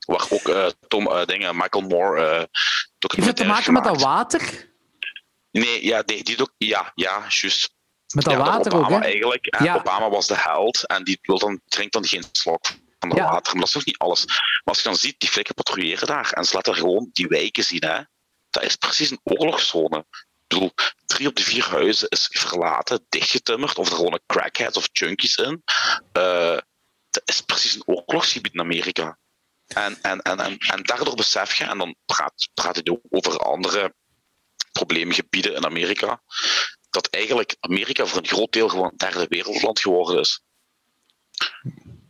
Waar 0.06 0.26
ook 0.30 0.48
eh, 0.48 0.66
Tom, 0.88 1.06
eh, 1.10 1.26
dingen, 1.26 1.56
Michael 1.56 1.84
Moore 1.86 2.22
uh, 2.22 2.36
Heeft 2.98 3.26
het 3.26 3.36
te 3.36 3.44
maken 3.44 3.72
met 3.72 3.84
dat 3.84 4.00
water? 4.00 4.70
Nee, 5.50 5.84
ja, 5.84 6.02
die, 6.02 6.24
die 6.24 6.36
doc- 6.36 6.54
ja, 6.58 6.92
ja, 6.94 7.24
juist. 7.28 7.74
Met 8.12 8.24
dat 8.24 8.32
ja, 8.32 8.38
water 8.38 8.74
Obama 8.74 8.96
ook, 8.96 9.02
hè? 9.02 9.06
eigenlijk. 9.08 9.56
Ja. 9.62 9.74
Obama 9.74 10.10
was 10.10 10.26
de 10.26 10.36
held 10.36 10.86
en 10.86 11.04
die 11.04 11.18
wil 11.22 11.38
dan, 11.38 11.60
drinkt 11.68 11.92
dan 11.92 12.06
geen 12.06 12.24
slok 12.32 12.66
van 12.98 13.08
dat 13.08 13.18
Ja. 13.18 13.24
water. 13.24 13.52
Maar 13.52 13.60
dat 13.60 13.68
is 13.68 13.74
nog 13.74 13.84
niet 13.84 13.98
alles. 13.98 14.26
Maar 14.26 14.60
als 14.64 14.78
je 14.78 14.84
dan 14.84 14.96
ziet, 14.96 15.20
die 15.20 15.28
flikken 15.28 15.54
patrouilleren 15.54 16.06
daar 16.06 16.32
en 16.32 16.44
ze 16.44 16.54
laten 16.54 16.74
gewoon 16.74 17.10
die 17.12 17.26
wijken 17.26 17.64
zien. 17.64 17.84
Hè. 17.84 18.00
Dat 18.50 18.62
is 18.62 18.76
precies 18.76 19.10
een 19.10 19.20
oorlogszone. 19.22 19.98
Ik 20.08 20.58
bedoel, 20.58 20.72
drie 21.06 21.28
op 21.28 21.36
de 21.36 21.42
vier 21.42 21.64
huizen 21.64 22.08
is 22.08 22.28
verlaten, 22.30 23.06
dichtgetimmerd, 23.08 23.78
of 23.78 23.88
er 23.90 23.96
gewoon 23.96 24.12
een 24.12 24.22
crackheads 24.26 24.76
of 24.76 24.88
junkies 24.92 25.36
in. 25.36 25.62
Eh, 26.12 26.58
dat 27.10 27.22
is 27.24 27.40
precies 27.40 27.74
een 27.74 27.86
oorlogsgebied 27.86 28.52
in 28.52 28.60
Amerika. 28.60 29.18
En, 29.66 29.98
en, 30.02 30.22
en, 30.22 30.40
en, 30.40 30.58
en 30.58 30.82
daardoor 30.82 31.14
besef 31.14 31.54
je, 31.54 31.64
en 31.64 31.78
dan 31.78 31.96
praat, 32.06 32.48
praat 32.54 32.74
hij 32.74 32.84
ook 32.90 33.00
over 33.10 33.38
andere 33.38 33.94
probleemgebieden 34.72 35.54
in 35.54 35.64
Amerika, 35.64 36.22
dat 36.92 37.06
eigenlijk 37.10 37.56
Amerika 37.60 38.06
voor 38.06 38.18
een 38.18 38.26
groot 38.26 38.52
deel 38.52 38.68
gewoon 38.68 38.86
een 38.86 38.96
derde 38.96 39.26
wereldland 39.28 39.80
geworden 39.80 40.20
is. 40.20 40.42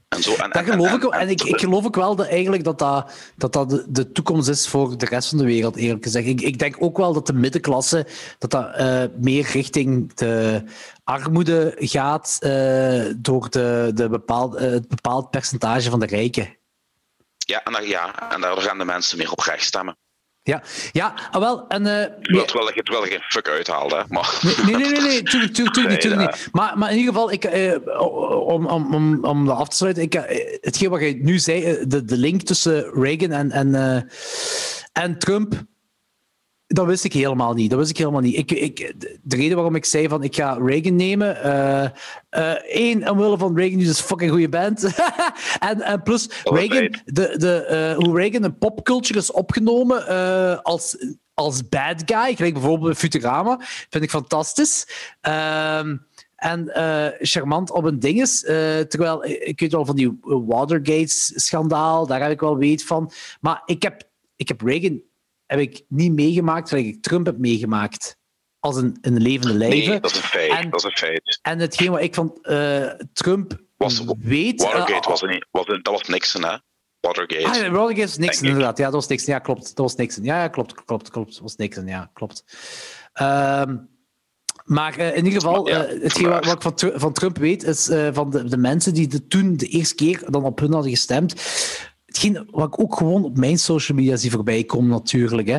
En 0.08 0.22
zo, 0.22 0.34
en, 0.34 0.50
Dat 0.50 0.64
geloof 0.64 0.92
ik 0.92 1.00
wel. 1.00 1.12
En 1.14 1.28
ik, 1.28 1.42
ik 1.42 1.60
geloof 1.60 1.84
ook 1.86 1.94
wel 1.96 2.16
dat 2.16 2.26
eigenlijk 2.26 2.64
dat 2.64 2.78
dat, 2.78 3.12
dat, 3.36 3.52
dat 3.52 3.70
de, 3.70 3.84
de 3.88 4.12
toekomst 4.12 4.48
is 4.48 4.68
voor 4.68 4.98
de 4.98 5.06
rest 5.06 5.28
van 5.28 5.38
de 5.38 5.44
wereld, 5.44 5.76
eerlijk 5.76 6.04
gezegd. 6.04 6.26
Ik, 6.26 6.40
ik 6.40 6.58
denk 6.58 6.76
ook 6.78 6.96
wel 6.96 7.12
dat 7.12 7.26
de 7.26 7.32
middenklasse 7.32 8.06
dat 8.38 8.50
dat, 8.50 8.74
eh, 8.74 9.04
meer 9.16 9.46
richting 9.52 10.14
de 10.14 10.62
armoede 11.04 11.74
gaat 11.78 12.36
eh, 12.40 13.04
door 13.16 13.50
de, 13.50 13.90
de 13.94 14.08
bepaald, 14.08 14.54
eh, 14.54 14.70
het 14.70 14.88
bepaald 14.88 15.30
percentage 15.30 15.90
van 15.90 16.00
de 16.00 16.06
rijken. 16.06 16.56
ja, 17.46 17.62
en, 17.64 17.72
daar- 17.72 17.86
ja, 17.86 18.30
en 18.32 18.40
daardoor 18.40 18.62
gaan 18.62 18.78
de 18.78 18.84
mensen 18.84 19.18
meer 19.18 19.32
op 19.32 19.40
rechts 19.40 19.66
stemmen. 19.66 19.96
Ja, 20.44 20.62
ja 20.92 21.14
ah, 21.30 21.40
wel. 21.40 21.66
En, 21.68 21.86
eh, 21.86 22.04
Terwijl 22.22 22.44
terwijl 22.44 22.74
je 22.74 22.82
terwijl 22.82 23.04
je 23.04 23.10
geen 23.10 23.22
fuck 23.28 23.48
uithaalt, 23.48 23.92
hè. 23.92 24.00
Maar, 24.08 24.40
Nee, 24.66 24.76
nee, 24.76 24.90
nee, 24.90 25.00
nee, 25.00 25.22
tuurlijk, 25.22 25.52
tuurlijk, 25.54 25.74
tuurlijk. 25.74 26.00
Tuurlijk 26.00 26.30
niet. 26.30 26.48
Maar, 26.52 26.78
maar 26.78 26.90
in 26.90 26.96
ieder 26.98 27.12
geval, 27.12 27.32
ik, 27.32 27.44
eh, 27.44 27.74
om, 28.46 28.66
om, 28.66 28.94
om, 28.94 29.24
om 29.24 29.46
dat 29.46 29.56
af 29.56 29.68
te 29.68 29.76
sluiten, 29.76 30.02
ik, 30.02 30.14
eh, 30.14 30.58
hetgeen 30.60 30.90
wat 30.90 31.00
je 31.00 31.18
nu 31.20 31.38
zei, 31.38 31.64
eh, 31.64 31.84
de, 31.86 32.04
de 32.04 32.16
link 32.16 32.42
tussen 32.42 33.02
Reagan 33.02 33.30
en, 33.30 33.50
en, 33.50 33.74
eh, 33.74 34.02
en 34.92 35.18
Trump, 35.18 35.54
dat 36.72 36.86
wist 36.86 37.04
ik 37.04 37.12
helemaal 37.12 37.54
niet. 37.54 37.70
Dat 37.70 37.78
wist 37.78 37.90
ik 37.90 37.96
helemaal 37.96 38.20
niet. 38.20 38.36
Ik, 38.36 38.50
ik, 38.50 38.94
de 39.22 39.36
reden 39.36 39.54
waarom 39.54 39.74
ik 39.74 39.84
zei 39.84 40.08
van 40.08 40.22
ik 40.22 40.34
ga 40.34 40.58
Reagan 40.60 40.96
nemen, 40.96 41.42
eh 41.42 41.90
eh, 42.32 42.50
één, 42.50 43.08
omwille 43.10 43.38
van 43.38 43.56
Reagan 43.56 43.78
is 43.78 43.88
een 43.88 43.94
fucking 43.94 44.30
goede 44.30 44.48
band. 44.48 44.84
en, 45.70 45.80
en 45.80 46.02
plus, 46.02 46.28
Reagan, 46.44 46.94
de, 47.04 47.34
de, 47.38 47.64
eh, 47.64 47.96
hoe 47.96 48.16
Reagan 48.16 48.44
in 48.44 48.58
popculture 48.58 49.18
is 49.18 49.32
opgenomen 49.32 50.06
als, 50.62 50.96
als 51.34 51.68
bad 51.68 52.02
guy, 52.04 52.34
gelijk 52.36 52.52
bijvoorbeeld 52.52 52.96
Futurama, 52.96 53.60
vind 53.90 54.04
ik 54.04 54.10
fantastisch. 54.10 54.86
Ehm, 55.20 55.96
en 56.36 56.70
charmant 57.20 57.70
op 57.70 57.84
een 57.84 57.98
ding 57.98 58.20
is. 58.20 58.40
terwijl, 58.88 59.24
ik 59.24 59.60
weet 59.60 59.72
wel 59.72 59.86
van 59.86 59.96
die 59.96 60.18
Watergate-schandaal, 60.20 62.06
daar 62.06 62.22
heb 62.22 62.30
ik 62.30 62.40
wel 62.40 62.56
weet 62.56 62.84
van. 62.84 63.10
Maar 63.40 63.62
ik 63.64 63.82
heb, 63.82 64.02
ik 64.36 64.48
heb 64.48 64.60
Reagan 64.60 65.02
heb 65.52 65.60
ik 65.60 65.84
niet 65.88 66.12
meegemaakt 66.12 66.68
zoals 66.68 66.84
ik 66.84 67.02
Trump 67.02 67.26
heb 67.26 67.38
meegemaakt. 67.38 68.16
Als 68.58 68.76
een, 68.76 68.98
een 69.00 69.20
levende 69.20 69.54
lijve. 69.54 69.88
nee, 69.88 70.00
dat 70.00 70.10
is 70.10 70.16
een 70.16 70.22
feit. 70.22 70.50
En- 70.50 70.70
dat 70.70 70.78
is 70.78 70.84
een 70.84 70.96
feit. 70.96 71.38
En 71.42 71.58
hetgeen 71.58 71.90
wat 71.90 72.00
ik 72.00 72.14
van 72.14 72.38
eh, 72.42 72.88
Trump 73.12 73.60
Was- 73.76 74.04
weet... 74.18 74.62
Watergate 74.62 74.92
eh, 74.92 75.08
was 75.08 75.22
niet. 75.22 75.46
Was, 75.50 75.66
dat 75.66 75.80
was 75.82 76.02
Nixon, 76.02 76.44
hè? 76.44 76.56
Watergate. 77.00 77.46
Ah, 77.46 77.54
ja, 77.54 77.70
Watergate 77.70 78.06
was 78.06 78.16
Nixon, 78.18 78.46
inderdaad. 78.48 78.78
Ja, 78.78 78.84
dat 78.84 78.92
was 78.92 79.06
Nixon. 79.06 79.32
Ja, 79.34 79.38
klopt. 79.38 79.66
Dat 79.66 79.76
was 79.76 79.94
Nixon. 79.94 80.24
Ja, 80.24 80.40
ja 80.40 80.48
klopt, 80.48 80.84
klopt, 80.84 81.10
klopt. 81.10 81.32
Dat 81.32 81.42
was 81.42 81.56
Nixon, 81.56 81.86
ja, 81.86 82.10
klopt. 82.12 82.44
Ehm, 83.12 83.76
maar 84.64 84.96
eh, 84.98 85.16
in 85.16 85.24
ieder 85.24 85.40
geval, 85.40 85.68
eh, 85.68 86.02
hetgeen 86.02 86.28
wat, 86.28 86.44
wat 86.44 86.54
ik 86.54 86.78
van, 86.78 87.00
van 87.00 87.12
Trump 87.12 87.38
weet, 87.38 87.62
is 87.62 87.88
eh, 87.88 88.08
van 88.12 88.30
de, 88.30 88.44
de 88.44 88.56
mensen 88.56 88.94
die 88.94 89.06
de, 89.06 89.26
toen 89.26 89.56
de 89.56 89.66
eerste 89.66 89.94
keer 89.94 90.22
dan 90.26 90.44
op 90.44 90.58
hun 90.58 90.72
hadden 90.72 90.90
gestemd, 90.90 91.34
hetgeen 92.12 92.48
wat 92.50 92.66
ik 92.66 92.80
ook 92.80 92.96
gewoon 92.96 93.24
op 93.24 93.36
mijn 93.36 93.58
social 93.58 93.98
media 93.98 94.16
zie 94.16 94.30
voorbij 94.30 94.64
komen, 94.64 94.90
natuurlijk. 94.90 95.48
Hè. 95.48 95.58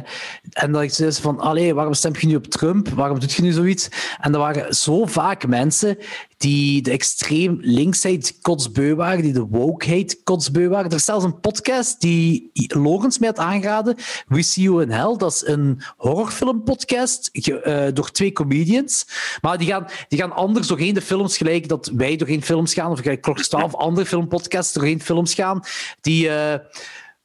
En 0.52 0.72
dat 0.72 0.82
ik 0.82 0.94
zei 0.94 1.12
van, 1.12 1.40
allee, 1.40 1.74
waarom 1.74 1.94
stem 1.94 2.14
je 2.20 2.28
nu 2.28 2.36
op 2.36 2.48
Trump? 2.48 2.90
Waarom 2.90 3.20
doet 3.20 3.34
je 3.34 3.42
nu 3.42 3.52
zoiets? 3.52 3.90
En 4.22 4.34
er 4.34 4.40
waren 4.40 4.76
zo 4.76 5.06
vaak 5.06 5.48
mensen 5.48 5.98
die 6.44 6.82
de 6.82 6.92
extreem 6.92 7.58
linksheid 7.62 8.38
kotsbeu 8.42 8.96
waren, 8.96 9.22
die 9.22 9.34
de 9.34 9.46
wokeheid 9.46 10.24
kotsbeu 10.24 10.68
waren. 10.68 10.90
Er 10.90 10.96
is 10.96 11.06
zelfs 11.06 11.26
een 11.26 11.40
podcast 11.40 12.02
die 12.02 12.52
Logans 12.54 13.20
mij 13.20 13.30
had 13.30 13.38
aangeraden, 13.38 13.96
We 14.28 14.42
See 14.42 14.64
You 14.64 14.82
in 14.82 14.90
Hell. 14.90 15.16
Dat 15.18 15.32
is 15.32 15.48
een 15.48 15.82
horrorfilmpodcast 15.98 17.30
uh, 17.34 17.88
door 17.94 18.12
twee 18.12 18.32
comedians. 18.32 19.08
Maar 19.42 19.58
die 19.58 19.68
gaan, 19.68 19.88
die 20.08 20.20
gaan 20.20 20.32
anders 20.32 20.68
doorheen 20.68 20.94
de 20.94 21.02
films, 21.02 21.38
gelijk 21.38 21.68
dat 21.68 21.92
wij 21.96 22.16
doorheen 22.16 22.44
films 22.44 22.74
gaan, 22.74 22.92
of 22.92 23.00
gelijk 23.00 23.22
Klok 23.22 23.40
12 23.40 23.76
andere 23.76 24.06
filmpodcasts 24.06 24.74
doorheen 24.74 25.02
films 25.02 25.34
gaan. 25.34 25.64
Die... 26.02 26.28
Uh, 26.28 26.54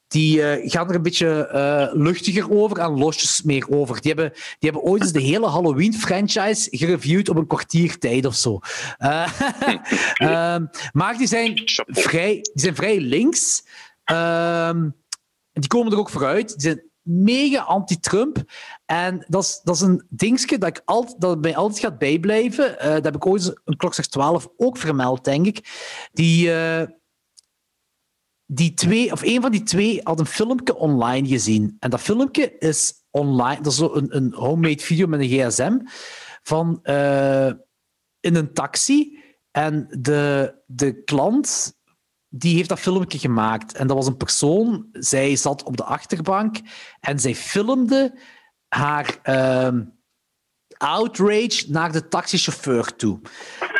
die 0.08 0.38
uh, 0.38 0.70
gaan 0.70 0.88
er 0.88 0.94
een 0.94 1.02
beetje 1.02 1.50
uh, 1.52 2.02
luchtiger 2.02 2.50
over 2.50 2.78
en 2.78 2.98
losjes 2.98 3.42
meer 3.42 3.68
over. 3.70 4.00
Die 4.00 4.12
hebben, 4.12 4.32
die 4.32 4.70
hebben 4.70 4.82
ooit 4.82 5.02
eens 5.02 5.12
de 5.12 5.20
hele 5.20 5.46
Halloween-franchise 5.46 6.68
gereviewd 6.70 7.28
op 7.28 7.36
een 7.36 7.46
kwartier 7.46 7.98
tijd 7.98 8.26
of 8.26 8.34
zo. 8.34 8.58
Uh, 10.18 10.56
maar 10.92 11.16
die 11.18 11.26
zijn, 11.26 11.62
vrij, 11.86 12.32
die 12.32 12.50
zijn 12.54 12.74
vrij 12.74 13.00
links. 13.00 13.64
Ehm, 14.04 14.88
die 15.52 15.66
komen 15.66 15.92
er 15.92 15.98
ook 15.98 16.10
vooruit. 16.10 16.48
Die 16.48 16.60
zijn 16.60 16.82
mega 17.02 17.60
anti-Trump. 17.60 18.42
En 18.86 19.24
dat 19.28 19.42
is, 19.42 19.60
dat 19.64 19.74
is 19.74 19.80
een 19.80 20.04
dingetje 20.08 20.58
dat, 20.58 20.68
ik 20.68 20.82
altijd, 20.84 21.20
dat 21.20 21.40
mij 21.40 21.56
altijd 21.56 21.80
gaat 21.80 21.98
bijblijven. 21.98 22.76
dat 22.80 23.04
heb 23.04 23.14
ik 23.14 23.26
ooit 23.26 23.60
een 23.64 23.76
klok 23.76 23.94
12 23.94 24.48
ook 24.56 24.76
vermeld, 24.76 25.24
denk 25.24 25.46
ik. 25.46 25.60
Die 26.12 26.50
die 28.50 28.74
twee, 28.74 29.12
of 29.12 29.22
een 29.22 29.40
van 29.40 29.50
die 29.50 29.62
twee 29.62 30.00
had 30.02 30.18
een 30.18 30.26
filmpje 30.26 30.76
online 30.76 31.28
gezien. 31.28 31.76
En 31.78 31.90
dat 31.90 32.00
filmpje 32.00 32.58
is 32.58 32.92
online, 33.10 33.62
dat 33.62 33.72
is 33.72 33.78
zo 33.78 33.94
een, 33.94 34.16
een 34.16 34.32
homemade 34.34 34.82
video 34.82 35.06
met 35.06 35.20
een 35.20 35.28
gsm 35.28 35.78
van 36.42 36.80
uh, 36.82 37.46
in 38.20 38.34
een 38.34 38.52
taxi. 38.52 39.18
En 39.50 39.86
de, 40.00 40.54
de 40.66 41.02
klant 41.02 41.76
die 42.28 42.56
heeft 42.56 42.68
dat 42.68 42.80
filmpje 42.80 43.18
gemaakt. 43.18 43.74
En 43.74 43.86
dat 43.86 43.96
was 43.96 44.06
een 44.06 44.16
persoon, 44.16 44.86
zij 44.92 45.36
zat 45.36 45.62
op 45.62 45.76
de 45.76 45.84
achterbank 45.84 46.56
en 47.00 47.18
zij 47.18 47.34
filmde 47.34 48.18
haar 48.68 49.18
uh, 49.24 49.80
outrage 50.76 51.64
naar 51.68 51.92
de 51.92 52.08
taxichauffeur 52.08 52.96
toe. 52.96 53.20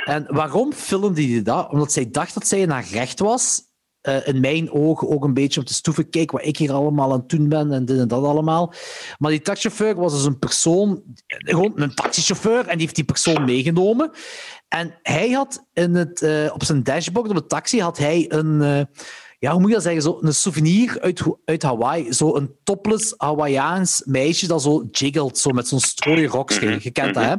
En 0.05 0.27
waarom 0.35 0.73
filmde 0.73 1.32
hij 1.32 1.43
dat? 1.43 1.70
Omdat 1.70 1.93
zij 1.93 2.11
dacht 2.11 2.35
dat 2.35 2.47
zij 2.47 2.61
in 2.61 2.70
haar 2.70 2.89
recht 2.89 3.19
was 3.19 3.68
uh, 4.09 4.26
in 4.26 4.40
mijn 4.40 4.72
ogen 4.72 5.09
ook 5.09 5.24
een 5.24 5.35
beetje 5.35 5.60
om 5.60 5.66
te 5.66 5.74
stoeven. 5.74 6.10
Kijk 6.10 6.30
wat 6.30 6.44
ik 6.44 6.56
hier 6.56 6.72
allemaal 6.72 7.12
aan 7.12 7.18
het 7.18 7.28
doen 7.28 7.48
ben 7.48 7.72
en 7.72 7.85
dit 7.85 7.98
en 7.98 8.09
dat 8.09 8.24
allemaal. 8.24 8.72
Maar 9.18 9.30
die 9.30 9.43
taxichauffeur 9.43 9.94
was 9.94 10.12
dus 10.12 10.24
een 10.24 10.39
persoon, 10.39 11.02
gewoon 11.26 11.72
een 11.74 11.94
taxichauffeur, 11.94 12.66
en 12.66 12.72
die 12.72 12.80
heeft 12.80 12.94
die 12.94 13.05
persoon 13.05 13.44
meegenomen. 13.44 14.10
En 14.68 14.98
hij 15.02 15.30
had 15.30 15.66
in 15.72 15.94
het, 15.94 16.22
uh, 16.22 16.52
op 16.55 16.64
zijn 16.64 16.82
dashboard 16.82 17.28
op 17.28 17.36
de 17.36 17.47
taxi 17.47 17.80
had 17.80 17.98
hij 17.98 18.24
een. 18.28 18.60
Uh, 18.60 18.80
ja, 19.39 19.51
hoe 19.51 19.60
moet 19.60 19.68
je 19.68 19.74
dat 19.74 19.85
zeggen? 19.85 20.02
Zo 20.02 20.18
een 20.20 20.35
souvenir 20.35 21.01
uit, 21.01 21.22
uit 21.44 21.62
Hawaii. 21.62 22.12
Zo 22.12 22.36
een 22.36 22.55
topless 22.64 23.14
Hawaiiaans 23.16 24.02
meisje 24.05 24.47
dat 24.47 24.62
zo 24.62 24.89
jiggelt, 24.90 25.39
zo 25.39 25.51
met 25.51 25.68
zo'n 25.68 25.80
strooien 25.80 26.28
rokje. 26.28 26.78
Je 26.82 26.90
kent 26.90 27.14
dat, 27.14 27.24
hè? 27.24 27.35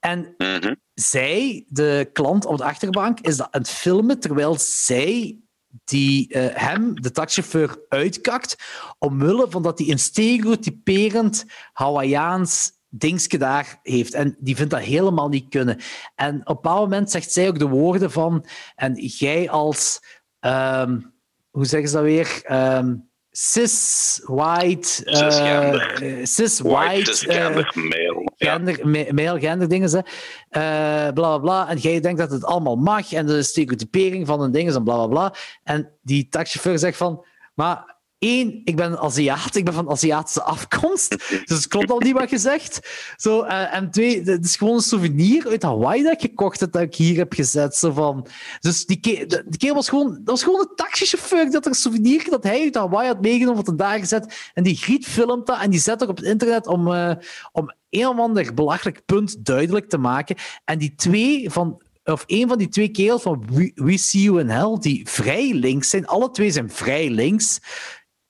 En 0.00 0.34
mhm. 0.38 0.74
zij, 0.94 1.64
de 1.68 2.10
klant 2.12 2.46
op 2.46 2.56
de 2.56 2.64
achterbank, 2.64 3.20
is 3.20 3.36
dat 3.36 3.48
aan 3.50 3.60
het 3.60 3.70
filmen 3.70 4.20
terwijl 4.20 4.56
zij 4.58 5.38
die 5.84 6.34
uh, 6.34 6.46
hem, 6.52 7.00
de 7.00 7.10
taxichauffeur, 7.10 7.84
uitkakt, 7.88 8.56
omwille 8.98 9.46
van 9.50 9.62
dat 9.62 9.78
hij 9.78 9.90
een 9.90 9.98
stereotyperend 9.98 11.44
Hawaiiaans 11.72 12.72
dingetje 12.88 13.38
daar 13.38 13.80
heeft. 13.82 14.14
En 14.14 14.36
die 14.38 14.56
vindt 14.56 14.70
dat 14.70 14.80
helemaal 14.80 15.28
niet 15.28 15.48
kunnen. 15.48 15.78
En 16.14 16.34
op 16.34 16.48
een 16.48 16.54
bepaald 16.54 16.80
moment 16.80 17.10
zegt 17.10 17.32
zij 17.32 17.48
ook 17.48 17.58
de 17.58 17.68
woorden 17.68 18.10
van... 18.10 18.44
En 18.74 18.94
jij 18.94 19.50
als... 19.50 20.00
Um, 20.40 21.12
hoe 21.50 21.66
zeggen 21.66 21.88
ze 21.88 21.94
dat 21.94 22.04
weer? 22.04 22.42
Um, 22.50 23.10
cis, 23.32 24.20
white, 24.26 25.02
uh, 25.06 26.24
cis, 26.24 26.60
white, 26.60 27.12
gender, 27.14 27.72
male, 27.74 28.28
gender, 28.36 28.88
ja. 28.88 29.12
male, 29.12 29.40
gender 29.40 29.68
dingen, 29.68 29.88
ze, 29.88 30.02
uh, 30.50 31.12
bla 31.14 31.38
bla 31.38 31.68
En 31.68 31.76
jij 31.76 32.00
denkt 32.00 32.18
dat 32.18 32.30
het 32.30 32.44
allemaal 32.44 32.76
mag 32.76 33.12
en 33.12 33.26
de 33.26 33.42
stereotypering 33.42 34.26
van 34.26 34.40
een 34.40 34.52
ding 34.52 34.68
is 34.68 34.74
en 34.74 34.84
bla 34.84 34.94
bla 34.94 35.06
bla. 35.06 35.34
En 35.64 35.90
die 36.02 36.28
taxichauffeur 36.28 36.78
zegt 36.78 36.96
van, 36.96 37.24
maar 37.54 37.96
Eén, 38.24 38.60
ik 38.64 38.76
ben 38.76 38.98
Aziat, 38.98 39.54
ik 39.54 39.64
ben 39.64 39.74
van 39.74 39.90
Aziatische 39.90 40.42
afkomst. 40.42 41.10
Dus 41.48 41.56
het 41.56 41.66
klopt 41.66 41.90
al 41.90 41.98
niet 41.98 42.12
wat 42.12 42.28
gezegd. 42.28 42.80
Zo, 43.16 43.44
uh, 43.44 43.74
en 43.74 43.90
twee, 43.90 44.22
het 44.22 44.44
is 44.44 44.56
gewoon 44.56 44.74
een 44.74 44.80
souvenir 44.80 45.48
uit 45.48 45.62
Hawaii 45.62 46.02
dat 46.02 46.12
ik 46.12 46.20
gekocht 46.20 46.60
heb, 46.60 46.72
dat 46.72 46.82
ik 46.82 46.94
hier 46.94 47.16
heb 47.16 47.32
gezet. 47.32 47.76
Zo 47.76 47.92
van. 47.92 48.26
Dus 48.60 48.86
die 48.86 49.00
keer, 49.00 49.28
die 49.28 49.58
keer 49.58 49.74
was 49.74 49.88
gewoon, 49.88 50.10
dat 50.10 50.20
was 50.24 50.42
gewoon 50.42 50.60
een 50.60 50.74
taxichauffeur 50.74 51.50
dat 51.50 51.64
er 51.64 51.70
een 51.70 51.76
souvenir 51.76 52.26
dat 52.30 52.44
hij 52.44 52.60
uit 52.60 52.74
Hawaii 52.74 53.08
had 53.08 53.20
meegenomen, 53.20 53.64
wat 53.64 53.78
daar 53.78 53.98
gezet. 53.98 54.50
En 54.54 54.62
die 54.62 54.76
Griet 54.76 55.06
filmt 55.06 55.46
dat 55.46 55.60
en 55.60 55.70
die 55.70 55.80
zet 55.80 55.98
dat 55.98 56.08
op 56.08 56.16
het 56.16 56.26
internet 56.26 56.66
om, 56.66 56.86
uh, 56.86 57.12
om 57.52 57.74
een 57.90 58.06
of 58.06 58.18
ander 58.18 58.54
belachelijk 58.54 59.04
punt 59.04 59.44
duidelijk 59.44 59.88
te 59.88 59.98
maken. 59.98 60.36
En 60.64 60.78
die 60.78 60.94
twee 60.94 61.50
van 61.50 61.82
of 62.04 62.24
een 62.26 62.48
van 62.48 62.58
die 62.58 62.68
twee 62.68 62.88
kerels 62.88 63.22
van 63.22 63.46
We, 63.50 63.72
We 63.74 63.98
See 63.98 64.22
You 64.22 64.40
in 64.40 64.48
Hell, 64.48 64.76
die 64.80 65.08
vrij 65.08 65.52
links 65.52 65.90
zijn, 65.90 66.06
alle 66.06 66.30
twee 66.30 66.50
zijn 66.50 66.70
vrij 66.70 67.10
links, 67.10 67.60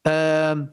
Ehm, 0.02 0.66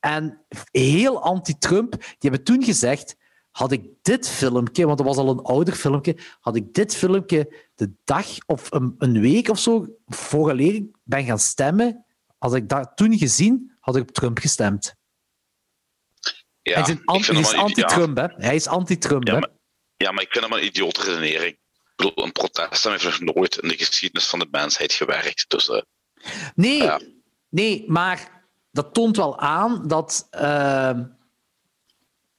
en 0.00 0.44
heel 0.70 1.22
anti-Trump, 1.22 1.90
die 1.90 2.16
hebben 2.18 2.44
toen 2.44 2.64
gezegd, 2.64 3.16
had 3.50 3.72
ik 3.72 3.84
dit 4.02 4.28
filmpje, 4.28 4.86
want 4.86 4.98
dat 4.98 5.06
was 5.06 5.16
al 5.16 5.30
een 5.30 5.42
ouder 5.42 5.74
filmpje, 5.74 6.16
had 6.40 6.56
ik 6.56 6.74
dit 6.74 6.96
filmpje 6.96 7.68
de 7.74 7.92
dag 8.04 8.26
of 8.46 8.72
een, 8.72 8.94
een 8.98 9.20
week 9.20 9.48
of 9.48 9.58
zo 9.58 9.86
vooraleer 10.06 10.74
ik 10.74 10.86
ben 11.04 11.24
gaan 11.24 11.38
stemmen, 11.38 12.06
had 12.38 12.54
ik 12.54 12.68
dat 12.68 12.92
toen 12.94 13.18
gezien, 13.18 13.76
had 13.80 13.96
ik 13.96 14.02
op 14.02 14.10
Trump 14.10 14.38
gestemd. 14.38 14.96
Ja, 16.62 16.82
hij 16.82 16.94
is, 17.38 17.54
anti-Trump, 17.54 18.16
hè? 18.16 18.26
Hij 18.26 18.54
is 18.54 18.66
anti-Trump, 18.66 19.26
ja? 19.26 19.38
Maar, 19.38 19.50
ja, 19.96 20.12
maar 20.12 20.22
ik 20.22 20.32
vind 20.32 20.44
hem 20.44 20.52
een 20.52 20.64
idiote 20.64 21.02
redenering. 21.02 21.52
Ik 21.52 21.92
bedoel, 21.96 22.24
een 22.24 22.32
protest 22.32 22.84
heeft 22.84 23.20
nog 23.20 23.34
nooit 23.34 23.56
in 23.56 23.68
de 23.68 23.76
geschiedenis 23.76 24.26
van 24.26 24.38
de 24.38 24.48
mensheid 24.50 24.92
gewerkt. 24.92 25.44
Dus, 25.48 25.68
uh, 25.68 25.80
nee, 26.54 26.90
nee, 27.48 27.84
maar 27.86 28.37
dat 28.70 28.94
toont 28.94 29.16
wel 29.16 29.38
aan 29.38 29.88
dat 29.88 30.28
uh, 30.40 30.90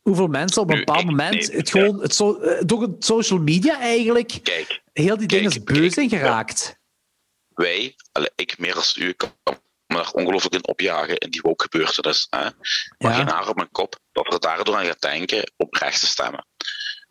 hoeveel 0.01 0.27
mensen 0.27 0.61
op 0.61 0.69
een 0.69 0.77
bepaald 0.77 1.06
moment 1.06 1.51
het 1.51 1.69
gewoon 1.69 2.01
het 2.01 2.19
uh, 2.19 2.61
door 2.65 2.81
het 2.81 3.06
social 3.06 3.39
media 3.39 3.80
eigenlijk 3.80 4.39
kijk, 4.43 4.81
heel 4.93 5.18
die 5.18 5.27
dingen 5.27 5.64
beu 5.64 5.89
zijn 5.89 6.10
geraakt. 6.10 6.77
Wij, 7.47 7.95
ik 8.35 8.57
meer 8.57 8.76
als 8.76 8.97
u, 8.97 9.14
kan 9.14 9.31
me 9.43 9.95
daar 9.95 10.11
ongelooflijk 10.11 10.56
in 10.56 10.68
opjagen 10.68 11.18
in 11.18 11.30
die 11.30 11.41
woke 11.41 11.64
gebeurtenis. 11.64 12.27
Hè? 12.30 12.39
Maar 12.39 12.51
ja. 12.97 13.14
geen 13.14 13.30
haar 13.30 13.49
op 13.49 13.56
mijn 13.56 13.72
kop 13.72 13.99
dat 14.11 14.34
er 14.34 14.39
daardoor 14.39 14.76
aan 14.76 14.85
gaat 14.85 15.01
denken 15.01 15.51
op 15.57 15.73
rechts 15.73 15.99
te 15.99 16.07
stemmen. 16.07 16.45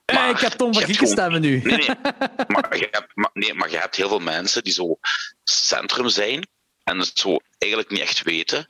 Eh, 0.04 0.16
maar, 0.16 0.30
ik 0.30 0.38
heb 0.38 0.52
Tom 0.52 0.74
van 0.74 0.82
Gieken 0.82 1.06
stemmen 1.06 1.40
nu. 1.40 1.60
Nee, 1.62 1.76
nee. 1.76 1.86
maar, 2.54 2.76
je 2.76 2.88
hebt, 2.90 3.10
maar, 3.14 3.30
nee, 3.32 3.54
maar 3.54 3.70
je 3.70 3.78
hebt 3.78 3.96
heel 3.96 4.08
veel 4.08 4.18
mensen 4.18 4.64
die 4.64 4.72
zo 4.72 4.98
centrum 5.44 6.08
zijn 6.08 6.48
en 6.88 6.98
het 6.98 7.10
zo 7.14 7.36
eigenlijk 7.58 7.92
niet 7.92 8.00
echt 8.00 8.22
weten. 8.22 8.68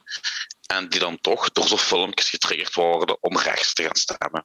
En 0.67 0.89
die 0.89 1.01
dan 1.01 1.19
toch 1.21 1.51
door 1.53 1.69
zo'n 1.69 1.79
filmpjes 1.79 2.31
getriggerd 2.31 2.75
worden 2.75 3.17
om 3.21 3.39
rechts 3.39 3.75
te 3.75 3.83
gaan 3.83 3.97
stemmen. 3.97 4.45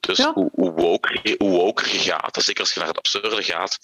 Dus 0.00 0.18
hoe, 0.18 0.50
hoe, 0.52 0.72
woker, 0.72 1.34
hoe 1.38 1.50
woker 1.50 1.92
je 1.92 1.98
gaat, 1.98 2.42
zeker 2.44 2.60
als 2.60 2.72
je 2.72 2.78
naar 2.78 2.88
het 2.88 2.98
absurde 2.98 3.42
gaat, 3.42 3.78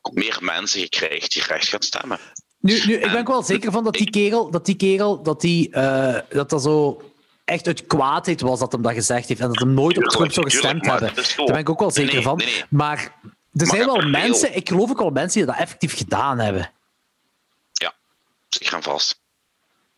hoe 0.00 0.12
meer 0.14 0.38
mensen 0.40 0.80
je 0.80 0.88
krijgt 0.88 1.32
die 1.32 1.42
rechts 1.42 1.68
gaan 1.68 1.82
stemmen. 1.82 2.18
Nu, 2.60 2.82
nu 2.86 2.94
ik 2.94 3.12
ben 3.12 3.26
wel 3.26 3.42
zeker 3.42 3.72
van 3.72 3.84
dat 3.84 3.92
die 3.92 4.10
kerel, 4.10 4.50
dat 4.50 4.66
die, 4.66 4.76
kerel, 4.76 5.22
dat, 5.22 5.40
die 5.40 5.68
uh, 5.70 6.18
dat, 6.28 6.50
dat 6.50 6.62
zo 6.62 7.02
echt 7.44 7.66
uit 7.66 7.86
kwaadheid 7.86 8.40
was 8.40 8.58
dat 8.58 8.72
hem 8.72 8.82
dat 8.82 8.92
gezegd 8.92 9.28
heeft 9.28 9.40
en 9.40 9.48
dat 9.48 9.58
hem 9.58 9.74
nooit 9.74 9.96
op 9.96 10.04
Trump 10.04 10.32
zou 10.32 10.50
gestemd 10.50 10.86
hebben. 10.86 11.14
Daar 11.14 11.46
ben 11.46 11.58
ik 11.58 11.70
ook 11.70 11.80
wel 11.80 11.90
zeker 11.90 12.14
nee, 12.14 12.22
van. 12.22 12.36
Nee, 12.36 12.46
nee. 12.46 12.64
Maar 12.68 12.98
er 12.98 13.66
Maar 13.66 13.66
zijn 13.66 13.86
wel 13.86 14.08
mensen, 14.08 14.56
ik 14.56 14.68
geloof 14.68 14.90
ook 14.90 14.98
wel 14.98 15.10
mensen 15.10 15.38
die 15.38 15.50
dat 15.50 15.60
effectief 15.60 15.96
gedaan 15.96 16.38
hebben. 16.38 16.70
Ik 18.58 18.68
ga 18.68 18.80
vast. 18.80 19.20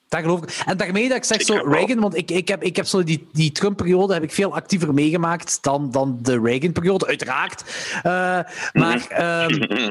Dat 0.08 0.20
geloof 0.20 0.42
ik. 0.42 0.62
En 0.66 0.76
daarmee 0.76 1.08
dat 1.08 1.16
ik 1.16 1.24
zeg 1.24 1.38
Ik 1.38 1.46
zo 1.46 1.54
Reagan, 1.54 2.00
want 2.00 2.16
ik, 2.16 2.30
ik 2.30 2.48
heb, 2.48 2.62
ik 2.62 2.76
heb 2.76 2.86
zo 2.86 3.04
die, 3.04 3.28
die 3.32 3.52
Trump-periode 3.52 4.12
heb 4.12 4.22
ik 4.22 4.32
veel 4.32 4.54
actiever 4.54 4.94
meegemaakt 4.94 5.62
dan, 5.62 5.90
dan 5.90 6.18
de 6.22 6.40
Reagan-periode, 6.40 7.06
uiteraard. 7.06 7.64
Eh, 8.02 8.40
maar 8.72 9.06
ehm, 9.08 9.90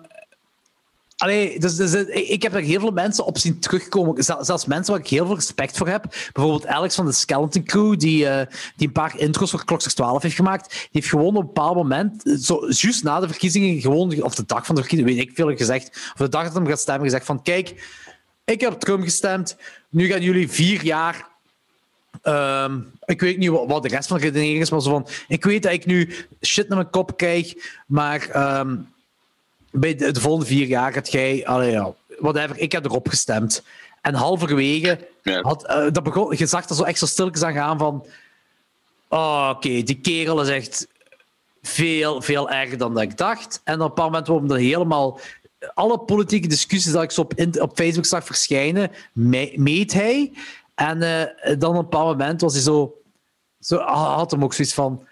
allee, 1.18 1.58
dus, 1.58 1.76
dus, 1.76 1.94
eh, 1.94 2.30
ik 2.30 2.42
heb 2.42 2.54
er 2.54 2.60
heel 2.60 2.80
veel 2.80 2.90
mensen 2.90 3.24
op 3.24 3.38
zien 3.38 3.58
terugkomen. 3.60 4.24
Zel- 4.24 4.44
Zelfs 4.44 4.64
mensen 4.66 4.92
waar 4.92 5.02
ik 5.02 5.08
heel 5.10 5.26
veel 5.26 5.34
respect 5.34 5.76
voor 5.76 5.88
heb. 5.88 6.04
Bijvoorbeeld 6.32 6.66
Alex 6.66 6.94
van 6.94 7.06
de 7.06 7.12
Skeleton 7.12 7.64
Crew, 7.64 7.98
die, 7.98 8.26
eh, 8.28 8.46
die 8.76 8.86
een 8.86 8.92
paar 8.92 9.18
intros 9.18 9.50
voor 9.50 9.64
Kloksters 9.64 9.94
12 9.94 10.22
heeft 10.22 10.34
gemaakt. 10.34 10.70
Die 10.70 10.88
heeft 10.92 11.08
gewoon 11.08 11.26
op 11.26 11.36
een 11.36 11.46
bepaald 11.46 11.74
moment, 11.76 12.38
zo, 12.40 12.66
juist 12.68 13.02
na 13.04 13.20
de 13.20 13.28
verkiezingen, 13.28 13.80
gewoon, 13.80 14.22
of 14.22 14.34
de 14.34 14.44
dag 14.46 14.66
van 14.66 14.74
de 14.74 14.80
verkiezingen, 14.80 15.14
weet 15.14 15.28
ik 15.28 15.34
veel, 15.34 15.56
gezegd, 15.56 15.88
of 16.12 16.16
de 16.18 16.28
dag 16.28 16.44
dat 16.44 16.54
hem 16.54 16.66
gaat 16.66 16.80
stemmen, 16.80 17.04
gezegd 17.04 17.26
van 17.26 17.42
kijk, 17.42 17.90
ik 18.44 18.60
heb 18.60 18.72
Trump 18.72 19.02
gestemd. 19.02 19.56
Nu 19.90 20.06
gaan 20.06 20.22
jullie 20.22 20.48
vier 20.50 20.84
jaar. 20.84 21.26
ehm, 22.22 22.78
ik 23.04 23.20
weet 23.20 23.38
niet 23.38 23.48
wat, 23.48 23.64
wat 23.66 23.82
de 23.82 23.88
rest 23.88 24.08
van 24.08 24.16
de 24.18 24.22
redenering 24.24 24.60
is, 24.60 24.70
maar 24.70 24.82
zo 24.82 24.90
van. 24.90 25.06
Ik 25.28 25.44
weet 25.44 25.62
dat 25.62 25.72
ik 25.72 25.86
nu 25.86 26.14
shit 26.42 26.68
naar 26.68 26.78
mijn 26.78 26.90
kop 26.90 27.16
krijg, 27.16 27.54
maar 27.86 28.28
ehm, 28.30 28.76
bij 29.70 29.94
de, 29.94 30.10
de 30.12 30.20
volgende 30.20 30.46
vier 30.46 30.66
jaar 30.66 30.92
gaat 30.92 31.12
jij. 31.12 31.46
Allee, 31.46 31.70
ja, 31.70 31.94
whatever, 32.18 32.58
ik 32.58 32.72
heb 32.72 32.84
erop 32.84 33.08
gestemd. 33.08 33.62
En 34.00 34.14
halverwege 34.14 35.08
had, 35.42 35.66
eh, 35.66 35.86
dat 35.92 36.02
begon, 36.02 36.34
je 36.36 36.46
zag 36.46 36.68
er 36.68 36.74
zo 36.74 36.82
echt 36.82 36.98
zo 36.98 37.06
stilletjes 37.06 37.42
aan 37.42 37.52
gaan 37.52 37.78
van. 37.78 38.06
Oh, 39.08 39.50
oké, 39.54 39.82
die 39.82 40.00
kerel 40.00 40.42
is 40.42 40.48
echt 40.48 40.88
veel, 41.62 42.22
veel 42.22 42.50
erger 42.50 42.78
dan 42.78 42.94
dat 42.94 43.02
ik 43.02 43.16
dacht. 43.16 43.60
En 43.64 43.80
op 43.80 43.88
een 43.88 43.94
paar 43.94 44.04
momenten 44.04 44.32
worden 44.32 44.50
er 44.56 44.62
helemaal... 44.62 45.20
Alle 45.74 45.98
politieke 45.98 46.48
discussies 46.48 46.92
dat 46.92 47.02
ik 47.02 47.10
zo 47.10 47.20
op, 47.20 47.34
in- 47.34 47.60
op 47.62 47.76
Facebook 47.76 48.04
zag 48.06 48.24
verschijnen, 48.24 48.90
me- 49.12 49.52
meet 49.56 49.92
hij. 49.92 50.32
En 50.74 51.02
eh, 51.02 51.58
dan 51.58 51.76
op 51.76 51.82
een 51.82 51.88
paar 51.88 52.04
moment 52.04 52.40
was 52.40 52.52
hij 52.52 52.62
zo... 52.62 52.94
zo 53.60 53.78
had 53.80 54.30
hem 54.30 54.44
ook 54.44 54.54
zoiets 54.54 54.74
van... 54.74 55.06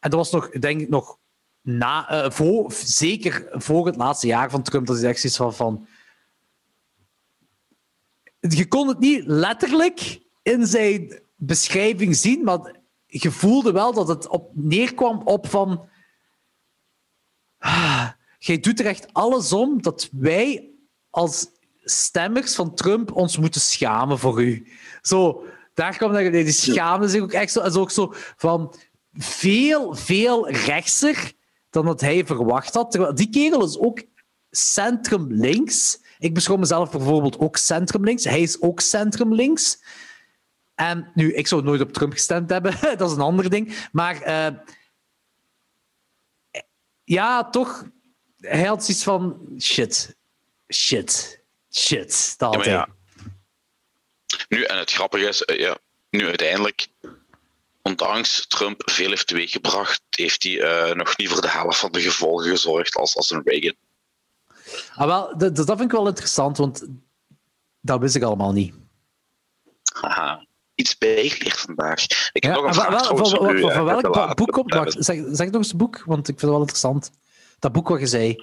En 0.00 0.10
dat 0.10 0.18
was 0.18 0.30
nog, 0.30 0.50
denk 0.50 0.80
ik, 0.80 0.88
nog 0.88 1.17
na, 1.68 2.08
eh, 2.08 2.30
voor, 2.30 2.72
zeker 2.72 3.46
voor 3.50 3.86
het 3.86 3.96
laatste 3.96 4.26
jaar 4.26 4.50
van 4.50 4.62
Trump, 4.62 4.86
dat 4.86 4.98
hij 4.98 5.08
echt 5.08 5.20
zoiets 5.20 5.38
van... 5.38 5.54
van 5.54 5.86
je 8.40 8.68
kon 8.68 8.88
het 8.88 8.98
niet 8.98 9.22
letterlijk 9.26 10.20
in 10.42 10.66
zijn 10.66 11.20
beschrijving 11.36 12.16
zien, 12.16 12.44
maar 12.44 12.76
je 13.06 13.30
voelde 13.30 13.72
wel 13.72 13.92
dat 13.92 14.08
het 14.08 14.28
op 14.28 14.50
neerkwam 14.54 15.22
op 15.24 15.48
van... 15.48 15.88
Ah, 17.58 18.08
jij 18.38 18.60
doet 18.60 18.80
er 18.80 18.86
echt 18.86 19.12
alles 19.12 19.52
om 19.52 19.82
dat 19.82 20.08
wij 20.12 20.70
als 21.10 21.46
stemmers 21.84 22.54
van 22.54 22.74
Trump 22.74 23.12
ons 23.12 23.38
moeten 23.38 23.60
schamen 23.60 24.18
voor 24.18 24.42
u. 24.42 24.66
Zo, 25.02 25.44
daar 25.74 25.96
kwam 25.96 26.12
dat, 26.12 26.32
die 26.32 26.52
schaamde 26.52 27.08
zich 27.08 27.22
ook 27.22 27.32
echt 27.32 27.52
zo, 27.52 27.60
is 27.60 27.74
ook 27.74 27.90
zo 27.90 28.14
van 28.36 28.74
veel, 29.12 29.94
veel 29.94 30.50
rechtser 30.50 31.36
dan 31.70 31.84
dat 31.84 32.00
hij 32.00 32.26
verwacht 32.26 32.74
had. 32.74 32.90
Terwijl 32.90 33.14
die 33.14 33.30
kerel 33.30 33.64
is 33.64 33.78
ook 33.78 34.02
centrum 34.50 35.26
links. 35.32 36.00
Ik 36.18 36.34
beschouw 36.34 36.56
mezelf 36.56 36.90
bijvoorbeeld 36.90 37.38
ook 37.38 37.56
centrum 37.56 38.04
links. 38.04 38.24
Hij 38.24 38.40
is 38.40 38.60
ook 38.60 38.80
centrum 38.80 39.34
links. 39.34 39.82
En 40.74 41.10
nu, 41.14 41.34
ik 41.34 41.46
zou 41.46 41.62
nooit 41.62 41.80
op 41.80 41.92
Trump 41.92 42.12
gestemd 42.12 42.50
hebben, 42.50 42.72
dat 42.98 43.10
is 43.10 43.16
een 43.16 43.22
ander 43.22 43.50
ding. 43.50 43.88
Maar 43.92 44.20
eh, 44.22 44.54
ja, 47.04 47.50
toch, 47.50 47.84
hij 48.40 48.64
had 48.64 48.84
zoiets 48.84 49.04
van 49.04 49.48
shit, 49.60 50.16
shit, 50.74 51.42
shit. 51.70 52.34
Dat 52.36 52.54
had 52.54 52.64
Ja, 52.64 52.70
hij. 52.70 52.78
ja. 52.80 52.88
Nu, 54.48 54.62
en 54.62 54.78
het 54.78 54.92
grappige 54.92 55.28
is, 55.28 55.42
eh, 55.44 55.58
ja, 55.58 55.78
nu 56.10 56.26
uiteindelijk, 56.26 56.88
ondanks 57.82 58.46
Trump 58.46 58.82
veel 58.90 59.08
heeft 59.08 59.26
teweeggebracht, 59.26 60.02
heeft 60.10 60.42
hij 60.42 60.60
eh, 60.60 60.94
nog 60.94 61.16
niet 61.16 61.28
voor 61.28 61.40
de 61.40 61.50
helft 61.50 61.78
van 61.78 61.92
de 61.92 62.00
gevolgen 62.00 62.50
gezorgd 62.50 62.96
als, 62.96 63.16
als 63.16 63.30
een 63.30 63.42
Reagan. 63.44 63.74
Ah, 64.94 65.06
wel, 65.06 65.38
dat, 65.38 65.56
dat 65.56 65.66
vind 65.66 65.80
ik 65.80 65.90
wel 65.90 66.06
interessant, 66.06 66.56
want 66.56 66.86
dat 67.80 68.00
wist 68.00 68.14
ik 68.14 68.22
allemaal 68.22 68.52
niet. 68.52 68.74
Haha. 70.00 70.46
Iets 70.74 70.98
bijgeleerd 70.98 71.58
vandaag. 71.58 72.02
Ik 72.32 72.42
heb 72.42 72.42
Ja, 72.42 72.50
nog 72.50 72.62
een 72.62 72.68
en 72.68 72.74
vraag 72.74 73.08
wel, 73.08 73.26
van, 73.26 73.56
u, 73.56 73.60
van, 73.60 73.70
eh, 73.70 73.84
welk 73.84 74.14
laten. 74.14 74.36
boek 74.36 74.52
komt? 74.52 74.74
Wacht, 74.74 74.96
zeg, 74.98 75.16
zeg 75.30 75.46
nog 75.46 75.54
eens 75.56 75.68
het 75.68 75.76
boek, 75.76 76.02
want 76.04 76.18
ik 76.18 76.24
vind 76.26 76.40
het 76.40 76.50
wel 76.50 76.60
interessant. 76.60 77.10
Dat 77.58 77.72
boek 77.72 77.88
wat 77.88 78.00
je 78.00 78.06
zei. 78.06 78.34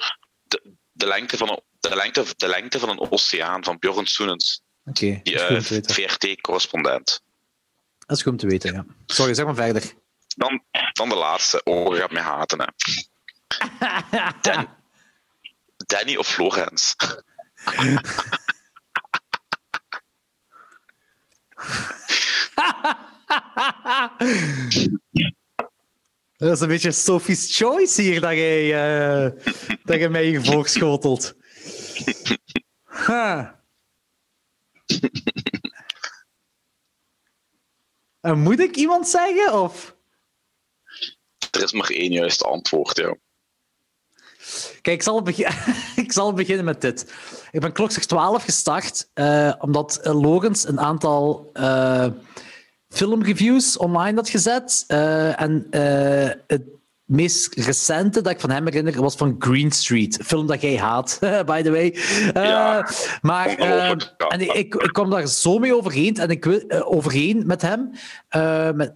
De, 0.43 0.73
de, 0.91 1.05
lengte 1.05 1.37
van 1.37 1.49
een, 1.49 1.61
de, 1.79 1.95
lengte, 1.95 2.25
de 2.37 2.47
lengte 2.47 2.79
van 2.79 2.89
een 2.89 3.11
oceaan 3.11 3.63
van 3.63 3.79
Bjorn 3.79 4.05
Soenens, 4.05 4.61
Oké, 4.85 5.19
die 5.23 5.37
dat 5.37 5.49
eh. 5.49 5.79
VRT-correspondent. 5.81 7.21
Dat 8.05 8.17
is 8.17 8.23
goed 8.23 8.31
om 8.31 8.37
te 8.37 8.47
weten, 8.47 8.73
ja. 8.73 8.85
Sorry, 9.05 9.33
zeg 9.33 9.45
maar 9.45 9.55
verder. 9.55 9.93
Dan, 10.35 10.63
dan 10.93 11.09
de 11.09 11.15
laatste. 11.15 11.63
Oh, 11.63 11.95
gaat 11.95 12.11
mij 12.11 12.21
haten. 12.21 12.59
Hè. 12.59 12.67
Dan, 14.41 14.67
Danny 15.77 16.15
of 16.15 16.27
Florence? 16.27 16.95
Dat 26.37 26.51
is 26.51 26.59
een 26.59 26.67
beetje 26.67 26.91
Sophie's 26.91 27.57
Choice 27.57 28.01
hier 28.01 28.21
dat 28.21 28.31
jij, 28.31 28.73
eh, 28.73 29.31
dat 29.83 29.99
je 29.99 30.09
mij 30.09 30.25
hier 30.25 30.43
voorschotelt. 30.43 31.33
Ha. 33.05 33.59
En 38.25 38.39
moet 38.39 38.59
ik 38.59 38.75
iemand 38.75 39.07
zeggen? 39.07 39.61
Of? 39.61 39.95
Er 41.51 41.63
is 41.63 41.73
maar 41.73 41.89
één 41.89 42.11
juist 42.11 42.43
antwoord, 42.43 42.97
ja. 42.97 43.15
Kijk, 44.81 44.97
ik 44.97 45.01
zal, 45.03 45.27
ik 46.05 46.11
zal 46.11 46.33
beginnen 46.33 46.65
met 46.65 46.81
dit. 46.81 47.13
Ik 47.51 47.59
ben 47.59 47.71
klokslag 47.71 48.05
12 48.05 48.43
gestart, 48.43 49.09
eh, 49.13 49.53
omdat 49.59 49.97
eh, 49.97 50.21
Logans 50.21 50.67
een 50.67 50.79
aantal 50.79 51.49
eh, 51.53 52.07
filmreviews 52.89 53.77
online 53.77 54.15
had 54.15 54.29
gezet. 54.29 54.83
Eh, 54.87 55.41
en 55.41 55.67
eh, 55.69 56.31
het 56.47 56.63
meest 57.05 57.55
recente 57.55 58.21
dat 58.21 58.31
ik 58.33 58.39
van 58.39 58.49
hem 58.49 58.65
herinner 58.65 59.01
was 59.01 59.15
van 59.15 59.35
Green 59.39 59.71
Street. 59.71 60.19
Een 60.19 60.25
film 60.25 60.47
dat 60.47 60.61
jij 60.61 60.77
haat, 60.77 61.17
by 61.45 61.61
the 61.61 61.71
way. 61.71 61.95
Eh, 62.33 62.83
maar 63.21 63.47
eh, 63.47 63.89
en 64.29 64.39
ik, 64.41 64.51
ik, 64.53 64.75
ik 64.75 64.93
kwam 64.93 65.09
daar 65.09 65.27
zo 65.27 65.57
mee 65.59 65.75
overeen, 65.75 66.15
en 66.15 66.29
ik, 66.29 66.45
wil- 66.45 66.67
eh, 66.67 66.91
overeen 66.91 67.43
met 67.45 67.61
hem 67.61 67.89
met, 68.75 68.93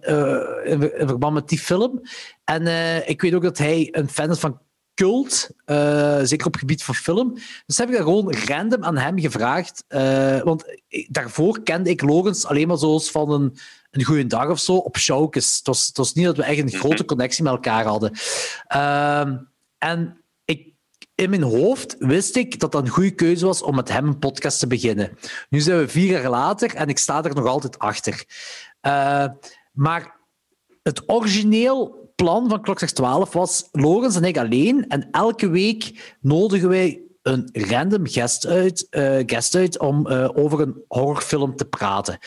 in, 0.64 0.90
verband 1.06 1.34
met 1.34 1.48
die 1.48 1.58
film. 1.58 2.00
En 2.44 2.66
ik 3.08 3.20
weet 3.22 3.34
ook 3.34 3.42
dat 3.42 3.58
hij 3.58 3.88
een 3.90 4.08
fan 4.08 4.30
is 4.30 4.38
van 4.38 4.60
cult, 5.00 5.50
eh, 5.64 6.20
zeker 6.22 6.46
op 6.46 6.52
het 6.52 6.60
gebied 6.60 6.82
van 6.82 6.94
film. 6.94 7.34
Dus 7.66 7.78
heb 7.78 7.88
ik 7.88 7.94
dat 7.94 8.02
gewoon 8.02 8.34
random 8.34 8.84
aan 8.84 8.96
hem 8.96 9.18
gevraagd. 9.18 9.84
eh, 9.88 10.40
want 10.40 10.64
daarvoor 11.08 11.62
kende 11.62 11.90
ik 11.90 12.02
Logans 12.02 12.46
alleen 12.46 12.68
maar 12.68 12.78
zoals 12.78 13.10
van 13.10 13.30
een, 13.30 13.56
een 13.90 14.04
goede 14.04 14.26
dag 14.26 14.48
of 14.48 14.58
zo 14.58 14.76
op 14.76 14.98
showkes. 14.98 15.56
Het 15.56 15.66
was, 15.66 15.86
het 15.86 15.96
was 15.96 16.12
niet 16.12 16.24
dat 16.24 16.36
we 16.36 16.42
echt 16.42 16.58
een 16.58 16.70
grote 16.70 17.04
connectie 17.04 17.44
met 17.44 17.52
elkaar 17.52 17.84
hadden. 17.84 18.12
Ehm, 18.66 19.36
en 19.78 20.20
ik, 20.44 20.72
in 21.14 21.30
mijn 21.30 21.42
hoofd 21.42 21.96
wist 21.98 22.36
ik 22.36 22.60
dat 22.60 22.72
dat 22.72 22.82
een 22.82 22.88
goede 22.88 23.14
keuze 23.14 23.46
was 23.46 23.62
om 23.62 23.74
met 23.74 23.88
hem 23.88 24.06
een 24.06 24.18
podcast 24.18 24.58
te 24.58 24.66
beginnen. 24.66 25.18
Nu 25.48 25.60
zijn 25.60 25.78
we 25.78 25.88
vier 25.88 26.10
jaar 26.10 26.30
later 26.30 26.74
en 26.74 26.88
ik 26.88 26.98
sta 26.98 27.24
er 27.24 27.34
nog 27.34 27.46
altijd 27.46 27.78
achter. 27.78 28.24
Eh, 28.80 29.26
maar 29.72 30.16
het 30.82 31.02
origineel 31.06 31.99
plan 32.22 32.48
van 32.48 32.62
Klokslag 32.62 32.90
12 32.90 33.32
was 33.32 33.68
Logans 33.72 34.16
en 34.16 34.24
ik 34.24 34.38
alleen. 34.38 34.88
En 34.88 35.08
elke 35.10 35.48
week 35.48 36.14
nodigen 36.20 36.68
wij 36.68 37.02
een 37.22 37.48
random 37.52 38.06
guest 38.06 38.46
uit, 38.46 38.86
eh, 38.90 39.16
guest 39.26 39.54
uit 39.54 39.78
om 39.78 40.06
eh, 40.06 40.28
over 40.34 40.60
een 40.60 40.84
horrorfilm 40.88 41.56
te 41.56 41.64
praten. 41.64 42.18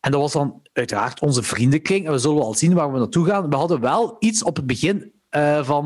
En 0.00 0.10
dat 0.10 0.20
was 0.20 0.32
dan 0.32 0.62
uiteraard 0.72 1.20
onze 1.20 1.42
vriendenkring. 1.42 2.06
En 2.06 2.12
we 2.12 2.18
zullen 2.18 2.36
wel 2.36 2.54
zien 2.54 2.74
waar 2.74 2.92
we 2.92 2.98
naartoe 2.98 3.26
gaan. 3.26 3.50
We 3.50 3.56
hadden 3.56 3.80
wel 3.80 4.16
iets 4.18 4.42
op 4.42 4.56
het 4.56 4.66
begin 4.66 5.12
eh, 5.28 5.64
van... 5.64 5.84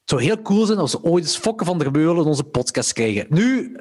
Het 0.00 0.18
zou 0.18 0.22
heel 0.22 0.42
cool 0.42 0.66
zijn 0.66 0.78
als 0.78 0.92
we 0.92 1.02
ooit 1.02 1.24
eens 1.24 1.36
Fokke 1.36 1.64
van 1.64 1.78
der 1.78 1.90
Meulen 1.90 2.22
in 2.22 2.28
onze 2.28 2.44
podcast 2.44 2.92
krijgen. 2.92 3.26
Nu, 3.28 3.76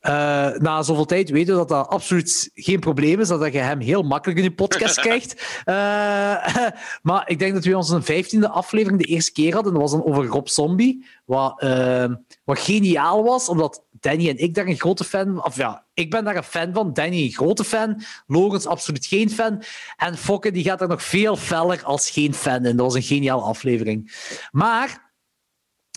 eh, 0.00 0.50
na 0.58 0.82
zoveel 0.82 1.04
tijd 1.04 1.30
weten 1.30 1.52
we 1.52 1.58
dat 1.58 1.68
dat 1.68 1.88
absoluut 1.88 2.50
geen 2.54 2.80
probleem 2.80 3.20
is. 3.20 3.28
Dat 3.28 3.52
je 3.52 3.58
hem 3.58 3.80
heel 3.80 4.02
makkelijk 4.02 4.38
in 4.38 4.44
je 4.44 4.54
podcast 4.54 5.00
krijgt. 5.06 5.60
Eh, 5.64 5.74
maar 7.08 7.28
ik 7.28 7.38
denk 7.38 7.54
dat 7.54 7.64
we 7.64 7.76
onze 7.76 8.02
vijftiende 8.02 8.48
aflevering 8.48 9.00
de 9.00 9.08
eerste 9.08 9.32
keer 9.32 9.54
hadden. 9.54 9.72
Dat 9.72 9.82
was 9.82 9.90
dan 9.90 10.04
over 10.04 10.26
Rob 10.26 10.46
Zombie. 10.46 11.06
Wat, 11.24 11.60
eh, 11.60 12.04
wat 12.44 12.58
geniaal 12.58 13.24
was, 13.24 13.48
omdat 13.48 13.84
Danny 13.90 14.28
en 14.28 14.38
ik 14.38 14.54
daar 14.54 14.66
een 14.66 14.78
grote 14.78 15.04
fan 15.04 15.44
Of 15.44 15.56
ja, 15.56 15.86
ik 15.94 16.10
ben 16.10 16.24
daar 16.24 16.36
een 16.36 16.42
fan 16.42 16.72
van. 16.72 16.92
Danny 16.92 17.22
een 17.22 17.30
grote 17.30 17.64
fan. 17.64 18.02
Logans 18.26 18.66
absoluut 18.66 19.06
geen 19.06 19.30
fan. 19.30 19.62
En 19.96 20.16
Fokke 20.16 20.50
die 20.50 20.64
gaat 20.64 20.78
daar 20.78 20.88
nog 20.88 21.02
veel 21.02 21.36
feller 21.36 21.84
als 21.84 22.10
geen 22.10 22.34
fan 22.34 22.64
in. 22.64 22.76
Dat 22.76 22.86
was 22.86 22.94
een 22.94 23.02
geniale 23.02 23.42
aflevering. 23.42 24.12
Maar 24.50 25.12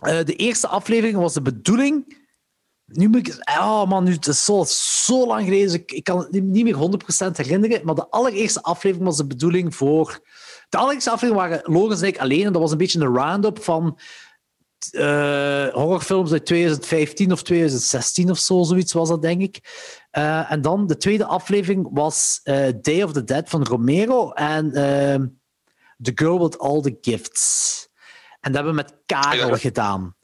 eh, 0.03 0.23
de 0.23 0.35
eerste 0.35 0.67
aflevering 0.67 1.17
was 1.17 1.33
de 1.33 1.41
bedoeling. 1.41 2.21
Nu 2.93 3.07
moet 3.07 3.27
ik. 3.27 3.43
Oh 3.59 3.85
man, 3.87 4.03
nu, 4.03 4.11
het 4.11 4.27
is 4.27 4.45
zo, 4.45 4.63
zo 4.67 5.27
lang 5.27 5.43
geleden. 5.43 5.65
dus 5.65 5.75
Ik, 5.75 5.91
ik 5.91 6.03
kan 6.03 6.17
het 6.17 6.31
niet 6.31 6.63
meer 6.63 6.75
100% 7.27 7.31
herinneren. 7.35 7.85
Maar 7.85 7.95
de 7.95 8.09
allereerste 8.09 8.61
aflevering 8.61 9.07
was 9.07 9.17
de 9.17 9.27
bedoeling 9.27 9.75
voor. 9.75 10.19
De 10.69 10.77
allereerste 10.77 11.09
aflevering 11.11 11.47
waren 11.49 11.73
Logans 11.73 12.01
en 12.01 12.07
ik 12.07 12.17
alleen. 12.17 12.45
En 12.45 12.51
dat 12.53 12.61
was 12.61 12.71
een 12.71 12.77
beetje 12.77 12.99
een 12.99 13.15
round-up 13.15 13.63
van 13.63 13.99
eh, 14.91 15.67
horrorfilms 15.67 16.31
uit 16.31 16.45
2015 16.45 17.31
of 17.31 17.43
2016 17.43 18.29
of 18.29 18.37
zo. 18.37 18.63
Zoiets 18.63 18.93
was 18.93 19.09
dat, 19.09 19.21
denk 19.21 19.41
ik. 19.41 19.59
Eh, 20.11 20.51
en 20.51 20.61
dan 20.61 20.87
de 20.87 20.97
tweede 20.97 21.25
aflevering 21.25 21.87
was 21.91 22.39
eh, 22.43 22.67
Day 22.81 23.03
of 23.03 23.11
the 23.13 23.23
Dead 23.23 23.49
van 23.49 23.63
Romero. 23.63 24.31
En 24.31 24.65
eh, 24.73 25.21
The 26.01 26.11
Girl 26.15 26.39
with 26.41 26.59
All 26.59 26.81
the 26.81 26.97
Gifts. 27.01 27.87
En 28.39 28.51
dat 28.51 28.63
hebben 28.63 28.71
we 28.75 28.81
met 28.89 28.95
Karel 29.05 29.47
Ja. 29.49 29.57
gedaan. 29.57 30.15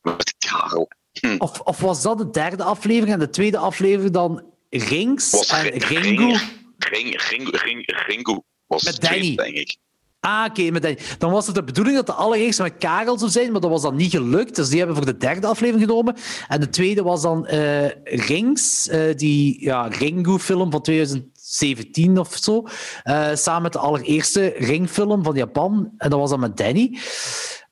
Met 0.00 0.34
Karel. 0.38 0.88
Hm. 1.20 1.34
Of, 1.38 1.60
of 1.60 1.80
was 1.80 2.02
dat 2.02 2.18
de 2.18 2.30
derde 2.30 2.62
aflevering 2.62 3.12
en 3.12 3.18
de 3.18 3.30
tweede 3.30 3.58
aflevering 3.58 4.12
dan 4.12 4.42
Rings 4.70 5.30
Was 5.30 5.48
en 5.48 5.62
Ring- 5.62 5.84
Ringu? 5.84 6.36
Ring, 6.78 7.22
Ring, 7.30 7.62
Ring, 7.62 8.02
Ringu 8.06 8.40
was 8.66 8.82
Met 8.82 9.00
Danny. 9.00 9.34
denk 9.34 9.54
ik. 9.54 9.76
Ah, 10.20 10.44
oké. 10.48 10.70
met 10.70 10.82
die- 10.82 10.96
dan 11.18 11.30
was 11.30 11.46
het 11.46 11.54
de 11.54 11.64
bedoeling 11.64 11.96
dat 11.96 12.06
de 12.06 12.12
allereerste 12.12 12.62
met 12.62 12.76
Karel 12.78 13.18
zou 13.18 13.30
zijn, 13.30 13.52
maar 13.52 13.60
dat 13.60 13.70
was 13.70 13.82
dan 13.82 13.96
niet 13.96 14.10
gelukt. 14.10 14.56
Dus 14.56 14.68
die 14.68 14.78
hebben 14.78 14.96
voor 14.96 15.04
de 15.06 15.16
derde 15.16 15.46
aflevering 15.46 15.88
genomen. 15.88 16.16
En 16.48 16.60
de 16.60 16.68
tweede 16.68 17.02
was 17.02 17.22
dan 17.22 17.46
eh, 17.46 17.86
Rings, 18.04 18.88
eh, 18.88 19.14
die 19.16 19.64
ja, 19.64 19.86
Ringu-film 19.86 20.70
van 20.70 20.82
2017 20.82 22.18
of 22.18 22.36
zo. 22.40 22.64
Eh, 23.02 23.34
samen 23.34 23.62
met 23.62 23.72
de 23.72 23.78
allereerste 23.78 24.54
Ring-film 24.56 25.24
van 25.24 25.34
Japan. 25.34 25.90
En 25.98 26.10
dat 26.10 26.18
was 26.20 26.30
dan 26.30 26.40
met 26.40 26.56
Danny. 26.56 26.98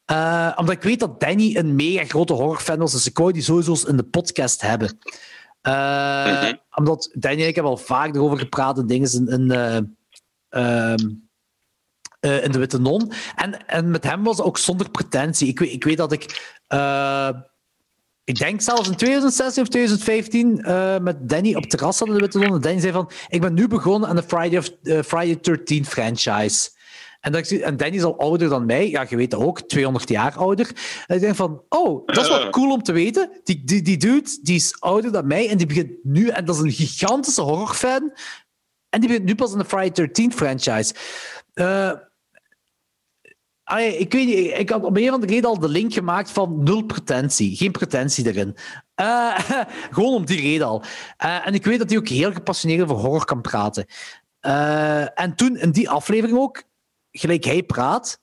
Eh, 0.05 0.53
omdat 0.57 0.75
ik 0.75 0.83
weet 0.83 1.01
dat 1.01 1.21
Danny 1.21 1.57
een 1.57 1.75
mega 1.75 2.05
grote 2.05 2.33
horrorfan 2.33 2.79
was, 2.79 2.93
dus 2.93 3.07
ik 3.07 3.19
wou 3.19 3.33
die 3.33 3.43
sowieso 3.43 3.89
in 3.89 3.97
de 3.97 4.03
podcast 4.03 4.61
hebben. 4.61 4.99
Eh, 5.61 5.73
Mhm. 6.43 6.55
Omdat 6.75 7.11
Danny 7.13 7.43
en 7.43 7.49
ik 7.49 7.55
hebben 7.55 7.73
al 7.73 7.79
vaak 7.79 8.15
erover 8.15 8.39
gepraat 8.39 8.79
en 8.79 8.87
dingen 8.87 9.13
in, 9.13 9.29
in, 9.29 9.51
eh, 9.51 9.77
ehm, 10.49 11.09
eh, 12.21 12.45
in 12.45 12.51
de 12.53 12.59
Witte 12.59 12.79
Non. 12.81 13.13
En, 13.37 13.67
en 13.67 13.91
met 13.91 14.05
hem 14.05 14.23
was 14.25 14.37
het 14.37 14.47
ook 14.47 14.59
zonder 14.59 14.91
pretentie. 14.91 15.49
Ik 15.49 15.59
weet, 15.59 15.73
ik 15.73 15.85
weet 15.85 15.97
dat 15.97 16.13
ik. 16.13 16.23
ik 18.25 18.39
denk 18.39 18.61
zelfs 18.61 18.89
in 18.89 18.97
2016 18.97 19.63
of 19.63 19.69
2015 19.69 20.63
eh, 20.63 20.99
met 20.99 21.29
Danny 21.29 21.55
op 21.55 21.65
terras 21.65 21.99
hadden 21.99 22.17
in 22.17 22.23
de 22.23 22.29
Witte 22.29 22.47
Non. 22.49 22.57
En 22.57 22.63
Danny 22.63 22.81
zei 22.81 22.93
van: 22.93 23.11
Ik 23.29 23.41
ben 23.41 23.55
nu 23.55 23.69
begonnen 23.69 24.09
aan 24.09 24.17
de 24.17 24.23
Friday, 24.23 24.59
of, 24.59 24.71
Friday 25.07 25.39
13 25.41 25.85
franchise. 25.87 26.71
En, 27.23 27.33
dat 27.33 27.51
ik, 27.51 27.61
en 27.61 27.77
Danny 27.77 27.97
is 27.97 28.03
al 28.03 28.19
ouder 28.19 28.49
dan 28.49 28.67
mij. 28.67 28.91
Ja, 28.91 29.07
je 29.09 29.17
weet 29.17 29.31
dat 29.31 29.41
ook, 29.41 29.61
200 29.61 30.09
jaar 30.09 30.37
ouder. 30.37 30.71
En 31.07 31.15
ik 31.15 31.21
denk 31.21 31.35
van, 31.35 31.63
oh, 31.69 32.07
dat 32.07 32.25
is 32.25 32.29
wel 32.29 32.51
cool 32.51 32.73
om 32.73 32.83
te 32.83 32.93
weten. 32.93 33.31
Die, 33.45 33.65
die, 33.65 33.83
die 33.83 33.97
dude, 33.97 34.39
die 34.43 34.55
is 34.55 34.81
ouder 34.81 35.13
dan 35.13 35.27
mij 35.27 35.49
en 35.49 35.57
die 35.57 35.67
begint 35.67 35.93
nu... 36.03 36.29
En 36.29 36.45
dat 36.45 36.55
is 36.55 36.61
een 36.61 36.71
gigantische 36.87 37.43
horrorfan. 37.43 38.13
En 38.89 39.01
die 39.01 39.09
begint 39.09 39.25
nu 39.25 39.35
pas 39.35 39.53
in 39.53 39.59
de 39.59 39.65
Friday 39.65 39.91
13 39.91 40.33
franchise. 40.33 40.95
Allee, 43.65 43.99
ik 43.99 44.13
weet 44.13 44.27
niet, 44.27 44.59
ik 44.59 44.71
had 44.71 44.85
om 44.85 44.97
een 44.97 45.09
of 45.09 45.15
andere 45.15 45.33
reden 45.33 45.51
al 45.51 45.59
de 45.59 45.69
link 45.69 45.93
gemaakt 45.93 46.31
van 46.31 46.63
nul 46.63 46.85
pretentie. 46.85 47.57
Geen 47.57 47.73
pretentie 47.73 48.27
erin. 48.27 48.57
Eh, 48.95 49.39
gewoon 49.91 50.15
om 50.15 50.25
die 50.25 50.41
reden 50.41 50.67
al. 50.67 50.83
Eh, 51.17 51.47
en 51.47 51.55
ik 51.55 51.65
weet 51.65 51.79
dat 51.79 51.89
hij 51.89 51.99
ook 51.99 52.09
heel 52.09 52.33
gepassioneerd 52.33 52.83
over 52.83 52.97
horror 52.97 53.25
kan 53.25 53.41
praten. 53.41 53.87
En 55.15 55.35
toen, 55.37 55.57
in 55.57 55.71
die 55.71 55.91
aflevering 55.91 56.39
ook, 56.39 56.63
gelijk 57.13 57.45
hij 57.45 57.63
praat, 57.63 58.21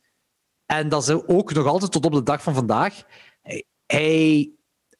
en 0.65 0.89
dat 0.89 1.01
is 1.01 1.09
ook 1.09 1.53
nog 1.53 1.65
altijd 1.65 1.91
tot 1.91 2.05
op 2.05 2.13
de 2.13 2.23
dag 2.23 2.43
van 2.43 2.53
vandaag, 2.53 3.03
hij, 3.85 4.51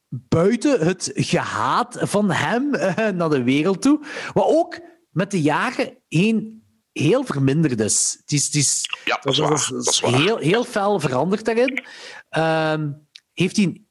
buiten 0.10 0.86
het 0.86 1.12
gehaat 1.14 1.98
van 2.00 2.32
hem 2.32 2.74
eh, 2.74 3.08
naar 3.08 3.30
de 3.30 3.44
wereld 3.44 3.82
toe, 3.82 4.06
wat 4.34 4.46
ook 4.48 4.80
met 5.10 5.32
de 5.32 5.42
jaren 5.42 5.98
heen 6.08 6.64
heel 6.92 7.24
verminderd 7.24 7.80
is. 7.80 8.18
Het 8.22 8.32
is, 8.32 8.46
het 8.46 8.56
is 8.56 8.90
Ja, 9.06 9.20
dat 9.22 9.34
is 9.34 9.40
waar. 9.40 9.50
Dat 9.50 9.88
is 9.88 10.00
waar. 10.00 10.14
heel, 10.14 10.38
heel 10.38 10.64
fel 10.64 11.00
veranderd 11.00 11.46
daarin. 11.46 11.84
Ehm, 12.30 12.92
heeft 13.34 13.58
hij, 13.58 13.84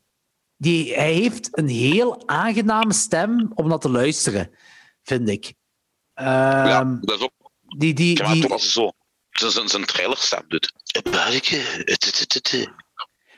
die, 0.56 0.94
hij 0.94 1.12
heeft 1.12 1.58
een 1.58 1.68
heel 1.68 2.28
aangename 2.28 2.92
stem 2.92 3.52
om 3.54 3.68
naar 3.68 3.78
te 3.78 3.90
luisteren, 3.90 4.50
vind 5.02 5.28
ik. 5.28 5.54
ja, 6.14 6.80
Ehm, 6.80 7.00
dat 7.00 7.16
is 7.18 7.22
ook. 7.22 7.52
die, 7.78 7.94
die, 7.94 8.14
die, 8.14 8.46
hij 8.46 8.58
zo 8.58 8.92
zijn, 9.38 9.68
zijn, 9.68 9.84
trailerstem 9.84 10.44
doet. 10.48 10.72
Buikje, 11.10 11.56
het, 11.56 12.04
het, 12.04 12.18
het, 12.18 12.34
het, 12.34 12.50
het. 12.50 12.70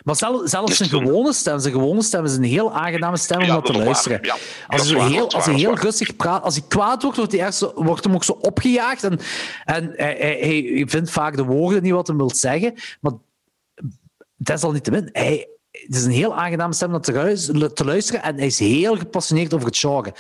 maar 0.02 0.16
zelf, 0.16 0.48
zelfs 0.48 0.77
zijn 0.77 0.89
gewone 0.89 1.32
stem, 1.32 1.59
zijn 1.59 1.74
gewone 1.74 2.02
stem 2.02 2.24
is 2.24 2.35
een 2.35 2.43
heel 2.43 2.72
aangename 2.72 3.16
stem 3.16 3.39
om 3.39 3.44
Ja, 3.44 3.52
naar 3.52 3.62
te 3.62 3.72
luisteren. 3.72 4.18
Ja, 4.22 4.36
Als 4.66 4.90
hij, 4.90 5.09
heel, 5.09 5.31
als 5.31 5.44
hij 5.44 5.55
heel 5.55 5.77
rustig 5.77 6.16
praat, 6.16 6.43
als 6.43 6.55
hij 6.55 6.64
kwaad 6.68 7.02
wordt, 7.02 7.16
wordt, 7.16 7.32
hij 7.32 7.40
ergens 7.40 7.72
wordt 7.74 8.05
hem 8.05 8.14
ook 8.14 8.24
zo 8.24 8.32
opgejaagd. 8.32 9.05
En, 9.05 9.20
en 9.64 9.93
hij, 9.97 10.16
hij, 10.18 10.39
hij 10.74 10.85
vindt 10.86 11.10
vaak 11.10 11.36
de 11.36 11.44
woorden 11.44 11.82
niet 11.82 11.93
wat 11.93 12.06
hij 12.06 12.16
wil 12.16 12.35
zeggen. 12.35 12.74
Maar 13.01 13.12
desalniettemin, 14.36 15.09
hij, 15.12 15.48
het 15.71 15.95
is 15.95 16.05
een 16.05 16.11
heel 16.11 16.37
aangename 16.37 16.75
stem 16.75 16.95
om 16.95 17.01
te, 17.01 17.85
luisteren. 17.85 18.23
En 18.23 18.37
hij 18.37 18.47
is 18.47 18.59
heel 18.59 18.97
gepassioneerd 18.97 19.55
over 19.55 19.67
het 19.67 19.79
genre. 19.79 20.15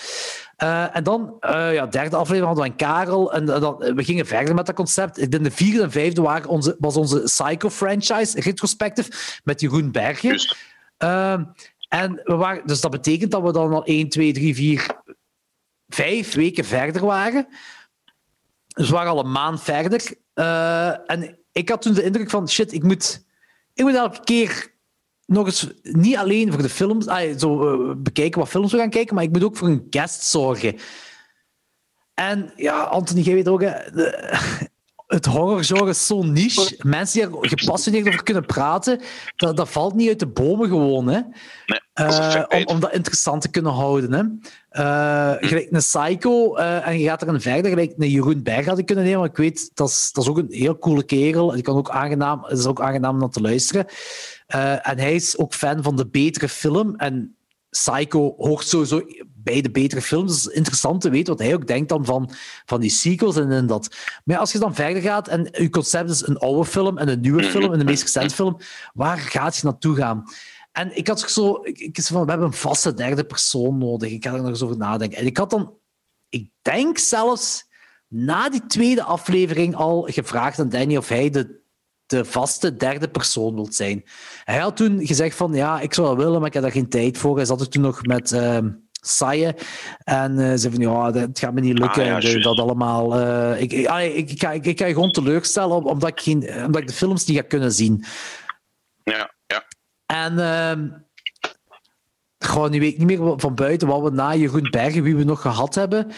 Eh, 0.56 0.96
en 0.96 1.04
dan, 1.04 1.36
eh 1.40 1.74
ja, 1.74 1.86
derde 1.86 2.16
aflevering 2.16 2.46
hadden 2.46 2.64
we 2.64 2.70
een 2.70 2.76
Karel. 2.76 3.32
En 3.32 3.44
dan, 3.44 3.76
we 3.76 4.04
gingen 4.04 4.26
verder 4.26 4.54
met 4.54 4.66
dat 4.66 4.74
concept. 4.74 5.20
Ik 5.20 5.30
denk 5.30 5.44
de 5.44 5.50
vierde 5.50 5.82
en 5.82 5.90
vijfde 5.90 6.22
waren 6.22 6.48
onze, 6.48 6.76
was 6.78 6.96
onze 6.96 7.20
Psycho-franchise, 7.20 8.40
retrospective, 8.40 9.40
met 9.44 9.60
Jeroen 9.60 9.92
Bergen. 9.92 10.56
Ehm, 10.96 11.44
en 11.88 12.20
we 12.24 12.34
waren, 12.34 12.66
dus 12.66 12.80
dat 12.80 12.90
betekent 12.90 13.30
dat 13.30 13.42
we 13.42 13.52
dan 13.52 13.72
al 13.72 13.84
1, 13.84 14.08
2, 14.08 14.32
3, 14.32 14.54
4, 14.54 14.86
5 15.88 16.34
weken 16.34 16.64
verder 16.64 17.04
waren. 17.04 17.46
Dus 18.66 18.88
we 18.88 18.94
waren 18.94 19.10
al 19.10 19.24
een 19.24 19.32
maand 19.32 19.62
verder. 19.62 20.14
Eh, 20.34 21.10
en 21.10 21.38
ik 21.52 21.68
had 21.68 21.82
toen 21.82 21.94
de 21.94 22.02
indruk 22.02 22.30
van, 22.30 22.48
shit, 22.48 22.72
ik 22.72 22.82
moet, 22.82 23.24
ik 23.74 23.84
moet 23.84 23.94
elke 23.94 24.20
keer 24.24 24.78
nog 25.30 25.46
eens, 25.46 25.68
niet 25.82 26.16
alleen 26.16 26.52
voor 26.52 26.62
de 26.62 26.68
films, 26.68 27.06
ah, 27.06 27.38
zo, 27.38 27.68
eh, 27.72 27.94
bekijken 27.96 28.40
wat 28.40 28.48
films 28.48 28.72
we 28.72 28.78
gaan 28.78 28.90
kijken, 28.90 29.14
maar 29.14 29.24
ik 29.24 29.32
moet 29.32 29.44
ook 29.44 29.56
voor 29.56 29.68
een 29.68 29.86
guest 29.90 30.22
zorgen. 30.22 30.76
En 32.14 32.52
ja, 32.56 32.82
Anthony, 32.82 33.20
jij 33.20 33.34
weet 33.34 33.48
ook, 33.48 33.60
hè, 33.62 33.70
de- 33.94 34.38
het 35.06 35.26
horrorgenre 35.26 35.88
is 35.88 36.06
zo 36.06 36.22
niche. 36.22 36.74
Mensen 36.82 37.30
die 37.30 37.40
er 37.40 37.48
gepassioneerd 37.48 38.06
over 38.08 38.22
kunnen 38.22 38.46
praten, 38.46 39.00
dat, 39.36 39.56
dat 39.56 39.68
valt 39.68 39.94
niet 39.94 40.08
uit 40.08 40.18
de 40.18 40.26
bomen 40.28 40.68
gewoon. 40.68 41.06
Hè. 41.08 41.20
Nee, 41.66 41.80
Eh, 41.92 42.44
om, 42.48 42.64
om 42.66 42.80
dat 42.80 42.92
interessant 42.92 43.42
te 43.42 43.48
kunnen 43.50 43.72
houden. 43.72 44.12
Hè. 44.12 44.22
Eh, 44.82 45.48
gelijk 45.48 45.68
een 45.70 45.78
Psycho, 45.78 46.54
en 46.54 46.98
je 46.98 47.06
gaat 47.08 47.22
er 47.22 47.28
een 47.28 47.40
verder, 47.40 47.70
gelijk 47.70 47.92
een 47.98 48.10
Jeroen 48.10 48.42
Berg 48.42 48.66
had 48.66 48.78
ik 48.78 48.86
kunnen 48.86 49.04
nemen, 49.04 49.20
maar 49.20 49.28
ik 49.28 49.36
weet, 49.36 49.70
dat 49.74 49.88
is, 49.88 50.10
dat 50.12 50.24
is 50.24 50.30
ook 50.30 50.38
een 50.38 50.46
heel 50.50 50.78
coole 50.78 51.02
kerel. 51.02 51.50
Die 51.50 51.62
kan 51.62 51.76
ook 51.76 51.90
aangenaam, 51.90 52.42
het 52.44 52.58
is 52.58 52.66
ook 52.66 52.80
aangenaam 52.80 53.14
om 53.14 53.20
naar 53.20 53.28
te 53.30 53.40
luisteren. 53.40 53.86
Eh, 54.50 54.88
en 54.88 54.98
hij 54.98 55.14
is 55.14 55.38
ook 55.38 55.54
fan 55.54 55.82
van 55.82 55.96
de 55.96 56.06
betere 56.06 56.48
film. 56.48 56.96
En 56.96 57.36
Psycho 57.70 58.34
hoort 58.36 58.66
sowieso 58.66 59.02
bij 59.26 59.60
de 59.60 59.70
betere 59.70 60.02
films. 60.02 60.30
Het 60.30 60.50
is 60.50 60.56
interessant 60.56 61.00
te 61.00 61.10
weten 61.10 61.36
wat 61.36 61.42
hij 61.42 61.54
ook 61.54 61.66
denkt 61.66 61.88
dan 61.88 62.04
van, 62.04 62.30
van 62.64 62.80
die 62.80 62.90
sequels 62.90 63.36
en, 63.36 63.50
en 63.50 63.66
dat. 63.66 63.88
Maar 64.24 64.34
ja, 64.34 64.40
als 64.40 64.52
je 64.52 64.58
dan 64.58 64.74
verder 64.74 65.02
gaat 65.02 65.28
en 65.28 65.48
je 65.52 65.70
concept 65.70 66.10
is 66.10 66.26
een 66.26 66.38
oude 66.38 66.64
film 66.64 66.98
en 66.98 67.08
een 67.08 67.20
nieuwe 67.20 67.42
film 67.44 67.72
en 67.72 67.78
de 67.78 67.84
meest 67.84 68.02
recente 68.02 68.34
film, 68.34 68.56
waar 68.94 69.18
gaat 69.18 69.56
je 69.56 69.64
naartoe 69.64 69.96
gaan? 69.96 70.24
En 70.72 70.96
ik 70.96 71.08
had 71.08 71.20
zo, 71.20 71.60
ik, 71.62 71.78
ik 71.78 72.02
van, 72.02 72.24
we 72.24 72.30
hebben 72.30 72.48
een 72.48 72.54
vaste 72.54 72.94
derde 72.94 73.24
persoon 73.24 73.78
nodig. 73.78 74.10
Ik 74.10 74.24
ga 74.24 74.32
er 74.32 74.40
nog 74.40 74.48
eens 74.48 74.62
over 74.62 74.76
nadenken. 74.76 75.18
En 75.18 75.26
ik 75.26 75.36
had 75.36 75.50
dan, 75.50 75.74
ik 76.28 76.50
denk 76.62 76.98
zelfs 76.98 77.68
na 78.08 78.48
die 78.48 78.66
tweede 78.66 79.02
aflevering 79.02 79.74
al 79.74 80.02
gevraagd 80.02 80.58
aan 80.58 80.68
Danny 80.68 80.96
of 80.96 81.08
hij 81.08 81.30
de, 81.30 81.59
de 82.10 82.24
vaste 82.24 82.76
derde 82.76 83.08
persoon 83.08 83.54
wilt 83.54 83.74
zijn. 83.74 84.04
Hij 84.44 84.58
had 84.58 84.76
toen 84.76 85.06
gezegd 85.06 85.36
van, 85.36 85.52
ja, 85.52 85.80
ik 85.80 85.94
zou 85.94 86.06
dat 86.08 86.16
willen, 86.24 86.38
maar 86.38 86.48
ik 86.48 86.52
heb 86.54 86.62
daar 86.62 86.72
geen 86.72 86.88
tijd 86.88 87.18
voor. 87.18 87.36
Hij 87.36 87.44
zat 87.44 87.60
er 87.60 87.68
toen 87.68 87.82
nog 87.82 88.02
met 88.06 88.32
ehm 88.32 88.68
Saye 89.02 89.54
en 90.04 90.38
eh 90.38 90.52
zei 90.56 90.74
van, 90.74 90.82
ja, 90.82 91.12
het 91.12 91.38
gaat 91.38 91.52
me 91.52 91.60
niet 91.60 91.78
lukken. 91.78 92.02
Ah, 92.02 92.22
ja, 92.22 92.30
en 92.34 92.42
dat- 92.42 92.58
allemaal... 92.58 93.18
eh, 93.20 93.60
ik, 93.62 93.72
ik, 93.72 93.88
ik, 93.90 94.30
ik, 94.30 94.40
ga, 94.40 94.50
ik, 94.52 94.66
ik 94.66 94.78
ga 94.78 94.86
je 94.86 94.94
gewoon 94.94 95.10
teleurstellen, 95.10 95.76
om- 95.76 95.86
omdat 95.86 96.08
ik, 96.10 96.20
geen, 96.20 96.64
omdat 96.66 96.80
ik 96.80 96.86
de 96.88 96.94
films 96.94 97.24
niet 97.26 97.36
ga 97.36 97.42
kunnen 97.42 97.72
zien. 97.72 98.04
Ja, 99.04 99.34
ja. 99.46 99.64
En 100.06 100.38
ehm 100.38 100.88
gewoon, 102.38 102.70
nu 102.70 102.80
weet 102.80 102.92
ik 102.92 102.98
niet 102.98 103.18
meer 103.18 103.32
van 103.40 103.54
buiten 103.54 103.88
wat 103.88 104.02
we 104.02 104.10
na 104.10 104.34
Jeroen 104.34 104.70
Bergen, 104.70 105.02
wie 105.02 105.16
we 105.16 105.24
nog 105.24 105.40
gehad 105.40 105.74
hebben. 105.74 106.10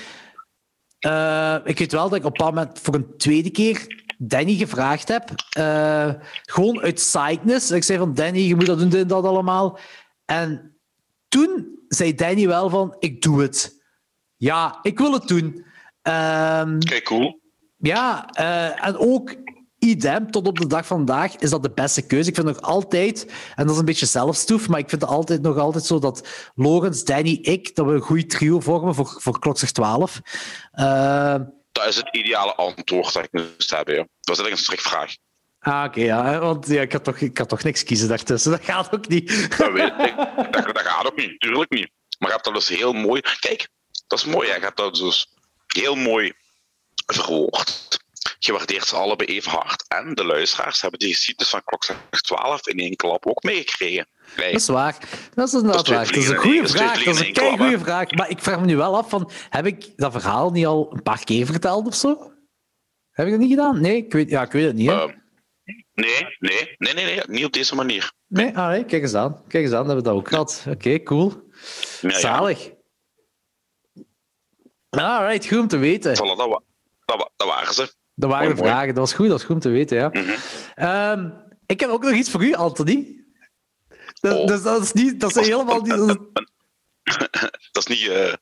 Eh, 0.98 1.56
ik 1.64 1.78
weet 1.78 1.93
wel 1.93 2.09
dat 2.09 2.19
ik 2.19 2.24
op 2.24 2.31
een 2.31 2.36
bepaald 2.36 2.55
moment 2.55 2.78
voor 2.81 2.94
een 2.94 3.16
tweede 3.16 3.51
keer 3.51 4.02
Danny 4.24 4.55
gevraagd 4.55 5.09
heb. 5.09 5.31
Eh, 5.51 6.11
gewoon 6.43 6.81
uit 6.81 7.01
sideness. 7.01 7.70
Ik 7.70 7.82
zei 7.82 7.99
van 7.99 8.15
Danny, 8.15 8.39
je 8.39 8.55
moet 8.55 8.66
dat 8.66 8.78
doen, 8.78 8.89
dit 8.89 9.01
en 9.01 9.09
dat 9.09 9.24
allemaal. 9.24 9.78
En 10.24 10.77
toen 11.28 11.78
zei 11.89 12.15
Danny 12.15 12.47
wel 12.47 12.70
van, 12.70 12.97
ik 12.99 13.23
doe 13.23 13.43
het. 13.43 13.81
Ja, 14.36 14.78
ik 14.82 14.99
wil 14.99 15.12
het 15.12 15.28
doen. 15.28 15.65
Ehm, 16.03 16.78
Kijk, 16.78 17.05
cool. 17.05 17.40
ja, 17.77 18.31
eh, 18.31 18.86
en 18.86 18.97
ook 18.97 19.35
idem, 19.78 20.31
tot 20.31 20.47
op 20.47 20.59
de 20.59 20.66
dag 20.66 20.86
van 20.86 20.97
vandaag 20.97 21.36
is 21.36 21.51
dat 21.51 21.62
de 21.62 21.70
beste 21.70 22.07
keuze. 22.07 22.28
Ik 22.28 22.35
vind 22.35 22.47
nog 22.47 22.61
altijd, 22.61 23.32
en 23.55 23.65
dat 23.65 23.74
is 23.74 23.78
een 23.81 23.85
beetje 23.85 24.07
zelfstoef, 24.07 24.69
maar 24.69 24.78
ik 24.78 24.89
vind 24.89 25.03
het 25.03 25.11
altijd 25.11 25.43
nog 25.43 25.59
altijd 25.59 25.85
zo 25.85 25.99
dat 25.99 26.28
Lorenz, 26.55 27.03
Danny, 27.03 27.39
ik, 27.43 27.74
dat 27.74 27.86
we 27.86 27.93
een 27.93 28.01
goed 28.01 28.31
trio 28.31 28.61
vormen 28.61 28.94
voor, 28.94 29.16
voor 29.19 29.39
Klokzeg 29.39 29.73
12. 29.73 30.20
Eh, 30.73 31.35
Dat 31.73 31.86
is 31.86 31.97
het 31.97 32.09
ideale 32.11 32.55
antwoord 32.55 33.12
dat 33.12 33.24
ik 33.24 33.32
moest 33.32 33.70
hebben. 33.70 33.94
Ja. 33.94 34.01
Dat 34.01 34.36
was 34.36 34.39
eigenlijk 34.39 34.57
een 34.57 34.65
strikvraag. 34.65 35.15
ah, 35.59 35.85
oké, 35.85 36.01
ja, 36.01 36.39
want 36.39 36.66
ja, 36.66 36.81
ik, 36.81 36.93
had 36.93 37.05
toch, 37.05 37.19
ik 37.19 37.39
had 37.39 37.49
toch 37.49 37.62
niks 37.62 37.82
kiezen 37.85 38.09
daartussen. 38.09 38.51
Dat 38.51 38.65
gaat 38.65 38.94
ook 38.94 39.09
niet. 39.09 39.59
Dat 39.59 39.73
weet 39.73 39.93
ik. 39.99 40.16
Dat, 40.51 40.65
dat 40.74 40.81
gaat 40.82 41.07
ook 41.07 41.16
niet, 41.16 41.40
tuurlijk 41.40 41.70
niet. 41.70 41.90
Maar 42.19 42.28
je 42.28 42.35
hebt 42.35 42.44
dat 42.44 42.55
dus 42.55 42.69
heel 42.69 42.93
mooi. 42.93 43.20
Kijk, 43.40 43.69
dat 44.07 44.19
is 44.19 44.24
mooi. 44.24 44.49
hè. 44.49 44.55
Je 44.55 44.61
hebt 44.62 44.77
dat 44.77 44.94
dus 44.94 45.27
heel 45.66 45.94
mooi 45.94 46.32
verwoord. 47.07 47.99
je 48.39 48.53
waardeert 48.53 48.86
ze 48.86 48.97
allebei 48.97 49.28
even 49.28 49.51
hard. 49.51 49.85
En 49.89 50.15
de 50.15 50.24
luisteraars 50.24 50.81
hebben 50.81 50.99
die 51.01 51.12
geschiedenis 51.15 51.51
van 51.51 51.65
klokslag 51.65 51.99
12 52.11 52.66
in 52.66 52.78
één 52.78 52.97
klap 52.97 53.27
ook 53.27 53.43
meegekregen. 53.43 54.09
Dat 54.37 54.45
is 54.53 54.67
waar. 54.67 54.99
Dat 55.35 55.49
is 55.49 55.55
inderdaad 55.55 55.89
waar. 55.89 56.07
Dat 56.07 56.17
is 56.17 56.29
een 56.29 56.37
goede 56.37 56.69
vraag. 56.69 57.05
Dat 57.05 57.15
is 57.15 57.21
een 57.21 57.33
klap, 57.33 57.59
goede 57.61 57.79
vraag. 57.79 58.11
Maar 58.11 58.31
ik 58.31 58.39
vraag 58.39 58.61
me 58.61 58.67
nu 58.67 58.77
wel 58.77 58.97
af 58.97 59.09
van, 59.09 59.31
heb 59.51 59.67
ik 59.67 59.93
dat 59.97 60.13
verhaal 60.13 60.51
niet 60.51 60.67
al 60.67 60.93
een 60.93 61.03
paar 61.03 61.25
keer 61.25 61.47
verteld 61.47 61.87
of 61.87 61.95
zo? 61.95 62.33
Heb 63.11 63.27
ik 63.27 63.33
dat 63.33 63.41
niet 63.41 63.51
gedaan? 63.51 63.81
Nee, 63.81 63.97
ik 63.97 64.13
weet, 64.13 64.31
ja, 64.31 64.43
ik 64.43 64.53
weet 64.53 64.65
het 64.67 64.75
niet. 64.75 64.89
Ehm, 64.91 65.09
nee, 65.95 66.27
nee, 66.39 66.75
nee, 66.79 66.95
nee, 66.95 67.05
nee, 67.05 67.21
niet 67.27 67.45
op 67.45 67.53
deze 67.53 67.75
manier. 67.75 68.13
nee, 68.27 68.53
nee, 68.53 68.85
kijk 68.85 69.03
eens 69.03 69.15
aan. 69.15 69.43
Kijk 69.49 69.65
eens 69.65 69.73
aan, 69.73 69.87
hebben 69.87 69.97
we 69.97 70.03
dat 70.03 70.15
ook 70.19 70.29
gehad. 70.29 70.65
Oké, 70.69 71.03
cool. 71.03 71.33
Ja, 72.01 72.09
ja. 72.09 72.19
Zalig. 72.19 72.71
Alright, 74.91 75.47
goed 75.47 75.59
om 75.59 75.69
te 75.69 75.77
weten. 75.77 76.13
Voilà, 76.17 76.37
dat, 76.37 76.49
wa- 76.49 76.63
dat, 77.05 77.17
wa- 77.17 77.31
dat 77.37 77.49
waren 77.49 77.75
ze. 77.75 77.95
Dat 78.15 78.31
waren 78.31 78.49
de 78.49 78.55
mooi. 78.55 78.69
vragen. 78.69 78.89
Dat 78.89 78.97
was 78.97 79.13
goed, 79.13 79.29
dat 79.29 79.37
was 79.37 79.45
goed 79.45 79.55
om 79.55 79.61
te 79.61 79.69
weten, 79.69 79.97
ja. 79.97 80.09
Mhm. 80.09 80.31
Ehm, 80.75 81.31
ik 81.67 81.81
heb 81.81 81.91
ook 81.91 82.03
nog 82.03 82.13
iets 82.13 82.31
voor 82.31 82.45
u, 82.45 82.55
Anthony. 82.55 83.22
Dat, 84.23 84.39
Oh. 84.39 84.47
dus 84.47 84.62
dat 84.62 84.82
is 84.82 84.93
niet... 84.93 85.20
Dat 85.20 85.36
is 85.36 85.47
helemaal 85.47 85.81
niet... 85.81 85.97
dat 87.73 87.86
is- 87.86 87.86
niet, 87.86 88.09
eh, 88.09 88.32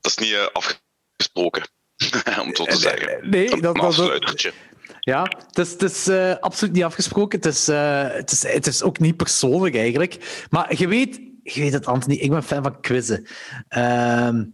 dat 0.00 0.10
is 0.10 0.16
niet 0.16 0.32
eh, 0.32 0.46
afgesproken, 0.52 1.62
om 2.40 2.46
het 2.48 2.56
zo 2.56 2.64
te 2.64 2.76
zeggen. 2.76 3.30
Nee, 3.30 3.60
dat, 3.60 3.76
dat, 3.76 3.96
dat. 3.96 4.52
Ja, 5.00 5.22
het 5.46 5.58
is, 5.58 5.70
het 5.70 5.82
is 5.82 6.08
eh, 6.08 6.34
absoluut 6.40 6.74
niet 6.74 6.84
afgesproken. 6.84 7.38
Het 7.38 7.46
is, 7.48 7.68
eh, 7.68 8.08
het, 8.12 8.30
is, 8.30 8.42
het 8.42 8.66
is 8.66 8.82
ook 8.82 8.98
niet 8.98 9.16
persoonlijk 9.16 9.76
eigenlijk. 9.76 10.46
Maar 10.50 10.74
je 10.78 10.88
weet, 10.88 11.20
je 11.42 11.60
weet 11.60 11.72
het, 11.72 11.86
Anthony, 11.86 12.14
ik 12.16 12.30
ben 12.30 12.42
fan 12.42 12.62
van 12.62 12.80
quizzen. 12.80 13.26
Ehm, 13.68 14.44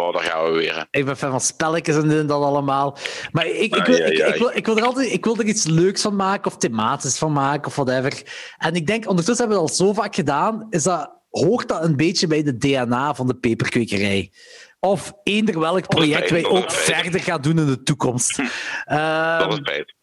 Oh, 0.00 0.12
daar 0.12 0.22
gaan 0.22 0.44
we 0.44 0.50
weer. 0.50 0.86
ik 0.90 1.04
ben 1.04 1.16
fan 1.16 1.30
van 1.30 1.40
spelletjes 1.40 1.96
en 1.96 2.26
dat 2.26 2.42
allemaal. 2.42 2.96
Maar 3.32 3.46
ik, 3.46 3.76
ik, 3.76 3.84
wil, 3.84 3.94
Ai, 3.94 4.02
ai, 4.02 4.12
ik, 4.12 4.18
ik, 4.18 4.24
ai. 4.24 4.38
wil, 4.38 4.50
ik, 4.54 4.66
wil 4.66 4.76
er 4.76 4.84
altijd, 4.84 5.12
ik 5.12 5.24
wil 5.24 5.36
er 5.38 5.44
iets 5.46 5.64
leuks 5.64 6.00
van 6.02 6.16
maken 6.16 6.50
of 6.50 6.56
thematisch 6.56 7.18
van 7.18 7.32
maken 7.32 7.66
of 7.66 7.74
whatever. 7.76 8.22
En 8.58 8.74
ik 8.74 8.86
denk, 8.86 9.08
ondertussen 9.08 9.46
hebben 9.46 9.64
we 9.64 9.70
het 9.70 9.80
al 9.80 9.86
zo 9.86 9.92
vaak 9.92 10.14
gedaan, 10.14 10.66
is 10.70 10.82
dat, 10.82 11.10
hoort 11.30 11.68
dat 11.68 11.84
een 11.84 11.96
beetje 11.96 12.26
bij 12.26 12.42
de 12.42 12.56
DNA 12.56 13.14
van 13.14 13.26
de 13.26 13.34
peperkwekerij. 13.34 14.32
Of 14.80 15.12
eender 15.22 15.58
welk 15.60 15.88
project 15.88 16.30
wij 16.30 16.42
dat 16.42 16.50
ook 16.50 16.70
verder 16.70 17.20
gaan 17.20 17.40
doen 17.42 17.58
in 17.58 17.66
de 17.66 17.82
toekomst. 17.82 18.36
Dat 18.36 18.46
Ehm, 18.84 19.50
is 19.50 19.58
feit. 19.62 19.94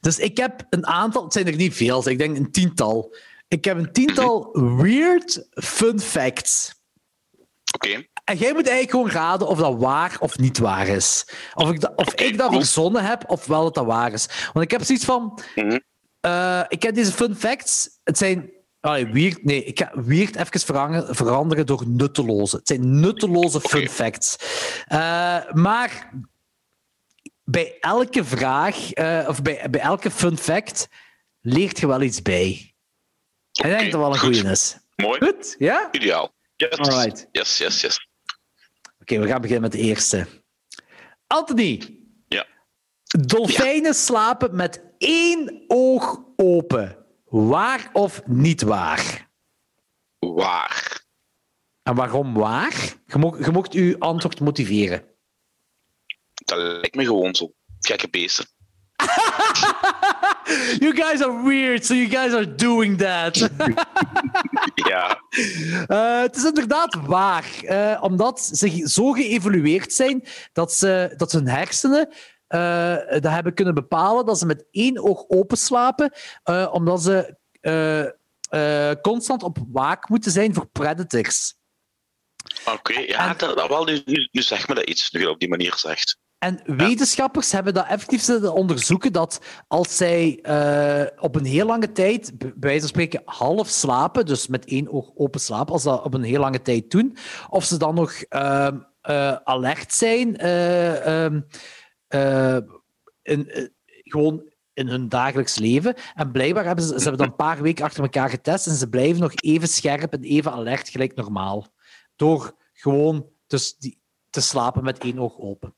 dus 0.00 0.18
ik 0.18 0.36
heb 0.36 0.66
een 0.70 0.86
aantal, 0.86 1.24
het 1.24 1.32
zijn 1.32 1.46
er 1.46 1.56
niet 1.56 1.74
veel, 1.74 2.08
ik 2.08 2.18
denk 2.18 2.36
een 2.36 2.50
tiental. 2.52 3.16
Ik 3.48 3.64
heb 3.64 3.78
een 3.78 3.92
tiental 3.92 4.58
weird 4.76 5.46
fun 5.50 6.00
facts. 6.00 6.74
Oké, 7.76 8.06
En 8.24 8.36
jij 8.36 8.52
moet 8.52 8.68
eigenlijk 8.68 8.90
gewoon 8.90 9.10
raden 9.10 9.48
of 9.48 9.58
dat 9.58 9.78
waar 9.78 10.16
of 10.20 10.38
niet 10.38 10.58
waar 10.58 10.88
is. 10.88 11.28
Of 11.54 11.70
ik, 11.70 11.80
dat, 11.80 11.92
of 11.96 12.14
ik 12.14 12.38
dat 12.38 12.48
cool. 12.48 12.60
verzonnen 12.60 13.04
heb, 13.04 13.24
of 13.26 13.46
wel 13.46 13.62
dat 13.62 13.74
dat 13.74 13.84
waar 13.84 14.12
is. 14.12 14.28
Want 14.52 14.64
ik 14.64 14.70
heb 14.70 14.82
zoiets 14.82 15.04
van... 15.04 15.40
Mhm. 15.54 15.78
eh, 16.20 16.62
ik 16.68 16.82
heb 16.82 16.94
deze 16.94 17.12
fun 17.12 17.36
facts. 17.36 17.88
Het 18.04 18.18
zijn... 18.18 18.50
allee, 18.80 19.06
weird, 19.06 19.44
nee, 19.44 19.64
ik 19.64 19.78
ga 19.78 19.90
weird 19.94 20.36
even 20.36 20.60
veranderen, 20.60 21.14
veranderen 21.14 21.66
door 21.66 21.82
nutteloze. 21.86 22.56
Het 22.56 22.68
zijn 22.68 23.00
nutteloze 23.00 23.60
fun 23.60 23.88
facts. 23.88 24.36
Eh, 24.86 25.52
maar 25.52 26.10
bij 27.44 27.76
elke 27.80 28.24
vraag, 28.24 28.92
eh, 28.92 29.24
of 29.28 29.42
bij, 29.42 29.66
bij 29.70 29.80
elke 29.80 30.10
fun 30.10 30.38
fact, 30.38 30.88
leert 31.40 31.78
je 31.78 31.86
wel 31.86 32.02
iets 32.02 32.22
bij. 32.22 32.74
En 33.52 33.70
ik 33.70 33.78
denk 33.78 33.92
dat 33.92 34.00
wel 34.00 34.12
een 34.12 34.18
goed. 34.18 34.36
goeie 34.38 34.50
is. 34.50 34.76
mooi. 34.96 35.18
Goed? 35.18 35.54
Ja? 35.58 35.88
Ideaal. 35.90 36.34
Yes. 36.56 36.78
Alright. 36.78 37.28
Yes, 37.32 37.58
yes, 37.58 37.80
yes. 37.80 38.08
Oké, 39.00 39.18
we 39.18 39.26
gaan 39.26 39.40
beginnen 39.40 39.62
met 39.70 39.72
de 39.72 39.78
eerste. 39.78 40.26
Anthony, 41.26 42.00
Ja. 42.28 42.46
dolfijnen 43.04 43.94
slapen 43.94 44.56
met 44.56 44.82
één 44.98 45.64
oog 45.66 46.22
open. 46.36 47.06
Waar 47.24 47.90
of 47.92 48.22
niet 48.26 48.62
waar? 48.62 49.30
Waar? 50.18 51.04
En 51.82 51.94
waarom 51.94 52.34
waar? 52.34 52.94
Je 53.06 53.18
mocht, 53.18 53.44
je 53.44 53.50
mocht 53.50 53.72
uw 53.72 53.98
antwoord 53.98 54.40
motiveren. 54.40 55.04
Dat 56.34 56.58
lijkt 56.58 56.94
me 56.94 57.04
gewoon 57.04 57.34
zo. 57.34 57.52
Gekke 57.80 58.08
beesten. 58.10 58.46
You 60.84 60.92
guys 60.94 61.22
are 61.22 61.42
weird, 61.44 61.84
so 61.86 61.94
you 61.94 62.08
guys 62.08 62.32
are 62.32 62.54
doing 62.54 62.98
that. 62.98 63.36
Ja. 64.74 65.20
Eh, 65.86 66.20
het 66.20 66.36
is 66.36 66.44
inderdaad 66.44 66.94
waar, 67.06 67.44
eh, 67.62 67.98
omdat 68.02 68.40
ze 68.40 68.82
zo 68.88 69.12
geëvolueerd 69.12 69.92
zijn 69.92 70.24
dat 70.52 70.72
ze, 70.72 71.14
dat 71.16 71.32
hun 71.32 71.48
hersenen 71.48 72.08
eh, 72.46 72.96
dat 73.08 73.32
hebben 73.32 73.54
kunnen 73.54 73.74
bepalen 73.74 74.26
dat 74.26 74.38
ze 74.38 74.46
met 74.46 74.64
één 74.70 75.02
oog 75.02 75.24
open 75.28 75.56
slapen, 75.56 76.12
eh, 76.42 76.68
omdat 76.72 77.02
ze 77.02 77.36
eh, 77.60 78.04
eh, 78.90 78.96
constant 79.02 79.42
op 79.42 79.58
waak 79.72 80.08
moeten 80.08 80.30
zijn 80.30 80.54
voor 80.54 80.66
predators. 80.66 81.54
Oké, 82.64 82.98
ja, 83.00 83.28
En- 83.30 83.34
dat, 83.38 83.56
dat 83.56 83.68
wel, 83.68 83.84
nu, 83.84 84.02
nu, 84.04 84.28
nu 84.32 84.42
zeg 84.42 84.68
me 84.68 84.74
dat 84.74 84.84
iets, 84.88 85.10
nu 85.10 85.20
je 85.20 85.30
op 85.30 85.38
die 85.40 85.48
manier 85.48 85.74
zegt. 85.76 86.18
En 86.38 86.60
wetenschappers 86.64 87.52
hebben 87.52 87.74
dat 87.74 87.86
effectief 87.86 88.22
zitten 88.22 88.54
onderzoeken 88.54 89.12
dat 89.12 89.40
als 89.68 89.96
zij 89.96 90.38
eh, 90.42 91.22
op 91.22 91.34
een 91.34 91.44
heel 91.44 91.66
lange 91.66 91.92
tijd, 91.92 92.38
bij 92.38 92.52
wijze 92.60 92.80
van 92.80 92.88
spreken, 92.88 93.22
half 93.24 93.68
slapen, 93.68 94.26
dus 94.26 94.46
met 94.46 94.64
één 94.64 94.92
oog 94.92 95.10
open 95.14 95.40
slapen, 95.40 95.72
als 95.72 95.82
dat 95.82 96.04
op 96.04 96.14
een 96.14 96.22
heel 96.22 96.40
lange 96.40 96.62
tijd 96.62 96.90
doen, 96.90 97.16
of 97.48 97.64
ze 97.64 97.76
dan 97.76 97.94
nog 97.94 98.12
ehm, 98.12 98.78
eh, 99.06 99.36
alert 99.44 99.92
zijn, 99.92 100.36
eh, 100.36 101.24
ehm, 101.24 101.40
eh, 102.06 102.58
in, 103.22 103.70
gewoon 104.02 104.52
in 104.72 104.88
hun 104.88 105.08
dagelijks 105.08 105.58
leven. 105.58 105.94
En 106.14 106.30
blijkbaar 106.30 106.64
hebben 106.64 106.84
ze, 106.84 106.90
ze 106.98 107.02
hebben 107.02 107.18
dat 107.18 107.26
een 107.26 107.46
paar 107.46 107.62
weken 107.62 107.84
achter 107.84 108.02
elkaar 108.02 108.30
getest 108.30 108.66
en 108.66 108.74
ze 108.74 108.88
blijven 108.88 109.20
nog 109.20 109.32
even 109.34 109.68
scherp 109.68 110.12
en 110.12 110.22
even 110.22 110.52
alert 110.52 110.88
gelijk 110.88 111.14
normaal. 111.14 111.66
Door 112.16 112.56
gewoon 112.72 113.30
dus 113.46 113.76
die, 113.76 114.00
te 114.30 114.40
slapen 114.40 114.84
met 114.84 114.98
één 114.98 115.18
oog 115.18 115.38
open. 115.38 115.75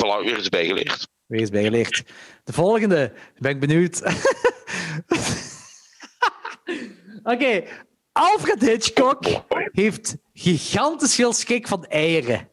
Voilà, 0.00 0.24
weer 0.24 0.38
iets 0.38 0.48
bijgeleerd. 0.48 1.08
Wees 1.26 1.50
bijgeleerd. 1.50 2.02
De 2.44 2.52
volgende, 2.52 3.12
ben 3.38 3.50
ik 3.50 3.60
benieuwd. 3.60 4.02
Oké, 7.22 7.64
Alfred 8.12 8.60
Hitchcock 8.60 9.24
heeft 9.72 10.16
gigantisch 10.32 11.14
veel 11.14 11.32
schik 11.32 11.68
van 11.68 11.84
eieren. 11.84 12.48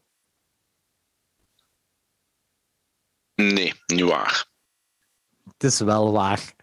Nee, 3.35 3.73
niet 3.85 4.01
waar. 4.01 4.45
Het 5.43 5.63
is 5.63 5.79
wel 5.79 6.11
waar. 6.11 6.53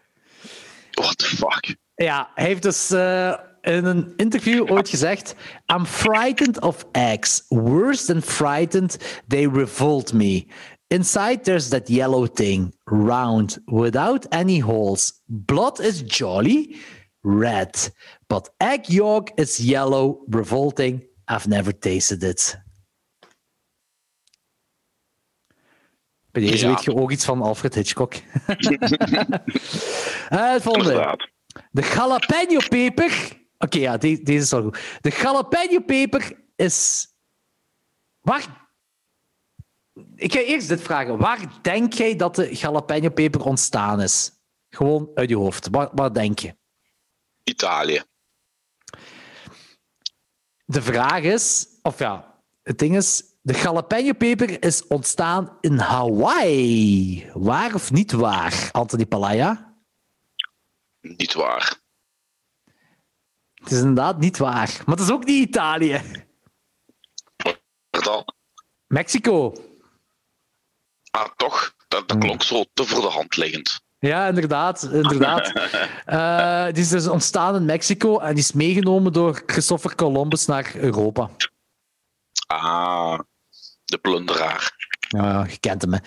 What 0.91 1.19
the 1.19 1.25
fuck? 1.25 1.77
Ja, 1.95 2.31
hij 2.35 2.47
heeft 2.47 2.63
dus 2.63 2.91
eh, 2.91 3.39
in 3.61 3.85
een 3.85 4.13
interview 4.17 4.71
ooit 4.71 4.89
gezegd: 4.89 5.35
I'm 5.67 5.87
frightened 5.87 6.61
of 6.61 6.87
eggs. 6.93 7.45
Worse 7.49 8.07
than 8.07 8.23
frightened, 8.23 9.23
they 9.29 9.49
revolt 9.53 10.13
me. 10.13 10.47
Inside 10.95 11.43
there's 11.43 11.69
that 11.69 11.89
yellow 11.89 12.27
thing, 12.27 12.73
round, 12.85 13.59
without 13.67 14.27
any 14.31 14.61
holes. 14.61 15.23
Blood 15.27 15.81
is 15.81 16.03
jolly, 16.03 16.77
red. 17.23 17.93
But 18.29 18.51
egg 18.59 18.89
yolk 18.89 19.31
is 19.35 19.59
yellow, 19.59 20.25
revolting. 20.31 21.03
I've 21.29 21.49
never 21.49 21.73
tasted 21.79 22.23
it. 22.23 22.63
Bij 26.31 26.43
deze 26.43 26.67
Ja. 26.67 26.75
weet 26.75 26.85
je 26.85 26.95
ook 26.95 27.11
iets 27.11 27.25
van 27.25 27.43
Alfred 27.43 27.75
Hitchcock. 27.75 28.15
Eh, 30.29 30.53
het 30.53 30.63
volgende. 30.63 31.19
De 31.71 31.83
jalapeno-peper. 31.83 33.41
Oké, 33.59 33.79
ja, 33.79 33.97
de- 33.97 34.23
deze 34.23 34.43
is 34.43 34.53
al 34.53 34.63
goed. 34.63 34.79
De 35.01 35.11
jalapeno-peper 35.11 36.33
is. 36.57 37.07
Waar. 38.21 38.64
Ik 40.17 40.33
ga 40.33 40.41
eerst 40.41 40.69
dit 40.69 40.83
vragen. 40.83 41.19
Waar 41.19 41.63
denk 41.63 41.93
jij 41.93 42.17
dat 42.17 42.35
de 42.35 42.55
jalapeno-peper 42.55 43.45
ontstaan 43.45 44.01
is? 44.01 44.33
Gewoon 44.69 45.11
uit 45.15 45.29
je 45.29 45.37
hoofd. 45.37 45.69
Waar, 45.71 45.89
waar 45.93 46.13
denk 46.13 46.39
je? 46.39 46.57
Italië. 47.45 48.03
De 50.65 50.83
vraag 50.83 51.23
is, 51.23 51.67
of 51.83 51.99
ja, 51.99 52.43
het 52.63 52.79
ding 52.79 52.97
is, 52.97 53.25
de 53.43 53.53
jalapeno-peper 53.53 54.63
is 54.63 54.87
ontstaan 54.87 55.59
in 55.61 55.79
Hawaii. 55.79 57.31
Waar 57.33 57.75
of 57.75 57.91
niet 57.91 58.13
waar, 58.13 58.69
Anthony 58.73 59.07
Palaya? 59.07 59.77
Niet 61.01 61.35
waar. 61.35 61.83
Het 63.55 63.73
is 63.73 63.79
inderdaad 63.79 64.19
niet 64.19 64.39
waar. 64.39 64.83
Maar 64.87 64.97
het 64.97 65.05
is 65.05 65.11
ook 65.11 65.25
niet 65.25 65.49
Italië. 65.49 66.03
Dan? 67.91 68.25
Mexico. 68.87 69.53
Ah, 71.15 71.27
toch? 71.37 71.75
Dat, 71.89 72.09
dat 72.09 72.19
klonk 72.19 72.43
zo 72.43 72.65
te 72.75 72.85
voor 72.85 73.01
de 73.01 73.09
hand 73.09 73.37
liggend. 73.37 73.81
Ja, 73.99 74.27
inderdaad. 74.27 74.83
inderdaad. 74.93 75.53
Eh, 76.05 76.65
die 76.65 76.83
is 76.83 76.89
dus 76.89 77.07
ontstaan 77.07 77.55
in 77.55 77.65
Mexico 77.65 78.19
en 78.19 78.35
die 78.35 78.45
is 78.45 78.53
meegenomen 78.53 79.13
door 79.13 79.43
Christopher 79.47 79.95
Columbus 79.95 80.47
naar 80.47 80.73
Europa. 80.75 81.31
Ah, 82.47 83.19
de 83.85 83.99
plunderaar. 83.99 84.73
Ja, 85.09 85.47
je 85.49 85.59
kent 85.59 85.83
hem, 85.83 85.93
hè. 85.93 85.99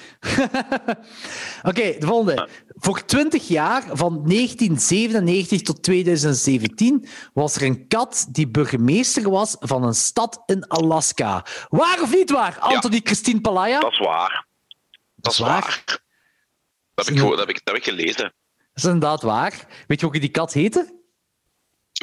Oké, 1.70 1.96
de 2.00 2.06
volgende. 2.06 2.50
Voor 2.68 3.06
20 3.06 3.48
jaar, 3.48 3.84
van 3.92 4.24
1997 4.26 5.62
tot 5.62 5.84
2017, 5.84 7.08
was 7.34 7.56
er 7.56 7.62
een 7.62 7.88
kat 7.88 8.28
die 8.30 8.48
burgemeester 8.48 9.30
was 9.30 9.56
van 9.60 9.84
een 9.84 9.96
stad 9.96 10.44
in 10.46 10.68
Alaska. 10.68 11.46
Waar 11.70 12.02
of 12.02 12.14
niet 12.14 12.32
waar? 12.32 12.60
Anthony 12.60 13.02
Christine 13.04 13.42
Palaya? 13.42 13.80
Dat 13.80 13.92
is 13.92 14.00
waar. 14.00 14.47
Dat 15.28 15.40
is 15.40 15.46
waar. 15.46 15.62
waar. 15.62 16.06
Dat 16.94 17.06
heb 17.06 17.16
ik, 17.16 17.22
dat 17.22 17.40
heb 17.40 17.50
ik, 17.50 17.56
dat 17.56 17.74
heb 17.74 17.76
ik 17.76 17.84
gelezen. 17.84 18.34
Dat 18.58 18.68
is 18.74 18.84
inderdaad 18.84 19.22
waar. 19.22 19.84
Weet 19.88 20.00
je 20.00 20.06
hoe 20.06 20.20
die 20.20 20.30
kat 20.30 20.54
heette? 20.54 21.02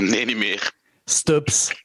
Nee, 0.02 0.24
niet 0.24 0.36
meer. 0.36 0.72
Stubbs. 1.05 1.82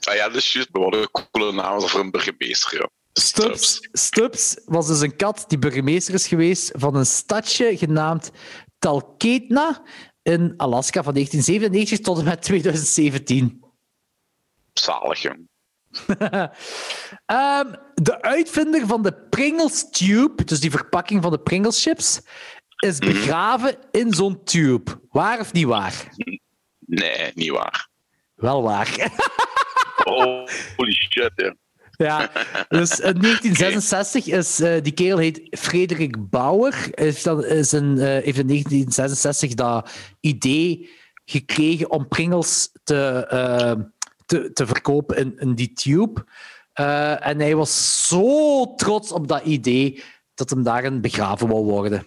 Ah 0.00 0.14
ja, 0.14 0.26
dat 0.26 0.36
is 0.36 0.52
juist. 0.52 0.68
Wat 0.72 0.94
een 0.94 1.10
coole 1.10 1.52
naam 1.52 1.80
voor 1.80 2.00
een 2.00 2.10
burgemeester. 2.10 2.78
Ja. 2.78 2.90
Stubbs. 3.12 3.88
Stubbs 3.92 4.60
was 4.64 4.86
dus 4.86 5.00
een 5.00 5.16
kat 5.16 5.44
die 5.48 5.58
burgemeester 5.58 6.14
is 6.14 6.26
geweest 6.26 6.70
van 6.74 6.96
een 6.96 7.06
stadje 7.06 7.76
genaamd 7.76 8.30
Talkeetna 8.78 9.82
in 10.22 10.54
Alaska 10.56 11.02
van 11.02 11.12
1997 11.12 12.00
tot 12.00 12.18
en 12.18 12.24
met 12.24 12.42
2017. 12.42 13.64
Zalig, 14.72 15.22
jong. 15.22 15.48
Ehm, 17.26 17.74
de 17.94 18.22
uitvinder 18.22 18.86
van 18.86 19.02
de 19.02 19.12
Pringles 19.30 19.90
Tube, 19.90 20.44
dus 20.44 20.60
die 20.60 20.70
verpakking 20.70 21.22
van 21.22 21.30
de 21.30 21.38
Pringles 21.38 21.82
chips, 21.82 22.20
is 22.76 22.98
begraven 22.98 23.76
in 23.90 24.12
zo'n 24.12 24.44
tube. 24.44 25.00
Waar 25.10 25.40
of 25.40 25.52
niet 25.52 25.66
waar? 25.66 26.08
Nee, 26.78 27.32
niet 27.34 27.50
waar. 27.50 27.88
Wel 28.34 28.62
waar. 28.62 29.12
Oh, 30.04 30.48
holy 30.76 30.92
shit, 30.92 31.32
ja. 31.34 31.54
Ja, 31.96 32.30
dus 32.68 33.00
in 33.00 33.20
1966 33.22 34.26
is 34.26 34.60
eh, 34.60 34.82
die 34.82 34.92
kerel 34.92 35.18
heet 35.18 35.58
Frederik 35.58 36.30
Bauer. 36.30 36.88
Heeft, 36.90 37.24
dan, 37.24 37.44
is 37.44 37.72
een, 37.72 37.98
eh, 37.98 38.06
heeft 38.06 38.38
in 38.38 38.46
1966 38.46 39.54
dat 39.54 39.90
idee 40.20 40.90
gekregen 41.24 41.90
om 41.90 42.08
Pringles 42.08 42.70
te, 42.84 43.26
eh, 43.28 43.72
te, 44.26 44.52
te 44.52 44.66
verkopen 44.66 45.16
in, 45.16 45.38
in 45.38 45.54
die 45.54 45.72
tube. 45.72 46.24
Eh, 46.72 47.26
en 47.26 47.40
hij 47.40 47.56
was 47.56 48.06
zo 48.08 48.74
trots 48.74 49.12
op 49.12 49.28
dat 49.28 49.44
idee 49.44 50.02
dat 50.34 50.50
hem 50.50 50.62
daarin 50.62 51.00
begraven 51.00 51.48
wou 51.48 51.64
worden. 51.64 52.06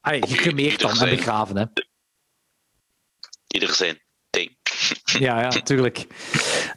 Ay, 0.00 0.20
gecremeerd 0.20 0.80
dan 0.80 1.00
en 1.00 1.16
begraven, 1.16 1.56
hè. 1.56 1.64
Ieder 3.46 3.74
zijn 3.74 4.00
ding. 4.30 4.56
Ja, 5.04 5.40
ja, 5.40 5.48
natuurlijk. 5.48 6.06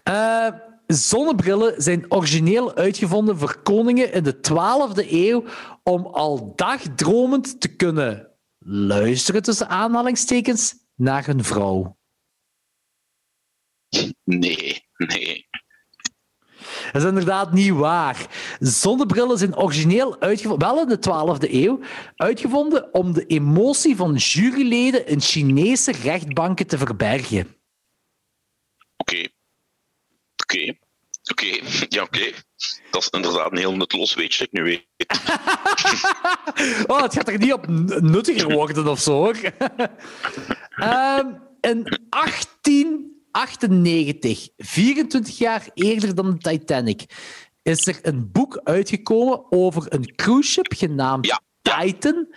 Eh, 0.04 0.48
zonnebrillen 0.88 1.82
zijn 1.82 2.12
origineel 2.12 2.76
uitgevonden 2.76 3.38
voor 3.38 3.62
koningen 3.62 4.14
in 4.14 4.24
de 4.24 4.36
12e 4.36 5.12
eeuw 5.12 5.44
om 5.84 6.06
al 6.06 6.54
dagdromend 6.56 7.62
te 7.62 7.76
kunnen 7.76 8.30
luisteren, 8.60 9.44
tussen 9.44 9.70
aanhalingstekens, 9.70 10.76
naar 10.96 11.26
hun 11.26 11.44
vrouw. 11.44 11.98
Nee, 14.24 14.84
nee. 14.98 15.48
Dat 16.92 17.02
is 17.02 17.08
inderdaad 17.08 17.54
niet 17.54 17.74
waar. 17.74 18.28
Zonnebrillen 18.60 19.38
zijn 19.38 19.58
origineel 19.58 20.20
uitgevonden, 20.22 20.68
wel 20.68 20.82
in 20.82 20.88
de 20.88 20.98
12e 20.98 21.54
eeuw, 21.54 21.80
uitgevonden 22.16 22.94
om 22.94 23.14
de 23.14 23.26
emotie 23.26 23.96
van 23.96 24.16
juryleden 24.16 25.08
in 25.08 25.22
Chinese 25.22 25.92
rechtbanken 25.92 26.68
te 26.68 26.78
verbergen. 26.78 27.56
Oké. 28.98 29.28
Oké. 30.36 30.78
Oké. 31.32 31.60
Ja, 31.90 32.02
oké. 32.02 32.32
Dat 32.92 33.02
is 33.02 33.10
inderdaad 33.10 33.52
een 33.52 33.58
heel 33.58 33.76
nutteloos 33.76 34.14
weetje 34.14 34.44
ik 34.44 34.52
nu 34.52 34.64
weet. 34.64 34.86
Oh, 36.88 37.02
het 37.02 37.14
gaat 37.14 37.28
er 37.28 37.38
niet 37.38 37.54
op 37.54 37.68
nuttiger 38.02 38.54
worden 38.54 38.88
of 38.88 39.00
zo, 39.00 39.12
hoor. 39.12 39.36
Ehm, 40.76 41.28
in 41.62 42.00
1898, 43.32 44.50
24 44.58 45.38
jaar 45.38 45.70
eerder 45.74 46.16
dan 46.16 46.32
de 46.32 46.38
Titanic, 46.38 47.06
is 47.62 47.88
er 47.88 48.00
een 48.02 48.32
boek 48.32 48.62
uitgekomen 48.64 49.52
over 49.52 49.86
een 49.94 50.16
cruise 50.16 50.50
ship 50.52 50.74
genaamd 50.78 51.26
Ja. 51.26 51.42
Titan. 51.62 52.28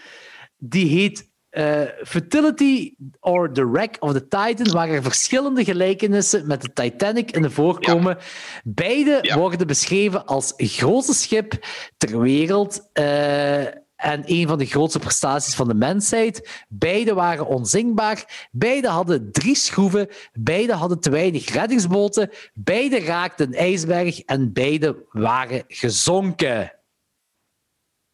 Die 0.56 0.86
heet 0.86 1.30
eh, 1.50 1.80
Fertility 2.02 2.94
or 3.20 3.52
the 3.52 3.70
Wreck 3.70 3.96
of 4.00 4.12
the 4.12 4.28
Titan, 4.28 4.72
waar 4.72 4.88
er 4.88 5.02
verschillende 5.02 5.64
gelijkenissen 5.64 6.46
met 6.46 6.62
de 6.62 6.72
Titanic 6.72 7.30
in 7.30 7.50
voorkomen. 7.50 8.18
Beide 8.64 9.18
Ja. 9.22 9.38
worden 9.38 9.66
beschreven 9.66 10.26
als 10.26 10.52
grootste 10.56 11.14
schip 11.14 11.66
ter 11.96 12.20
wereld 12.20 12.88
eh, 12.92 13.64
en 14.02 14.22
een 14.24 14.48
van 14.48 14.58
de 14.58 14.66
grootste 14.66 14.98
prestaties 14.98 15.54
van 15.54 15.68
de 15.68 15.74
mensheid. 15.74 16.64
Beide 16.68 17.14
waren 17.14 17.46
onzinkbaar. 17.46 18.48
Beide 18.50 18.88
hadden 18.88 19.32
drie 19.32 19.54
schroeven. 19.54 20.08
Beide 20.32 20.72
hadden 20.72 21.00
te 21.00 21.10
weinig 21.10 21.48
reddingsboten. 21.48 22.30
Beide 22.54 23.00
raakten 23.00 23.46
een 23.46 23.54
ijsberg 23.54 24.20
en 24.20 24.52
beide 24.52 25.06
waren 25.10 25.64
gezonken. 25.68 26.72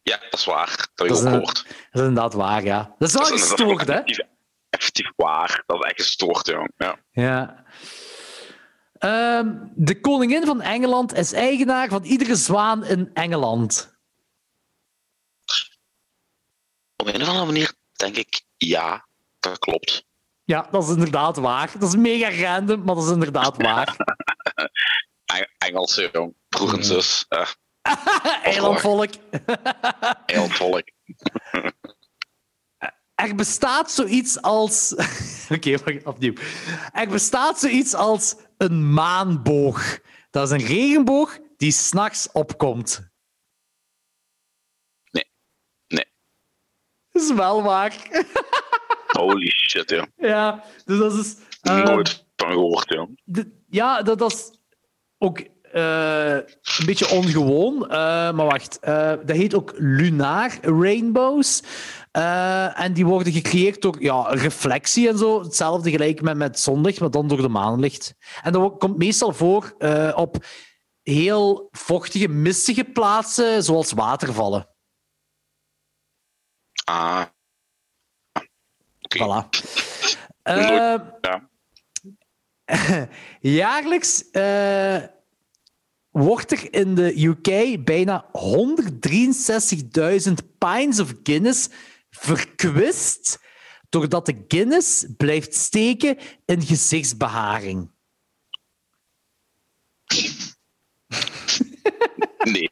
Ja, 0.01 0.17
dat 0.29 0.39
is 0.39 0.45
waar. 0.45 0.89
Dat 0.95 1.07
Dat 1.07 1.17
is 1.17 1.23
een-. 1.23 1.39
Dat 1.39 1.65
is 1.91 1.99
inderdaad 1.99 2.33
waar, 2.33 2.63
ja. 2.63 2.95
Dat 2.99 3.07
is 3.07 3.13
wel 3.13 3.23
Dat 3.23 3.31
gestoord, 3.31 3.87
hè? 3.87 3.93
effectief, 3.93 4.19
effectief 4.69 5.11
waar. 5.15 5.63
Dat 5.65 5.77
is 5.83 5.89
echt 5.89 6.01
gestoord, 6.01 6.47
jong. 6.47 6.71
Ja. 6.77 6.99
Ja. 7.11 7.63
Ehm, 8.97 9.55
de 9.75 9.99
koningin 9.99 10.45
van 10.45 10.61
Engeland 10.61 11.13
is 11.13 11.33
eigenaar 11.33 11.89
van 11.89 12.03
iedere 12.03 12.35
zwaan 12.35 12.85
in 12.85 13.09
Engeland. 13.13 13.98
Op 17.01 17.07
een 17.07 17.21
of 17.21 17.27
andere 17.27 17.45
manier 17.45 17.73
denk 17.91 18.15
ik 18.15 18.41
ja, 18.57 19.07
dat 19.39 19.59
klopt. 19.59 20.05
Ja, 20.43 20.67
dat 20.71 20.83
is 20.83 20.89
inderdaad 20.89 21.37
waar. 21.37 21.71
Dat 21.79 21.89
is 21.89 21.95
mega 21.95 22.41
random, 22.41 22.83
maar 22.83 22.95
dat 22.95 23.03
is 23.03 23.11
inderdaad 23.11 23.61
waar. 23.67 23.95
Eng- 25.25 25.53
Engelse, 25.57 26.09
jong. 26.11 26.33
Broer 26.49 26.73
en 26.73 26.83
zus. 26.83 27.25
eh 27.27 27.49
Eilandvolk. 28.43 29.09
heel 30.25 30.47
volk. 30.49 30.83
Er 33.15 33.35
bestaat 33.35 33.91
zoiets 33.91 34.41
als. 34.41 34.93
Oké, 35.49 35.77
wacht, 35.77 36.05
opnieuw. 36.05 36.33
Er 36.91 37.07
bestaat 37.07 37.59
zoiets 37.59 37.93
als 37.93 38.35
een 38.57 38.93
maanboog. 38.93 39.99
Dat 40.29 40.51
is 40.51 40.61
een 40.61 40.67
regenboog 40.67 41.37
die 41.57 41.71
s'nachts 41.71 42.31
opkomt. 42.31 43.09
Nee. 45.11 45.31
Nee. 45.87 46.05
Dat 47.08 47.08
is 47.21 47.33
wel 47.33 47.63
waar. 47.63 47.95
Holy 49.07 49.49
shit, 49.49 49.89
joh. 49.89 50.03
ja, 50.17 50.63
dus 50.85 50.97
dat 50.99 51.13
is. 51.13 51.35
eh, 51.61 51.83
Nooit 51.83 52.25
van 52.35 52.51
gehoord, 52.51 52.97
de- 53.23 53.51
ja, 53.69 54.01
dat, 54.01 54.19
dat 54.19 54.31
is 54.33 54.51
ook 55.17 55.39
eh, 55.71 56.33
een 56.33 56.85
beetje 56.85 57.09
ongewoon. 57.09 57.83
eh, 57.89 57.97
maar 58.31 58.45
wacht, 58.45 58.77
dat 59.25 59.29
heet 59.37 59.55
ook 59.55 59.73
lunar 59.77 60.51
rainbows. 60.61 61.61
En 62.75 62.93
die 62.93 63.05
worden 63.05 63.33
gecreëerd 63.33 63.81
door 63.81 63.95
ja, 63.99 64.21
reflectie 64.29 65.07
en 65.09 65.17
zo. 65.17 65.41
Hetzelfde 65.43 65.89
gelijk 65.91 66.21
met, 66.21 66.37
met 66.37 66.59
zonlicht, 66.59 66.99
maar 66.99 67.11
dan 67.11 67.27
door 67.27 67.41
de 67.41 67.49
maanlicht. 67.49 68.13
En 68.43 68.51
dat 68.53 68.77
komt 68.77 68.97
meestal 68.97 69.33
voor 69.33 69.75
op 70.15 70.37
heel 71.01 71.67
vochtige, 71.71 72.27
mistige 72.27 72.83
plaatsen, 72.83 73.63
zoals 73.63 73.91
watervallen. 73.91 74.67
Ah. 76.89 77.25
Oké. 79.01 79.17
Voilà. 79.17 79.49
Nooit- 80.43 80.69
Eh, 80.71 80.95
Ja. 81.21 81.49
Jaarlijks 83.59 84.29
eh, 84.31 85.03
wordt 86.09 86.51
er 86.51 86.73
in 86.73 86.95
de 86.95 87.23
UK 87.23 87.83
bijna 87.85 88.29
163.000 88.31 90.33
pints 90.57 90.99
of 90.99 91.13
Guinness 91.23 91.69
verkwist 92.09 93.39
doordat 93.89 94.25
de 94.25 94.43
Guinness 94.47 95.05
blijft 95.17 95.53
steken 95.55 96.17
in 96.45 96.61
gezichtsbeharing. 96.61 97.91
Nee, 102.43 102.69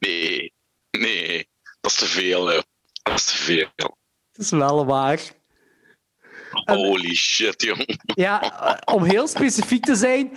nee, 0.00 0.52
nee. 0.90 1.48
Dat 1.80 1.90
is 1.90 1.96
te 1.96 2.06
veel, 2.06 2.52
joh. 2.52 2.62
Dat 3.08 3.18
is 3.18 3.24
te 3.24 3.36
veel. 3.36 3.68
Dat 4.32 4.44
is 4.44 4.50
wel 4.50 4.86
waar. 4.86 5.20
Holy 6.50 7.14
shit, 7.14 7.62
jong. 7.62 7.98
Ja, 8.14 8.60
eh, 8.76 8.94
om 8.94 9.04
heel 9.04 9.26
specifiek 9.28 9.84
te 9.84 9.94
zijn, 9.94 10.36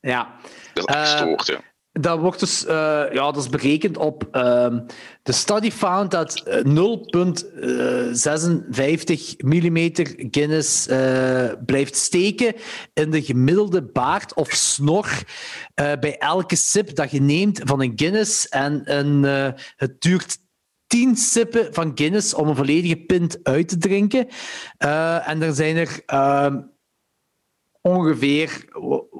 Ja. 0.00 0.36
Dat 0.74 0.88
is 0.88 0.94
echt 0.94 1.12
Eh, 1.12 1.18
gestoord, 1.18 1.46
jong. 1.46 1.64
Dat 1.92 2.18
wordt 2.18 2.40
dus 2.40 2.64
uh, 2.64 2.70
ja, 3.12 3.32
dat 3.32 3.36
is 3.36 3.48
berekend 3.48 3.96
op. 3.96 4.28
Uh, 4.32 4.78
de 5.22 5.32
study 5.32 5.70
found 5.70 6.10
dat 6.10 6.42
0,56 6.46 6.52
mm 9.38 9.90
Guinness 10.30 10.88
uh, 10.88 11.52
blijft 11.66 11.96
steken 11.96 12.54
in 12.92 13.10
de 13.10 13.22
gemiddelde 13.22 13.82
baard 13.82 14.34
of 14.34 14.50
snor 14.50 15.22
bij 15.74 16.18
elke 16.18 16.56
sip 16.56 16.94
dat 16.94 17.10
je 17.10 17.20
neemt 17.20 17.60
van 17.64 17.82
een 17.82 17.92
Guinness. 17.96 18.48
En 18.48 18.82
een, 18.84 19.22
het 19.76 20.00
duurt 20.00 20.38
10 20.86 21.16
sippen 21.16 21.74
van 21.74 21.92
Guinness 21.94 22.34
om 22.34 22.48
een 22.48 22.56
volledige 22.56 22.96
pint 22.96 23.38
uit 23.42 23.68
te 23.68 23.78
drinken. 23.78 24.28
en 25.24 25.42
er 25.42 25.54
zijn 25.54 25.76
er 25.76 26.02
ehm, 26.06 26.60
ongeveer 27.80 28.68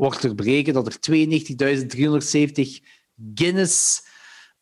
wordt 0.00 0.22
er 0.22 0.34
berekend 0.34 0.74
dat 0.74 0.86
er 0.86 0.98
92.370 1.10 2.86
Guinness 3.34 4.06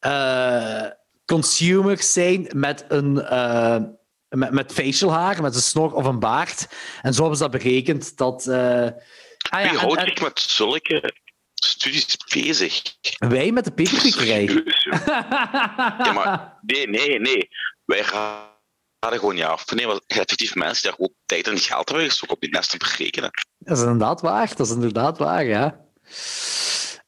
uh, 0.06 0.86
consumers 1.24 2.12
zijn 2.12 2.48
met 2.55 2.85
een 2.89 3.15
uh, 3.16 3.78
met, 4.28 4.51
met 4.51 4.73
facial 4.73 5.12
haar, 5.12 5.43
met 5.43 5.55
een 5.55 5.60
snor 5.60 5.93
of 5.93 6.05
een 6.05 6.19
baard. 6.19 6.69
En 7.02 7.15
zo 7.15 7.20
hebben 7.20 7.39
ze 7.39 7.48
dat 7.48 7.62
berekend 7.62 8.16
dat. 8.16 8.47
Uh, 8.47 8.56
ah, 8.56 8.90
ja, 9.51 9.70
Wie 9.70 9.78
houdt 9.78 10.01
zich 10.01 10.20
met 10.20 10.40
zulke 10.40 11.15
studies 11.55 12.16
bezig? 12.35 12.82
Wij 13.19 13.52
met 13.52 13.65
de 13.65 13.73
peperkikkerij. 13.73 14.44
ja, 16.05 16.12
maar 16.12 16.59
nee, 16.62 16.89
nee, 16.89 17.20
nee. 17.20 17.48
Wij 17.85 18.05
gaan 18.05 18.57
er 18.99 19.19
gewoon 19.19 19.43
af. 19.43 19.75
Nee, 19.75 19.87
maar 19.87 20.01
effectief 20.07 20.55
mensen 20.55 20.83
die 20.83 20.93
gewoon 20.93 21.15
tijd 21.27 21.47
en 21.47 21.59
geld 21.59 21.89
hebben 21.89 22.07
gestoken 22.07 22.35
op 22.35 22.41
die 22.41 22.51
nest 22.51 22.70
te 22.70 22.77
berekenen. 22.77 23.31
Dat 23.59 23.77
is 23.77 23.83
inderdaad 23.83 24.20
waar. 24.20 24.57
Dat 24.57 24.66
is 24.66 24.73
inderdaad 24.73 25.19
waar, 25.19 25.45
ja. 25.45 25.87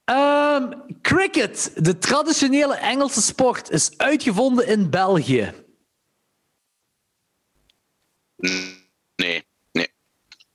Um, 0.05 0.83
cricket, 1.03 1.73
de 1.75 1.99
traditionele 1.99 2.75
Engelse 2.75 3.23
sport, 3.23 3.71
is 3.71 3.91
uitgevonden 3.97 4.67
in 4.67 4.91
België. 4.91 5.55
Nee, 8.37 9.47
nee, 9.73 9.89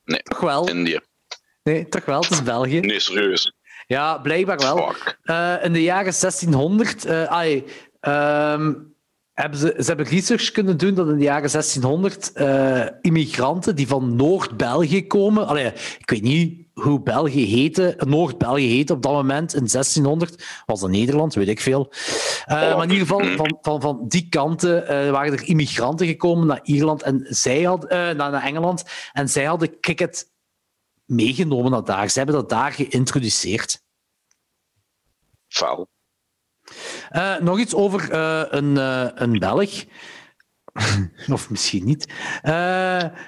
nee. 0.04 0.22
Toch 0.24 0.40
wel? 0.40 0.70
Indië. 0.70 1.00
Nee, 1.64 1.88
toch 1.88 2.06
wel, 2.06 2.22
het 2.22 2.32
is 2.32 2.44
België. 2.44 2.80
Nee, 2.80 3.00
serieus. 3.00 3.54
Ja, 3.88 4.18
blijkbaar 4.18 4.58
wel. 4.58 4.96
Uh, 5.24 5.64
in 5.64 5.74
de 5.74 5.82
jaren 5.82 6.14
1600, 6.20 7.06
uh, 7.06 7.24
ai, 7.24 7.66
um, 8.02 8.95
hebben 9.36 9.60
ze, 9.60 9.74
ze 9.78 9.84
hebben 9.84 10.06
research 10.06 10.52
kunnen 10.52 10.78
doen 10.78 10.94
dat 10.94 11.08
in 11.08 11.18
de 11.18 11.24
jaren 11.24 11.52
1600 11.52 12.32
uh, 12.36 12.86
immigranten 13.02 13.76
die 13.76 13.88
van 13.88 14.16
Noord-België 14.16 15.08
komen. 15.08 15.48
Allee, 15.48 15.66
ik 16.00 16.10
weet 16.10 16.22
niet 16.22 16.68
hoe 16.74 17.02
België 17.02 17.46
heette. 17.46 17.96
Noord-België 18.06 18.68
heette 18.68 18.94
op 18.94 19.02
dat 19.02 19.12
moment 19.12 19.54
in 19.54 19.68
1600. 19.68 20.64
Was 20.66 20.80
dat 20.80 20.90
Nederland? 20.90 21.34
Weet 21.34 21.48
ik 21.48 21.60
veel. 21.60 21.92
Uh, 21.92 22.46
maar 22.48 22.84
in 22.84 22.92
ieder 22.92 23.08
geval, 23.08 23.36
van, 23.36 23.58
van, 23.62 23.82
van 23.82 24.06
die 24.08 24.30
kanten 24.30 24.84
uh, 24.84 25.12
waren 25.12 25.34
er 25.34 25.48
immigranten 25.48 26.08
gekomen 26.08 26.48
naar 26.48 26.60
Ierland 26.64 27.02
en 27.02 27.26
zij 27.30 27.64
had, 27.64 27.90
naar, 27.90 28.16
naar 28.16 28.44
Engeland. 28.44 28.84
En 29.14 29.30
zij 29.30 29.44
hadden 29.44 29.80
cricket 29.80 30.32
meegenomen 31.06 31.72
naar 31.72 31.84
daar. 31.84 32.10
Ze 32.10 32.18
hebben 32.18 32.36
dat 32.36 32.50
daar 32.50 32.72
geïntroduceerd. 32.72 33.84
Fout. 35.48 35.95
Uh, 37.12 37.38
nog 37.38 37.60
iets 37.60 37.74
over 37.74 38.12
uh, 38.12 38.44
een, 38.50 38.76
uh, 38.76 39.08
een 39.14 39.40
Belg. 39.40 39.84
of 41.32 41.50
misschien 41.50 41.86
niet. 41.86 42.14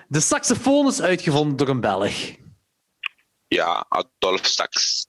de 0.08 0.20
saxofoon 0.20 0.88
is 0.88 1.02
uitgevonden 1.02 1.58
door 1.58 1.68
een 1.68 1.82
Belg. 1.82 2.36
Ja, 3.48 3.86
Adolf 3.90 4.46
Sax. 4.46 5.06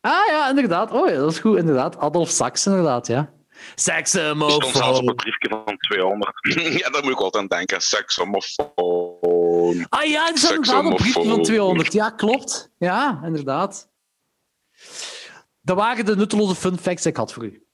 Ah 0.00 0.26
ja, 0.26 0.48
inderdaad. 0.48 0.90
Oh 0.90 1.08
ja, 1.08 1.14
dat 1.14 1.32
is 1.32 1.38
goed, 1.38 1.58
inderdaad. 1.58 1.98
Adolf 1.98 2.28
Sax, 2.28 2.66
inderdaad, 2.66 3.06
ja. 3.06 3.32
Saxomofoon. 3.74 4.50
stond 4.50 4.76
zelfs 4.76 4.98
op 4.98 5.08
een 5.08 5.14
briefje 5.14 5.48
van 5.48 5.76
200. 5.76 6.32
ja, 6.80 6.90
daar 6.90 7.02
moet 7.02 7.12
ik 7.12 7.20
altijd 7.20 7.42
aan 7.42 7.48
denken. 7.48 7.80
Saxomofoon. 7.80 9.86
Ah 9.88 10.04
ja, 10.04 10.28
er 10.28 10.38
staat 10.38 10.50
inderdaad 10.50 10.84
een 10.84 10.94
briefje 10.94 11.28
van 11.28 11.42
200. 11.42 11.92
Ja, 11.92 12.10
klopt. 12.10 12.72
Ja, 12.78 13.20
inderdaad. 13.24 13.88
Dat 15.60 15.76
waren 15.76 16.04
de 16.04 16.16
nutteloze 16.16 16.54
fun 16.54 16.78
facts 16.78 17.02
die 17.02 17.12
ik 17.12 17.18
had 17.18 17.32
voor 17.32 17.44
u. 17.44 17.64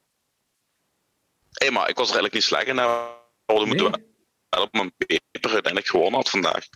Hé, 1.57 1.67
hey, 1.67 1.71
maar 1.71 1.89
ik 1.89 1.97
was 1.97 2.11
er 2.11 2.15
eigenlijk 2.15 2.35
niet 2.35 2.43
slecht 2.43 2.67
in. 2.67 2.77
We 2.77 3.65
moeten 3.67 3.91
nee. 3.91 4.63
op 4.63 4.73
mijn 4.73 4.93
paper 4.97 5.51
uiteindelijk 5.53 5.87
gewonnen 5.87 6.15
had 6.15 6.31
vandaag. 6.31 6.67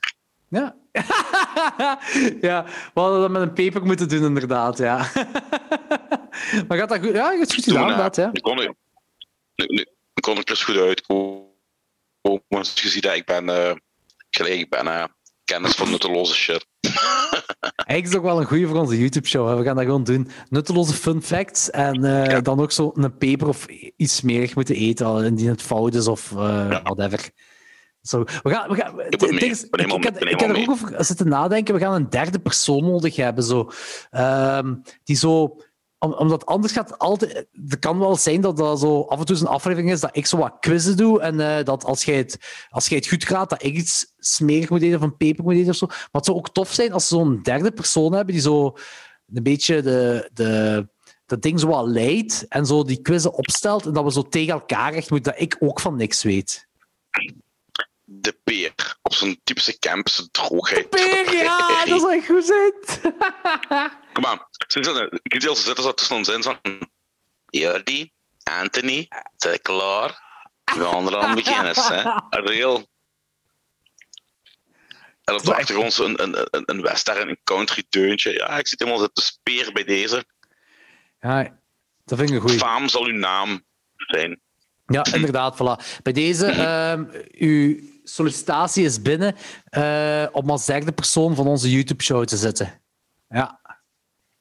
Ja. 0.49 0.77
ja, 2.49 2.65
we 2.65 3.01
hadden 3.01 3.21
dat 3.21 3.31
met 3.31 3.43
een 3.43 3.53
paper 3.53 3.87
moeten 3.87 4.09
doen, 4.09 4.25
inderdaad. 4.25 4.79
Ja. 4.79 4.97
maar 6.69 6.79
gaat 6.79 6.89
dat 6.89 6.99
goed? 6.99 7.15
Ja, 7.15 7.33
het 7.33 7.49
is 7.49 7.55
goed 7.55 7.65
gedaan, 7.65 7.83
inderdaad. 7.83 8.17
Ja. 8.17 8.31
Nu 8.33 8.41
kon 8.41 8.63
ik, 8.63 8.73
nu, 9.55 9.87
kon 10.21 10.39
ik 10.39 10.47
dus 10.47 10.65
goed 10.65 10.77
uitkomen. 10.77 11.49
Je 12.75 12.89
ziet 12.89 13.03
dat 13.03 13.15
ik 13.15 13.25
ben, 13.25 13.49
uh, 13.49 13.75
ik 14.59 14.71
ben 14.71 14.87
uh, 14.87 15.05
kennis 15.45 15.75
van 15.75 15.91
nutteloze 15.91 16.35
shit. 16.35 16.67
Eigenlijk 17.77 18.07
is 18.07 18.17
ook 18.17 18.23
wel 18.23 18.41
een 18.41 18.47
goede 18.47 18.67
voor 18.67 18.79
onze 18.79 18.99
YouTube-show. 18.99 19.59
We 19.59 19.65
gaan 19.65 19.77
dat 19.77 19.85
gewoon 19.85 20.05
doen. 20.05 20.29
Nutteloze 20.49 20.93
fun 20.93 21.23
facts. 21.23 21.71
En 21.71 22.05
uh, 22.05 22.41
dan 22.43 22.61
ook 22.61 22.73
zo 22.73 22.93
een 22.95 23.17
peper 23.17 23.49
of 23.49 23.67
iets 23.97 24.17
smerig 24.17 24.55
moeten 24.55 24.75
eten. 24.75 25.25
Indien 25.25 25.49
het 25.49 25.63
fout 25.63 25.95
is 25.95 26.09
of 26.09 26.31
uh, 26.31 26.39
ja. 26.71 26.83
whatever. 26.83 27.31
Zo, 28.03 28.25
we 28.43 28.51
gaan, 28.51 28.69
we 28.69 28.75
gaan, 28.75 29.01
ik, 29.01 29.21
mee, 29.21 29.31
ik, 29.31 29.43
ik, 29.43 29.71
ik, 29.71 30.19
ik 30.19 30.41
heb 30.41 30.51
er 30.51 30.61
ook 30.61 30.71
over 30.71 31.05
zitten 31.05 31.29
nadenken. 31.29 31.75
We 31.75 31.81
gaan 31.81 31.95
een 31.95 32.11
derde 32.11 32.39
persoon 32.39 32.85
nodig 32.85 33.17
hebben. 33.17 33.45
Zo, 33.45 33.71
um, 34.11 34.83
die 35.05 35.17
zo 35.17 35.57
omdat 36.01 36.47
anders 36.47 36.73
gaat 36.73 36.99
altijd. 36.99 37.47
Het 37.69 37.79
kan 37.79 37.99
wel 37.99 38.17
zijn 38.17 38.41
dat 38.41 38.57
dat 38.57 38.81
zo 38.81 39.03
af 39.03 39.19
en 39.19 39.25
toe 39.25 39.37
een 39.37 39.47
aflevering 39.47 39.91
is 39.91 40.01
dat 40.01 40.17
ik 40.17 40.27
zo 40.27 40.37
wat 40.37 40.57
quizzen 40.61 40.97
doe. 40.97 41.21
En 41.21 41.35
uh, 41.41 41.65
dat 41.65 41.85
als 41.85 42.05
jij, 42.05 42.17
het, 42.17 42.39
als 42.69 42.89
jij 42.89 42.99
het 42.99 43.09
goed 43.09 43.25
gaat, 43.25 43.51
dat 43.51 43.63
ik 43.63 43.75
iets 43.75 44.13
smerig 44.19 44.71
moet 44.71 44.83
eten 44.83 44.97
of 44.97 45.03
een 45.03 45.17
peper 45.17 45.45
moet 45.45 45.55
eten 45.55 45.71
of 45.71 45.77
zo. 45.77 45.87
Maar 45.87 46.09
het 46.13 46.25
zou 46.25 46.37
ook 46.37 46.53
tof 46.53 46.73
zijn 46.73 46.93
als 46.93 47.09
ze 47.09 47.15
zo'n 47.15 47.43
derde 47.43 47.71
persoon 47.71 48.13
hebben 48.13 48.35
die 48.35 48.43
zo 48.43 48.77
een 49.35 49.43
beetje 49.43 49.83
de, 49.83 50.31
de, 50.33 50.89
dat 51.27 51.43
ding 51.43 51.61
zo 51.61 51.67
wat 51.67 51.87
leidt 51.87 52.47
en 52.49 52.67
zo 52.67 52.85
die 52.85 53.03
quizzen 53.03 53.35
opstelt. 53.35 53.87
En 53.87 53.93
dat 53.93 54.05
we 54.05 54.13
zo 54.13 54.23
tegen 54.23 54.53
elkaar 54.53 54.93
echt 54.93 55.11
moeten, 55.11 55.33
dat 55.33 55.41
ik 55.41 55.57
ook 55.59 55.81
van 55.81 55.97
niks 55.97 56.23
weet 56.23 56.69
de 58.13 58.39
peer 58.45 58.97
op 59.03 59.15
zo'n 59.15 59.41
typische 59.45 59.79
campus 59.79 60.29
droogheid. 60.31 60.93
De 60.93 61.23
peer, 61.27 61.43
ja, 61.43 61.85
dat 61.85 62.03
is 62.03 62.17
echt 62.17 62.27
goed 62.27 62.45
zit. 62.45 63.01
Kom 64.13 64.27
aan, 64.27 64.47
ik 65.23 65.33
weet 65.33 65.49
als 65.49 65.65
zitten 65.65 65.85
zo 65.85 65.95
tussen 65.95 66.17
ons 66.17 66.29
in 66.29 66.43
van 66.43 66.59
Jordi, 67.47 68.13
Anthony, 68.43 69.09
zijn 69.37 69.63
klaar? 69.63 70.29
We 70.77 70.85
gaan 70.85 71.07
er 71.07 71.17
aan 71.17 71.35
beginnen, 71.35 71.75
hè? 71.75 72.41
Real. 72.41 72.89
En 75.25 75.35
op 75.35 75.43
de 75.43 75.55
achtergrond 75.55 75.99
een, 75.99 76.23
een, 76.23 76.49
een, 76.51 76.63
een 76.67 76.83
western, 76.83 77.29
een 77.29 77.41
country 77.45 77.85
deuntje. 77.89 78.33
Ja, 78.33 78.59
ik 78.59 78.67
zit 78.67 78.79
helemaal 78.79 79.09
te 79.13 79.23
speer 79.23 79.73
bij 79.73 79.85
deze. 79.85 80.25
Ja, 81.21 81.59
dat 82.05 82.19
vind 82.19 82.31
ik 82.31 82.37
een 82.37 82.41
goeie. 82.41 82.59
Faam 82.59 82.89
zal 82.89 83.05
uw 83.05 83.17
naam 83.17 83.65
zijn. 83.97 84.41
Ja, 84.87 85.07
inderdaad, 85.13 85.55
voilà. 85.57 86.03
Bij 86.03 86.13
deze, 86.13 86.53
uh, 86.57 87.23
uw 87.31 87.81
sollicitatie 88.15 88.85
is 88.85 89.03
binnen 89.03 89.37
uh, 89.71 90.27
om 90.33 90.51
als 90.51 90.67
derde 90.67 90.93
persoon 90.93 91.35
van 91.35 91.47
onze 91.47 91.71
YouTube-show 91.71 92.25
te 92.25 92.37
zitten. 92.37 92.83
Ja. 93.29 93.61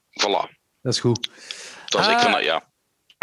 Voilà. 0.09 0.57
Dat 0.81 0.93
is 0.93 0.99
goed. 0.99 1.29
Dat 1.85 2.01
is 2.01 2.07
uh, 2.07 2.13
ik 2.13 2.41
ja. 2.41 2.67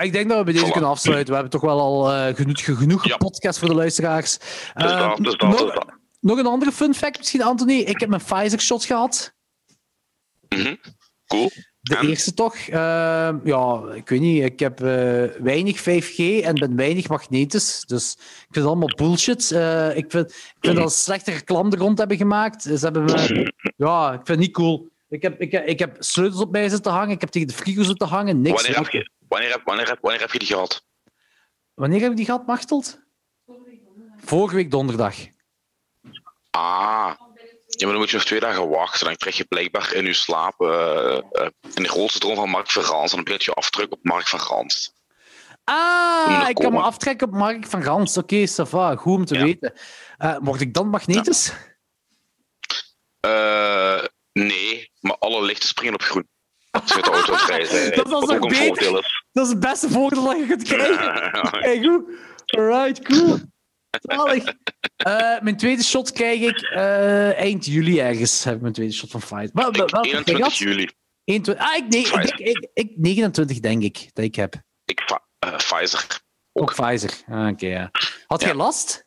Ik 0.03 0.13
denk 0.13 0.29
dat 0.29 0.39
we 0.39 0.45
bij 0.45 0.53
deze 0.53 0.67
voilà. 0.67 0.73
kunnen 0.73 0.91
afsluiten. 0.91 1.29
We 1.29 1.35
hebben 1.35 1.51
toch 1.51 1.61
wel 1.61 1.81
al 1.81 2.13
uh, 2.13 2.35
genoeg, 2.35 2.65
genoeg 2.65 3.05
ja. 3.05 3.17
podcast 3.17 3.59
voor 3.59 3.69
de 3.69 3.75
luisteraars. 3.75 4.39
Dus 4.39 4.73
dat, 4.75 5.17
dus 5.17 5.37
dat, 5.37 5.49
nog, 5.49 5.61
dus 5.61 5.75
dat. 5.75 5.87
nog 6.21 6.39
een 6.39 6.47
andere 6.47 6.73
fun 6.73 6.95
fact 6.95 7.19
misschien, 7.19 7.43
Anthony. 7.43 7.79
Ik 7.79 8.01
heb 8.01 8.09
mijn 8.09 8.23
Pfizer-shot 8.23 8.85
gehad. 8.85 9.35
Mm 10.49 10.59
-hmm. 10.59 10.79
Cool. 11.27 11.51
De 11.89 11.97
en? 11.97 12.09
eerste 12.09 12.35
toch? 12.35 12.57
Uh, 12.57 12.75
ja, 13.45 13.83
ik 13.95 14.09
weet 14.09 14.21
niet. 14.21 14.43
Ik 14.43 14.59
heb 14.59 14.81
uh, 14.81 14.87
weinig 15.41 15.81
5G 15.81 16.45
en 16.45 16.55
ben 16.55 16.77
weinig 16.77 17.09
magnetisch. 17.09 17.85
Dus 17.87 18.13
ik 18.19 18.23
vind 18.41 18.55
het 18.55 18.65
allemaal 18.65 18.95
bullshit. 18.97 19.51
Uh, 19.51 19.97
ik 19.97 20.11
vind, 20.11 20.31
ik 20.31 20.57
vind 20.61 20.77
dat 20.77 20.93
ze 20.93 21.03
slechte 21.03 21.31
reclame 21.31 21.71
er 21.71 21.79
rond 21.79 21.99
hebben 21.99 22.17
gemaakt. 22.17 22.63
Ze 22.63 22.79
hebben 22.81 23.05
me... 23.05 23.53
Ja, 23.77 24.09
ik 24.09 24.17
vind 24.17 24.29
het 24.29 24.39
niet 24.39 24.53
cool. 24.53 24.89
Ik 25.09 25.23
heb, 25.23 25.41
ik, 25.41 25.53
ik 25.53 25.79
heb 25.79 25.97
sleutels 25.99 26.43
op 26.43 26.51
mij 26.51 26.69
zitten 26.69 26.93
hangen. 26.93 27.15
Ik 27.15 27.21
heb 27.21 27.31
tegen 27.31 27.49
de 27.49 27.55
frigo 27.55 27.83
zitten 27.83 28.09
hangen. 28.09 28.41
Niks. 28.41 28.63
Wanneer 28.63 28.83
heb, 28.83 28.93
je, 28.93 29.11
wanneer, 29.29 29.51
heb, 29.51 29.63
wanneer, 29.65 29.89
heb, 29.89 29.99
wanneer 30.01 30.21
heb 30.21 30.31
je 30.31 30.39
die 30.39 30.49
gehad? 30.49 30.85
Wanneer 31.75 32.01
heb 32.01 32.11
je 32.11 32.17
die 32.17 32.25
gehad, 32.25 32.47
Machteld? 32.47 32.99
Vorige 34.17 34.55
week 34.55 34.71
donderdag. 34.71 35.17
Ah, 36.51 37.15
ja, 37.77 37.85
maar 37.85 37.91
dan 37.91 37.99
moet 37.99 38.11
je 38.11 38.17
nog 38.17 38.25
twee 38.25 38.41
dagen 38.41 38.69
wachten. 38.69 39.07
Dan 39.07 39.17
krijg 39.17 39.37
je 39.37 39.45
blijkbaar 39.45 39.93
in 39.93 40.05
je 40.05 40.13
slaap 40.13 40.61
uh, 40.61 40.69
uh, 41.33 41.47
in 41.75 41.83
de 41.83 41.89
grootste 41.89 42.19
droom 42.19 42.35
van 42.35 42.49
Mark 42.49 42.71
van 42.71 42.85
Gans. 42.85 43.11
En 43.11 43.17
dan 43.17 43.25
begint 43.25 43.45
je 43.45 43.53
afdruk 43.53 43.93
op 43.93 43.99
Mark 44.03 44.27
van 44.27 44.41
Gans. 44.41 44.95
Ah, 45.65 46.49
ik 46.49 46.55
kan 46.55 46.73
me 46.73 46.81
aftrekken 46.81 47.27
op 47.27 47.35
Mark 47.35 47.67
van 47.67 47.83
Gans. 47.83 48.17
Oké, 48.17 48.35
okay, 48.35 48.47
Safa, 48.47 48.97
goed 48.97 49.17
om 49.17 49.25
te 49.25 49.35
ja. 49.35 49.43
weten. 49.43 49.73
Uh, 50.19 50.39
mocht 50.39 50.61
ik 50.61 50.75
dan 50.75 50.89
magnetisch? 50.89 51.53
Ja. 53.21 54.09
nee, 54.33 54.91
maar 55.01 55.17
alle 55.19 55.43
lichten 55.43 55.69
springen 55.69 55.95
op 55.95 56.03
groen. 56.03 56.29
Als 56.71 56.95
de 56.95 57.01
auto 57.01 57.33
dat 58.03 58.09
was 58.09 58.29
ook 58.29 58.43
een 58.43 58.49
beter. 58.49 58.93
Dat 59.33 59.45
is 59.45 59.51
het 59.51 59.61
beste 59.61 59.89
voordeel 59.89 60.25
dat 60.25 60.37
je 60.37 60.47
kunt 60.47 60.63
krijgen. 60.69 61.31
Kijk 61.51 61.85
goed. 61.85 62.03
Alright, 62.47 63.03
cool. 63.03 63.39
Zalig. 64.17 64.45
Eh, 64.97 65.41
mijn 65.41 65.57
tweede 65.57 65.83
shot 65.83 66.13
krijg 66.13 66.41
ik 66.41 66.61
eh, 66.61 67.39
eind 67.39 67.67
juli 67.67 68.01
ergens. 68.01 68.45
Heb 68.45 68.55
ik 68.55 68.61
mijn 68.61 68.73
tweede 68.73 68.93
shot 68.93 69.11
van 69.11 69.21
Pfizer. 69.21 69.51
Wel, 69.53 69.73
wel, 69.73 69.85
Ik, 69.85 69.91
welke 69.91 70.09
21 70.09 70.35
krijg 70.35 70.59
je? 70.59 70.65
juli. 70.65 70.91
21 71.25 71.65
Ah, 71.65 71.77
ik, 71.77 71.89
nee, 71.89 72.01
ik, 72.01 72.07
Pfizer. 72.13 72.37
denk- 72.37 72.49
ik, 72.57 72.69
ik, 72.75 72.93
29 72.97 73.61
denk 73.61 73.83
ik 73.83 74.11
dat 74.13 74.25
ik 74.25 74.35
heb. 74.35 74.55
Ik, 74.85 75.01
eh, 75.39 75.57
Pfizer. 75.57 76.07
Ook 76.53 76.75
Pfizer. 76.75 77.11
Ah, 77.29 77.49
Oké, 77.49 77.67
ja. 77.67 77.91
Had 78.27 78.41
Ja. 78.41 78.47
jij 78.47 78.57
last? 78.57 79.05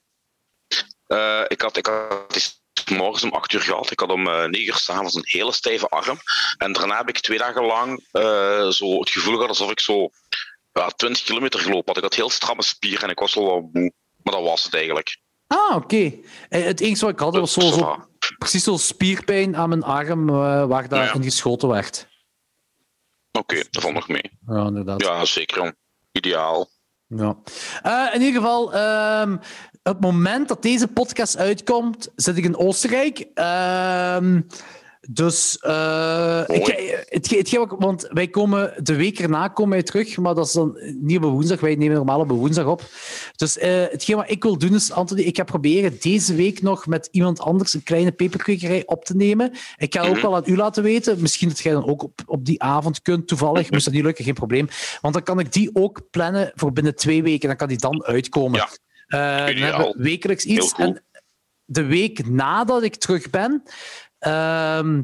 Ik, 1.48 1.62
had, 1.62 1.78
ik 1.78 1.86
had 1.86 2.90
morgens 2.92 3.24
om 3.24 3.32
8 3.32 3.54
uur 3.54 3.62
gehad. 3.62 3.92
Ik 3.92 4.00
had 4.00 4.10
om 4.12 4.28
eh 4.28 4.34
9 4.46 4.68
uur 4.68 4.76
s'avonds 4.76 5.16
een 5.16 5.24
hele 5.26 5.52
stijve 5.52 5.88
arm. 5.88 6.18
En 6.58 6.74
daarna 6.74 6.98
heb 6.98 7.10
ik 7.10 7.20
twee 7.20 7.38
dagen 7.38 7.64
lang 7.66 8.04
zo 8.74 9.00
het 9.00 9.10
gevoel 9.10 9.34
gehad 9.34 9.50
alsof 9.50 9.72
ik 9.72 9.80
zo 9.80 10.10
ja, 10.72 10.88
20 10.90 11.24
kilometer 11.24 11.60
gelopen 11.60 11.86
had. 11.88 11.98
Ik 11.98 12.04
had 12.04 12.16
heel 12.16 12.30
stramme 12.30 12.64
spieren 12.64 13.04
en 13.04 13.10
ik 13.10 13.20
was 13.20 13.34
wel 13.34 13.46
wat 13.46 13.74
moe. 13.74 13.94
Maar 14.24 14.34
dat 14.34 14.44
was 14.44 14.64
het 14.64 14.74
eigenlijk. 14.74 15.18
Ah, 15.52 15.76
oké. 15.76 16.14
Eh, 16.50 16.64
Het 16.64 16.80
enige 16.80 17.06
wat 17.06 17.14
ik 17.14 17.20
had 17.20 17.36
was 17.36 17.54
zo, 17.54 17.62
zo, 17.62 17.96
precies 18.38 18.64
zo'n 18.64 18.80
spierpijn 18.80 19.56
aan 19.56 19.70
mijn 19.70 19.84
arm 19.84 20.30
eh, 20.30 20.66
waar 20.66 20.88
daar 20.90 21.06
Ja. 21.06 21.14
in 21.14 21.24
geschoten 21.24 21.68
werd. 21.70 22.08
Oké, 23.32 23.56
dat 23.70 23.82
valt 23.82 23.94
nog 23.94 24.08
mee. 24.08 24.32
Ja, 24.48 24.66
inderdaad. 24.66 25.02
Ja, 25.02 25.26
zeker. 25.26 25.76
Ideaal. 26.12 26.70
Ja. 27.08 27.38
Eh, 27.82 28.08
in 28.14 28.22
ieder 28.22 28.42
geval, 28.42 28.64
op 29.84 29.94
het 29.96 30.00
moment 30.00 30.48
dat 30.48 30.62
deze 30.62 30.88
podcast 30.88 31.38
uitkomt, 31.38 32.10
zit 32.16 32.38
ik 32.38 32.44
in 32.44 32.58
Oostenrijk. 32.58 33.20
Ehm, 33.34 34.42
dus 35.10 35.58
uh, 35.68 36.44
ik, 36.48 36.66
het, 37.10 37.30
hetgeen 37.30 37.60
wat 37.60 37.72
ik- 37.72 37.80
want 37.80 38.08
wij 38.12 38.28
komen 38.28 38.74
de 38.84 38.96
week 38.96 39.20
erna 39.20 39.48
komen 39.48 39.72
wij 39.72 39.84
terug, 39.84 40.18
maar 40.18 40.36
dat 40.36 40.46
is 40.46 40.52
dan 40.52 40.80
niet 41.02 41.18
op 41.18 41.24
woensdag. 41.24 41.60
Wij 41.60 41.76
nemen 41.76 41.96
normaal 41.96 42.20
op 42.20 42.30
woensdag 42.30 42.66
op. 42.66 42.82
Dus 43.36 43.58
uh, 43.58 43.64
hetgeen 43.66 44.16
wat 44.16 44.30
ik 44.30 44.44
wil 44.44 44.58
doen 44.58 44.74
is, 44.74 44.92
Anthony, 44.92 45.22
ik 45.22 45.38
ga 45.38 45.44
proberen 45.44 45.98
deze 46.00 46.36
week 46.36 46.62
nog 46.62 46.88
met 46.88 47.08
iemand 47.12 47.40
anders 47.40 47.74
een 47.74 47.84
kleine 47.84 48.12
peperkwekerij 48.12 48.84
op 48.86 49.06
te 49.06 49.16
nemen. 49.16 49.52
Ik 49.78 49.94
ga 49.96 50.02
ook 50.02 50.14
Mhm. 50.14 50.22
wel 50.22 50.36
aan 50.36 50.44
u 50.46 50.56
laten 50.56 50.84
weten. 50.84 51.22
Misschien 51.22 51.48
dat 51.50 51.60
jij 51.60 51.74
dan 51.74 51.86
ook 51.88 52.04
op, 52.04 52.22
op 52.26 52.46
die 52.46 52.62
avond 52.62 53.02
kunt, 53.02 53.28
toevallig. 53.28 53.72
Moest 53.72 53.86
dat 53.86 53.94
niet 53.94 54.04
lukken, 54.04 54.24
geen 54.26 54.34
probleem. 54.34 54.68
Want 55.02 55.14
dan 55.14 55.24
kan 55.24 55.40
ik 55.40 55.52
die 55.54 55.70
ook 55.74 56.02
plannen 56.12 56.52
voor 56.56 56.74
binnen 56.74 56.96
twee 56.96 57.24
weken. 57.24 57.48
Dan 57.48 57.58
kan 57.58 57.68
die 57.68 57.78
dan 57.78 58.04
uitkomen. 58.04 58.60
Ja. 58.60 58.70
Dan 59.46 59.56
hebben 59.64 59.88
we 59.88 60.04
wekelijks 60.04 60.46
iets. 60.46 60.74
En 60.74 61.04
de 61.66 61.84
week 61.84 62.28
nadat 62.30 62.84
ik 62.84 62.96
terug 62.96 63.30
ben, 63.30 63.64
ehm, 64.20 65.02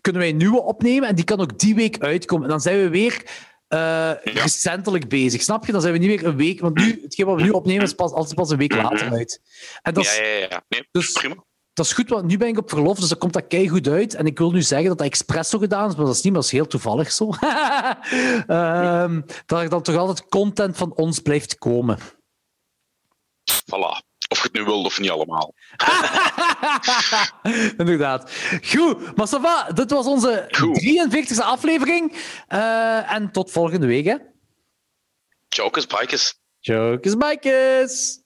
kunnen 0.00 0.20
wij 0.22 0.30
een 0.30 0.36
nieuwe 0.36 0.62
opnemen. 0.62 1.08
En 1.08 1.14
die 1.14 1.24
kan 1.24 1.40
ook 1.40 1.58
die 1.58 1.74
week 1.74 1.98
uitkomen. 1.98 2.44
En 2.44 2.50
dan 2.50 2.60
zijn 2.60 2.78
we 2.78 2.88
weer 2.88 3.22
eh, 3.68 4.10
recentelijk 4.24 5.08
bezig. 5.08 5.42
Snap 5.42 5.66
je? 5.66 5.72
Dan 5.72 5.80
zijn 5.80 5.92
we 5.92 5.98
niet 5.98 6.08
meer 6.08 6.26
een 6.26 6.36
week. 6.36 6.60
Want 6.60 6.76
nu, 6.76 7.00
hetgeen 7.02 7.26
wat 7.26 7.36
we 7.36 7.42
nu 7.42 7.50
opnemen 7.50 7.82
is 7.82 7.92
pas, 7.92 8.12
altijd 8.12 8.34
pas 8.34 8.50
een 8.50 8.58
week 8.58 8.74
later 8.74 9.12
uit. 9.12 9.40
En 9.82 9.94
dat 9.94 10.04
is. 10.04 10.16
Ja, 10.16 10.24
ja, 10.24 10.46
ja. 10.50 10.64
Nee, 10.68 10.88
Dus- 10.90 11.12
prima. 11.12 11.44
dat 11.72 11.86
is 11.86 11.92
goed, 11.92 12.08
want 12.08 12.24
nu 12.24 12.36
ben 12.36 12.48
ik 12.48 12.58
op 12.58 12.70
verlof, 12.70 12.98
dus 12.98 13.08
dan 13.08 13.18
komt 13.18 13.32
dat 13.32 13.68
goed 13.68 13.88
uit. 13.88 14.14
En 14.14 14.26
ik 14.26 14.38
wil 14.38 14.50
nu 14.50 14.62
zeggen 14.62 14.88
dat 14.88 14.98
dat 14.98 15.06
expres 15.06 15.48
zo 15.48 15.58
gedaan 15.58 15.88
is, 15.90 15.96
maar 15.96 16.04
dat 16.04 16.14
is 16.14 16.22
niet, 16.22 16.32
maar 16.32 16.42
dat 16.42 16.50
is 16.52 16.56
heel 16.58 16.66
toevallig 16.66 17.12
zo. 17.12 17.30
Ehm, 18.46 19.20
dat 19.46 19.62
er 19.62 19.68
dan 19.68 19.82
toch 19.82 19.96
altijd 19.96 20.28
content 20.28 20.76
van 20.76 20.94
ons 20.94 21.18
blijft 21.18 21.58
komen. 21.58 21.98
Voilà. 23.50 24.13
Of 24.34 24.42
je 24.42 24.48
het 24.52 24.52
nu 24.52 24.64
wilt 24.64 24.86
of 24.86 24.98
niet 24.98 25.10
allemaal. 25.10 25.54
Inderdaad. 27.82 28.32
Goed, 28.62 29.16
maar 29.16 29.28
ça 29.28 29.40
va, 29.40 29.72
dit 29.72 29.90
was 29.90 30.06
onze 30.06 30.48
Goed. 30.50 30.80
43e 30.82 31.44
aflevering. 31.44 32.12
Eh, 32.48 33.12
en 33.12 33.32
tot 33.32 33.50
volgende 33.50 33.86
week, 33.86 34.04
hè. 34.04 34.16
Jokers, 35.48 35.86
bikers. 35.86 36.34
Jokers, 36.58 37.16
bikers! 37.16 38.23